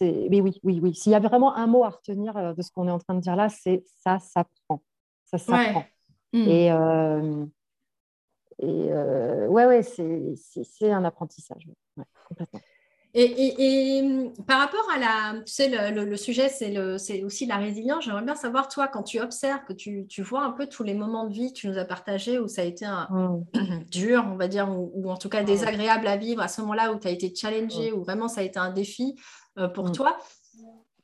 Mais 0.00 0.40
oui, 0.40 0.60
oui, 0.62 0.80
oui. 0.82 0.94
S'il 0.94 1.12
y 1.12 1.14
a 1.14 1.20
vraiment 1.20 1.54
un 1.56 1.66
mot 1.66 1.84
à 1.84 1.90
retenir 1.90 2.36
euh, 2.36 2.54
de 2.54 2.62
ce 2.62 2.70
qu'on 2.70 2.86
est 2.88 2.90
en 2.90 2.98
train 2.98 3.14
de 3.14 3.20
dire 3.20 3.36
là, 3.36 3.48
c'est 3.48 3.84
ça 4.02 4.18
s'apprend. 4.18 4.82
Ça 5.24 5.38
s'apprend. 5.38 5.84
Hmm. 6.32 6.48
Et, 6.48 6.70
euh... 6.70 7.46
et 8.58 8.92
euh, 8.92 9.46
ouais, 9.48 9.66
ouais, 9.66 9.82
c'est 9.82 10.90
un 10.90 11.04
apprentissage. 11.04 11.66
complètement. 12.28 12.60
Et, 13.12 14.00
hum, 14.02 14.32
par 14.46 14.60
rapport 14.60 14.86
à 14.94 14.98
la, 14.98 15.40
tu 15.44 15.52
sais, 15.52 15.90
le, 15.90 16.16
sujet, 16.16 16.48
c'est 16.48 17.24
aussi 17.24 17.46
la 17.46 17.56
résilience. 17.56 18.04
J'aimerais 18.04 18.22
bien 18.22 18.36
savoir, 18.36 18.68
toi, 18.68 18.86
quand 18.86 19.02
tu 19.02 19.20
observes, 19.20 19.64
que 19.66 19.72
tu, 19.72 20.22
vois 20.22 20.42
un 20.42 20.52
peu 20.52 20.68
tous 20.68 20.84
les 20.84 20.94
moments 20.94 21.26
de 21.26 21.32
vie 21.32 21.52
que 21.52 21.58
tu 21.58 21.68
nous 21.68 21.78
as 21.78 21.84
partagés 21.84 22.38
où 22.38 22.46
ça 22.46 22.62
a 22.62 22.64
été 22.64 22.84
un, 22.84 23.08
mmh. 23.10 23.84
dur, 23.90 24.24
on 24.30 24.36
va 24.36 24.46
dire, 24.46 24.68
ou, 24.70 25.10
en 25.10 25.16
tout 25.16 25.28
cas 25.28 25.42
désagréable 25.42 26.06
à 26.06 26.16
vivre, 26.16 26.40
à 26.40 26.48
ce 26.48 26.60
moment-là 26.60 26.92
où 26.92 26.98
tu 26.98 27.08
as 27.08 27.10
été 27.10 27.34
challengé, 27.34 27.92
où 27.92 28.04
vraiment 28.04 28.28
ça 28.28 28.42
a 28.42 28.44
été 28.44 28.58
un 28.58 28.70
défi 28.70 29.16
euh, 29.58 29.66
pour 29.66 29.88
mmh. 29.88 29.92
toi. 29.92 30.16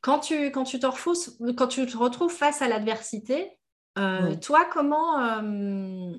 Quand 0.01 0.21
tu, 0.21 0.53
quand, 0.53 0.65
tu 0.65 0.79
te 0.79 0.87
refousses, 0.87 1.37
quand 1.57 1.67
tu 1.67 1.87
te 1.87 1.97
retrouves 1.97 2.33
face 2.33 2.63
à 2.63 2.69
l'adversité, 2.69 3.59
euh, 3.99 4.37
toi, 4.37 4.65
comment. 4.71 5.21
Euh, 5.21 6.13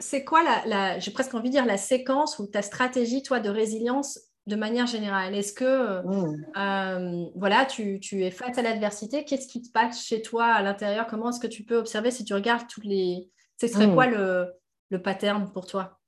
c'est 0.00 0.22
quoi 0.22 0.42
la, 0.42 0.66
la 0.66 0.98
j'ai 0.98 1.10
presque 1.10 1.34
envie 1.34 1.48
de 1.48 1.54
dire 1.54 1.66
la 1.66 1.78
séquence 1.78 2.38
ou 2.38 2.46
ta 2.46 2.62
stratégie, 2.62 3.22
toi, 3.22 3.40
de 3.40 3.48
résilience 3.48 4.18
de 4.48 4.56
manière 4.56 4.86
générale? 4.86 5.34
Est-ce 5.34 5.52
que 5.52 6.02
mmh. 6.04 6.46
euh, 6.56 7.24
voilà, 7.36 7.66
tu, 7.66 8.00
es 8.12 8.30
face 8.30 8.58
à 8.58 8.62
l'adversité? 8.62 9.24
Qu'est-ce 9.24 9.46
qui 9.46 9.62
te 9.62 9.70
passe 9.70 10.04
chez 10.04 10.22
toi 10.22 10.46
à 10.46 10.62
l'intérieur? 10.62 11.06
Comment 11.06 11.30
est-ce 11.30 11.40
que 11.40 11.46
tu 11.46 11.64
peux 11.64 11.76
observer 11.76 12.10
si 12.10 12.24
tu 12.24 12.34
regardes 12.34 12.66
toutes 12.66 12.84
les... 12.84 13.28
Ce 13.60 13.66
serait 13.68 13.86
mmh. 13.86 13.94
quoi 13.94 14.06
le, 14.06 14.52
le 14.90 15.02
pattern 15.02 15.52
pour 15.52 15.66
toi? 15.66 15.98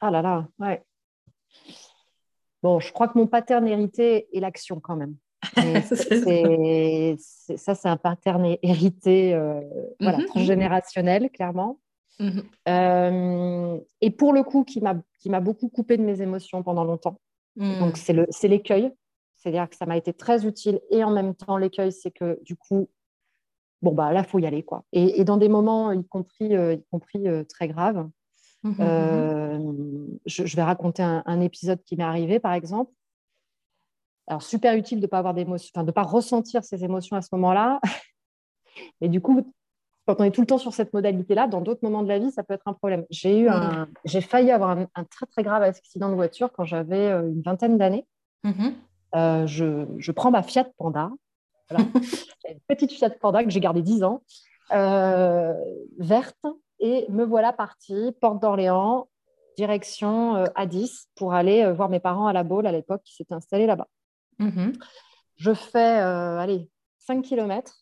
Ah 0.00 0.10
là 0.10 0.22
là, 0.22 0.46
ouais. 0.58 0.84
Bon, 2.62 2.78
je 2.78 2.92
crois 2.92 3.08
que 3.08 3.18
mon 3.18 3.26
pattern 3.26 3.66
hérité 3.66 4.28
est 4.36 4.40
l'action 4.40 4.80
quand 4.80 4.96
même. 4.96 5.16
ça, 7.16 7.74
c'est 7.74 7.88
un 7.88 7.96
pattern 7.96 8.56
hérité 8.62 9.34
euh, 9.34 9.60
voilà, 10.00 10.18
mmh 10.18 10.26
transgénérationnel, 10.26 11.30
clairement. 11.30 11.78
Euh, 12.68 13.78
et 14.00 14.10
pour 14.10 14.32
le 14.32 14.42
coup, 14.42 14.64
qui 14.64 14.80
m'a 14.80 15.40
beaucoup 15.40 15.68
coupé 15.68 15.96
de 15.96 16.02
mes 16.02 16.20
émotions 16.20 16.62
pendant 16.62 16.84
longtemps. 16.84 17.18
Donc, 17.58 17.98
hmm. 17.98 18.26
c'est 18.30 18.48
l'écueil. 18.48 18.92
C'est-à-dire 19.36 19.68
que 19.68 19.76
ça 19.76 19.86
m'a 19.86 19.96
été 19.96 20.12
très 20.12 20.46
utile. 20.46 20.80
Et 20.90 21.02
en 21.02 21.10
même 21.10 21.34
temps, 21.34 21.56
l'écueil, 21.56 21.92
c'est 21.92 22.10
que 22.10 22.38
du 22.42 22.56
coup, 22.56 22.88
bon, 23.82 23.92
bah 23.92 24.12
là, 24.12 24.20
il 24.20 24.26
faut 24.26 24.38
y 24.38 24.46
aller. 24.46 24.62
quoi. 24.62 24.84
Et, 24.92 25.24
dans 25.24 25.36
des 25.36 25.48
moments, 25.48 25.92
y 25.92 26.04
compris, 26.06 26.56
euh, 26.56 26.74
y 26.74 26.84
compris 26.90 27.28
euh, 27.28 27.44
très 27.44 27.68
graves, 27.68 28.08
mmh, 28.62 28.68
mmh, 28.68 28.72
mmh. 28.72 28.80
Euh, 28.80 30.06
je, 30.26 30.56
vais 30.56 30.62
raconter 30.62 31.02
un, 31.02 31.40
épisode 31.40 31.82
qui 31.84 31.96
m'est 31.96 32.04
arrivé, 32.04 32.38
par 32.38 32.52
exemple. 32.52 32.92
Alors, 34.28 34.42
super 34.42 34.74
utile 34.74 34.98
de 34.98 35.06
ne 35.06 35.08
pas 35.08 35.18
avoir 35.18 35.34
d'émotions, 35.34 35.70
enfin, 35.74 35.84
de 35.84 35.92
pas 35.92 36.02
ressentir 36.02 36.62
ces 36.62 36.84
émotions 36.84 37.16
à 37.16 37.22
ce 37.22 37.28
moment-là. 37.32 37.80
Mais 39.00 39.08
du 39.08 39.20
coup, 39.20 39.52
quand 40.08 40.22
on 40.22 40.24
est 40.24 40.30
tout 40.30 40.40
le 40.40 40.46
temps 40.46 40.56
sur 40.56 40.72
cette 40.72 40.94
modalité-là, 40.94 41.48
dans 41.48 41.60
d'autres 41.60 41.80
moments 41.82 42.02
de 42.02 42.08
la 42.08 42.18
vie, 42.18 42.30
ça 42.30 42.42
peut 42.42 42.54
être 42.54 42.66
un 42.66 42.72
problème. 42.72 43.04
J'ai 43.10 43.40
eu 43.40 43.48
un, 43.50 43.88
j'ai 44.06 44.22
failli 44.22 44.50
avoir 44.50 44.70
un, 44.70 45.04
très 45.04 45.26
très 45.26 45.42
grave 45.42 45.62
accident 45.62 46.08
de 46.08 46.14
voiture 46.14 46.50
quand 46.50 46.64
j'avais 46.64 47.10
euh, 47.10 47.28
une 47.28 47.42
vingtaine 47.42 47.76
d'années. 47.76 48.06
Mm-hmm. 48.42 48.72
Euh, 49.16 49.46
je, 49.46 49.84
je, 49.98 50.12
prends 50.12 50.30
ma 50.30 50.42
Fiat 50.42 50.66
Panda, 50.78 51.10
une 51.70 52.60
petite 52.68 52.90
Fiat 52.92 53.10
Panda 53.10 53.44
que 53.44 53.50
j'ai 53.50 53.60
gardée 53.60 53.82
10 53.82 54.02
ans, 54.02 54.22
euh, 54.72 55.52
verte, 55.98 56.46
et 56.80 57.04
me 57.10 57.26
voilà 57.26 57.52
partie, 57.52 58.12
porte 58.18 58.40
d'Orléans, 58.40 59.08
direction 59.58 60.42
A10 60.56 61.08
pour 61.16 61.34
aller 61.34 61.70
voir 61.72 61.90
mes 61.90 62.00
parents 62.00 62.28
à 62.28 62.32
la 62.32 62.44
Baule 62.44 62.66
à 62.66 62.72
l'époque 62.72 63.02
qui 63.04 63.14
s'étaient 63.14 63.34
installés 63.34 63.66
là-bas. 63.66 63.88
Mm-hmm. 64.40 64.72
Je 65.36 65.52
fais, 65.52 65.98
allez, 65.98 66.70
5 66.96 67.22
km 67.22 67.74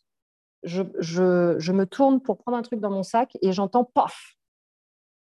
je, 0.66 0.82
je, 0.98 1.72
me 1.72 1.86
tourne 1.86 2.20
pour 2.20 2.36
prendre 2.36 2.58
un 2.58 2.62
truc 2.62 2.80
dans 2.80 2.90
mon 2.90 3.02
sac 3.02 3.36
et 3.40 3.52
j'entends 3.52 3.84
paf. 3.84 4.34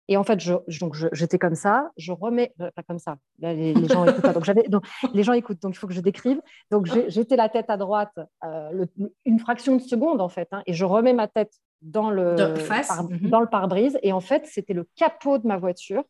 Et 0.09 0.15
en 0.15 0.23
fait, 0.23 0.39
je, 0.39 0.53
donc 0.79 0.95
j'étais 1.11 1.37
comme 1.37 1.55
ça, 1.55 1.91
je 1.97 2.13
remets, 2.13 2.53
euh, 2.61 2.71
pas 2.71 2.83
comme 2.83 2.99
ça, 2.99 3.17
les, 3.39 3.73
gens 3.87 4.05
écoutent 4.05 4.33
Donc, 4.33 4.69
donc, 4.69 4.85
les 5.13 5.23
gens 5.23 5.33
écoutent, 5.33 5.61
donc 5.61 5.75
il 5.75 5.77
faut 5.77 5.87
que 5.87 5.93
je 5.93 6.01
décrive. 6.01 6.41
Donc 6.71 6.87
j'étais 7.07 7.35
la 7.35 7.49
tête 7.49 7.69
à 7.69 7.77
droite 7.77 8.17
euh, 8.45 8.85
une 9.25 9.39
fraction 9.39 9.75
de 9.75 9.81
seconde 9.81 10.21
en 10.21 10.29
fait, 10.29 10.47
hein, 10.51 10.63
et 10.65 10.73
je 10.73 10.85
remets 10.85 11.13
ma 11.13 11.27
tête 11.27 11.53
dans 11.81 12.09
le, 12.09 12.35
Par, 12.67 13.03
mhm. 13.03 13.29
dans 13.29 13.41
le 13.41 13.47
pare-brise. 13.47 13.99
Et 14.01 14.11
en 14.13 14.21
fait, 14.21 14.45
c'était 14.45 14.73
le 14.73 14.87
capot 14.95 15.37
de 15.37 15.47
ma 15.47 15.57
voiture 15.57 16.03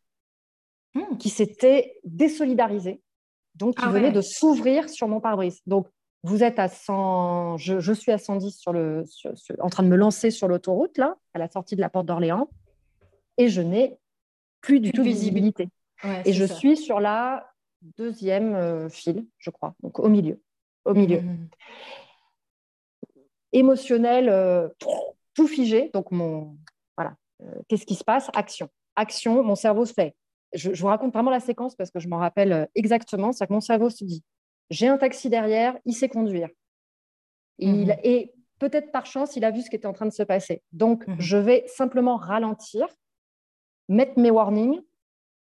hmm. 0.94 1.16
qui 1.18 1.28
s'était 1.28 1.98
désolidarisé, 2.04 3.02
donc 3.54 3.76
qui 3.76 3.84
ah 3.84 3.90
venait 3.90 4.12
de 4.12 4.20
s'ouvrir 4.20 4.88
sur 4.88 5.08
mon 5.08 5.20
pare-brise. 5.20 5.60
Donc 5.66 5.88
vous 6.24 6.42
êtes 6.42 6.58
à 6.58 6.68
100, 6.68 7.58
je, 7.58 7.92
suis 7.92 8.12
à 8.12 8.18
110 8.18 8.56
sur 8.56 8.72
le, 8.72 9.04
en 9.60 9.70
train 9.70 9.82
de 9.82 9.88
me 9.88 9.96
lancer 9.96 10.30
sur 10.30 10.48
l'autoroute, 10.48 10.98
là, 10.98 11.16
à 11.34 11.38
la 11.38 11.48
sortie 11.48 11.76
de 11.76 11.80
la 11.80 11.88
porte 11.88 12.06
d'Orléans, 12.06 12.48
et 13.36 13.48
je 13.48 13.60
n'ai 13.60 13.98
plus 14.60 14.80
du 14.80 14.92
tout 14.92 15.02
de 15.02 15.08
visibilité. 15.08 15.68
et 16.24 16.32
je 16.32 16.44
suis 16.44 16.76
sur 16.76 16.98
la 17.00 17.48
deuxième 17.96 18.54
euh, 18.54 18.88
file, 18.88 19.26
je 19.38 19.50
crois, 19.50 19.74
donc 19.82 20.00
au 20.00 20.08
milieu. 20.08 20.42
Au 20.84 20.94
milieu. 20.94 21.20
Mmh. 21.20 21.48
Émotionnel, 23.52 24.28
euh, 24.28 24.68
tout 25.34 25.46
figé. 25.46 25.90
Donc, 25.94 26.10
mon. 26.10 26.56
Voilà. 26.96 27.14
Euh, 27.42 27.54
qu'est-ce 27.68 27.86
qui 27.86 27.94
se 27.94 28.04
passe? 28.04 28.30
Action. 28.34 28.68
Action, 28.96 29.42
mon 29.42 29.54
cerveau 29.54 29.84
se 29.84 29.92
fait. 29.92 30.14
Je, 30.54 30.72
je, 30.72 30.80
vous 30.80 30.88
raconte 30.88 31.12
vraiment 31.12 31.30
la 31.30 31.40
séquence 31.40 31.76
parce 31.76 31.90
que 31.90 32.00
je 32.00 32.08
m'en 32.08 32.18
rappelle 32.18 32.68
exactement. 32.74 33.32
C'est 33.32 33.46
que 33.46 33.52
mon 33.52 33.60
cerveau 33.60 33.90
se 33.90 34.04
dit 34.04 34.24
j'ai 34.70 34.88
un 34.88 34.98
taxi 34.98 35.28
derrière, 35.28 35.76
il 35.84 35.94
sait 35.94 36.08
conduire. 36.08 36.48
Mhm. 37.58 37.96
Et 38.04 38.32
peut-être 38.58 38.92
par 38.92 39.06
chance, 39.06 39.36
il 39.36 39.44
a 39.44 39.50
vu 39.50 39.62
ce 39.62 39.70
qui 39.70 39.76
était 39.76 39.86
en 39.86 39.92
train 39.92 40.06
de 40.06 40.12
se 40.12 40.22
passer. 40.22 40.62
Donc, 40.72 41.06
mhm. 41.06 41.16
je 41.18 41.36
vais 41.36 41.64
simplement 41.66 42.16
ralentir, 42.16 42.86
mettre 43.88 44.18
mes 44.18 44.30
warnings 44.30 44.80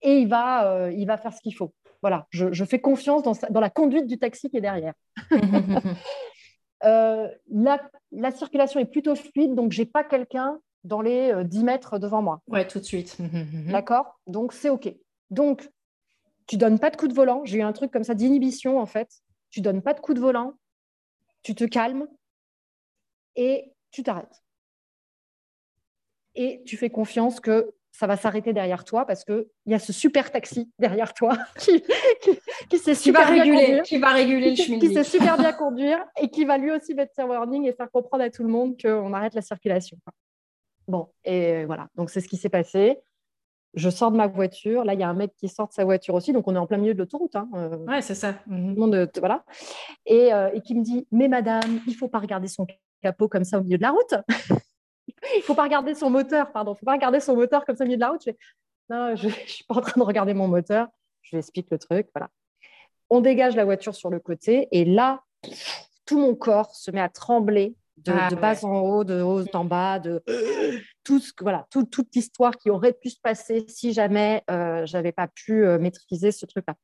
et 0.02 0.18
il 0.18 0.28
va, 0.28 0.72
euh, 0.72 0.92
il 0.92 1.06
va 1.06 1.16
faire 1.18 1.32
ce 1.32 1.40
qu'il 1.40 1.54
faut. 1.54 1.74
Voilà, 2.02 2.26
je, 2.30 2.64
fais 2.64 2.78
confiance 2.78 3.22
dans, 3.22 3.60
la 3.60 3.68
conduite 3.68 4.06
du 4.06 4.18
taxi 4.18 4.48
qui 4.48 4.56
est 4.56 4.62
derrière. 4.62 4.94
Euh, 6.82 7.28
la, 7.50 8.30
circulation 8.30 8.80
est 8.80 8.86
plutôt 8.86 9.14
fluide, 9.14 9.54
donc 9.54 9.70
je 9.70 9.82
n'ai 9.82 9.86
pas 9.86 10.02
quelqu'un 10.02 10.58
dans 10.82 11.02
les 11.02 11.44
10 11.44 11.62
mètres 11.62 11.98
devant 11.98 12.22
moi. 12.22 12.40
Ouais, 12.46 12.66
tout 12.66 12.78
de 12.78 12.84
suite. 12.84 13.18
D'accord? 13.68 14.18
Donc, 14.26 14.54
c'est 14.54 14.70
OK. 14.70 14.90
Donc, 15.28 15.68
tu 16.50 16.56
donnes 16.56 16.80
pas 16.80 16.90
de 16.90 16.96
coup 16.96 17.06
de 17.06 17.14
volant. 17.14 17.42
J'ai 17.44 17.58
eu 17.58 17.62
un 17.62 17.72
truc 17.72 17.92
comme 17.92 18.02
ça 18.02 18.14
d'inhibition, 18.14 18.80
en 18.80 18.86
fait. 18.86 19.08
Tu 19.50 19.60
donnes 19.60 19.82
pas 19.82 19.94
de 19.94 20.00
coup 20.00 20.14
de 20.14 20.18
volant, 20.18 20.54
tu 21.44 21.54
te 21.54 21.62
calmes 21.62 22.08
et 23.36 23.72
tu 23.92 24.02
t'arrêtes. 24.02 24.42
Et 26.34 26.64
tu 26.66 26.76
fais 26.76 26.90
confiance 26.90 27.38
que 27.38 27.72
ça 27.92 28.08
va 28.08 28.16
s'arrêter 28.16 28.52
derrière 28.52 28.84
toi 28.84 29.06
parce 29.06 29.24
qu'il 29.24 29.46
y 29.66 29.74
a 29.74 29.78
ce 29.78 29.92
super 29.92 30.32
taxi 30.32 30.72
derrière 30.80 31.14
toi 31.14 31.38
qui, 31.58 31.84
qui, 32.68 32.78
sait 32.78 32.96
super 32.96 33.28
va 33.28 33.30
réguler, 33.30 33.66
bien 33.66 33.82
qui 33.82 33.98
va 33.98 34.08
réguler 34.08 34.50
le 34.50 34.56
chemin. 34.56 34.80
Qui 34.80 34.92
sait 34.92 35.04
super 35.04 35.38
bien 35.38 35.52
conduire 35.56 36.04
et 36.20 36.30
qui 36.30 36.44
va 36.44 36.58
lui 36.58 36.72
aussi 36.72 36.94
mettre 36.94 37.14
sa 37.14 37.26
warning 37.26 37.64
et 37.68 37.72
faire 37.74 37.92
comprendre 37.92 38.24
à 38.24 38.30
tout 38.30 38.42
le 38.42 38.48
monde 38.48 38.74
qu'on 38.80 39.12
arrête 39.12 39.34
la 39.34 39.42
circulation. 39.42 39.98
Bon, 40.88 41.12
et 41.24 41.64
voilà. 41.64 41.86
Donc, 41.94 42.10
c'est 42.10 42.20
ce 42.20 42.26
qui 42.26 42.36
s'est 42.36 42.48
passé. 42.48 42.98
Je 43.74 43.88
sors 43.88 44.10
de 44.10 44.16
ma 44.16 44.26
voiture. 44.26 44.84
Là, 44.84 44.94
il 44.94 45.00
y 45.00 45.02
a 45.02 45.08
un 45.08 45.14
mec 45.14 45.32
qui 45.36 45.48
sort 45.48 45.68
de 45.68 45.72
sa 45.72 45.84
voiture 45.84 46.14
aussi. 46.14 46.32
Donc, 46.32 46.48
on 46.48 46.54
est 46.54 46.58
en 46.58 46.66
plein 46.66 46.78
milieu 46.78 46.94
de 46.94 46.98
l'autoroute. 46.98 47.36
Hein. 47.36 47.48
Euh, 47.54 47.76
ouais, 47.86 48.02
c'est 48.02 48.14
ça. 48.14 48.34
Mhm. 48.46 48.76
monde, 48.76 48.94
euh, 48.94 49.06
voilà. 49.18 49.44
Et, 50.06 50.32
euh, 50.32 50.50
et, 50.52 50.60
qui 50.60 50.74
me 50.74 50.82
dit 50.82 51.06
Mais 51.12 51.28
madame, 51.28 51.80
il 51.86 51.92
ne 51.92 51.96
faut 51.96 52.08
pas 52.08 52.18
regarder 52.18 52.48
son 52.48 52.66
capot 53.02 53.28
comme 53.28 53.44
ça 53.44 53.58
au 53.58 53.62
milieu 53.62 53.76
de 53.76 53.82
la 53.82 53.90
route. 53.90 54.14
il 55.08 55.38
ne 55.38 55.42
faut 55.42 55.54
pas 55.54 55.62
regarder 55.62 55.94
son 55.94 56.10
moteur, 56.10 56.50
pardon. 56.52 56.72
Il 56.72 56.74
ne 56.74 56.78
faut 56.78 56.86
pas 56.86 56.92
regarder 56.92 57.20
son 57.20 57.36
moteur 57.36 57.64
comme 57.64 57.76
ça 57.76 57.84
au 57.84 57.86
milieu 57.86 57.96
de 57.96 58.00
la 58.00 58.10
route. 58.10 58.22
Je 58.24 58.32
fais 58.32 58.38
Non, 58.88 59.14
je 59.14 59.26
ne 59.28 59.32
suis 59.32 59.64
pas 59.64 59.76
en 59.76 59.80
train 59.80 60.00
de 60.00 60.06
regarder 60.06 60.34
mon 60.34 60.48
moteur. 60.48 60.88
Je 61.22 61.36
lui 61.36 61.38
explique 61.38 61.70
le 61.70 61.78
truc. 61.78 62.08
Voilà. 62.14 62.28
On 63.08 63.20
dégage 63.20 63.54
la 63.54 63.64
voiture 63.64 63.94
sur 63.94 64.10
le 64.10 64.18
côté. 64.18 64.68
Et 64.72 64.84
là, 64.84 65.22
tout 66.06 66.18
mon 66.18 66.34
corps 66.34 66.74
se 66.74 66.90
met 66.90 67.00
à 67.00 67.08
trembler 67.08 67.76
de, 68.04 68.12
ah 68.12 68.30
bas 68.34 68.64
en 68.64 68.80
haut, 68.80 69.04
de 69.04 69.20
haut 69.22 69.44
en 69.54 69.64
bas, 69.64 69.98
de 69.98 70.22
tout 71.04 71.18
ce, 71.18 71.32
voilà, 71.40 71.66
toute 71.70 72.14
l'histoire 72.14 72.56
qui 72.56 72.70
aurait 72.70 72.92
pu 72.92 73.10
se 73.10 73.20
passer 73.20 73.64
si 73.68 73.92
jamais 73.92 74.42
euh, 74.50 74.86
j'avais 74.86 75.12
pas 75.12 75.28
pu 75.28 75.64
euh, 75.64 75.78
maîtriser 75.78 76.32
ce 76.32 76.46
truc-là. 76.46 76.74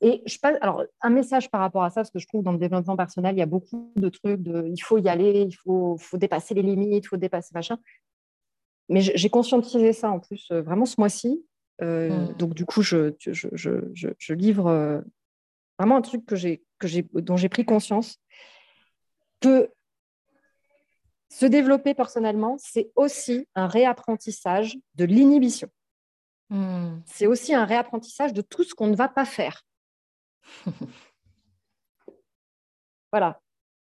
Et 0.00 0.22
je 0.26 0.38
passe, 0.38 0.58
alors, 0.60 0.84
un 1.00 1.10
message 1.10 1.50
par 1.50 1.60
rapport 1.60 1.84
à 1.84 1.90
ça, 1.90 2.02
parce 2.02 2.10
que 2.10 2.18
je 2.18 2.26
trouve 2.26 2.42
dans 2.42 2.52
le 2.52 2.58
développement 2.58 2.96
personnel, 2.96 3.34
il 3.34 3.38
y 3.38 3.42
a 3.42 3.46
beaucoup 3.46 3.92
de 3.96 4.08
trucs 4.08 4.42
de 4.42 4.66
il 4.66 4.80
faut 4.80 4.98
y 4.98 5.08
aller, 5.08 5.46
il 5.48 5.54
faut, 5.54 5.96
faut 5.98 6.18
dépasser 6.18 6.54
les 6.54 6.62
limites, 6.62 7.04
il 7.04 7.08
faut 7.08 7.16
dépasser 7.16 7.50
machin. 7.54 7.78
Mais 8.88 9.00
j'ai 9.00 9.30
conscientisé 9.30 9.94
ça 9.94 10.10
en 10.10 10.20
plus 10.20 10.48
euh, 10.50 10.60
vraiment 10.60 10.84
ce 10.84 10.96
mois-ci. 10.98 11.44
Mmh. 11.80 12.34
Donc, 12.38 12.54
du 12.54 12.64
coup, 12.64 12.82
je, 12.82 13.14
je, 13.18 13.48
je, 13.52 14.08
je 14.16 14.34
livre 14.34 15.02
vraiment 15.78 15.96
un 15.96 16.02
truc 16.02 16.24
que 16.24 16.36
que 16.78 17.20
dont 17.20 17.36
j'ai 17.36 17.48
pris 17.48 17.64
conscience 17.64 18.20
que 19.40 19.70
se 21.34 21.46
développer 21.46 21.94
personnellement, 21.94 22.56
c'est 22.60 22.92
aussi 22.94 23.48
un 23.56 23.66
réapprentissage 23.66 24.78
de 24.94 25.04
l'inhibition. 25.04 25.68
Hmm. 26.48 27.00
C'est 27.06 27.26
aussi 27.26 27.52
un 27.52 27.64
réapprentissage 27.64 28.32
de 28.32 28.40
tout 28.40 28.62
ce 28.62 28.72
qu'on 28.72 28.86
ne 28.86 28.94
va 28.94 29.08
pas 29.08 29.24
faire. 29.24 29.62
voilà. 33.12 33.40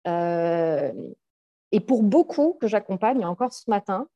Euh, 0.07 0.91
et 1.71 1.79
pour 1.79 2.03
beaucoup 2.03 2.57
que 2.59 2.67
j'accompagne, 2.67 3.23
encore 3.23 3.53
ce 3.53 3.69
matin, 3.69 4.09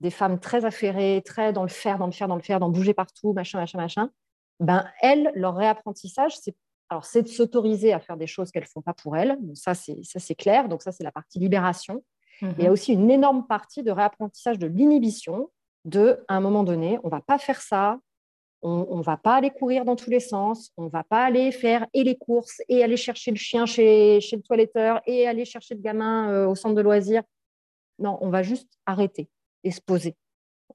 des 0.00 0.10
femmes 0.10 0.40
très 0.40 0.64
affairées, 0.64 1.22
très 1.24 1.52
dans 1.52 1.62
le 1.62 1.68
faire, 1.68 1.98
dans 1.98 2.06
le 2.06 2.12
faire, 2.12 2.26
dans 2.26 2.36
le 2.36 2.42
faire, 2.42 2.58
dans 2.58 2.70
bouger 2.70 2.92
partout, 2.92 3.32
machin, 3.34 3.60
machin, 3.60 3.78
machin, 3.78 4.10
ben 4.58 4.90
elles, 5.00 5.30
leur 5.36 5.54
réapprentissage, 5.54 6.36
c'est 6.36 6.56
alors 6.88 7.04
c'est 7.04 7.22
de 7.22 7.28
s'autoriser 7.28 7.92
à 7.92 8.00
faire 8.00 8.16
des 8.16 8.26
choses 8.26 8.50
qu'elles 8.50 8.64
ne 8.64 8.68
font 8.68 8.82
pas 8.82 8.94
pour 8.94 9.16
elles. 9.16 9.38
ça, 9.54 9.74
c'est 9.74 10.34
clair. 10.34 10.68
Donc 10.68 10.82
ça, 10.82 10.92
c'est 10.92 11.04
la 11.04 11.12
partie 11.12 11.38
libération. 11.38 12.04
Il 12.42 12.58
y 12.58 12.62
a 12.62 12.64
mhm. 12.66 12.72
aussi 12.72 12.92
une 12.92 13.10
énorme 13.10 13.46
partie 13.46 13.82
de 13.82 13.90
réapprentissage 13.90 14.58
de 14.58 14.66
l'inhibition, 14.66 15.50
de, 15.84 16.24
à 16.28 16.36
un 16.36 16.40
moment 16.40 16.64
donné, 16.64 16.98
on 17.02 17.08
ne 17.08 17.10
va 17.10 17.20
pas 17.20 17.38
faire 17.38 17.60
ça, 17.60 17.98
on 18.62 18.96
ne 18.96 19.02
va 19.02 19.18
pas 19.18 19.34
aller 19.34 19.50
courir 19.50 19.84
dans 19.84 19.94
tous 19.94 20.08
les 20.08 20.20
sens, 20.20 20.72
on 20.78 20.84
ne 20.84 20.88
va 20.88 21.04
pas 21.04 21.24
aller 21.24 21.52
faire 21.52 21.86
et 21.92 22.02
les 22.02 22.16
courses, 22.16 22.62
et 22.68 22.82
aller 22.82 22.96
chercher 22.96 23.30
le 23.30 23.36
chien 23.36 23.66
chez, 23.66 24.20
chez 24.20 24.36
le 24.36 24.42
toiletteur, 24.42 25.02
et 25.06 25.28
aller 25.28 25.44
chercher 25.44 25.74
le 25.74 25.82
gamin 25.82 26.30
euh, 26.30 26.46
au 26.46 26.54
centre 26.54 26.74
de 26.74 26.80
loisirs. 26.80 27.22
Non, 27.98 28.16
on 28.22 28.30
va 28.30 28.42
juste 28.42 28.72
arrêter 28.86 29.28
et 29.64 29.70
se 29.70 29.82
poser, 29.82 30.16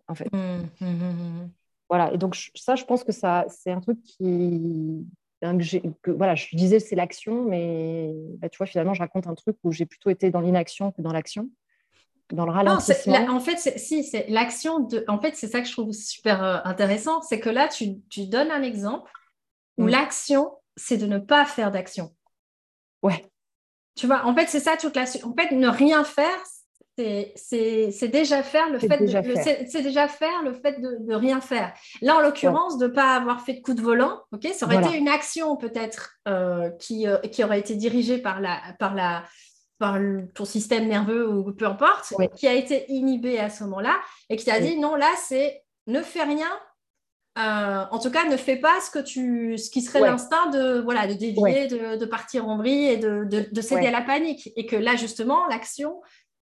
en 0.07 0.14
fait. 0.14 0.32
Mhm, 0.32 0.70
mhm, 0.82 1.49
voilà, 1.89 2.14
et 2.14 2.20
donc 2.20 2.36
ça, 2.53 2.76
je 2.76 2.86
pense 2.86 3.03
que 3.03 3.12
ça, 3.12 3.45
c'est 3.49 3.72
un 3.72 3.82
truc 3.82 3.99
qui, 4.03 5.03
que, 5.41 6.11
voilà, 6.11 6.35
je 6.35 6.55
disais 6.55 6.79
c'est 6.79 6.95
l'action, 6.95 7.45
mais 7.45 8.11
bah, 8.37 8.49
tu 8.49 8.57
vois, 8.57 8.67
finalement, 8.67 8.93
je 8.93 8.99
raconte 8.99 9.27
un 9.27 9.35
truc 9.35 9.57
où 9.63 9.71
j'ai 9.71 9.85
plutôt 9.85 10.09
été 10.09 10.31
dans 10.31 10.41
l'inaction 10.41 10.91
que 10.91 11.01
dans 11.01 11.13
l'action, 11.13 11.49
dans 12.31 12.45
le 12.45 12.51
ralentissement. 12.51 13.27
en 13.29 13.39
fait, 13.39 13.57
si, 13.77 14.03
c'est 14.03 14.27
l'action 14.29 14.79
de. 14.79 15.03
En 15.07 15.19
fait, 15.19 15.35
c'est 15.35 15.47
ça 15.47 15.61
que 15.61 15.67
je 15.67 15.71
trouve 15.71 15.91
super 15.93 16.43
euh, 16.43 16.57
intéressant, 16.63 17.21
c'est 17.21 17.39
que 17.39 17.49
là, 17.49 17.67
tu, 17.67 18.01
tu, 18.09 18.27
donnes 18.27 18.51
un 18.51 18.61
exemple 18.61 19.11
où 19.77 19.83
mm. 19.85 19.89
l'action, 19.89 20.51
c'est 20.75 20.97
de 20.97 21.07
ne 21.07 21.17
pas 21.17 21.45
faire 21.45 21.71
d'action. 21.71 22.13
Ouais. 23.01 23.25
Tu 23.95 24.07
vois, 24.07 24.25
en 24.25 24.35
fait, 24.35 24.47
c'est 24.47 24.59
ça 24.59 24.77
toute 24.77 24.95
la. 24.95 25.03
En 25.23 25.33
fait, 25.33 25.55
ne 25.55 25.67
rien 25.67 26.03
faire, 26.03 26.39
c'est 27.36 28.08
déjà 28.08 28.43
faire 28.43 28.70
le 28.70 28.80
fait 28.80 28.97
de 28.97 29.08
c'est 29.68 29.82
déjà 29.82 30.08
faire 30.08 30.43
le 30.43 30.54
fait 30.54 30.80
de, 30.80 31.14
rien 31.14 31.41
faire. 31.41 31.74
Là, 32.02 32.18
en 32.18 32.22
l'occurrence, 32.22 32.78
de 32.78 32.88
ne 32.88 32.91
pas 32.91 33.16
avoir 33.16 33.41
fait 33.41 33.54
de 33.54 33.62
coup 33.62 33.74
de 33.74 33.82
volant, 33.82 34.22
ok, 34.32 34.47
ça 34.54 34.66
aurait 34.66 34.78
été 34.78 34.97
une 34.97 35.08
action 35.08 35.56
peut-être 35.56 36.16
euh, 36.28 36.70
qui, 36.80 37.08
euh, 37.08 37.18
qui 37.18 37.43
aurait 37.43 37.60
été 37.60 37.76
dirigée 37.76 38.18
par 38.18 38.41
la 38.41 38.60
par 38.80 38.95
la 38.95 39.24
par 39.78 39.97
ton 40.36 40.43
système 40.43 40.88
nerveux 40.88 41.30
ou 41.30 41.54
peu 41.54 41.66
importe, 41.66 42.14
qui 42.36 42.47
a 42.47 42.54
été 42.54 42.86
inhibé 42.91 43.39
à 43.39 43.50
ce 43.50 43.64
moment-là 43.64 43.97
et 44.30 44.36
qui 44.36 44.45
t'a 44.45 44.60
dit 44.60 44.78
non, 44.78 44.95
là, 44.95 45.10
c'est 45.18 45.64
ne 45.88 46.02
fais 46.02 46.24
rien. 46.24 46.52
Euh, 47.38 47.86
en 47.89 48.00
tout 48.00 48.12
cas, 48.12 48.26
ne 48.26 48.36
fais 48.36 48.58
pas 48.58 48.82
ce 48.82 48.91
que 48.91 49.00
tu, 49.00 49.58
ce 49.58 49.70
qui 49.70 49.82
serait 49.82 50.02
l'instinct 50.02 50.47
de 50.47 50.82
voilà 50.82 51.08
de 51.08 51.14
dévier, 51.14 51.68
de, 51.68 51.95
de, 51.95 52.06
partir 52.06 52.50
en 52.50 52.58
vrille 52.58 52.88
et 52.88 52.97
de, 52.97 53.24
de 53.24 53.62
céder 53.62 53.88
à 53.88 53.91
la 53.91 54.02
panique. 54.02 54.52
Et 54.58 54.66
que 54.66 54.76
là, 54.76 54.97
justement, 54.97 55.47
l'action, 55.47 56.02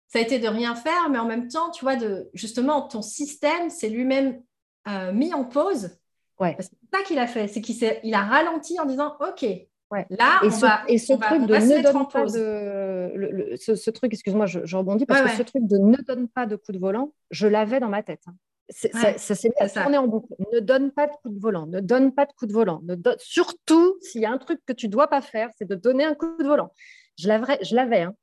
ça 0.10 0.20
a 0.20 0.22
été 0.22 0.40
de 0.40 0.48
rien 0.48 0.76
faire, 0.76 1.10
mais 1.10 1.20
en 1.20 1.26
même 1.26 1.48
temps, 1.48 1.70
tu 1.70 1.86
vois, 1.86 1.96
de, 1.96 2.30
justement, 2.34 2.82
ton 2.82 3.02
système 3.02 3.70
s'est 3.70 3.90
lui-même 3.90 4.42
euh, 4.88 5.14
mis 5.14 5.34
en 5.34 5.46
pause. 5.46 5.92
Ouais. 6.40 6.56
C'est 6.60 6.72
ça 6.92 7.04
qu'il 7.06 7.20
a 7.20 7.28
fait, 7.28 7.48
c'est 7.48 7.62
qu'il 7.62 7.76
il 8.04 8.14
a 8.14 8.22
ralenti 8.22 8.80
en 8.80 8.86
disant, 8.86 9.16
OK, 9.20 9.46
Là, 9.92 10.40
et 10.44 10.48
on 10.48 10.52
ce, 10.52 10.62
va, 10.62 10.82
et 10.88 10.98
ce 11.00 11.14
truc 11.14 11.48
de 11.48 11.56
ne 11.56 11.82
donne 11.82 12.08
pas 12.08 12.26
de, 12.26 13.56
ce, 13.58 13.90
truc, 13.90 14.14
excuse-moi, 14.14 14.46
je, 14.46 14.76
rebondis 14.76 15.08
parce 15.08 15.22
que 15.22 15.38
ce 15.38 15.42
truc 15.42 15.66
de 15.66 15.78
ne 15.78 15.98
donne 15.98 16.28
pas 16.28 16.46
de 16.46 16.56
coup 16.56 16.72
de 16.72 16.78
volant, 16.78 17.12
je 17.32 17.48
l'avais 17.48 17.80
dans 17.80 17.90
ma 17.90 18.04
tête. 18.04 18.22
Hein. 18.28 18.36
ça, 18.70 19.18
s'est 19.18 19.50
tourné 19.74 19.98
en 19.98 20.08
boucle. 20.08 20.32
Ne 20.54 20.60
donne 20.60 20.92
pas 20.92 21.08
de 21.08 21.14
coup 21.14 21.30
de 21.30 21.40
volant, 21.40 21.66
ne 21.66 21.80
donne 21.80 22.14
pas 22.14 22.28
de 22.28 22.34
coup 22.34 22.46
de 22.46 22.54
volant. 22.54 22.82
Ne 22.84 22.96
Surtout 23.18 23.98
s'il 24.02 24.22
y 24.22 24.26
a 24.26 24.32
un 24.32 24.38
truc 24.38 24.62
que 24.64 24.74
tu 24.74 24.90
dois 24.90 25.08
pas 25.08 25.22
faire, 25.22 25.50
c'est 25.58 25.68
de 25.68 25.76
donner 25.76 26.04
un 26.04 26.14
coup 26.14 26.38
de 26.38 26.46
volant. 26.46 26.72
Je 27.18 27.28
l'avais, 27.28 27.58
je 27.64 27.76
l'avais. 27.76 28.02
Hein. 28.02 28.14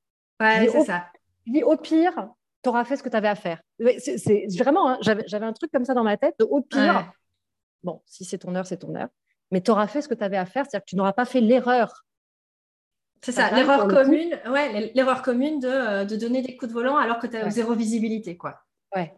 Ouais, 0.41 0.69
c'est 0.71 0.85
ça. 0.85 1.07
Je 1.47 1.53
dis 1.53 1.63
au 1.63 1.77
pire, 1.77 2.29
tu 2.63 2.69
auras 2.69 2.85
fait 2.85 2.97
ce 2.97 3.03
que 3.03 3.09
tu 3.09 3.17
avais 3.17 3.29
à 3.29 3.35
faire. 3.35 3.61
C'est 3.99 4.47
vraiment, 4.59 4.91
hein, 4.91 4.99
j'avais 5.01 5.47
un 5.47 5.53
truc 5.53 5.71
comme 5.73 5.85
ça 5.85 5.95
dans 5.95 6.05
ma 6.05 6.17
tête. 6.17 6.37
au 6.43 6.61
pire, 6.61 7.13
bon, 7.83 8.03
si 8.07 8.25
c'est 8.25 8.39
ton 8.39 8.55
heure, 8.55 8.67
c'est 8.67 8.79
ton 8.79 8.95
heure. 8.95 9.09
Mais 9.53 9.61
tu 9.61 9.71
auras 9.71 9.87
fait 9.87 10.03
ce 10.03 10.09
que 10.09 10.15
tu 10.15 10.25
avais 10.25 10.37
à 10.37 10.47
faire, 10.47 10.65
c'est-à-dire 10.65 10.85
que 10.85 10.91
tu 10.91 10.97
n'auras 10.97 11.13
pas 11.13 11.25
fait 11.25 11.41
l'erreur. 11.41 12.05
C'est 13.23 13.33
ça, 13.33 13.51
l'erreur 13.51 13.89
commune, 13.89 14.39
ouais, 14.51 14.93
l'erreur 14.95 15.23
commune 15.23 15.59
de, 15.59 16.05
de, 16.05 16.17
donner 16.17 16.43
des 16.43 16.57
coups 16.57 16.69
de 16.69 16.75
volant 16.75 16.97
alors 16.97 17.19
que 17.19 17.27
tu 17.27 17.37
as 17.37 17.49
zéro 17.51 17.75
visibilité, 17.75 18.37
quoi. 18.37 18.61
Ouais. 18.95 19.15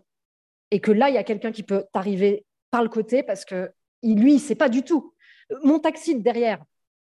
Et 0.70 0.80
que 0.80 0.92
là, 0.92 1.09
il 1.09 1.14
y 1.14 1.18
a 1.18 1.24
quelqu'un 1.24 1.52
qui 1.52 1.62
peut 1.62 1.84
t'arriver 1.92 2.46
par 2.70 2.82
le 2.82 2.88
côté 2.88 3.22
parce 3.22 3.44
que 3.44 3.70
lui, 4.02 4.32
il 4.32 4.34
ne 4.34 4.40
sait 4.40 4.55
pas 4.55 4.68
du 4.68 4.82
tout. 4.82 5.14
Mon 5.62 5.78
taxi 5.78 6.14
derrière. 6.14 6.62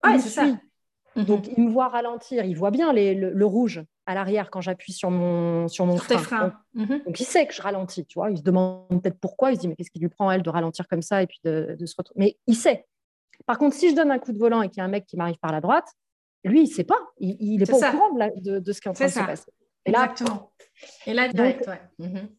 Ouais, 0.04 0.20
c'est 0.20 0.30
ça. 0.30 0.46
Donc, 1.16 1.48
il 1.58 1.66
me 1.66 1.70
voit 1.70 1.90
ralentir, 1.90 2.46
il 2.46 2.56
voit 2.56 2.72
bien 2.72 2.94
le, 2.94 3.46
rouge 3.46 3.84
à 4.10 4.16
l'arrière 4.16 4.50
quand 4.50 4.60
j'appuie 4.60 4.92
sur 4.92 5.12
mon, 5.12 5.68
sur 5.68 5.86
mon 5.86 5.96
frein. 5.98 6.54
Mhm. 6.74 7.04
Donc, 7.06 7.20
il 7.20 7.26
sait 7.26 7.46
que 7.46 7.54
je 7.54 7.62
ralentis, 7.62 8.08
tu 8.08 8.18
vois. 8.18 8.32
Il 8.32 8.40
se 8.40 8.42
demande 8.42 8.88
peut-être 8.90 9.20
pourquoi. 9.20 9.52
Il 9.52 9.56
se 9.56 9.62
dit, 9.62 9.68
mais 9.68 9.76
qu'est-ce 9.76 9.92
qui 9.92 10.00
lui 10.00 10.10
prend, 10.10 10.32
elle, 10.32 10.42
de 10.42 10.50
ralentir 10.50 10.88
comme 10.88 11.04
ça 11.04 11.22
et 11.22 11.28
puis 11.28 11.40
de, 11.44 11.78
se 11.86 11.94
retrouver? 11.96 12.20
Mais 12.20 12.38
il 12.48 12.56
sait. 12.56 12.88
Par 13.46 13.60
contre, 13.60 13.76
si 13.76 13.92
je 13.92 13.96
donne 13.96 14.10
un 14.10 14.18
coup 14.18 14.34
de 14.34 14.40
volant 14.40 14.64
et 14.64 14.70
qu'il 14.70 14.80
y 14.80 14.82
a 14.82 14.86
un 14.86 14.90
mec 14.90 15.06
qui 15.06 15.16
m'arrive 15.16 15.38
par 15.38 15.52
la 15.52 15.62
droite, 15.62 15.88
lui, 16.44 16.62
il 16.62 16.70
ne 16.70 16.74
sait 16.74 16.84
pas. 16.84 17.00
Il 17.20 17.60
n'est 17.60 17.66
pas 17.68 17.78
au 17.78 17.92
courant 17.92 18.16
de, 18.16 18.72
ce 18.72 18.82
qui 18.82 18.88
est 18.88 18.92
en 18.92 18.94
train 18.94 19.06
de 19.06 19.12
se 19.12 19.20
passer. 19.20 19.52
Et 19.86 19.92
Exactement. 19.92 20.52
et 21.06 21.14
là, 21.14 21.28
direct, 21.28 21.68
ouais. 21.68 21.82
Mhm. 22.00 22.30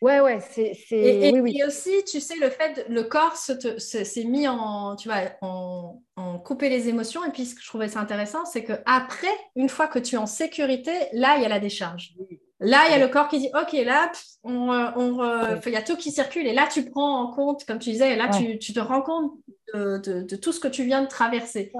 Ouais, 0.00 0.20
ouais, 0.20 0.40
c'est. 0.40 0.72
Et, 0.92 1.30
oui, 1.32 1.40
oui. 1.40 1.58
et, 1.58 1.64
aussi, 1.64 1.90
tu 2.10 2.20
sais, 2.20 2.36
le 2.36 2.48
fait, 2.48 2.86
le 2.88 3.02
corps 3.02 3.36
s'est 3.36 4.24
mis 4.24 4.48
en, 4.48 4.96
tu 4.96 5.08
vois, 5.08 5.20
en, 5.42 6.02
en, 6.16 6.38
couper 6.38 6.70
les 6.70 6.88
émotions. 6.88 7.22
Et 7.24 7.30
puis, 7.30 7.44
ce 7.44 7.54
que 7.54 7.60
je 7.60 7.68
trouvais 7.68 7.88
ça 7.88 8.00
intéressant, 8.00 8.46
c'est 8.46 8.64
que 8.64 8.72
après, 8.86 9.28
une 9.56 9.68
fois 9.68 9.88
que 9.88 9.98
tu 9.98 10.14
es 10.14 10.18
en 10.18 10.26
sécurité, 10.26 10.92
là, 11.12 11.36
il 11.36 11.42
y 11.42 11.44
a 11.44 11.48
la 11.50 11.60
décharge. 11.60 12.14
Là, 12.60 12.84
il 12.88 12.92
y 12.92 12.94
a 12.94 12.98
le 12.98 13.08
corps 13.08 13.28
qui 13.28 13.40
dit, 13.40 13.50
OK, 13.54 13.72
là, 13.72 14.12
il 14.44 15.72
y 15.72 15.76
a 15.76 15.82
tout 15.82 15.96
qui 15.96 16.10
circule. 16.10 16.46
Et 16.46 16.52
là, 16.52 16.66
tu 16.70 16.84
prends 16.90 17.22
en 17.22 17.32
compte, 17.32 17.64
comme 17.66 17.78
tu 17.78 17.90
disais, 17.90 18.16
là, 18.16 18.28
tu, 18.28 18.72
te 18.72 18.80
rends 18.80 19.02
compte 19.02 19.32
de, 19.74 20.36
tout 20.36 20.52
ce 20.52 20.60
que 20.60 20.68
tu 20.68 20.84
viens 20.84 21.02
de 21.02 21.08
traverser. 21.08 21.72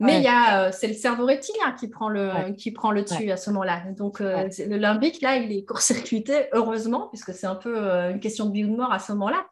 Mais 0.00 0.18
il 0.18 0.22
y 0.22 0.28
a, 0.28 0.66
euh, 0.66 0.72
c'est 0.72 0.86
le 0.86 0.94
cerveau 0.94 1.26
reptilien 1.26 1.72
qui 1.72 1.88
prend 1.88 2.08
le, 2.08 2.52
qui 2.52 2.70
prend 2.70 2.92
le 2.92 3.02
dessus 3.02 3.30
à 3.32 3.36
ce 3.36 3.50
moment-là. 3.50 3.82
Donc, 3.96 4.20
euh, 4.20 4.48
le 4.58 4.76
limbique, 4.76 5.20
là, 5.20 5.36
il 5.36 5.50
est 5.50 5.64
court-circuité, 5.64 6.46
heureusement, 6.52 7.08
puisque 7.08 7.34
c'est 7.34 7.46
un 7.46 7.56
peu 7.56 7.76
euh, 7.76 8.10
une 8.10 8.20
question 8.20 8.46
de 8.46 8.52
vie 8.52 8.64
ou 8.64 8.70
de 8.70 8.76
mort 8.76 8.92
à 8.92 9.00
ce 9.00 9.12
moment-là. 9.12 9.46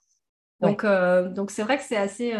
Donc, 0.60 0.86
donc 1.34 1.50
c'est 1.50 1.62
vrai 1.62 1.76
que 1.76 1.84
c'est 1.84 1.96
assez 1.96 2.32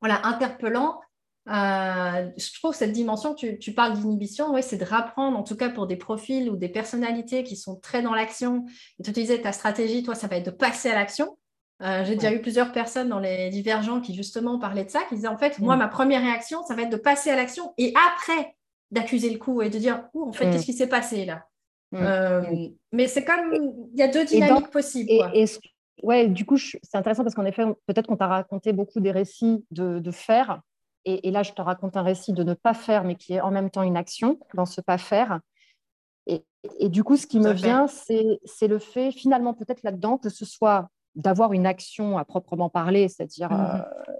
voilà, 0.00 0.24
interpellant. 0.26 1.00
je 1.46 2.58
trouve 2.60 2.74
cette 2.74 2.92
dimension, 2.92 3.34
tu, 3.34 3.58
tu 3.58 3.72
parles 3.72 3.94
d'inhibition, 3.94 4.52
oui, 4.52 4.62
c'est 4.62 4.76
de 4.76 4.84
rapprendre, 4.84 5.36
en 5.36 5.42
tout 5.42 5.56
cas 5.56 5.70
pour 5.70 5.86
des 5.86 5.96
profils 5.96 6.48
ou 6.50 6.56
des 6.56 6.68
personnalités 6.68 7.42
qui 7.42 7.56
sont 7.56 7.76
très 7.80 8.02
dans 8.02 8.14
l'action. 8.14 8.66
Et 9.00 9.02
tu 9.02 9.10
disais, 9.10 9.40
ta 9.40 9.52
stratégie, 9.52 10.02
toi, 10.02 10.14
ça 10.14 10.28
va 10.28 10.36
être 10.36 10.46
de 10.46 10.50
passer 10.50 10.90
à 10.90 10.94
l'action. 10.94 11.36
Euh, 11.82 12.04
j'ai 12.04 12.14
déjà 12.14 12.32
eu 12.32 12.40
plusieurs 12.40 12.72
personnes 12.72 13.10
dans 13.10 13.18
les 13.18 13.50
divergents 13.50 14.00
qui 14.00 14.14
justement 14.14 14.58
parlaient 14.58 14.84
de 14.84 14.90
ça, 14.90 15.02
qui 15.08 15.16
disaient 15.16 15.28
en 15.28 15.36
fait, 15.36 15.58
moi, 15.58 15.76
mm. 15.76 15.80
ma 15.80 15.88
première 15.88 16.22
réaction, 16.22 16.62
ça 16.62 16.74
va 16.74 16.82
être 16.82 16.90
de 16.90 16.96
passer 16.96 17.30
à 17.30 17.36
l'action 17.36 17.74
et 17.76 17.92
après 18.14 18.56
d'accuser 18.90 19.30
le 19.30 19.38
coup 19.38 19.60
et 19.60 19.68
de 19.68 19.78
dire, 19.78 20.04
en 20.14 20.32
fait, 20.32 20.46
mm. 20.46 20.50
qu'est-ce 20.52 20.64
qui 20.64 20.72
s'est 20.72 20.88
passé 20.88 21.26
là? 21.26 21.44
Mm. 21.92 21.96
euh, 22.00 22.68
Mais 22.92 23.08
c'est 23.08 23.24
comme, 23.24 23.52
il 23.92 23.98
y 23.98 24.02
a 24.02 24.08
deux 24.08 24.24
dynamiques 24.24 24.70
possibles. 24.70 25.10
Et, 25.34 25.44
ouais, 26.02 26.28
du 26.28 26.46
coup, 26.46 26.56
c'est 26.56 26.94
intéressant 26.94 27.24
parce 27.24 27.34
qu'en 27.34 27.44
effet, 27.44 27.64
peut-être 27.86 28.06
qu'on 28.06 28.16
t'a 28.16 28.28
raconté 28.28 28.72
beaucoup 28.72 29.00
des 29.00 29.10
récits 29.10 29.66
de, 29.70 30.10
faire. 30.10 30.62
Et, 31.04 31.30
là, 31.30 31.42
je 31.42 31.52
te 31.52 31.60
raconte 31.60 31.98
un 31.98 32.02
récit 32.02 32.32
de 32.32 32.42
ne 32.42 32.54
pas 32.54 32.74
faire, 32.74 33.04
mais 33.04 33.16
qui 33.16 33.34
est 33.34 33.40
en 33.42 33.50
même 33.50 33.70
temps 33.70 33.82
une 33.82 33.98
action 33.98 34.38
dans 34.54 34.66
ce 34.66 34.80
pas 34.80 34.98
faire. 34.98 35.40
Et, 36.26 36.42
et 36.80 36.88
du 36.88 37.04
coup, 37.04 37.18
ce 37.18 37.26
qui 37.26 37.38
me 37.38 37.52
vient, 37.52 37.86
c'est 37.86 38.66
le 38.66 38.78
fait, 38.78 39.12
finalement, 39.12 39.52
peut-être 39.52 39.82
là-dedans, 39.82 40.16
que 40.16 40.30
ce 40.30 40.46
soit 40.46 40.88
d'avoir 41.16 41.52
une 41.52 41.66
action 41.66 42.18
à 42.18 42.24
proprement 42.24 42.68
parler, 42.68 43.08
c'est-à-dire, 43.08 43.50
mmh 43.50 43.84
euh, 44.08 44.12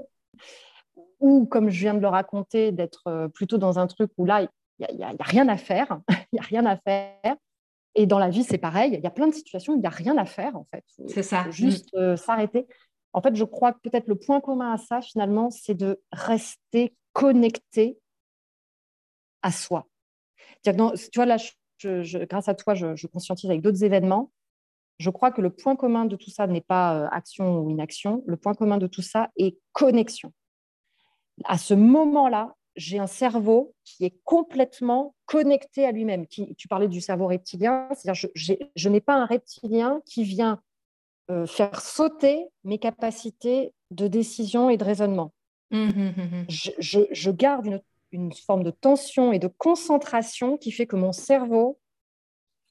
ou 1.20 1.46
comme 1.46 1.70
je 1.70 1.80
viens 1.80 1.94
de 1.94 2.00
le 2.00 2.08
raconter, 2.08 2.72
d'être 2.72 3.06
euh, 3.06 3.28
plutôt 3.28 3.56
dans 3.56 3.78
un 3.78 3.86
truc 3.86 4.10
où 4.18 4.26
là, 4.26 4.42
il 4.78 4.96
n'y 4.96 5.02
a, 5.02 5.14
rien 5.20 5.48
à 5.48 5.56
faire, 5.56 6.00
il 6.32 6.34
n'y 6.34 6.38
a 6.38 6.42
rien 6.42 6.66
à 6.66 6.76
faire. 6.76 7.36
Et 7.94 8.06
dans 8.06 8.18
la 8.18 8.28
vie, 8.28 8.44
c'est 8.44 8.58
pareil, 8.58 8.92
il 8.92 9.00
y 9.00 9.06
a 9.06 9.10
plein 9.10 9.26
de 9.26 9.34
situations 9.34 9.72
où 9.72 9.76
il 9.76 9.80
n'y 9.80 9.86
a 9.86 9.90
rien 9.90 10.18
à 10.18 10.26
faire, 10.26 10.56
en 10.56 10.66
fait. 10.70 10.84
C'est 11.08 11.22
ça. 11.22 11.50
juste 11.50 11.92
mmh. 11.94 11.98
euh, 11.98 12.16
s'arrêter. 12.16 12.66
En 13.14 13.22
fait, 13.22 13.34
je 13.34 13.44
crois 13.44 13.72
que 13.72 13.78
peut-être 13.82 14.08
le 14.08 14.16
point 14.16 14.42
commun 14.42 14.74
à 14.74 14.76
ça, 14.76 15.00
finalement, 15.00 15.50
c'est 15.50 15.74
de 15.74 16.02
rester 16.12 16.94
connecté 17.14 17.98
à 19.40 19.50
soi. 19.50 19.86
tu 20.62 20.72
vois, 21.14 21.24
là, 21.24 21.38
grâce 22.28 22.48
à 22.48 22.54
toi, 22.54 22.74
je 22.74 23.06
conscientise 23.06 23.48
avec 23.48 23.62
d'autres 23.62 23.84
événements 23.84 24.30
je 24.98 25.10
crois 25.10 25.30
que 25.30 25.40
le 25.40 25.50
point 25.50 25.76
commun 25.76 26.06
de 26.06 26.16
tout 26.16 26.30
ça 26.30 26.46
n'est 26.46 26.60
pas 26.60 26.96
euh, 26.96 27.08
action 27.10 27.60
ou 27.60 27.70
inaction. 27.70 28.22
Le 28.26 28.36
point 28.36 28.54
commun 28.54 28.78
de 28.78 28.86
tout 28.86 29.02
ça 29.02 29.30
est 29.36 29.58
connexion. 29.72 30.32
À 31.44 31.58
ce 31.58 31.74
moment-là, 31.74 32.54
j'ai 32.76 32.98
un 32.98 33.06
cerveau 33.06 33.74
qui 33.84 34.04
est 34.04 34.18
complètement 34.24 35.14
connecté 35.26 35.86
à 35.86 35.92
lui-même. 35.92 36.26
Tu 36.26 36.68
parlais 36.68 36.88
du 36.88 37.00
cerveau 37.00 37.26
reptilien, 37.26 37.88
c'est-à-dire 37.94 38.28
je, 38.34 38.52
je 38.74 38.88
n'ai 38.88 39.00
pas 39.00 39.14
un 39.14 39.26
reptilien 39.26 40.00
qui 40.06 40.24
vient 40.24 40.60
euh, 41.30 41.46
faire 41.46 41.80
sauter 41.80 42.46
mes 42.62 42.78
capacités 42.78 43.72
de 43.90 44.06
décision 44.06 44.70
et 44.70 44.76
de 44.76 44.84
raisonnement. 44.84 45.32
Mmh, 45.72 45.86
mmh, 45.86 46.14
mmh, 46.16 46.44
je, 46.48 47.30
garde 47.32 47.66
une, 47.66 47.82
une, 48.12 48.32
forme 48.32 48.62
de 48.62 48.70
tension 48.70 49.32
et 49.32 49.40
de 49.40 49.48
concentration 49.48 50.56
qui 50.56 50.70
fait 50.70 50.86
que 50.86 50.94
mon 50.94 51.10
cerveau 51.10 51.80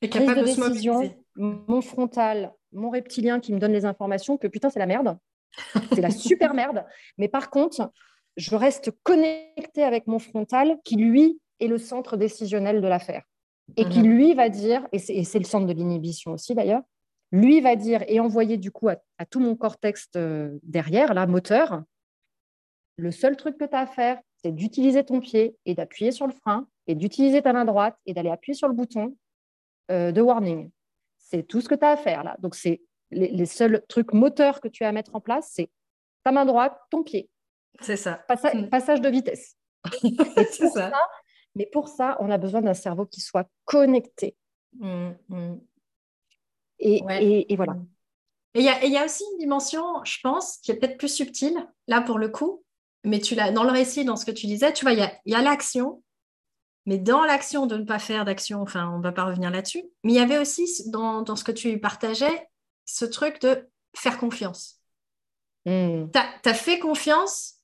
est 0.02 0.08
capable 0.08 0.40
de, 0.40 0.46
décision, 0.46 1.14
mon 1.36 1.82
frontal, 1.82 2.54
mon 2.72 2.90
reptilien 2.90 3.40
qui 3.40 3.54
me 3.54 3.60
donne 3.60 3.74
les 3.74 3.86
informations 3.86 4.38
que 4.38 4.48
putain, 4.48 4.70
c'est 4.70 4.80
la 4.80 4.86
merde. 4.86 5.18
C'est 5.94 6.02
la 6.02 6.12
super 6.12 6.54
merde. 6.56 6.86
Mais 7.18 7.28
par 7.28 7.50
contre, 7.50 7.92
je 8.38 8.56
reste 8.56 8.92
connecté 9.04 9.84
avec 9.84 10.08
mon 10.08 10.20
frontal 10.20 10.78
qui, 10.84 10.96
lui, 10.96 11.40
est 11.60 11.68
le 11.68 11.78
centre 11.78 12.18
décisionnel 12.18 12.82
de 12.82 12.88
l'affaire. 12.88 13.24
Et 13.78 13.86
qui, 13.86 14.00
mhm. 14.00 14.10
lui, 14.10 14.34
va 14.34 14.50
dire, 14.50 14.88
et 14.92 15.00
c'est 15.00 15.40
le 15.40 15.46
centre 15.46 15.66
de 15.66 15.74
l'inhibition 15.74 16.34
aussi 16.34 16.54
d'ailleurs, 16.54 16.84
lui 17.32 17.62
va 17.62 17.76
dire 17.76 18.04
et 18.08 18.20
envoyer 18.20 18.58
du 18.58 18.72
coup 18.72 18.90
à, 18.90 19.26
tout 19.30 19.40
mon 19.40 19.56
cortex 19.56 20.08
euh, 20.16 20.58
derrière, 20.62 21.14
là, 21.14 21.26
moteur, 21.26 21.82
le 22.98 23.12
seul 23.12 23.36
truc 23.36 23.58
que 23.58 23.66
tu 23.66 23.76
as 23.76 23.80
à 23.80 23.88
faire, 23.88 24.20
c'est 24.42 24.52
d'utiliser 24.52 25.04
ton 25.04 25.20
pied 25.20 25.58
et 25.66 25.74
d'appuyer 25.74 26.12
sur 26.12 26.28
le 26.28 26.34
frein 26.34 26.68
et 26.88 26.96
d'utiliser 26.96 27.42
ta 27.42 27.52
main 27.52 27.66
droite 27.66 27.98
et 28.06 28.14
d'aller 28.14 28.30
appuyer 28.30 28.54
sur 28.54 28.68
le 28.68 28.74
bouton 28.74 29.18
euh, 29.92 30.12
de 30.12 30.22
warning. 30.22 30.70
C'est 31.26 31.42
tout 31.44 31.60
ce 31.60 31.68
que 31.68 31.74
tu 31.74 31.84
as 31.84 31.90
à 31.90 31.98
faire 31.98 32.24
là. 32.24 32.38
Donc, 32.40 32.54
c'est 32.54 32.82
les, 33.10 33.46
seuls 33.48 33.84
trucs 33.90 34.14
moteurs 34.14 34.62
que 34.62 34.68
tu 34.68 34.84
as 34.84 34.90
à 34.90 34.92
mettre 34.92 35.16
en 35.16 35.22
place, 35.22 35.50
c'est 35.52 35.72
ta 36.24 36.32
main 36.32 36.46
droite, 36.46 36.80
ton 36.92 37.04
pied. 37.04 37.30
C'est 37.82 37.98
ça. 37.98 38.24
Hmm. 38.30 38.70
Passage 38.70 39.02
de 39.02 39.10
vitesse. 39.10 39.58
c'est 40.02 40.70
ça. 40.70 40.92
Mais 41.56 41.68
pour 41.72 41.88
ça, 41.88 42.16
on 42.20 42.30
a 42.30 42.38
besoin 42.38 42.62
d'un 42.62 42.76
cerveau 42.76 43.08
qui 43.08 43.22
soit 43.22 43.50
connecté. 43.66 44.36
Hmm, 44.80 45.12
hmm. 45.30 45.58
Et, 46.80 47.02
et, 47.50 47.56
voilà. 47.56 47.76
Et 48.54 48.60
il 48.60 48.92
y, 48.92 48.98
a 48.98 49.06
aussi 49.06 49.24
une 49.34 49.40
dimension, 49.40 49.84
je 50.04 50.18
pense, 50.22 50.58
qui 50.58 50.72
est 50.72 50.76
peut-être 50.76 50.98
plus 50.98 51.14
subtile, 51.14 51.58
là 51.88 52.02
pour 52.02 52.20
le 52.20 52.30
coup, 52.30 52.64
mais 53.04 53.20
tu 53.20 53.34
l'as 53.34 53.52
dans 53.52 53.64
le 53.64 53.72
récit, 53.72 54.06
dans 54.06 54.16
ce 54.16 54.26
que 54.26 54.32
tu 54.32 54.46
disais, 54.46 54.74
tu 54.74 54.86
vois, 54.86 54.94
il 54.94 55.10
y 55.26 55.36
a 55.36 55.42
l'action, 55.42 56.04
mais 56.86 56.98
dans 56.98 57.24
l'action 57.24 57.66
de 57.66 57.78
ne 57.78 57.84
pas 57.84 58.00
faire 58.00 58.26
d'action, 58.26 58.62
enfin, 58.62 58.92
on 58.94 59.00
ne 59.00 59.04
va 59.04 59.12
pas 59.12 59.24
revenir 59.24 59.50
là-dessus. 59.50 59.84
Mais 60.04 60.14
il 60.14 60.16
y 60.16 60.20
avait 60.20 60.38
aussi 60.38 60.68
dans, 60.90 61.36
ce 61.36 61.44
que 61.44 61.52
tu 61.52 61.80
partageais 61.80 62.48
ce 62.86 63.06
truc 63.06 63.42
de 63.42 63.68
faire 63.96 64.18
confiance. 64.18 64.80
Hmm. 65.66 66.06
Tu 66.14 66.50
as, 66.50 66.54
fait 66.54 66.78
confiance 66.78 67.56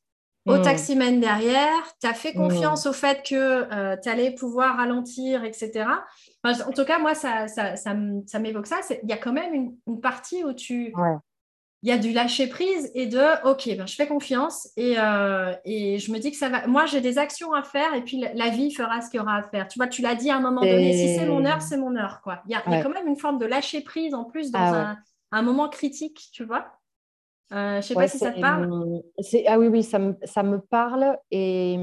au 0.47 0.57
hmm. 0.57 0.63
taximène 0.63 1.19
derrière, 1.19 1.83
tu 2.01 2.07
as 2.07 2.15
fait 2.15 2.33
confiance 2.33 2.85
hmm. 2.85 2.89
au 2.89 2.93
fait 2.93 3.23
que 3.23 3.35
euh, 3.71 3.95
tu 4.01 4.09
allais 4.09 4.33
pouvoir 4.33 4.77
ralentir, 4.77 5.43
etc. 5.43 5.85
en 6.43 6.71
tout 6.71 6.85
cas, 6.85 6.97
moi, 6.97 7.13
ça, 7.13 7.47
ça, 7.47 7.75
ça, 7.75 7.93
m'évoque 8.39 8.65
ça. 8.65 8.79
Il 9.03 9.09
y 9.09 9.13
a 9.13 9.17
quand 9.17 9.33
même 9.33 9.53
une, 9.53 10.01
partie 10.01 10.43
où 10.43 10.53
tu, 10.53 10.91
il 11.83 11.89
y 11.89 11.91
a 11.91 11.97
du 11.97 12.11
lâcher 12.11 12.47
prise 12.47 12.91
et 12.93 13.07
de 13.07 13.49
ok 13.49 13.75
ben, 13.75 13.87
je 13.87 13.95
fais 13.95 14.07
confiance 14.07 14.69
et, 14.77 14.95
euh, 14.99 15.53
et, 15.65 15.97
je 15.97 16.11
me 16.11 16.19
dis 16.19 16.31
que 16.31 16.37
ça 16.37 16.49
va 16.49 16.67
moi 16.67 16.85
j'ai 16.85 17.01
des 17.01 17.17
actions 17.17 17.53
à 17.53 17.63
faire 17.63 17.95
et 17.95 18.03
puis 18.03 18.23
la, 18.33 18.49
vie 18.49 18.71
fera 18.71 19.01
ce 19.01 19.09
qu'il 19.09 19.19
y 19.19 19.23
aura 19.23 19.37
à 19.37 19.43
faire. 19.43 19.67
Tu 19.67 19.79
vois 19.79 19.87
tu 19.87 20.01
l'as 20.01 20.15
dit 20.15 20.29
à 20.29 20.37
un 20.37 20.41
moment 20.41 20.61
donné 20.61 20.93
si 20.93 21.15
c'est 21.15 21.25
mon 21.25 21.43
heure 21.45 21.61
c'est 21.61 21.77
mon 21.77 21.95
heure 21.95 22.21
quoi. 22.23 22.41
Il 22.47 22.51
y, 22.51 22.55
a, 22.55 22.61
quand 22.61 22.89
même 22.89 23.07
une 23.07 23.17
forme 23.17 23.39
de 23.39 23.45
lâcher 23.45 23.81
prise 23.81 24.13
en 24.13 24.25
plus 24.25 24.51
dans 24.51 24.59
ah 24.59 24.97
un, 25.31 25.41
moment 25.41 25.69
critique 25.69 26.29
tu 26.33 26.45
vois. 26.45 26.67
Euh, 27.51 27.81
je 27.81 27.87
sais 27.87 27.95
pas 27.95 28.07
si 28.07 28.17
ça 28.17 28.31
te 28.31 28.39
parle. 28.39 29.01
ah 29.47 29.59
oui 29.59 29.67
oui 29.67 29.83
ça 29.83 29.99
me, 29.99 30.15
ça 30.23 30.43
me 30.43 30.59
parle 30.59 31.17
et 31.31 31.77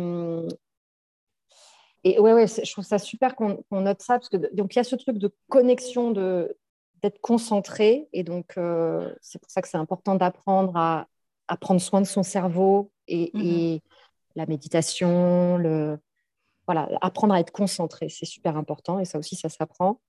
et 2.04 2.20
ouais, 2.20 2.32
ouais, 2.32 2.46
je 2.46 2.72
trouve 2.72 2.84
ça 2.84 2.98
super 2.98 3.34
qu'on 3.34 3.58
note 3.72 4.00
ça 4.00 4.14
parce 4.14 4.28
que 4.28 4.36
donc 4.54 4.74
il 4.74 4.78
y 4.78 4.80
a 4.80 4.84
ce 4.84 4.94
truc 4.94 5.18
de 5.18 5.32
connexion 5.48 6.12
de 6.12 6.56
d'être 7.02 7.20
concentré. 7.20 8.08
Et 8.12 8.22
donc, 8.24 8.54
euh, 8.56 9.14
c'est 9.20 9.40
pour 9.40 9.50
ça 9.50 9.62
que 9.62 9.68
c'est 9.68 9.76
important 9.76 10.14
d'apprendre 10.14 10.76
à, 10.76 11.06
à, 11.48 11.56
prendre 11.56 11.80
soin 11.80 12.00
de 12.00 12.06
son 12.06 12.22
cerveau 12.22 12.90
et, 13.06 13.30
mm-hmm. 13.34 13.80
la 14.36 14.46
méditation, 14.46 15.58
le, 15.58 15.98
voilà, 16.66 16.88
apprendre 17.00 17.34
à 17.34 17.40
être 17.40 17.52
concentré, 17.52 18.08
c'est 18.08 18.26
super 18.26 18.56
important. 18.56 18.98
Et 18.98 19.04
ça 19.04 19.18
aussi, 19.18 19.36
ça 19.36 19.48
s'apprend. 19.48 20.00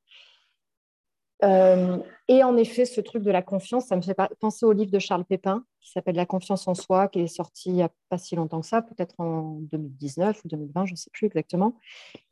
Euh, 1.43 1.97
et 2.27 2.43
en 2.43 2.57
effet, 2.57 2.85
ce 2.85 2.99
truc 2.99 3.23
de 3.23 3.31
la 3.31 3.41
confiance, 3.41 3.85
ça 3.87 3.95
me 3.95 4.01
fait 4.01 4.15
penser 4.39 4.65
au 4.65 4.73
livre 4.73 4.91
de 4.91 4.99
Charles 4.99 5.23
Pépin 5.23 5.63
qui 5.79 5.91
s'appelle 5.91 6.15
La 6.15 6.25
confiance 6.25 6.67
en 6.67 6.73
soi, 6.73 7.07
qui 7.07 7.21
est 7.21 7.27
sorti 7.27 7.69
il 7.69 7.75
n'y 7.75 7.81
a 7.81 7.89
pas 8.09 8.17
si 8.17 8.35
longtemps 8.35 8.59
que 8.59 8.67
ça, 8.67 8.81
peut-être 8.81 9.15
en 9.19 9.59
2019 9.71 10.43
ou 10.43 10.47
2020, 10.49 10.85
je 10.85 10.91
ne 10.91 10.97
sais 10.97 11.09
plus 11.13 11.27
exactement, 11.27 11.77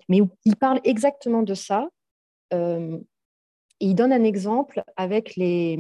mais 0.10 0.20
où 0.20 0.30
il 0.44 0.58
parle 0.58 0.82
exactement 0.84 1.44
de 1.44 1.54
ça. 1.54 1.88
Euh, 2.54 3.00
il 3.80 3.96
donne 3.96 4.14
un 4.14 4.24
exemple 4.24 4.84
avec 4.96 5.36
les, 5.36 5.78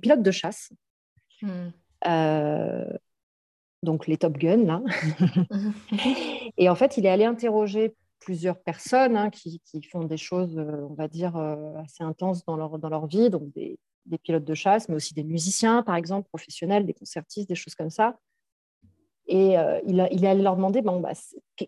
pilotes 0.00 0.22
de 0.22 0.30
chasse. 0.30 0.72
Hmm. 1.42 1.70
Euh, 2.06 2.84
donc 3.82 4.06
les 4.06 4.16
Top 4.16 4.36
Gun, 4.38 4.64
là. 4.64 4.82
et 6.56 6.68
en 6.68 6.74
fait, 6.74 6.96
il 6.96 7.06
est 7.06 7.10
allé 7.10 7.24
interroger 7.24 7.94
plusieurs 8.20 8.58
personnes 8.60 9.16
hein, 9.16 9.30
qui, 9.30 9.60
font 9.90 10.04
des 10.04 10.16
choses, 10.16 10.58
euh, 10.58 10.86
on 10.90 10.94
va 10.94 11.08
dire, 11.08 11.36
euh, 11.36 11.74
assez 11.76 12.02
intenses 12.02 12.44
dans 12.44 12.56
leur, 12.56 12.78
dans 12.78 12.88
leur 12.88 13.06
vie, 13.06 13.30
donc 13.30 13.52
des, 13.52 13.78
des, 14.06 14.18
pilotes 14.18 14.44
de 14.44 14.54
chasse, 14.54 14.88
mais 14.88 14.96
aussi 14.96 15.14
des 15.14 15.22
musiciens, 15.22 15.82
par 15.82 15.94
exemple, 15.94 16.28
professionnels, 16.28 16.84
des 16.84 16.94
concertistes, 16.94 17.48
des 17.48 17.54
choses 17.54 17.74
comme 17.74 17.90
ça. 17.90 18.18
Et 19.30 19.58
euh, 19.58 19.78
il, 19.86 20.08
il, 20.10 20.24
est 20.24 20.28
allé 20.28 20.42
leur 20.42 20.56
demander 20.56 20.80
bon, 20.80 21.00
bah, 21.00 21.12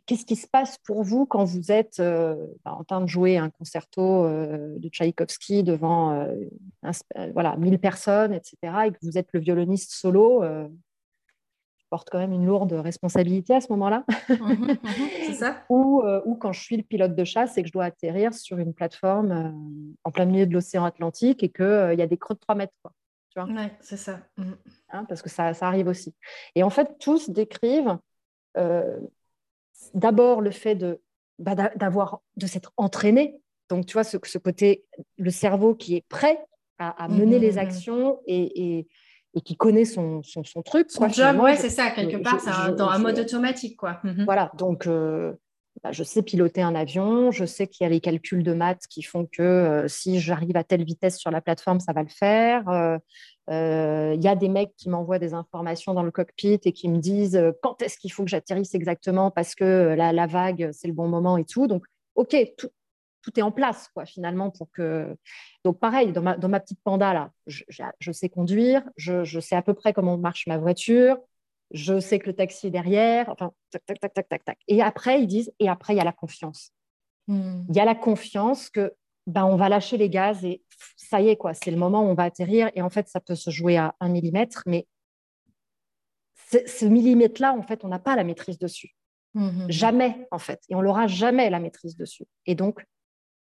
qu'est-ce 0.06 0.24
qui 0.24 0.36
se 0.36 0.46
passe 0.46 0.78
pour 0.78 1.02
vous 1.02 1.26
quand 1.26 1.44
vous 1.44 1.70
êtes 1.70 2.00
euh, 2.00 2.34
bah, 2.64 2.72
en 2.72 2.84
train 2.84 3.02
de 3.02 3.06
jouer 3.06 3.36
un 3.36 3.50
concerto 3.50 4.24
euh, 4.24 4.78
de 4.78 4.88
Tchaïkovski 4.88 5.62
devant 5.62 6.26
voilà, 7.34 7.56
1000 7.56 7.78
personnes, 7.78 8.32
etc., 8.32 8.56
et 8.86 8.90
que 8.90 8.98
vous 9.02 9.18
êtes 9.18 9.28
le 9.34 9.40
violoniste 9.40 9.92
solo. 9.92 10.42
porte 11.90 12.08
quand 12.10 12.18
même 12.18 12.32
une 12.32 12.46
lourde 12.46 12.72
responsabilité 12.72 13.54
à 13.54 13.60
ce 13.60 13.70
moment-là. 13.72 14.04
Mhm, 14.30 14.68
mhm, 14.68 14.78
c'est 15.26 15.34
ça. 15.34 15.56
ou, 15.68 16.02
ou, 16.24 16.36
quand 16.36 16.52
je 16.52 16.60
suis 16.60 16.78
le 16.78 16.82
pilote 16.82 17.14
de 17.14 17.24
chasse 17.24 17.58
et 17.58 17.62
que 17.62 17.68
je 17.68 17.72
dois 17.72 17.84
atterrir 17.84 18.32
sur 18.32 18.58
une 18.58 18.72
plateforme 18.72 19.54
en 20.04 20.10
plein 20.10 20.24
milieu 20.24 20.46
de 20.46 20.54
l'océan 20.54 20.84
Atlantique 20.84 21.42
et 21.42 21.50
qu'il 21.50 21.94
y 21.98 22.02
a 22.02 22.06
des 22.06 22.16
creux 22.16 22.34
de 22.36 22.40
3 22.40 22.54
mètres. 22.54 22.72
Quoi, 22.82 22.92
tu 23.30 23.40
vois 23.40 23.48
c'est 23.80 23.96
ça. 23.96 24.20
Mhm. 24.36 24.56
Hein, 24.92 25.04
parce 25.08 25.22
que 25.22 25.28
ça, 25.28 25.54
ça, 25.54 25.66
arrive 25.66 25.88
aussi. 25.88 26.14
Et 26.54 26.62
en 26.62 26.70
fait, 26.70 26.98
tous 26.98 27.30
décrivent 27.30 27.98
d'abord 29.94 30.40
le 30.40 30.50
fait 30.50 30.74
de, 30.74 31.00
bah, 31.38 31.54
d'avoir, 31.54 32.20
de 32.36 32.46
s'être 32.46 32.72
entraîné. 32.76 33.40
Donc, 33.68 33.86
tu 33.86 33.94
vois, 33.94 34.04
ce, 34.04 34.18
ce, 34.22 34.38
côté, 34.38 34.84
le 35.16 35.30
cerveau 35.30 35.74
qui 35.74 35.94
est 35.96 36.04
prêt 36.08 36.44
à, 36.78 37.08
mener 37.08 37.38
les 37.38 37.58
actions 37.58 38.20
et, 38.26 38.78
et 38.78 38.88
et 39.34 39.40
qui 39.40 39.56
connaît 39.56 39.84
son, 39.84 40.22
son, 40.22 40.42
son 40.44 40.62
truc. 40.62 40.90
Son 40.90 41.08
job, 41.08 41.38
ouais, 41.40 41.56
c'est 41.56 41.70
ça, 41.70 41.90
quelque 41.90 42.16
part, 42.16 42.40
c'est 42.40 42.74
dans 42.74 42.88
un 42.88 42.98
mode 42.98 43.18
automatique. 43.18 43.76
quoi. 43.76 44.00
Mhm. 44.02 44.24
Voilà, 44.24 44.50
donc 44.56 44.86
euh, 44.86 45.32
bah, 45.82 45.92
je 45.92 46.02
sais 46.02 46.22
piloter 46.22 46.62
un 46.62 46.74
avion, 46.74 47.30
je 47.30 47.44
sais 47.44 47.66
qu'il 47.66 47.84
y 47.84 47.86
a 47.86 47.90
les 47.90 48.00
calculs 48.00 48.42
de 48.42 48.52
maths 48.52 48.86
qui 48.88 49.02
font 49.02 49.26
que 49.26 49.42
euh, 49.42 49.88
si 49.88 50.20
j'arrive 50.20 50.56
à 50.56 50.64
telle 50.64 50.84
vitesse 50.84 51.18
sur 51.18 51.30
la 51.30 51.40
plateforme, 51.40 51.80
ça 51.80 51.92
va 51.92 52.02
le 52.02 52.08
faire. 52.08 52.68
Euh, 52.68 54.14
il 54.14 54.22
y 54.22 54.28
a 54.28 54.36
des 54.36 54.48
mecs 54.48 54.76
qui 54.76 54.88
m'envoient 54.88 55.18
des 55.18 55.34
informations 55.34 55.92
dans 55.94 56.02
le 56.04 56.10
cockpit 56.10 56.60
et 56.64 56.72
qui 56.72 56.88
me 56.88 56.98
disent 56.98 57.40
quand 57.62 57.82
est-ce 57.82 57.98
qu'il 57.98 58.12
faut 58.12 58.22
que 58.22 58.30
j'atterrisse 58.30 58.74
exactement 58.74 59.30
parce 59.30 59.54
que 59.54 59.94
la, 59.96 60.12
la 60.12 60.26
vague, 60.26 60.70
c'est 60.72 60.86
le 60.86 60.94
bon 60.94 61.08
moment 61.08 61.36
et 61.36 61.44
tout? 61.44 61.66
Donc, 61.66 61.84
OK, 62.14 62.36
tout, 62.56 62.70
est 63.36 63.42
en 63.42 63.52
place, 63.52 63.88
quoi, 63.94 64.04
finalement, 64.04 64.50
pour 64.50 64.70
que. 64.70 65.16
Donc, 65.64 65.78
pareil, 65.78 66.12
dans 66.12 66.22
ma, 66.22 66.60
petite 66.60 66.82
panda, 66.82 67.12
là, 67.12 67.30
je, 67.46 68.12
sais 68.12 68.28
conduire, 68.28 68.82
je, 68.96 69.40
sais 69.40 69.56
à 69.56 69.62
peu 69.62 69.74
près 69.74 69.92
comment 69.92 70.18
marche 70.18 70.46
ma 70.46 70.58
voiture, 70.58 71.18
je 71.70 72.00
sais 72.00 72.18
que 72.18 72.26
le 72.26 72.34
taxi 72.34 72.66
est 72.68 72.70
derrière, 72.70 73.28
enfin, 73.28 73.52
tac, 73.70 73.84
tac, 73.84 74.00
tac, 74.00 74.14
tac, 74.14 74.28
tac, 74.28 74.44
tac. 74.44 74.58
Et 74.68 74.82
après, 74.82 75.20
ils 75.20 75.26
disent, 75.26 75.52
et 75.58 75.68
après, 75.68 75.94
il 75.94 75.98
y 75.98 76.00
a 76.00 76.04
la 76.04 76.12
confiance. 76.12 76.72
Hmm. 77.28 77.62
Il 77.68 77.76
y 77.76 77.80
a 77.80 77.84
la 77.84 77.94
confiance 77.94 78.70
que, 78.70 78.94
ben, 79.26 79.44
on 79.44 79.56
va 79.56 79.68
lâcher 79.68 79.96
les 79.96 80.10
gaz 80.10 80.44
et 80.44 80.62
ça 80.96 81.20
y 81.20 81.28
est, 81.28 81.36
quoi, 81.36 81.54
c'est 81.54 81.70
le 81.70 81.76
moment 81.76 82.02
où 82.02 82.06
on 82.06 82.14
va 82.14 82.24
atterrir. 82.24 82.70
Et 82.74 82.82
en 82.82 82.90
fait, 82.90 83.08
ça 83.08 83.20
peut 83.20 83.34
se 83.34 83.50
jouer 83.50 83.76
à 83.76 83.94
un 84.00 84.08
millimètre, 84.08 84.62
mais 84.66 84.86
ce 86.66 86.84
millimètre-là, 86.84 87.52
en 87.52 87.62
fait, 87.62 87.84
on 87.84 87.88
n'a 87.88 88.00
pas 88.00 88.16
la 88.16 88.24
maîtrise 88.24 88.58
dessus. 88.58 88.96
Hmm. 89.34 89.70
Jamais, 89.70 90.26
en 90.32 90.38
fait. 90.38 90.60
Et 90.68 90.74
on 90.74 90.82
n'aura 90.82 91.06
jamais 91.06 91.50
la 91.50 91.60
maîtrise 91.60 91.96
dessus. 91.96 92.24
Et 92.46 92.56
donc, 92.56 92.84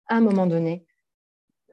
à 0.08 0.16
un 0.16 0.20
moment 0.20 0.46
donné, 0.46 0.86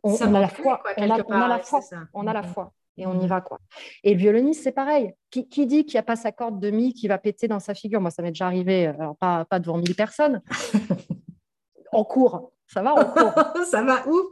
on, 0.03 0.13
a 0.15 0.39
la 0.41 0.49
foi, 0.49 0.83
on, 0.97 1.09
a, 1.09 1.17
la 1.47 1.59
foi, 1.59 1.79
on 2.13 2.27
a 2.27 2.33
la 2.33 2.43
foi 2.43 2.73
et 2.97 3.07
on 3.07 3.19
y 3.19 3.25
mm. 3.25 3.27
va 3.27 3.41
quoi. 3.41 3.59
Et 4.03 4.13
le 4.13 4.19
violoniste, 4.19 4.63
c'est 4.63 4.71
pareil. 4.71 5.13
Qui, 5.29 5.45
dit 5.65 5.85
qu'il 5.85 5.95
n'y 5.95 5.99
a 5.99 6.03
pas 6.03 6.15
sa 6.15 6.31
corde 6.31 6.59
de 6.59 6.69
mi 6.69 6.93
qui 6.93 7.07
va 7.07 7.17
péter 7.17 7.47
dans 7.47 7.59
sa 7.59 7.73
figure? 7.73 8.01
Moi, 8.01 8.11
ça 8.11 8.21
m'est 8.21 8.31
déjà 8.31 8.45
arrivé, 8.45 8.87
alors 8.87 9.15
pas, 9.17 9.45
pas 9.45 9.59
devant 9.59 9.77
mille 9.77 9.95
personnes. 9.95 10.41
en 11.91 12.03
cours, 12.03 12.51
ça 12.67 12.81
va 12.81 12.93
en 12.93 13.05
cours. 13.05 13.33
ça 13.65 13.83
va 13.83 14.07
ouf. 14.07 14.27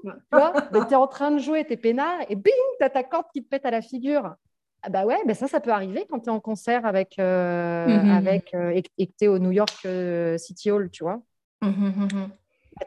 Tu 0.87 0.93
es 0.93 0.95
en 0.95 1.07
train 1.07 1.31
de 1.31 1.39
jouer, 1.39 1.65
tu 1.65 1.73
es 1.73 1.77
peinard 1.77 2.19
et 2.29 2.35
bing, 2.35 2.53
tu 2.79 2.85
as 2.85 2.89
ta 2.89 3.03
corde 3.03 3.25
qui 3.33 3.43
te 3.43 3.49
pète 3.49 3.65
à 3.65 3.71
la 3.71 3.81
figure. 3.81 4.35
Ah 4.83 4.89
bah 4.89 5.05
ouais, 5.05 5.19
ben 5.25 5.35
ça, 5.35 5.47
ça 5.47 5.59
peut 5.59 5.71
arriver 5.71 6.07
quand 6.09 6.21
tu 6.21 6.25
es 6.25 6.31
en 6.31 6.39
concert 6.39 6.85
avec, 6.87 7.19
euh, 7.19 7.85
mm-hmm. 7.85 8.17
avec 8.17 8.53
euh, 8.55 8.71
et, 8.71 8.81
que 8.81 9.11
tu 9.17 9.25
es 9.25 9.27
au 9.27 9.37
New 9.37 9.51
York 9.51 9.77
euh, 9.85 10.39
City 10.39 10.71
Hall, 10.71 10.89
tu 10.89 11.03
vois? 11.03 11.21
Mm-hmm. 11.61 12.29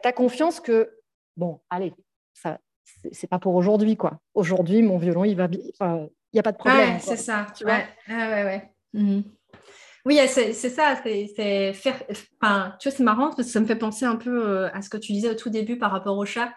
tu 0.01 0.07
as 0.07 0.11
confiance 0.11 0.59
que 0.59 0.91
bon, 1.37 1.61
allez, 1.69 1.93
ça, 2.33 2.59
c'est 3.11 3.27
pas 3.27 3.39
pour 3.39 3.55
aujourd'hui, 3.55 3.97
quoi. 3.97 4.19
Aujourd'hui, 4.33 4.81
mon 4.81 4.97
violon, 4.97 5.23
il 5.23 5.35
va 5.35 5.47
bien. 5.47 5.61
il 5.81 6.09
n'y 6.33 6.39
a 6.39 6.43
pas 6.43 6.51
de 6.51 6.57
problème. 6.57 6.97
c'est 6.99 7.17
ça. 7.17 7.47
Tu 7.55 7.63
vois? 7.63 7.79
ouais, 8.07 8.43
ouais, 8.43 8.71
mhm. 8.93 9.23
Oui, 10.05 10.19
c'est 10.27 10.53
ça. 10.53 10.95
C'est 11.03 11.73
faire. 11.73 12.03
Enfin, 12.41 12.75
tu 12.79 12.89
vois, 12.89 12.95
c'est 12.95 13.03
marrant 13.03 13.29
parce 13.31 13.47
que 13.47 13.53
ça 13.53 13.59
me 13.59 13.65
fait 13.65 13.75
penser 13.75 14.05
un 14.05 14.15
peu 14.15 14.47
euh, 14.47 14.69
à 14.71 14.81
ce 14.81 14.89
que 14.89 14.97
tu 14.97 15.13
disais 15.13 15.31
au 15.31 15.33
tout 15.33 15.49
début 15.49 15.77
par 15.77 15.91
rapport 15.91 16.17
au 16.17 16.25
chat 16.25 16.51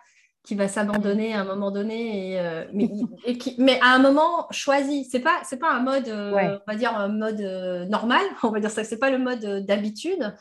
qui 0.45 0.55
va 0.55 0.69
s'abandonner 0.69 1.35
à 1.35 1.41
un 1.41 1.45
moment 1.45 1.71
donné, 1.71 2.33
et, 2.33 2.41
euh, 2.41 2.65
mais, 2.73 2.89
qui, 3.39 3.55
mais, 3.59 3.81
à 3.81 3.95
un 3.95 3.99
moment 3.99 4.47
choisi. 4.51 5.05
C'est 5.05 5.21
pas, 5.21 5.41
c'est 5.45 5.59
pas 5.59 5.73
un 5.73 5.81
mode, 5.81 6.09
euh, 6.09 6.59
on 6.67 6.71
va 6.71 6.77
dire 6.77 6.95
un 6.95 7.09
mode 7.09 7.41
normal. 7.89 8.23
On 8.43 8.51
va 8.51 8.61
dire 8.61 8.71
ça. 8.71 8.85
C'est 8.85 8.99
pas 8.99 9.11
le 9.11 9.19
mode 9.19 9.65
d'habitude 9.67 10.35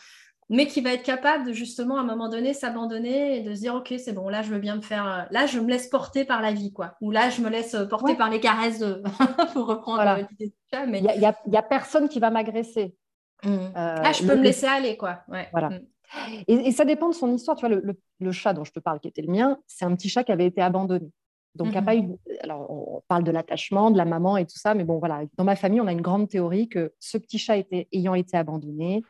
mais 0.50 0.66
qui 0.68 0.82
va 0.82 0.94
être 0.94 1.04
capable 1.04 1.46
de 1.46 1.54
justement 1.54 1.98
à 1.98 2.02
un 2.02 2.06
moment 2.06 2.30
donné 2.30 2.54
s'abandonner 2.54 3.38
et 3.38 3.42
de 3.42 3.54
se 3.54 3.62
dire 3.62 3.76
ok 3.76 3.94
c'est 3.98 4.14
bon 4.14 4.30
là 4.30 4.42
je 4.42 4.50
veux 4.50 4.60
bien 4.60 4.78
me 4.78 4.82
faire 4.82 5.08
euh, 5.08 5.22
là 5.32 5.46
je 5.46 5.60
me 5.60 5.70
laisse 5.70 5.88
porter 5.88 6.26
par 6.26 6.42
la 6.42 6.54
vie 6.54 6.72
quoi 6.72 6.96
ou 7.02 7.12
là 7.12 7.30
je 7.30 7.42
me 7.42 7.50
laisse 7.50 7.74
euh, 7.76 7.86
porter 7.86 8.16
par 8.16 8.30
les 8.30 8.40
caresses 8.40 8.80
de 8.80 9.04
pour 9.54 9.68
reprendre 9.68 10.28
l'idée 10.30 10.54
de 10.72 10.86
mais 10.90 11.00
il 11.00 11.22
y, 11.54 11.58
a 11.58 11.64
personne 11.64 12.08
qui 12.08 12.20
va 12.20 12.30
m'agresser 12.30 12.96
mmh. 13.44 13.50
euh, 13.50 13.72
là 13.76 14.12
je 14.12 14.26
peux 14.26 14.36
me 14.36 14.44
laisser 14.44 14.68
aller 14.68 14.96
quoi 14.96 15.24
voilà 15.52 15.70
mmh. 15.70 16.44
et, 16.48 16.72
ça 16.72 16.86
dépend 16.86 17.10
de 17.10 17.16
son 17.16 17.34
histoire 17.34 17.58
tu 17.58 17.68
vois 17.68 17.76
le, 18.20 18.32
chat 18.32 18.54
dont 18.54 18.64
je 18.64 18.72
te 18.72 18.80
parle 18.80 19.00
qui 19.00 19.10
était 19.10 19.22
le 19.22 19.32
mien 19.32 19.60
c'est 19.68 19.86
un 19.86 19.94
petit 19.96 20.10
chat 20.10 20.24
qui 20.24 20.32
avait 20.32 20.48
été 20.48 20.62
abandonné 20.62 21.12
donc, 21.56 21.76
a 21.76 21.82
mmh. 21.82 21.86
pas 21.86 21.96
eu. 21.96 22.04
Alors, 22.44 22.70
on 22.70 23.02
parle 23.08 23.24
de 23.24 23.32
l'attachement, 23.32 23.90
de 23.90 23.98
la 23.98 24.06
maman 24.06 24.38
et 24.38 24.46
tout 24.46 24.60
ça, 24.60 24.76
mais 24.76 24.84
bon, 24.84 25.00
voilà. 25.00 25.22
Dans 25.38 25.44
ma 25.44 25.56
famille, 25.56 25.82
on 25.82 25.88
a 25.88 25.92
une 25.92 26.04
grande 26.04 26.30
théorie 26.30 26.70
que 26.70 26.94
ce 27.00 27.18
petit 27.18 27.40
chat 27.40 27.58
était, 27.58 27.88
ayant 27.92 28.14
été 28.14 28.38
abandonné, 28.38 29.02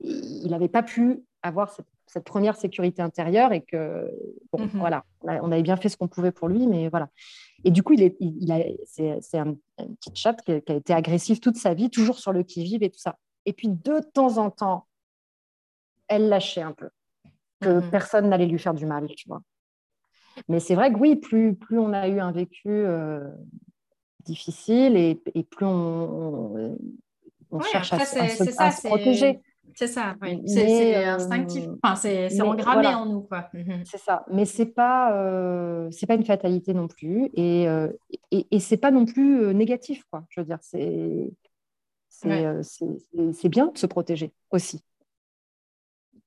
il 0.00 0.48
n'avait 0.50 0.68
pas 0.68 0.82
pu 0.82 1.22
avoir 1.42 1.70
cette, 1.70 2.24
première 2.24 2.56
sécurité 2.56 3.02
intérieure 3.02 3.52
et 3.52 3.60
que, 3.60 4.10
bon, 4.52 4.64
mhm. 4.64 4.70
voilà, 4.74 5.04
on 5.22 5.52
avait 5.52 5.62
bien 5.62 5.76
fait 5.76 5.88
ce 5.88 5.96
qu'on 5.96 6.08
pouvait 6.08 6.32
pour 6.32 6.48
lui, 6.48 6.66
mais 6.66 6.88
voilà. 6.88 7.10
Et 7.64 7.70
du 7.70 7.82
coup, 7.82 7.92
il 7.92 8.02
est, 8.02 8.16
il 8.20 8.50
a, 8.50 8.60
c'est, 8.86 9.38
un, 9.38 9.54
petit 9.76 10.12
chat 10.14 10.34
qui 10.34 10.52
a, 10.52 10.56
été 10.56 10.92
agressif 10.92 11.40
toute 11.40 11.56
sa 11.56 11.74
vie, 11.74 11.90
toujours 11.90 12.18
sur 12.18 12.32
le 12.32 12.42
qui-vive 12.42 12.82
et 12.82 12.90
tout 12.90 12.98
ça. 12.98 13.18
Et 13.44 13.52
puis, 13.52 13.68
de 13.68 14.00
temps 14.12 14.38
en 14.38 14.50
temps, 14.50 14.86
elle 16.08 16.28
lâchait 16.28 16.62
un 16.62 16.72
peu, 16.72 16.88
que 17.60 17.80
mhm. 17.80 17.90
personne 17.90 18.28
n'allait 18.28 18.46
lui 18.46 18.58
faire 18.58 18.74
du 18.74 18.86
mal, 18.86 19.06
tu 19.14 19.28
vois. 19.28 19.42
Mais 20.48 20.60
c'est 20.60 20.74
vrai 20.74 20.92
que 20.92 20.98
oui, 20.98 21.16
plus, 21.16 21.54
plus 21.54 21.78
on 21.78 21.92
a 21.92 22.08
eu 22.08 22.20
un 22.20 22.30
vécu 22.30 22.68
euh, 22.68 23.28
difficile 24.24 24.96
et, 24.96 25.16
plus 25.50 25.66
on, 25.66 26.78
on, 27.50 27.60
cherche 27.60 27.92
à, 27.92 27.98
se, 28.04 28.86
protéger. 28.86 29.40
C'est 29.74 29.86
ça, 29.86 30.16
c'est 30.46 30.96
euh, 30.96 31.14
instinctif. 31.14 31.64
Enfin, 31.82 31.96
c'est 31.96 32.40
engrammé 32.40 32.88
en 32.88 33.06
nous. 33.06 33.28
Mhm. 33.54 33.82
C'est 33.84 33.98
ça. 33.98 34.24
Mais 34.30 34.44
ce 34.44 34.62
n'est 34.62 34.68
pas, 34.68 35.12
euh, 35.12 35.90
pas 36.06 36.14
une 36.14 36.24
fatalité 36.24 36.74
non 36.74 36.88
plus. 36.88 37.30
Et, 37.34 37.68
euh, 37.68 37.88
et, 38.30 38.46
et 38.50 38.60
ce 38.60 38.74
n'est 38.74 38.78
pas 38.78 38.90
non 38.90 39.04
plus 39.04 39.54
négatif. 39.54 40.04
Quoi. 40.10 40.24
Je 40.30 40.40
veux 40.40 40.46
dire, 40.46 40.58
c'est 40.60 41.30
c'est 42.08 43.48
bien 43.48 43.66
de 43.68 43.78
se 43.78 43.86
protéger 43.86 44.32
aussi. 44.50 44.82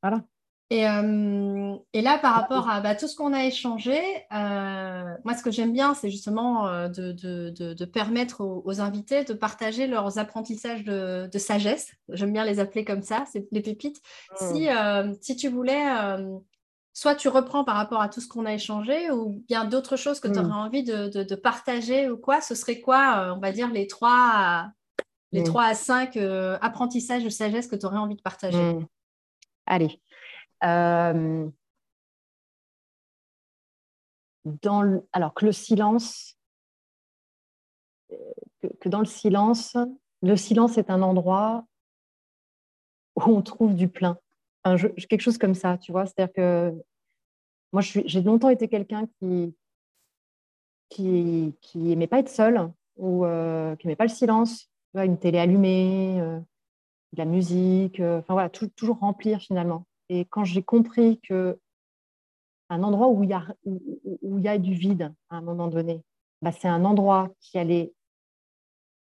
Voilà. 0.02 0.24
Et, 0.72 0.88
euh, 0.88 1.76
et, 1.92 2.02
là, 2.02 2.18
par 2.18 2.34
rapport 2.34 2.70
à 2.70 2.80
bah, 2.80 2.96
tout 2.96 3.10
ce 3.10 3.18
qu'on 3.18 3.34
a 3.34 3.44
échangé, 3.44 4.00
euh, 4.34 5.16
moi, 5.26 5.36
ce 5.36 5.44
que 5.44 5.52
j'aime 5.52 5.74
bien, 5.74 5.94
c'est 5.94 6.10
justement 6.10 6.66
euh, 6.66 6.88
de, 6.88 7.12
de, 7.12 7.74
de, 7.74 7.86
permettre 7.86 8.40
aux, 8.40 8.80
invités 8.80 9.26
de 9.26 9.34
partager 9.34 9.86
leurs 9.86 10.18
apprentissages 10.18 10.86
de, 10.86 11.38
sagesse. 11.38 11.92
J'aime 12.08 12.32
bien 12.32 12.46
les 12.46 12.62
appeler 12.62 12.86
comme 12.86 13.02
ça, 13.02 13.26
c'est 13.30 13.50
les 13.52 13.62
pépites. 13.62 14.02
Si, 14.38 14.70
mmh. 14.70 15.16
si 15.20 15.36
tu 15.36 15.50
voulais, 15.50 15.84
soit 16.94 17.16
tu 17.16 17.28
reprends 17.28 17.66
par 17.66 17.76
rapport 17.76 18.02
à 18.02 18.08
tout 18.08 18.22
ce 18.22 18.30
qu'on 18.30 18.46
a 18.46 18.54
échangé, 18.54 19.12
ou 19.12 19.44
bien 19.50 19.66
d'autres 19.66 19.98
choses 19.98 20.22
que 20.22 20.30
tu 20.30 20.40
aurais 20.40 20.48
mmh. 20.48 20.54
envie 20.54 20.84
de, 20.86 21.36
partager 21.36 22.10
ou 22.10 22.16
quoi, 22.16 22.40
ce 22.40 22.56
serait 22.56 22.80
quoi, 22.80 23.34
on 23.36 23.42
va 23.42 23.52
dire, 23.52 23.70
les 23.70 23.88
trois 23.88 24.70
les 25.34 25.44
mmh. 25.44 25.58
à 25.58 25.74
cinq 25.74 26.18
apprentissages 26.62 27.26
de 27.26 27.30
sagesse 27.30 27.68
que 27.68 27.76
tu 27.76 27.86
aurais 27.86 27.98
envie 27.98 28.16
de 28.16 28.22
partager? 28.22 28.78
Allez. 29.66 30.02
Euh, 30.64 31.50
dans 34.46 35.04
alors 35.12 35.34
que 35.34 35.46
le 35.46 35.52
silence, 35.52 36.38
euh, 38.12 38.16
que, 38.80 38.90
dans 38.90 39.00
le 39.00 39.06
silence, 39.06 39.78
le 40.22 40.36
silence 40.36 40.78
est 40.78 40.90
un 40.90 41.02
endroit 41.02 41.66
où 43.16 43.24
on 43.24 43.42
trouve 43.42 43.76
du 43.76 43.88
plein. 43.88 44.18
quelque 44.64 45.22
chose 45.22 45.38
comme 45.38 45.56
ça, 45.56 45.78
tu 45.78 45.92
vois. 45.92 46.06
C'est-à-dire 46.06 46.34
que 46.34 46.74
moi, 47.72 47.82
j'ai 47.82 48.22
longtemps 48.22 48.50
été 48.50 48.68
quelqu'un 48.68 49.08
qui 49.20 49.56
qui, 50.90 51.56
qui 51.62 51.92
aimait 51.94 52.08
pas 52.08 52.20
être 52.20 52.30
seul 52.30 52.70
ou 52.98 53.26
euh, 53.26 53.76
qui 53.78 53.88
aimait 53.88 53.96
pas 53.96 54.04
le 54.04 54.10
silence. 54.10 54.70
une 54.94 55.18
télé 55.18 55.40
allumée, 55.40 56.20
de 57.14 57.18
la 57.18 57.26
musique, 57.26 58.00
enfin 58.00 58.34
voilà, 58.34 58.50
toujours 58.50 59.00
remplir 59.00 59.40
finalement. 59.40 59.86
Et 60.14 60.26
quand 60.26 60.44
j'ai 60.44 60.62
compris 60.62 61.22
que 61.22 61.58
un 62.68 62.84
endroit 62.84 63.08
où 63.08 63.24
il 63.24 63.30
y 63.30 63.34
a, 63.34 63.48
où, 63.64 64.38
il 64.38 64.44
y 64.44 64.50
a 64.50 64.58
du 64.58 64.74
vide 64.74 65.14
à 65.30 65.38
un 65.38 65.42
moment 65.42 65.70
donné, 65.70 66.04
bah, 66.42 66.52
c'est 66.52 66.68
un 66.68 66.84
endroit 66.84 67.30
qui 67.40 67.58
allait, 67.58 67.94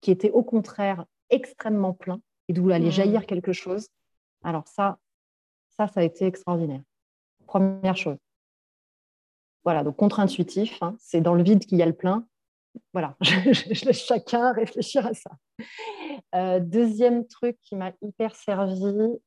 qui 0.01 0.11
était 0.11 0.31
au 0.31 0.43
contraire 0.43 1.05
extrêmement 1.29 1.93
plein 1.93 2.23
et 2.49 2.55
d'où 2.55 2.71
allait 2.71 2.89
mmh. 2.89 2.93
jaillir 2.93 3.27
quelque 3.27 3.53
chose. 3.53 3.89
Alors 4.45 4.67
ça, 4.67 4.99
ça, 5.77 5.89
ça 5.89 6.01
a 6.01 6.05
été 6.05 6.25
extraordinaire. 6.25 6.81
Première 7.47 7.99
chose. 7.99 8.17
Voilà, 9.63 9.85
donc 9.85 9.97
contre-intuitif, 9.97 10.83
hein, 10.83 10.97
c'est 10.99 11.21
dans 11.21 11.35
le 11.35 11.43
vide 11.43 11.67
qu'il 11.67 11.77
y 11.77 11.83
a 11.83 11.87
le 11.87 11.93
plein. 11.93 12.27
Voilà, 12.95 13.15
je, 13.21 13.85
laisse 13.85 14.07
chacun 14.07 14.53
réfléchir 14.53 15.07
à 15.07 15.13
ça. 15.13 16.61
deuxième 16.61 17.27
truc 17.27 17.59
qui 17.61 17.77
m'a 17.77 17.93
hyper 18.01 18.35
servi, 18.35 19.19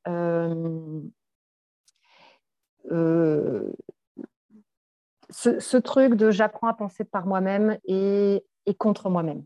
ce, 5.30 5.77
truc 5.77 6.15
de 6.15 6.31
j'apprends 6.31 6.68
à 6.68 6.73
penser 6.73 7.03
par 7.03 7.26
moi-même 7.26 7.77
et, 7.85 8.43
contre 8.77 9.09
moi-même. 9.09 9.43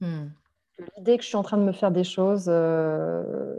Hmm. 0.00 0.28
L'idée 0.96 1.16
que 1.16 1.22
je 1.22 1.28
suis 1.28 1.36
en 1.36 1.42
train 1.42 1.58
de 1.58 1.64
me 1.64 1.72
faire 1.72 1.90
des 1.90 2.04
choses, 2.04 2.46
euh, 2.48 3.56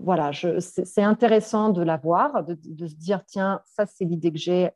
voilà, 0.00 0.32
c'est 0.32 1.02
intéressant 1.02 1.70
de 1.70 1.82
la 1.82 1.96
voir, 1.96 2.44
de, 2.44 2.86
se 2.86 2.94
dire, 2.94 3.24
tiens, 3.24 3.60
ça 3.64 3.86
c'est 3.86 4.04
l'idée 4.04 4.32
que 4.32 4.38
j'ai 4.38 4.70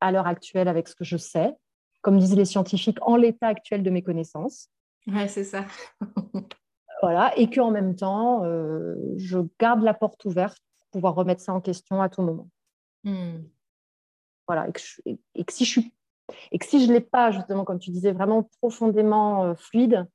à 0.00 0.10
l'heure 0.12 0.26
actuelle 0.26 0.68
avec 0.68 0.88
ce 0.88 0.96
que 0.96 1.04
je 1.04 1.16
sais, 1.16 1.54
comme 2.02 2.18
disent 2.18 2.36
les 2.36 2.44
scientifiques, 2.44 2.98
en 3.02 3.16
l'état 3.16 3.46
actuel 3.46 3.82
de 3.82 3.90
mes 3.90 4.02
connaissances. 4.02 4.68
Ouais, 5.06 5.28
c'est 5.28 5.44
ça. 5.44 5.64
voilà, 7.02 7.32
et 7.38 7.48
qu'en 7.48 7.70
même 7.70 7.94
temps, 7.94 8.44
euh, 8.44 8.96
je 9.16 9.38
garde 9.60 9.82
la 9.82 9.94
porte 9.94 10.24
ouverte 10.24 10.62
pouvoir 10.90 11.14
remettre 11.14 11.40
ça 11.40 11.52
en 11.52 11.60
question 11.60 12.00
à 12.02 12.08
tout 12.08 12.22
moment. 12.22 12.48
Hmm. 13.04 13.42
Voilà, 14.46 14.68
et 14.68 14.72
que, 14.72 15.52
si 15.52 15.64
je 15.64 15.70
suis 15.70 15.92
et 16.50 16.58
que 16.58 16.66
si 16.66 16.84
je 16.84 16.88
ne 16.88 16.94
l'ai 16.94 17.00
pas, 17.00 17.30
justement, 17.30 17.64
comme 17.64 17.78
tu 17.78 17.90
disais, 17.90 18.12
vraiment 18.12 18.48
profondément 18.60 19.44
euh, 19.44 19.54
fluide, 19.54 20.06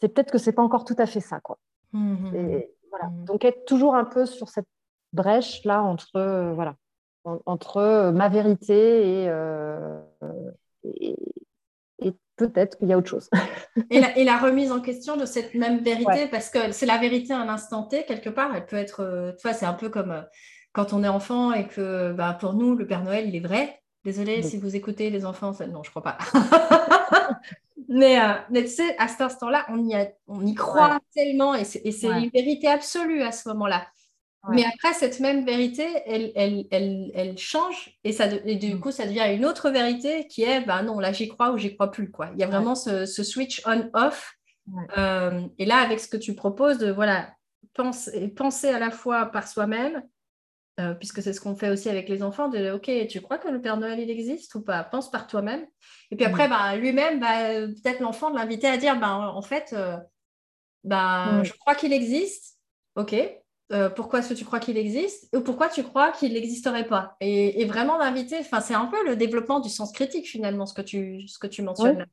c'est 0.00 0.08
peut-être 0.08 0.30
que 0.30 0.38
ce 0.38 0.50
n'est 0.50 0.54
pas 0.54 0.62
encore 0.62 0.84
tout 0.84 0.94
à 0.98 1.06
fait 1.06 1.20
ça. 1.20 1.40
Quoi. 1.40 1.58
Mmh. 1.92 2.60
voilà. 2.90 3.10
Donc, 3.26 3.44
être 3.44 3.64
toujours 3.64 3.94
un 3.94 4.04
peu 4.04 4.26
sur 4.26 4.48
cette 4.48 4.68
brèche-là 5.12 5.82
entre, 5.82 6.16
euh, 6.16 6.52
voilà, 6.54 6.76
entre 7.24 7.78
euh, 7.78 8.12
ma 8.12 8.28
vérité 8.28 9.24
et, 9.24 9.30
et, 10.84 11.16
peut-être 12.48 12.78
qu'il 12.78 12.88
y 12.88 12.92
a 12.92 12.98
autre 12.98 13.08
chose. 13.08 13.28
et, 13.90 14.24
la, 14.24 14.38
remise 14.38 14.72
en 14.72 14.80
question 14.80 15.16
de 15.16 15.26
cette 15.26 15.54
même 15.54 15.80
vérité, 15.80 16.26
parce 16.30 16.50
que 16.50 16.72
c'est 16.72 16.86
la 16.86 16.98
vérité 16.98 17.32
à 17.32 17.38
un 17.38 17.48
instant 17.48 17.84
T, 17.84 18.04
quelque 18.04 18.30
part, 18.30 18.54
elle 18.54 18.66
peut 18.66 18.76
être, 18.76 19.34
tu 19.38 19.42
vois, 19.46 19.52
c'est 19.52 19.66
un 19.66 19.74
peu 19.74 19.88
comme 19.88 20.24
quand 20.72 20.92
on 20.92 21.02
est 21.02 21.08
enfant 21.08 21.52
et 21.52 21.66
que 21.66 22.12
bah, 22.12 22.36
pour 22.38 22.54
nous, 22.54 22.74
le 22.74 22.86
Père 22.86 23.02
Noël, 23.02 23.28
il 23.28 23.36
est 23.36 23.46
vrai. 23.46 23.80
Désolée 24.04 24.42
si 24.42 24.56
vous 24.56 24.76
écoutez 24.76 25.10
les 25.10 25.26
enfants, 25.26 25.52
non, 25.70 25.82
je 25.82 25.90
crois 25.90 26.02
pas. 26.02 26.18
mais, 27.88 28.18
euh, 28.18 28.32
mais, 28.50 28.62
tu 28.62 28.70
sais, 28.70 28.96
à 28.98 29.08
cet 29.08 29.20
instant-là, 29.20 29.66
on 29.68 29.78
y, 29.86 29.94
on 30.26 30.46
y 30.46 30.54
croit 30.54 31.00
tellement 31.14 31.54
et 31.54 31.64
c'est 31.64 31.82
une 31.84 32.30
vérité 32.30 32.66
absolue 32.68 33.22
à 33.22 33.32
ce 33.32 33.48
moment-là. 33.50 33.86
Mais 34.48 34.64
après, 34.64 34.94
cette 34.94 35.20
même 35.20 35.44
vérité, 35.44 35.86
elle, 36.06 36.32
elle, 36.34 36.64
elle, 36.70 37.10
elle 37.14 37.36
change 37.36 37.98
et, 38.04 38.12
ça, 38.12 38.26
et 38.26 38.56
du 38.56 38.74
mm. 38.74 38.80
coup, 38.80 38.90
ça 38.90 39.06
devient 39.06 39.26
une 39.34 39.44
autre 39.44 39.68
vérité 39.68 40.26
qui 40.28 40.42
est, 40.42 40.62
ben 40.62 40.82
non, 40.82 40.98
là, 40.98 41.12
j'y 41.12 41.28
crois 41.28 41.50
ou 41.50 41.58
j'y 41.58 41.74
crois 41.74 41.90
plus. 41.90 42.10
Quoi. 42.10 42.30
Il 42.32 42.40
y 42.40 42.44
a 42.44 42.46
vraiment 42.46 42.74
ce, 42.74 43.04
ce 43.04 43.22
switch 43.22 43.62
on-off. 43.66 44.34
Euh, 44.96 45.42
et 45.58 45.66
là, 45.66 45.78
avec 45.78 46.00
ce 46.00 46.08
que 46.08 46.16
tu 46.16 46.34
proposes, 46.34 46.78
de 46.78 46.90
voilà, 46.90 47.34
penser, 47.74 48.28
penser 48.28 48.68
à 48.68 48.78
la 48.78 48.90
fois 48.90 49.26
par 49.26 49.46
soi-même 49.46 50.02
euh, 50.80 50.94
puisque 50.94 51.20
c'est 51.20 51.32
ce 51.32 51.40
qu'on 51.40 51.56
fait 51.56 51.68
aussi 51.68 51.90
avec 51.90 52.08
les 52.08 52.22
enfants, 52.22 52.48
de 52.48 52.70
OK, 52.70 52.90
tu 53.08 53.20
crois 53.20 53.38
que 53.38 53.48
le 53.48 53.60
Père 53.60 53.76
Noël, 53.76 53.98
il 53.98 54.10
existe 54.10 54.54
ou 54.54 54.62
pas? 54.62 54.82
Pense 54.82 55.10
par 55.10 55.26
toi-même. 55.26 55.66
Et 56.10 56.16
puis 56.16 56.24
après, 56.24 56.48
bah, 56.48 56.76
lui-même, 56.76 57.20
bah, 57.20 57.66
peut-être 57.66 58.00
l'enfant 58.00 58.30
de 58.30 58.36
l'inviter 58.36 58.66
à 58.66 58.78
dire, 58.78 58.98
bah, 58.98 59.32
en 59.34 59.42
fait, 59.42 59.74
euh, 59.74 59.98
bah, 60.84 61.42
je 61.42 61.52
crois 61.52 61.74
qu'il 61.74 61.92
existe. 61.92 62.58
OK. 62.94 63.14
Euh, 63.72 63.88
pourquoi 63.88 64.18
est-ce 64.18 64.30
que 64.30 64.34
tu 64.34 64.44
crois 64.44 64.58
qu'il 64.58 64.76
existe 64.76 65.28
ou 65.34 65.42
pourquoi 65.42 65.68
tu 65.68 65.84
crois 65.84 66.10
qu'il 66.10 66.32
n'existerait 66.32 66.88
pas 66.88 67.16
et, 67.20 67.64
vraiment 67.66 67.98
d'inviter, 67.98 68.38
enfin 68.40 68.60
c'est 68.60 68.74
un 68.74 68.86
peu 68.86 69.06
le 69.06 69.14
développement 69.14 69.60
du 69.60 69.68
sens 69.68 69.92
critique 69.92 70.26
finalement 70.26 70.66
ce 70.66 70.74
que 70.74 70.82
tu, 70.82 71.28
ce 71.28 71.38
que 71.38 71.46
tu 71.46 71.62
mentionnes. 71.62 72.04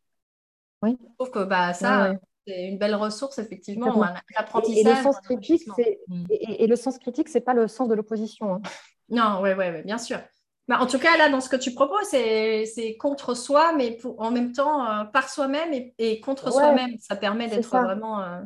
Oui. 0.84 0.95
Je 1.01 1.15
trouve 1.17 1.31
que 1.31 1.43
bah, 1.43 1.73
ça, 1.73 2.13
c'est 2.45 2.67
une 2.67 2.77
belle 2.77 2.95
ressource, 2.95 3.39
effectivement. 3.39 4.05
L'apprentissage. 4.35 4.85
Et, 4.85 4.95
le 4.95 5.03
sens 5.03 5.19
critique, 5.21 5.63
c'est 5.75 5.99
mm. 6.07 6.25
et, 6.29 6.67
le 6.67 6.75
sens 6.75 6.97
critique, 6.99 7.29
c'est 7.29 7.41
pas 7.41 7.53
le 7.53 7.67
sens 7.67 7.89
de 7.89 7.95
l'opposition. 7.95 8.55
Hein. 8.55 8.61
Non, 9.09 9.39
oui, 9.41 9.49
ouais, 9.49 9.71
ouais, 9.71 9.84
bien 9.84 9.97
sûr. 9.97 10.19
Bah, 10.67 10.77
en 10.79 10.85
tout 10.85 10.99
cas, 10.99 11.17
là, 11.17 11.29
dans 11.29 11.39
ce 11.39 11.49
que 11.49 11.55
tu 11.55 11.73
proposes, 11.73 12.07
c'est 12.09 12.97
contre 12.99 13.34
soi, 13.34 13.73
mais 13.73 13.97
en 14.17 14.31
même 14.31 14.51
temps 14.51 14.85
euh, 14.85 15.03
par 15.05 15.29
soi-même 15.29 15.73
et, 15.97 16.19
contre 16.19 16.51
soi-même. 16.51 16.97
Ça 16.99 17.15
permet 17.15 17.47
d'être 17.47 17.69
vraiment 17.69 18.21
euh, 18.21 18.41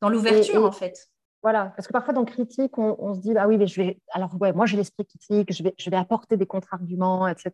dans 0.00 0.08
l'ouverture, 0.08 0.64
en 0.64 0.72
fait. 0.72 1.10
Voilà, 1.46 1.66
parce 1.76 1.86
que 1.86 1.92
parfois 1.92 2.12
dans 2.12 2.24
critique, 2.24 2.76
on, 2.76 3.14
se 3.14 3.20
dit, 3.20 3.32
ah 3.38 3.46
oui, 3.46 3.56
mais 3.56 3.68
je 3.68 3.80
vais. 3.80 4.00
Alors, 4.10 4.34
ouais, 4.40 4.52
moi, 4.52 4.66
j'ai 4.66 4.76
l'esprit 4.76 5.06
critique, 5.06 5.52
je 5.52 5.62
vais, 5.62 5.76
je 5.78 5.90
vais 5.90 5.96
apporter 5.96 6.36
des 6.36 6.44
contre-arguments, 6.44 7.28
etc. 7.28 7.52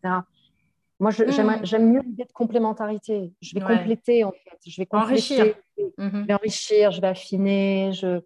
Moi, 0.99 1.11
mmh. 1.11 1.63
j'aime 1.63 1.91
mieux 1.91 2.01
l'idée 2.01 2.23
de 2.23 2.31
complémentarité. 2.31 3.31
Je 3.39 3.53
vais 3.53 3.61
compléter, 3.61 4.23
en 4.23 4.31
fait. 4.31 4.57
Je 4.65 4.81
vais 4.81 4.87
enrichir. 4.93 5.53
Je 5.77 5.83
mmh 6.03 6.25
vais 6.25 6.33
enrichir, 6.33 6.89
je 6.89 7.01
vais 7.01 7.07
affiner. 7.07 7.91
Je... 7.93 8.21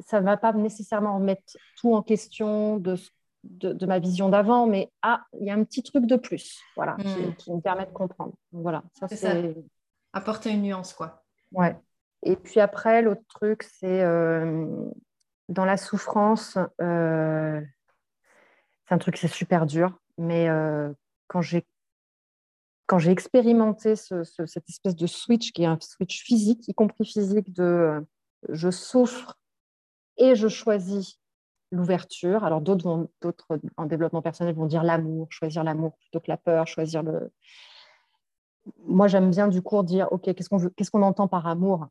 Ça 0.00 0.20
ne 0.20 0.26
va 0.26 0.36
pas 0.36 0.52
nécessairement 0.52 1.16
remettre 1.16 1.56
tout 1.78 1.94
en 1.94 2.02
question 2.02 2.76
de, 2.76 2.98
de, 3.44 3.86
ma 3.86 3.98
vision 3.98 4.28
d'avant, 4.28 4.66
mais 4.66 4.92
ah, 5.00 5.24
il 5.40 5.46
y 5.46 5.50
a 5.50 5.54
un 5.54 5.64
petit 5.64 5.82
truc 5.82 6.04
de 6.04 6.16
plus 6.16 6.60
voilà, 6.76 6.96
qui, 7.38 7.50
mmh. 7.50 7.56
me 7.56 7.60
permet 7.62 7.86
de 7.86 7.92
comprendre. 7.92 8.34
voilà, 8.52 8.82
ça 8.92 9.08
c'est. 9.08 9.54
Apporter 10.12 10.50
une 10.50 10.60
nuance, 10.60 10.92
quoi. 10.92 11.24
Ouais. 11.50 11.78
Et 12.22 12.36
puis 12.36 12.60
après, 12.60 13.02
l'autre 13.02 13.24
truc, 13.28 13.64
c'est 13.64 14.02
euh, 14.02 14.66
dans 15.48 15.64
la 15.64 15.76
souffrance, 15.76 16.56
euh, 16.80 17.60
c'est 18.86 18.94
un 18.94 18.98
truc, 18.98 19.16
c'est 19.16 19.28
super 19.28 19.66
dur, 19.66 19.98
mais 20.18 20.48
euh, 20.48 20.92
quand 21.28 21.42
j'ai 21.42 21.66
quand 22.86 22.98
j'ai 22.98 23.10
expérimenté 23.10 23.96
cette 23.96 24.68
espèce 24.68 24.94
de 24.96 25.06
switch 25.06 25.52
qui 25.52 25.62
est 25.62 25.66
un 25.66 25.78
switch 25.80 26.22
physique, 26.24 26.68
y 26.68 26.74
compris 26.74 27.06
physique, 27.06 27.50
de 27.52 28.04
je 28.50 28.70
souffre 28.70 29.38
et 30.18 30.34
je 30.34 30.48
choisis 30.48 31.18
l'ouverture. 31.70 32.44
Alors 32.44 32.60
d'autres 32.60 33.08
d'autres 33.22 33.60
en 33.78 33.86
développement 33.86 34.20
personnel 34.20 34.54
vont 34.54 34.66
dire 34.66 34.82
l'amour, 34.82 35.28
choisir 35.30 35.64
l'amour 35.64 35.96
plutôt 35.96 36.20
que 36.20 36.28
la 36.28 36.36
peur, 36.36 36.66
choisir 36.66 37.02
le. 37.02 37.32
Moi 38.84 39.08
j'aime 39.08 39.30
bien 39.30 39.48
du 39.48 39.62
coup 39.62 39.82
dire 39.82 40.08
ok 40.12 40.34
qu'est-ce 40.34 40.50
qu'on 40.50 40.68
qu'est-ce 40.76 40.90
qu'on 40.90 41.02
entend 41.02 41.28
par 41.28 41.46
amour? 41.46 41.88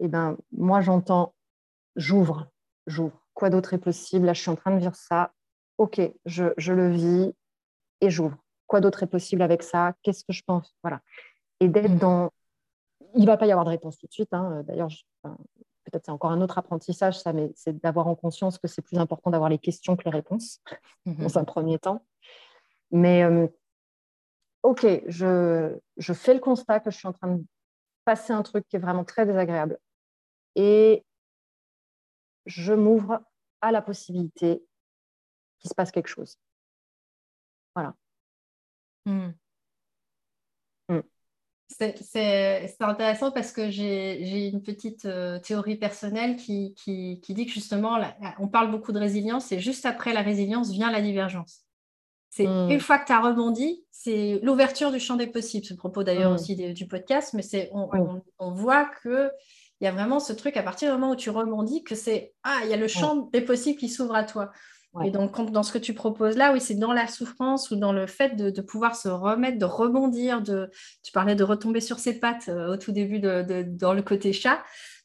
Eh 0.00 0.08
ben 0.08 0.36
moi 0.52 0.80
j'entends 0.80 1.34
j'ouvre, 1.96 2.48
j'ouvre. 2.86 3.20
Quoi 3.34 3.50
d'autre 3.50 3.74
est 3.74 3.78
possible? 3.78 4.26
Là 4.26 4.32
je 4.32 4.40
suis 4.40 4.50
en 4.50 4.56
train 4.56 4.74
de 4.74 4.80
dire 4.80 4.94
ça. 4.94 5.32
Ok, 5.78 6.00
je, 6.24 6.52
je 6.56 6.72
le 6.72 6.90
vis 6.90 7.34
et 8.00 8.10
j'ouvre 8.10 8.38
quoi 8.66 8.80
d'autre 8.80 9.02
est 9.02 9.08
possible 9.08 9.42
avec 9.42 9.62
ça? 9.62 9.94
Qu'est-ce 10.02 10.24
que 10.24 10.32
je 10.32 10.42
pense? 10.44 10.74
Voilà. 10.82 11.00
Et 11.60 11.68
d'être 11.68 11.92
mmh. 11.92 11.98
dans. 11.98 12.30
Il 13.14 13.22
ne 13.22 13.26
va 13.26 13.36
pas 13.36 13.46
y 13.46 13.52
avoir 13.52 13.64
de 13.64 13.70
réponse 13.70 13.98
tout 13.98 14.06
de 14.06 14.12
suite. 14.12 14.32
Hein. 14.32 14.62
D'ailleurs, 14.66 14.90
peut-être 15.22 16.04
c'est 16.04 16.10
encore 16.10 16.32
un 16.32 16.40
autre 16.40 16.58
apprentissage, 16.58 17.18
ça, 17.18 17.32
mais 17.32 17.50
c'est 17.54 17.80
d'avoir 17.80 18.08
en 18.08 18.14
conscience 18.14 18.58
que 18.58 18.68
c'est 18.68 18.82
plus 18.82 18.98
important 18.98 19.30
d'avoir 19.30 19.48
les 19.48 19.58
questions 19.58 19.96
que 19.96 20.04
les 20.04 20.10
réponses, 20.10 20.60
mmh. 21.06 21.22
dans 21.22 21.38
un 21.38 21.44
premier 21.44 21.78
temps. 21.78 22.04
Mais 22.90 23.22
euh, 23.22 23.46
OK, 24.62 24.86
je, 25.06 25.78
je 25.96 26.12
fais 26.12 26.34
le 26.34 26.40
constat 26.40 26.80
que 26.80 26.90
je 26.90 26.98
suis 26.98 27.08
en 27.08 27.12
train 27.12 27.36
de 27.36 27.44
passer 28.06 28.32
un 28.32 28.42
truc 28.42 28.66
qui 28.68 28.76
est 28.76 28.78
vraiment 28.78 29.04
très 29.04 29.26
désagréable. 29.26 29.78
Et 30.54 31.04
je 32.46 32.72
m'ouvre 32.72 33.20
à 33.60 33.72
la 33.72 33.82
possibilité 33.82 34.64
qu'il 35.58 35.68
se 35.68 35.74
passe 35.74 35.90
quelque 35.90 36.08
chose. 36.08 36.38
Voilà. 37.74 37.94
Hmm. 39.04 39.32
Hmm. 40.88 41.00
C'est 41.68 42.76
intéressant 42.80 43.32
parce 43.32 43.50
que 43.50 43.70
j'ai 43.70 44.48
une 44.48 44.62
petite 44.62 45.04
euh, 45.04 45.40
théorie 45.40 45.76
personnelle 45.76 46.36
qui, 46.36 46.74
qui, 46.74 47.20
dit 47.28 47.46
que 47.46 47.52
justement, 47.52 47.98
on 48.38 48.46
parle 48.48 48.70
beaucoup 48.70 48.92
de 48.92 49.00
résilience 49.00 49.50
et 49.50 49.58
juste 49.58 49.84
après 49.84 50.14
la 50.14 50.22
résilience 50.22 50.70
vient 50.70 50.92
la 50.92 51.02
divergence. 51.02 51.65
C'est 52.36 52.46
hmm. 52.46 52.70
une 52.70 52.80
fois 52.80 52.98
que 52.98 53.06
tu 53.06 53.12
as 53.12 53.20
rebondi, 53.20 53.82
c'est 53.90 54.40
l'ouverture 54.42 54.92
du 54.92 55.00
champ 55.00 55.16
des 55.16 55.26
possibles. 55.26 55.64
Ce 55.64 55.72
propos 55.72 56.02
d'ailleurs 56.02 56.32
aussi 56.32 56.54
du 56.54 56.86
podcast, 56.86 57.32
mais 57.32 57.40
c'est 57.40 57.70
on, 57.72 57.88
on, 58.38 58.50
voit 58.50 58.84
que 59.02 59.30
il 59.80 59.84
y 59.84 59.86
a 59.86 59.92
vraiment 59.92 60.20
ce 60.20 60.34
truc 60.34 60.58
à 60.58 60.62
partir 60.62 60.92
du 60.92 61.00
moment 61.00 61.12
où 61.12 61.16
tu 61.16 61.30
rebondis 61.30 61.82
que 61.82 61.94
c'est 61.94 62.34
ah 62.42 62.58
il 62.64 62.68
y 62.68 62.74
a 62.74 62.76
le 62.76 62.88
champ 62.88 63.30
des 63.32 63.40
possibles 63.40 63.78
qui 63.78 63.88
s'ouvre 63.88 64.14
à 64.14 64.24
toi. 64.24 64.50
Et 65.04 65.10
donc, 65.10 65.50
dans 65.50 65.62
ce 65.62 65.72
que 65.72 65.78
tu 65.78 65.94
proposes 65.94 66.36
là, 66.36 66.52
oui, 66.52 66.60
c'est 66.60 66.74
dans 66.74 66.92
la 66.92 67.06
souffrance 67.06 67.70
ou 67.70 67.76
dans 67.76 67.92
le 67.92 68.06
fait 68.06 68.36
de, 68.36 68.60
pouvoir 68.60 68.96
se 68.96 69.08
remettre, 69.08 69.58
de 69.58 69.64
rebondir. 69.64 70.42
De, 70.42 70.70
tu 71.02 71.12
parlais 71.12 71.34
de 71.34 71.44
retomber 71.44 71.80
sur 71.80 71.98
ses 71.98 72.18
pattes 72.18 72.48
euh, 72.48 72.72
au 72.72 72.76
tout 72.78 72.92
début 72.92 73.18
de, 73.18 73.62
dans 73.66 73.92
le 73.92 74.02
côté 74.02 74.32
chat. 74.32 74.62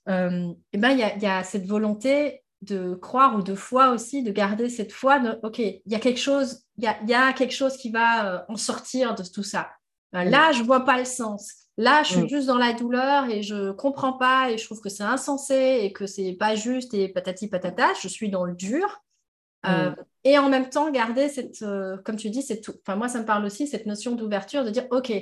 Euh, 0.07 0.47
et 0.71 0.77
ben, 0.77 0.91
il 0.91 0.99
y 0.99 1.25
a, 1.25 1.43
cette 1.43 1.65
volonté 1.65 2.41
de 2.61 2.93
croire 2.93 3.35
ou 3.35 3.41
de 3.41 3.55
foi 3.55 3.89
aussi, 3.89 4.23
de 4.23 4.31
garder 4.31 4.69
cette 4.69 4.91
foi. 4.91 5.19
De, 5.19 5.39
ok, 5.43 5.59
il 5.59 5.81
y 5.85 5.95
a 5.95 5.99
quelque 5.99 6.19
chose, 6.19 6.63
il 6.77 6.83
y 6.83 7.13
a, 7.13 7.33
quelque 7.33 7.53
chose 7.53 7.77
qui 7.77 7.91
va 7.91 8.25
euh, 8.25 8.39
en 8.49 8.55
sortir 8.55 9.15
de 9.15 9.23
tout 9.23 9.43
ça. 9.43 9.69
Là, 10.13 10.51
je 10.51 10.63
vois 10.63 10.83
pas 10.83 10.97
le 10.97 11.05
sens. 11.05 11.53
Là, 11.77 12.03
je 12.03 12.13
suis 12.13 12.29
juste 12.29 12.47
dans 12.47 12.57
la 12.57 12.73
douleur 12.73 13.29
et 13.29 13.41
je 13.43 13.71
comprends 13.71 14.13
pas 14.13 14.51
et 14.51 14.57
je 14.57 14.65
trouve 14.65 14.81
que 14.81 14.89
c'est 14.89 15.03
insensé 15.03 15.79
et 15.81 15.93
que 15.93 16.05
c'est 16.05 16.33
pas 16.33 16.53
juste 16.53 16.93
et 16.93 17.07
patati 17.07 17.47
patata. 17.47 17.93
Je 18.01 18.07
suis 18.07 18.29
dans 18.29 18.43
le 18.43 18.53
dur. 18.53 19.01
Euh, 19.65 19.91
mm. 19.91 19.95
et 20.25 20.37
en 20.39 20.49
même 20.49 20.69
temps, 20.69 20.91
garder 20.91 21.29
cette, 21.29 21.61
euh, 21.61 21.97
comme 22.03 22.15
tu 22.15 22.29
dis, 22.29 22.45
enfin 22.81 22.95
moi 22.95 23.07
ça 23.07 23.19
me 23.19 23.25
parle 23.25 23.45
aussi, 23.45 23.67
cette 23.67 23.85
notion 23.85 24.15
d'ouverture, 24.15 24.65
de 24.65 24.71
dire, 24.71 24.87
OK, 24.89 25.13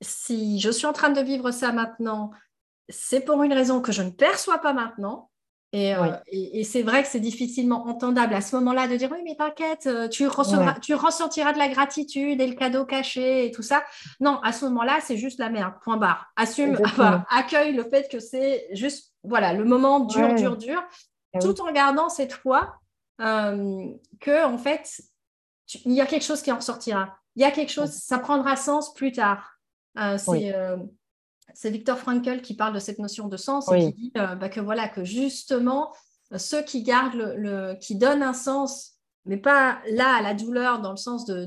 si 0.00 0.58
je 0.58 0.70
suis 0.70 0.86
en 0.86 0.92
train 0.92 1.10
de 1.10 1.20
vivre 1.20 1.50
ça 1.50 1.70
maintenant, 1.70 2.30
c'est 2.88 3.20
pour 3.20 3.42
une 3.42 3.52
raison 3.52 3.80
que 3.80 3.92
je 3.92 4.02
ne 4.02 4.10
perçois 4.10 4.58
pas 4.58 4.72
maintenant. 4.72 5.30
Euh, 5.74 6.16
et, 6.28 6.64
c'est 6.64 6.82
vrai 6.82 7.02
que 7.02 7.08
c'est 7.08 7.20
difficilement 7.20 7.86
entendable 7.86 8.32
à 8.32 8.40
ce 8.40 8.56
moment-là 8.56 8.88
de 8.88 8.96
dire 8.96 9.10
oui, 9.12 9.18
mais 9.22 9.34
t'inquiète, 9.34 9.86
euh, 9.86 10.08
tu, 10.08 10.26
tu 10.80 10.94
ressentiras 10.94 11.52
de 11.52 11.58
la 11.58 11.68
gratitude 11.68 12.40
et 12.40 12.46
le 12.46 12.54
cadeau 12.54 12.86
caché 12.86 13.46
et 13.46 13.50
tout 13.50 13.62
ça. 13.62 13.84
Non, 14.20 14.40
à 14.42 14.52
ce 14.52 14.64
moment-là, 14.64 14.98
c'est 15.02 15.18
juste 15.18 15.38
la 15.38 15.50
merde, 15.50 15.74
point 15.82 15.98
barre. 15.98 16.32
Assume, 16.36 16.78
accueille 17.30 17.74
le 17.74 17.84
fait 17.84 18.10
que 18.10 18.18
c'est 18.18 18.66
juste 18.72 19.12
voilà, 19.22 19.52
le 19.52 19.64
moment 19.64 20.00
dur, 20.00 20.34
dur, 20.34 20.56
dur, 20.56 20.82
eh 21.34 21.38
tout 21.38 21.60
en 21.60 21.70
gardant 21.70 22.08
cette 22.08 22.32
foi 22.32 22.76
euh, 23.20 23.88
que, 24.20 24.46
en 24.46 24.56
fait, 24.56 25.02
il 25.84 25.92
y 25.92 26.00
a 26.00 26.06
quelque 26.06 26.24
chose 26.24 26.40
qui 26.40 26.50
en 26.50 26.56
ressortira. 26.56 27.18
Il 27.36 27.42
y 27.42 27.44
a 27.44 27.50
quelque 27.50 27.72
chose, 27.72 27.90
ça 27.90 28.18
prendra 28.18 28.56
sens 28.56 28.94
plus 28.94 29.12
tard. 29.12 29.58
c'est 30.16 30.54
c'est 31.54 31.70
Victor 31.70 31.98
Frankl 31.98 32.40
qui 32.40 32.54
parle 32.54 32.74
de 32.74 32.78
cette 32.78 32.98
notion 32.98 33.28
de 33.28 33.36
sens 33.36 33.70
et 33.72 33.92
qui 33.92 33.92
dit 33.92 34.12
euh, 34.16 34.34
bah, 34.34 34.48
que 34.48 34.60
voilà 34.60 34.88
que 34.88 35.04
justement 35.04 35.92
ceux 36.36 36.62
qui 36.62 36.82
gardent 36.82 37.34
le, 37.36 37.74
qui 37.80 37.96
donnent 37.96 38.22
un 38.22 38.34
sens 38.34 38.98
mais 39.24 39.36
pas 39.36 39.80
là 39.90 40.16
à 40.16 40.22
la 40.22 40.34
douleur 40.34 40.80
dans 40.80 40.90
le 40.90 40.96
sens 40.96 41.26
de, 41.26 41.44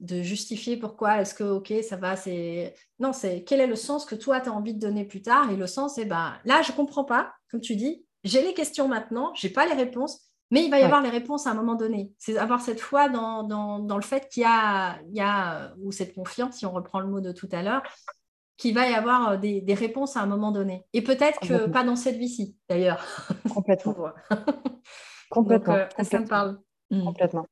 de, 0.00 0.22
justifier 0.22 0.76
pourquoi 0.76 1.20
est-ce 1.20 1.34
que 1.34 1.44
ok 1.44 1.72
ça 1.88 1.96
va 1.96 2.16
c'est 2.16 2.74
non 2.98 3.12
c'est 3.12 3.44
quel 3.44 3.60
est 3.60 3.66
le 3.66 3.76
sens 3.76 4.04
que 4.04 4.14
toi 4.14 4.40
tu 4.40 4.48
as 4.48 4.52
envie 4.52 4.74
de 4.74 4.80
donner 4.80 5.04
plus 5.04 5.22
tard? 5.22 5.50
Et 5.50 5.56
le 5.56 5.66
sens 5.66 5.94
c'est 5.94 6.04
bah 6.04 6.34
là 6.44 6.62
je 6.62 6.72
comprends 6.72 7.04
pas. 7.04 7.32
Comme 7.50 7.60
tu 7.60 7.76
dis 7.76 8.04
j'ai 8.24 8.42
les 8.42 8.54
questions 8.54 8.88
maintenant 8.88 9.32
j'ai 9.34 9.50
pas 9.50 9.66
les 9.66 9.74
réponses 9.74 10.20
mais 10.50 10.64
il 10.64 10.70
va 10.70 10.78
y 10.78 10.82
avoir 10.82 11.02
les 11.02 11.10
réponses 11.10 11.46
à 11.46 11.50
un 11.50 11.54
moment 11.54 11.74
donné. 11.74 12.12
C'est 12.18 12.36
avoir 12.38 12.60
cette 12.60 12.80
foi 12.80 13.08
dans, 13.08 13.42
dans, 13.42 13.96
le 13.96 14.02
fait 14.02 14.28
qu'il 14.28 14.42
y 14.42 14.46
a, 14.46 15.00
il 15.08 15.16
y 15.16 15.20
a, 15.20 15.74
ou 15.80 15.90
cette 15.90 16.14
confiance, 16.14 16.58
si 16.58 16.66
on 16.66 16.70
reprend 16.70 17.00
le 17.00 17.08
mot 17.08 17.20
de 17.20 17.32
tout 17.32 17.48
à 17.50 17.62
l'heure, 17.62 17.82
qu'il 18.56 18.74
va 18.74 18.88
y 18.88 18.94
avoir 18.94 19.30
euh, 19.30 19.36
des, 19.36 19.74
réponses 19.74 20.16
à 20.16 20.20
un 20.20 20.26
moment 20.26 20.52
donné. 20.52 20.84
Et 20.92 21.02
peut-être 21.02 21.40
que 21.40 21.66
pas 21.66 21.84
dans 21.84 21.96
cette 21.96 22.16
vie-ci, 22.16 22.56
d'ailleurs. 22.68 23.04
Complètement. 23.52 23.94
complètement. 25.30 25.74
Euh, 25.74 26.04
ça 26.04 26.20
me 26.20 26.26
parle. 26.26 26.60
Hmm. 26.90 27.04
Complètement. 27.04 27.46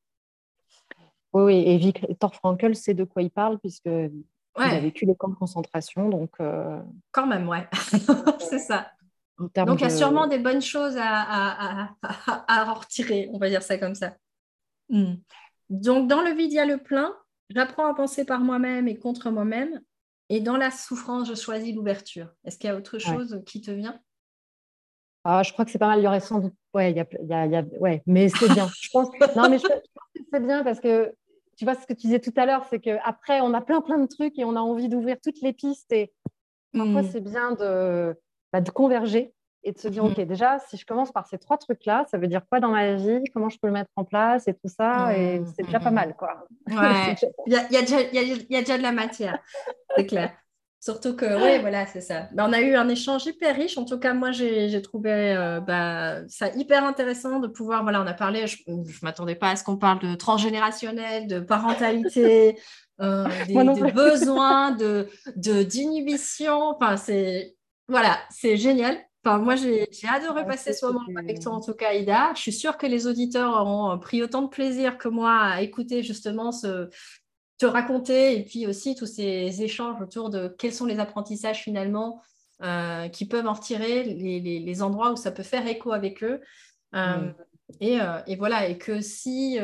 Oui, 1.33 1.43
oui, 1.45 1.63
et 1.67 1.79
Victor 1.79 2.35
Frankl 2.35 2.75
sait 2.75 2.95
de 2.95 3.05
quoi 3.05 3.23
il 3.23 3.31
parle, 3.31 3.59
puisque 3.59 3.87
il 3.87 4.25
a 4.57 4.81
vécu 4.81 5.07
les 5.07 5.17
camps 5.17 5.29
de 5.29 5.35
concentration. 5.35 6.09
Donc, 6.09 6.31
euh, 6.41 6.81
Quand 7.11 7.27
même, 7.27 7.49
ouais. 7.49 7.67
C'est 8.39 8.59
ça. 8.59 8.91
Donc, 9.39 9.81
il 9.81 9.83
y 9.83 9.87
a 9.87 9.91
sûrement 9.91 10.27
des 10.27 10.39
bonnes 10.39 10.61
choses 10.61 10.97
à, 11.01 11.89
à, 12.03 12.73
retirer, 12.75 13.29
on 13.33 13.39
va 13.39 13.49
dire 13.49 13.63
ça 13.63 13.79
comme 13.79 13.95
ça. 13.95 14.15
Hmm. 14.89 15.15
Donc, 15.71 16.07
dans 16.07 16.21
le 16.21 16.33
vide, 16.33 16.53
il 16.53 16.57
y 16.57 16.61
a 16.61 16.67
le 16.67 16.79
plein. 16.79 17.17
J'apprends 17.49 17.91
à 17.91 17.95
penser 17.95 18.25
par 18.25 18.41
moi-même 18.41 18.87
et 18.89 18.99
contre 18.99 19.31
moi-même. 19.31 19.81
Et 20.33 20.41
dans 20.41 20.57
la 20.57 20.71
souffrance, 20.71 21.29
je 21.29 21.35
choisis 21.35 21.75
l'ouverture. 21.75 22.27
Est-ce 22.47 22.57
qu'il 22.57 22.71
y 22.71 22.73
a 22.73 22.77
autre 22.77 22.99
chose 22.99 23.43
qui 23.45 23.61
te 23.61 23.71
vient? 23.71 24.01
Ah, 25.25 25.43
Je 25.43 25.53
crois 25.53 25.67
que 25.67 25.71
c'est 25.71 25.79
pas 25.79 25.89
mal. 25.89 26.01
Il 26.01 26.05
y 26.05 26.07
aurait 26.07 26.21
sans 26.21 26.39
doute. 26.39 26.55
Ouais, 26.73 26.91
il 26.91 26.97
y 26.97 27.01
a, 27.01 27.47
y 27.47 27.55
a... 27.55 27.63
ouais 27.79 28.03
mais 28.07 28.31
c'est 28.31 28.49
bien. 28.49 28.67
je 28.81 28.89
pense... 28.91 29.09
Non, 29.37 29.51
mais 29.51 29.59
je, 29.59 29.67
pense 29.67 29.83
que 30.15 30.23
c'est 30.33 30.41
bien 30.41 30.65
parce 30.65 30.81
que 30.81 31.15
tu 31.59 31.67
vois 31.67 31.75
ce 31.75 31.87
que 31.87 31.93
tu 31.93 32.07
disais 32.07 32.19
tout 32.19 32.33
à 32.37 32.47
l'heure, 32.47 32.65
c'est 32.71 32.81
qu'après, 32.81 33.43
on 33.43 33.53
a 33.53 33.61
plein, 33.61 33.83
plein 33.83 33.99
de 33.99 34.07
trucs 34.07 34.39
et 34.39 34.45
on 34.47 34.57
a 34.57 34.61
envie 34.61 34.89
d'ouvrir 34.89 35.19
toutes 35.23 35.43
les 35.43 35.53
pistes. 35.53 35.93
Et 35.93 36.11
parfois, 36.73 37.03
hmm. 37.03 37.11
c'est 37.13 37.21
bien 37.21 37.53
de, 37.53 38.19
bah, 38.55 38.63
de 38.63 38.71
converger 38.71 39.35
et 39.65 39.73
de 39.73 39.79
se 39.79 39.89
dire, 39.89 40.05
OK, 40.05 40.19
mmh. 40.19 40.25
déjà, 40.25 40.59
si 40.69 40.77
je 40.77 40.85
commence 40.85 41.13
par 41.13 41.27
ces 41.27 41.39
trois 41.39 41.57
trucs-là, 41.57 42.05
ça 42.11 42.19
veut 42.19 42.27
dire 42.27 42.43
quoi 42.49 42.61
dans 42.61 42.71
ma 42.71 42.95
vie? 42.95 43.23
Comment 43.33 43.49
je 43.49 43.59
peux 43.59 43.69
le 43.69 43.73
mettre 43.73 43.91
en 43.97 44.05
place 44.05 44.49
et 44.49 44.55
tout 44.55 44.69
ça? 44.69 45.17
Et 45.17 45.41
mmh, 45.41 45.53
c'est 45.57 45.63
déjà 45.65 45.81
pas 45.81 45.91
mmh, 45.91 45.95
mal, 45.95 46.17
quoi. 46.17 46.47
Ouais, 46.69 47.15
il 47.47 47.53
y, 47.53 47.57
a, 47.57 48.61
déjà 48.61 48.79
de 48.79 48.83
la 48.83 48.93
matière, 48.93 49.39
c'est 49.97 50.07
clair. 50.07 50.33
Surtout 50.81 51.15
que, 51.15 51.25
oui, 51.25 51.61
voilà, 51.61 51.87
c'est 51.87 52.01
ça. 52.01 52.29
Ben, 52.33 52.49
on 52.49 52.53
a 52.53 52.61
eu 52.61 52.75
un 52.75 52.89
échange 52.89 53.25
hyper 53.27 53.55
riche. 53.55 53.79
En 53.79 53.85
tout 53.85 54.01
cas, 54.01 54.15
moi, 54.15 54.33
j'ai 54.33 54.83
trouvé 54.83 55.13
euh, 55.13 55.61
bah, 55.61 56.27
ça 56.27 56.49
hyper 56.57 56.85
intéressant 56.85 57.39
de 57.39 57.47
pouvoir, 57.47 57.85
voilà, 57.85 58.03
on 58.03 58.07
a 58.07 58.15
parlé, 58.15 58.49
je 58.49 58.57
ne 58.67 58.83
m'attendais 59.03 59.37
pas 59.37 59.51
à 59.51 59.57
ce 59.57 59.63
qu'on 59.63 59.77
parle 59.77 60.01
de 60.01 60.17
transgénérationnel, 60.17 61.29
de 61.29 61.39
parentalité, 61.39 62.59
euh, 63.01 63.29
des, 63.47 63.93
besoins, 63.93 64.77
d'inhibition. 65.37 66.73
De, 66.73 66.75
enfin, 66.75 66.97
c'est, 66.97 67.55
voilà, 67.87 68.19
c'est 68.31 68.57
génial 68.57 68.99
moi, 69.25 69.55
j'ai 69.57 69.89
adoré 70.09 70.45
passer 70.45 70.73
ce 70.73 70.87
moment 70.87 71.05
avec 71.17 71.41
toi, 71.41 71.53
en 71.53 71.61
tout 71.61 71.75
cas, 71.75 71.93
Ida. 71.95 72.33
Je 72.35 72.41
suis 72.41 72.53
sûre 72.53 72.77
que 72.77 72.87
les 72.87 73.07
auditeurs 73.07 73.55
auront 73.55 73.99
pris 73.99 74.23
autant 74.23 74.43
de 74.43 74.49
plaisir 74.49 74.99
que 74.99 75.09
moi 75.09 75.39
à 75.39 75.63
écouter 75.63 76.03
justement 76.03 76.51
ce, 76.51 76.89
te 77.63 77.67
raconter 77.67 78.37
et 78.37 78.45
puis 78.45 78.67
aussi 78.67 78.97
tous 78.97 79.07
ces 79.07 79.63
échanges 79.63 80.01
autour 80.01 80.31
de 80.31 80.49
quels 80.59 80.73
sont 80.73 80.87
les 80.87 80.99
apprentissages 80.99 81.63
finalement 81.63 82.21
euh, 82.63 83.09
qui 83.09 83.25
peuvent 83.25 83.47
en 83.47 83.53
retirer, 83.53 84.03
les, 84.03 84.83
endroits 84.83 85.13
où 85.13 85.17
ça 85.17 85.31
peut 85.31 85.45
faire 85.45 85.67
écho 85.69 85.93
avec 85.93 86.25
eux. 86.25 86.41
Euh, 86.95 87.31
euh, 87.83 88.21
et, 88.27 88.37
voilà, 88.37 88.69
et 88.69 88.79
que 88.79 89.01
si 89.01 89.59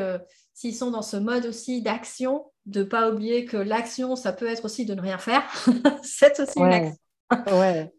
s'ils 0.53 0.75
sont 0.75 0.91
dans 0.91 1.01
ce 1.01 1.17
mode 1.17 1.45
aussi 1.45 1.81
d'action, 1.81 2.45
de 2.65 2.79
ne 2.79 2.85
pas 2.85 3.09
oublier 3.09 3.45
que 3.45 3.57
l'action, 3.57 4.15
ça 4.15 4.31
peut 4.31 4.47
être 4.47 4.63
aussi 4.65 4.85
de 4.85 4.93
ne 4.93 5.01
rien 5.01 5.17
faire. 5.17 5.43
C'est 6.03 6.39
aussi 6.39 6.59
une 6.59 6.73
action. 6.73 6.95
ouais. 7.57 7.91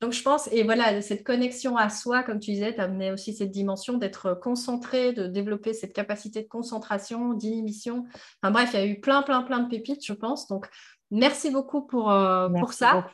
Donc, 0.00 0.12
je 0.12 0.22
pense, 0.22 0.48
et 0.50 0.62
voilà, 0.62 1.02
cette 1.02 1.24
connexion 1.24 1.76
à 1.76 1.90
soi, 1.90 2.22
comme 2.22 2.40
tu 2.40 2.52
disais, 2.52 2.74
tu 2.74 2.80
amené 2.80 3.12
aussi 3.12 3.34
cette 3.34 3.50
dimension 3.50 3.98
d'être 3.98 4.32
concentré, 4.32 5.12
de 5.12 5.26
développer 5.26 5.74
cette 5.74 5.92
capacité 5.92 6.42
de 6.42 6.48
concentration, 6.48 7.34
d'inhibition. 7.34 8.06
Enfin 8.42 8.50
bref, 8.50 8.70
il 8.72 8.80
y 8.80 8.82
a 8.82 8.86
eu 8.86 8.98
plein, 9.00 9.22
plein, 9.22 9.42
plein 9.42 9.58
de 9.58 9.68
pépites, 9.68 10.04
je 10.04 10.14
pense. 10.14 10.48
Donc, 10.48 10.68
merci 11.10 11.50
beaucoup 11.50 11.82
pour, 11.82 12.10
euh, 12.10 12.48
pour 12.48 12.72
ça. 12.72 13.06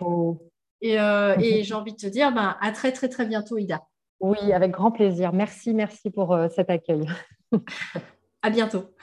Et, 0.81 1.01
euh, 1.01 1.35
et 1.41 1.63
j'ai 1.65 1.75
envie 1.75 1.93
de 1.93 1.99
te 1.99 2.07
dire, 2.07 2.33
ben, 2.33 2.57
à 2.61 2.71
très, 2.71 2.93
très, 2.93 3.09
très 3.09 3.27
bientôt, 3.27 3.59
Ida. 3.59 3.83
Oui, 4.21 4.53
avec 4.53 4.71
grand 4.71 4.93
plaisir. 4.93 5.33
Merci, 5.33 5.75
merci 5.75 6.11
pour 6.11 6.33
euh, 6.33 6.49
cet 6.55 6.71
accueil. 6.71 7.05
à 8.43 8.51
bientôt. 8.51 8.96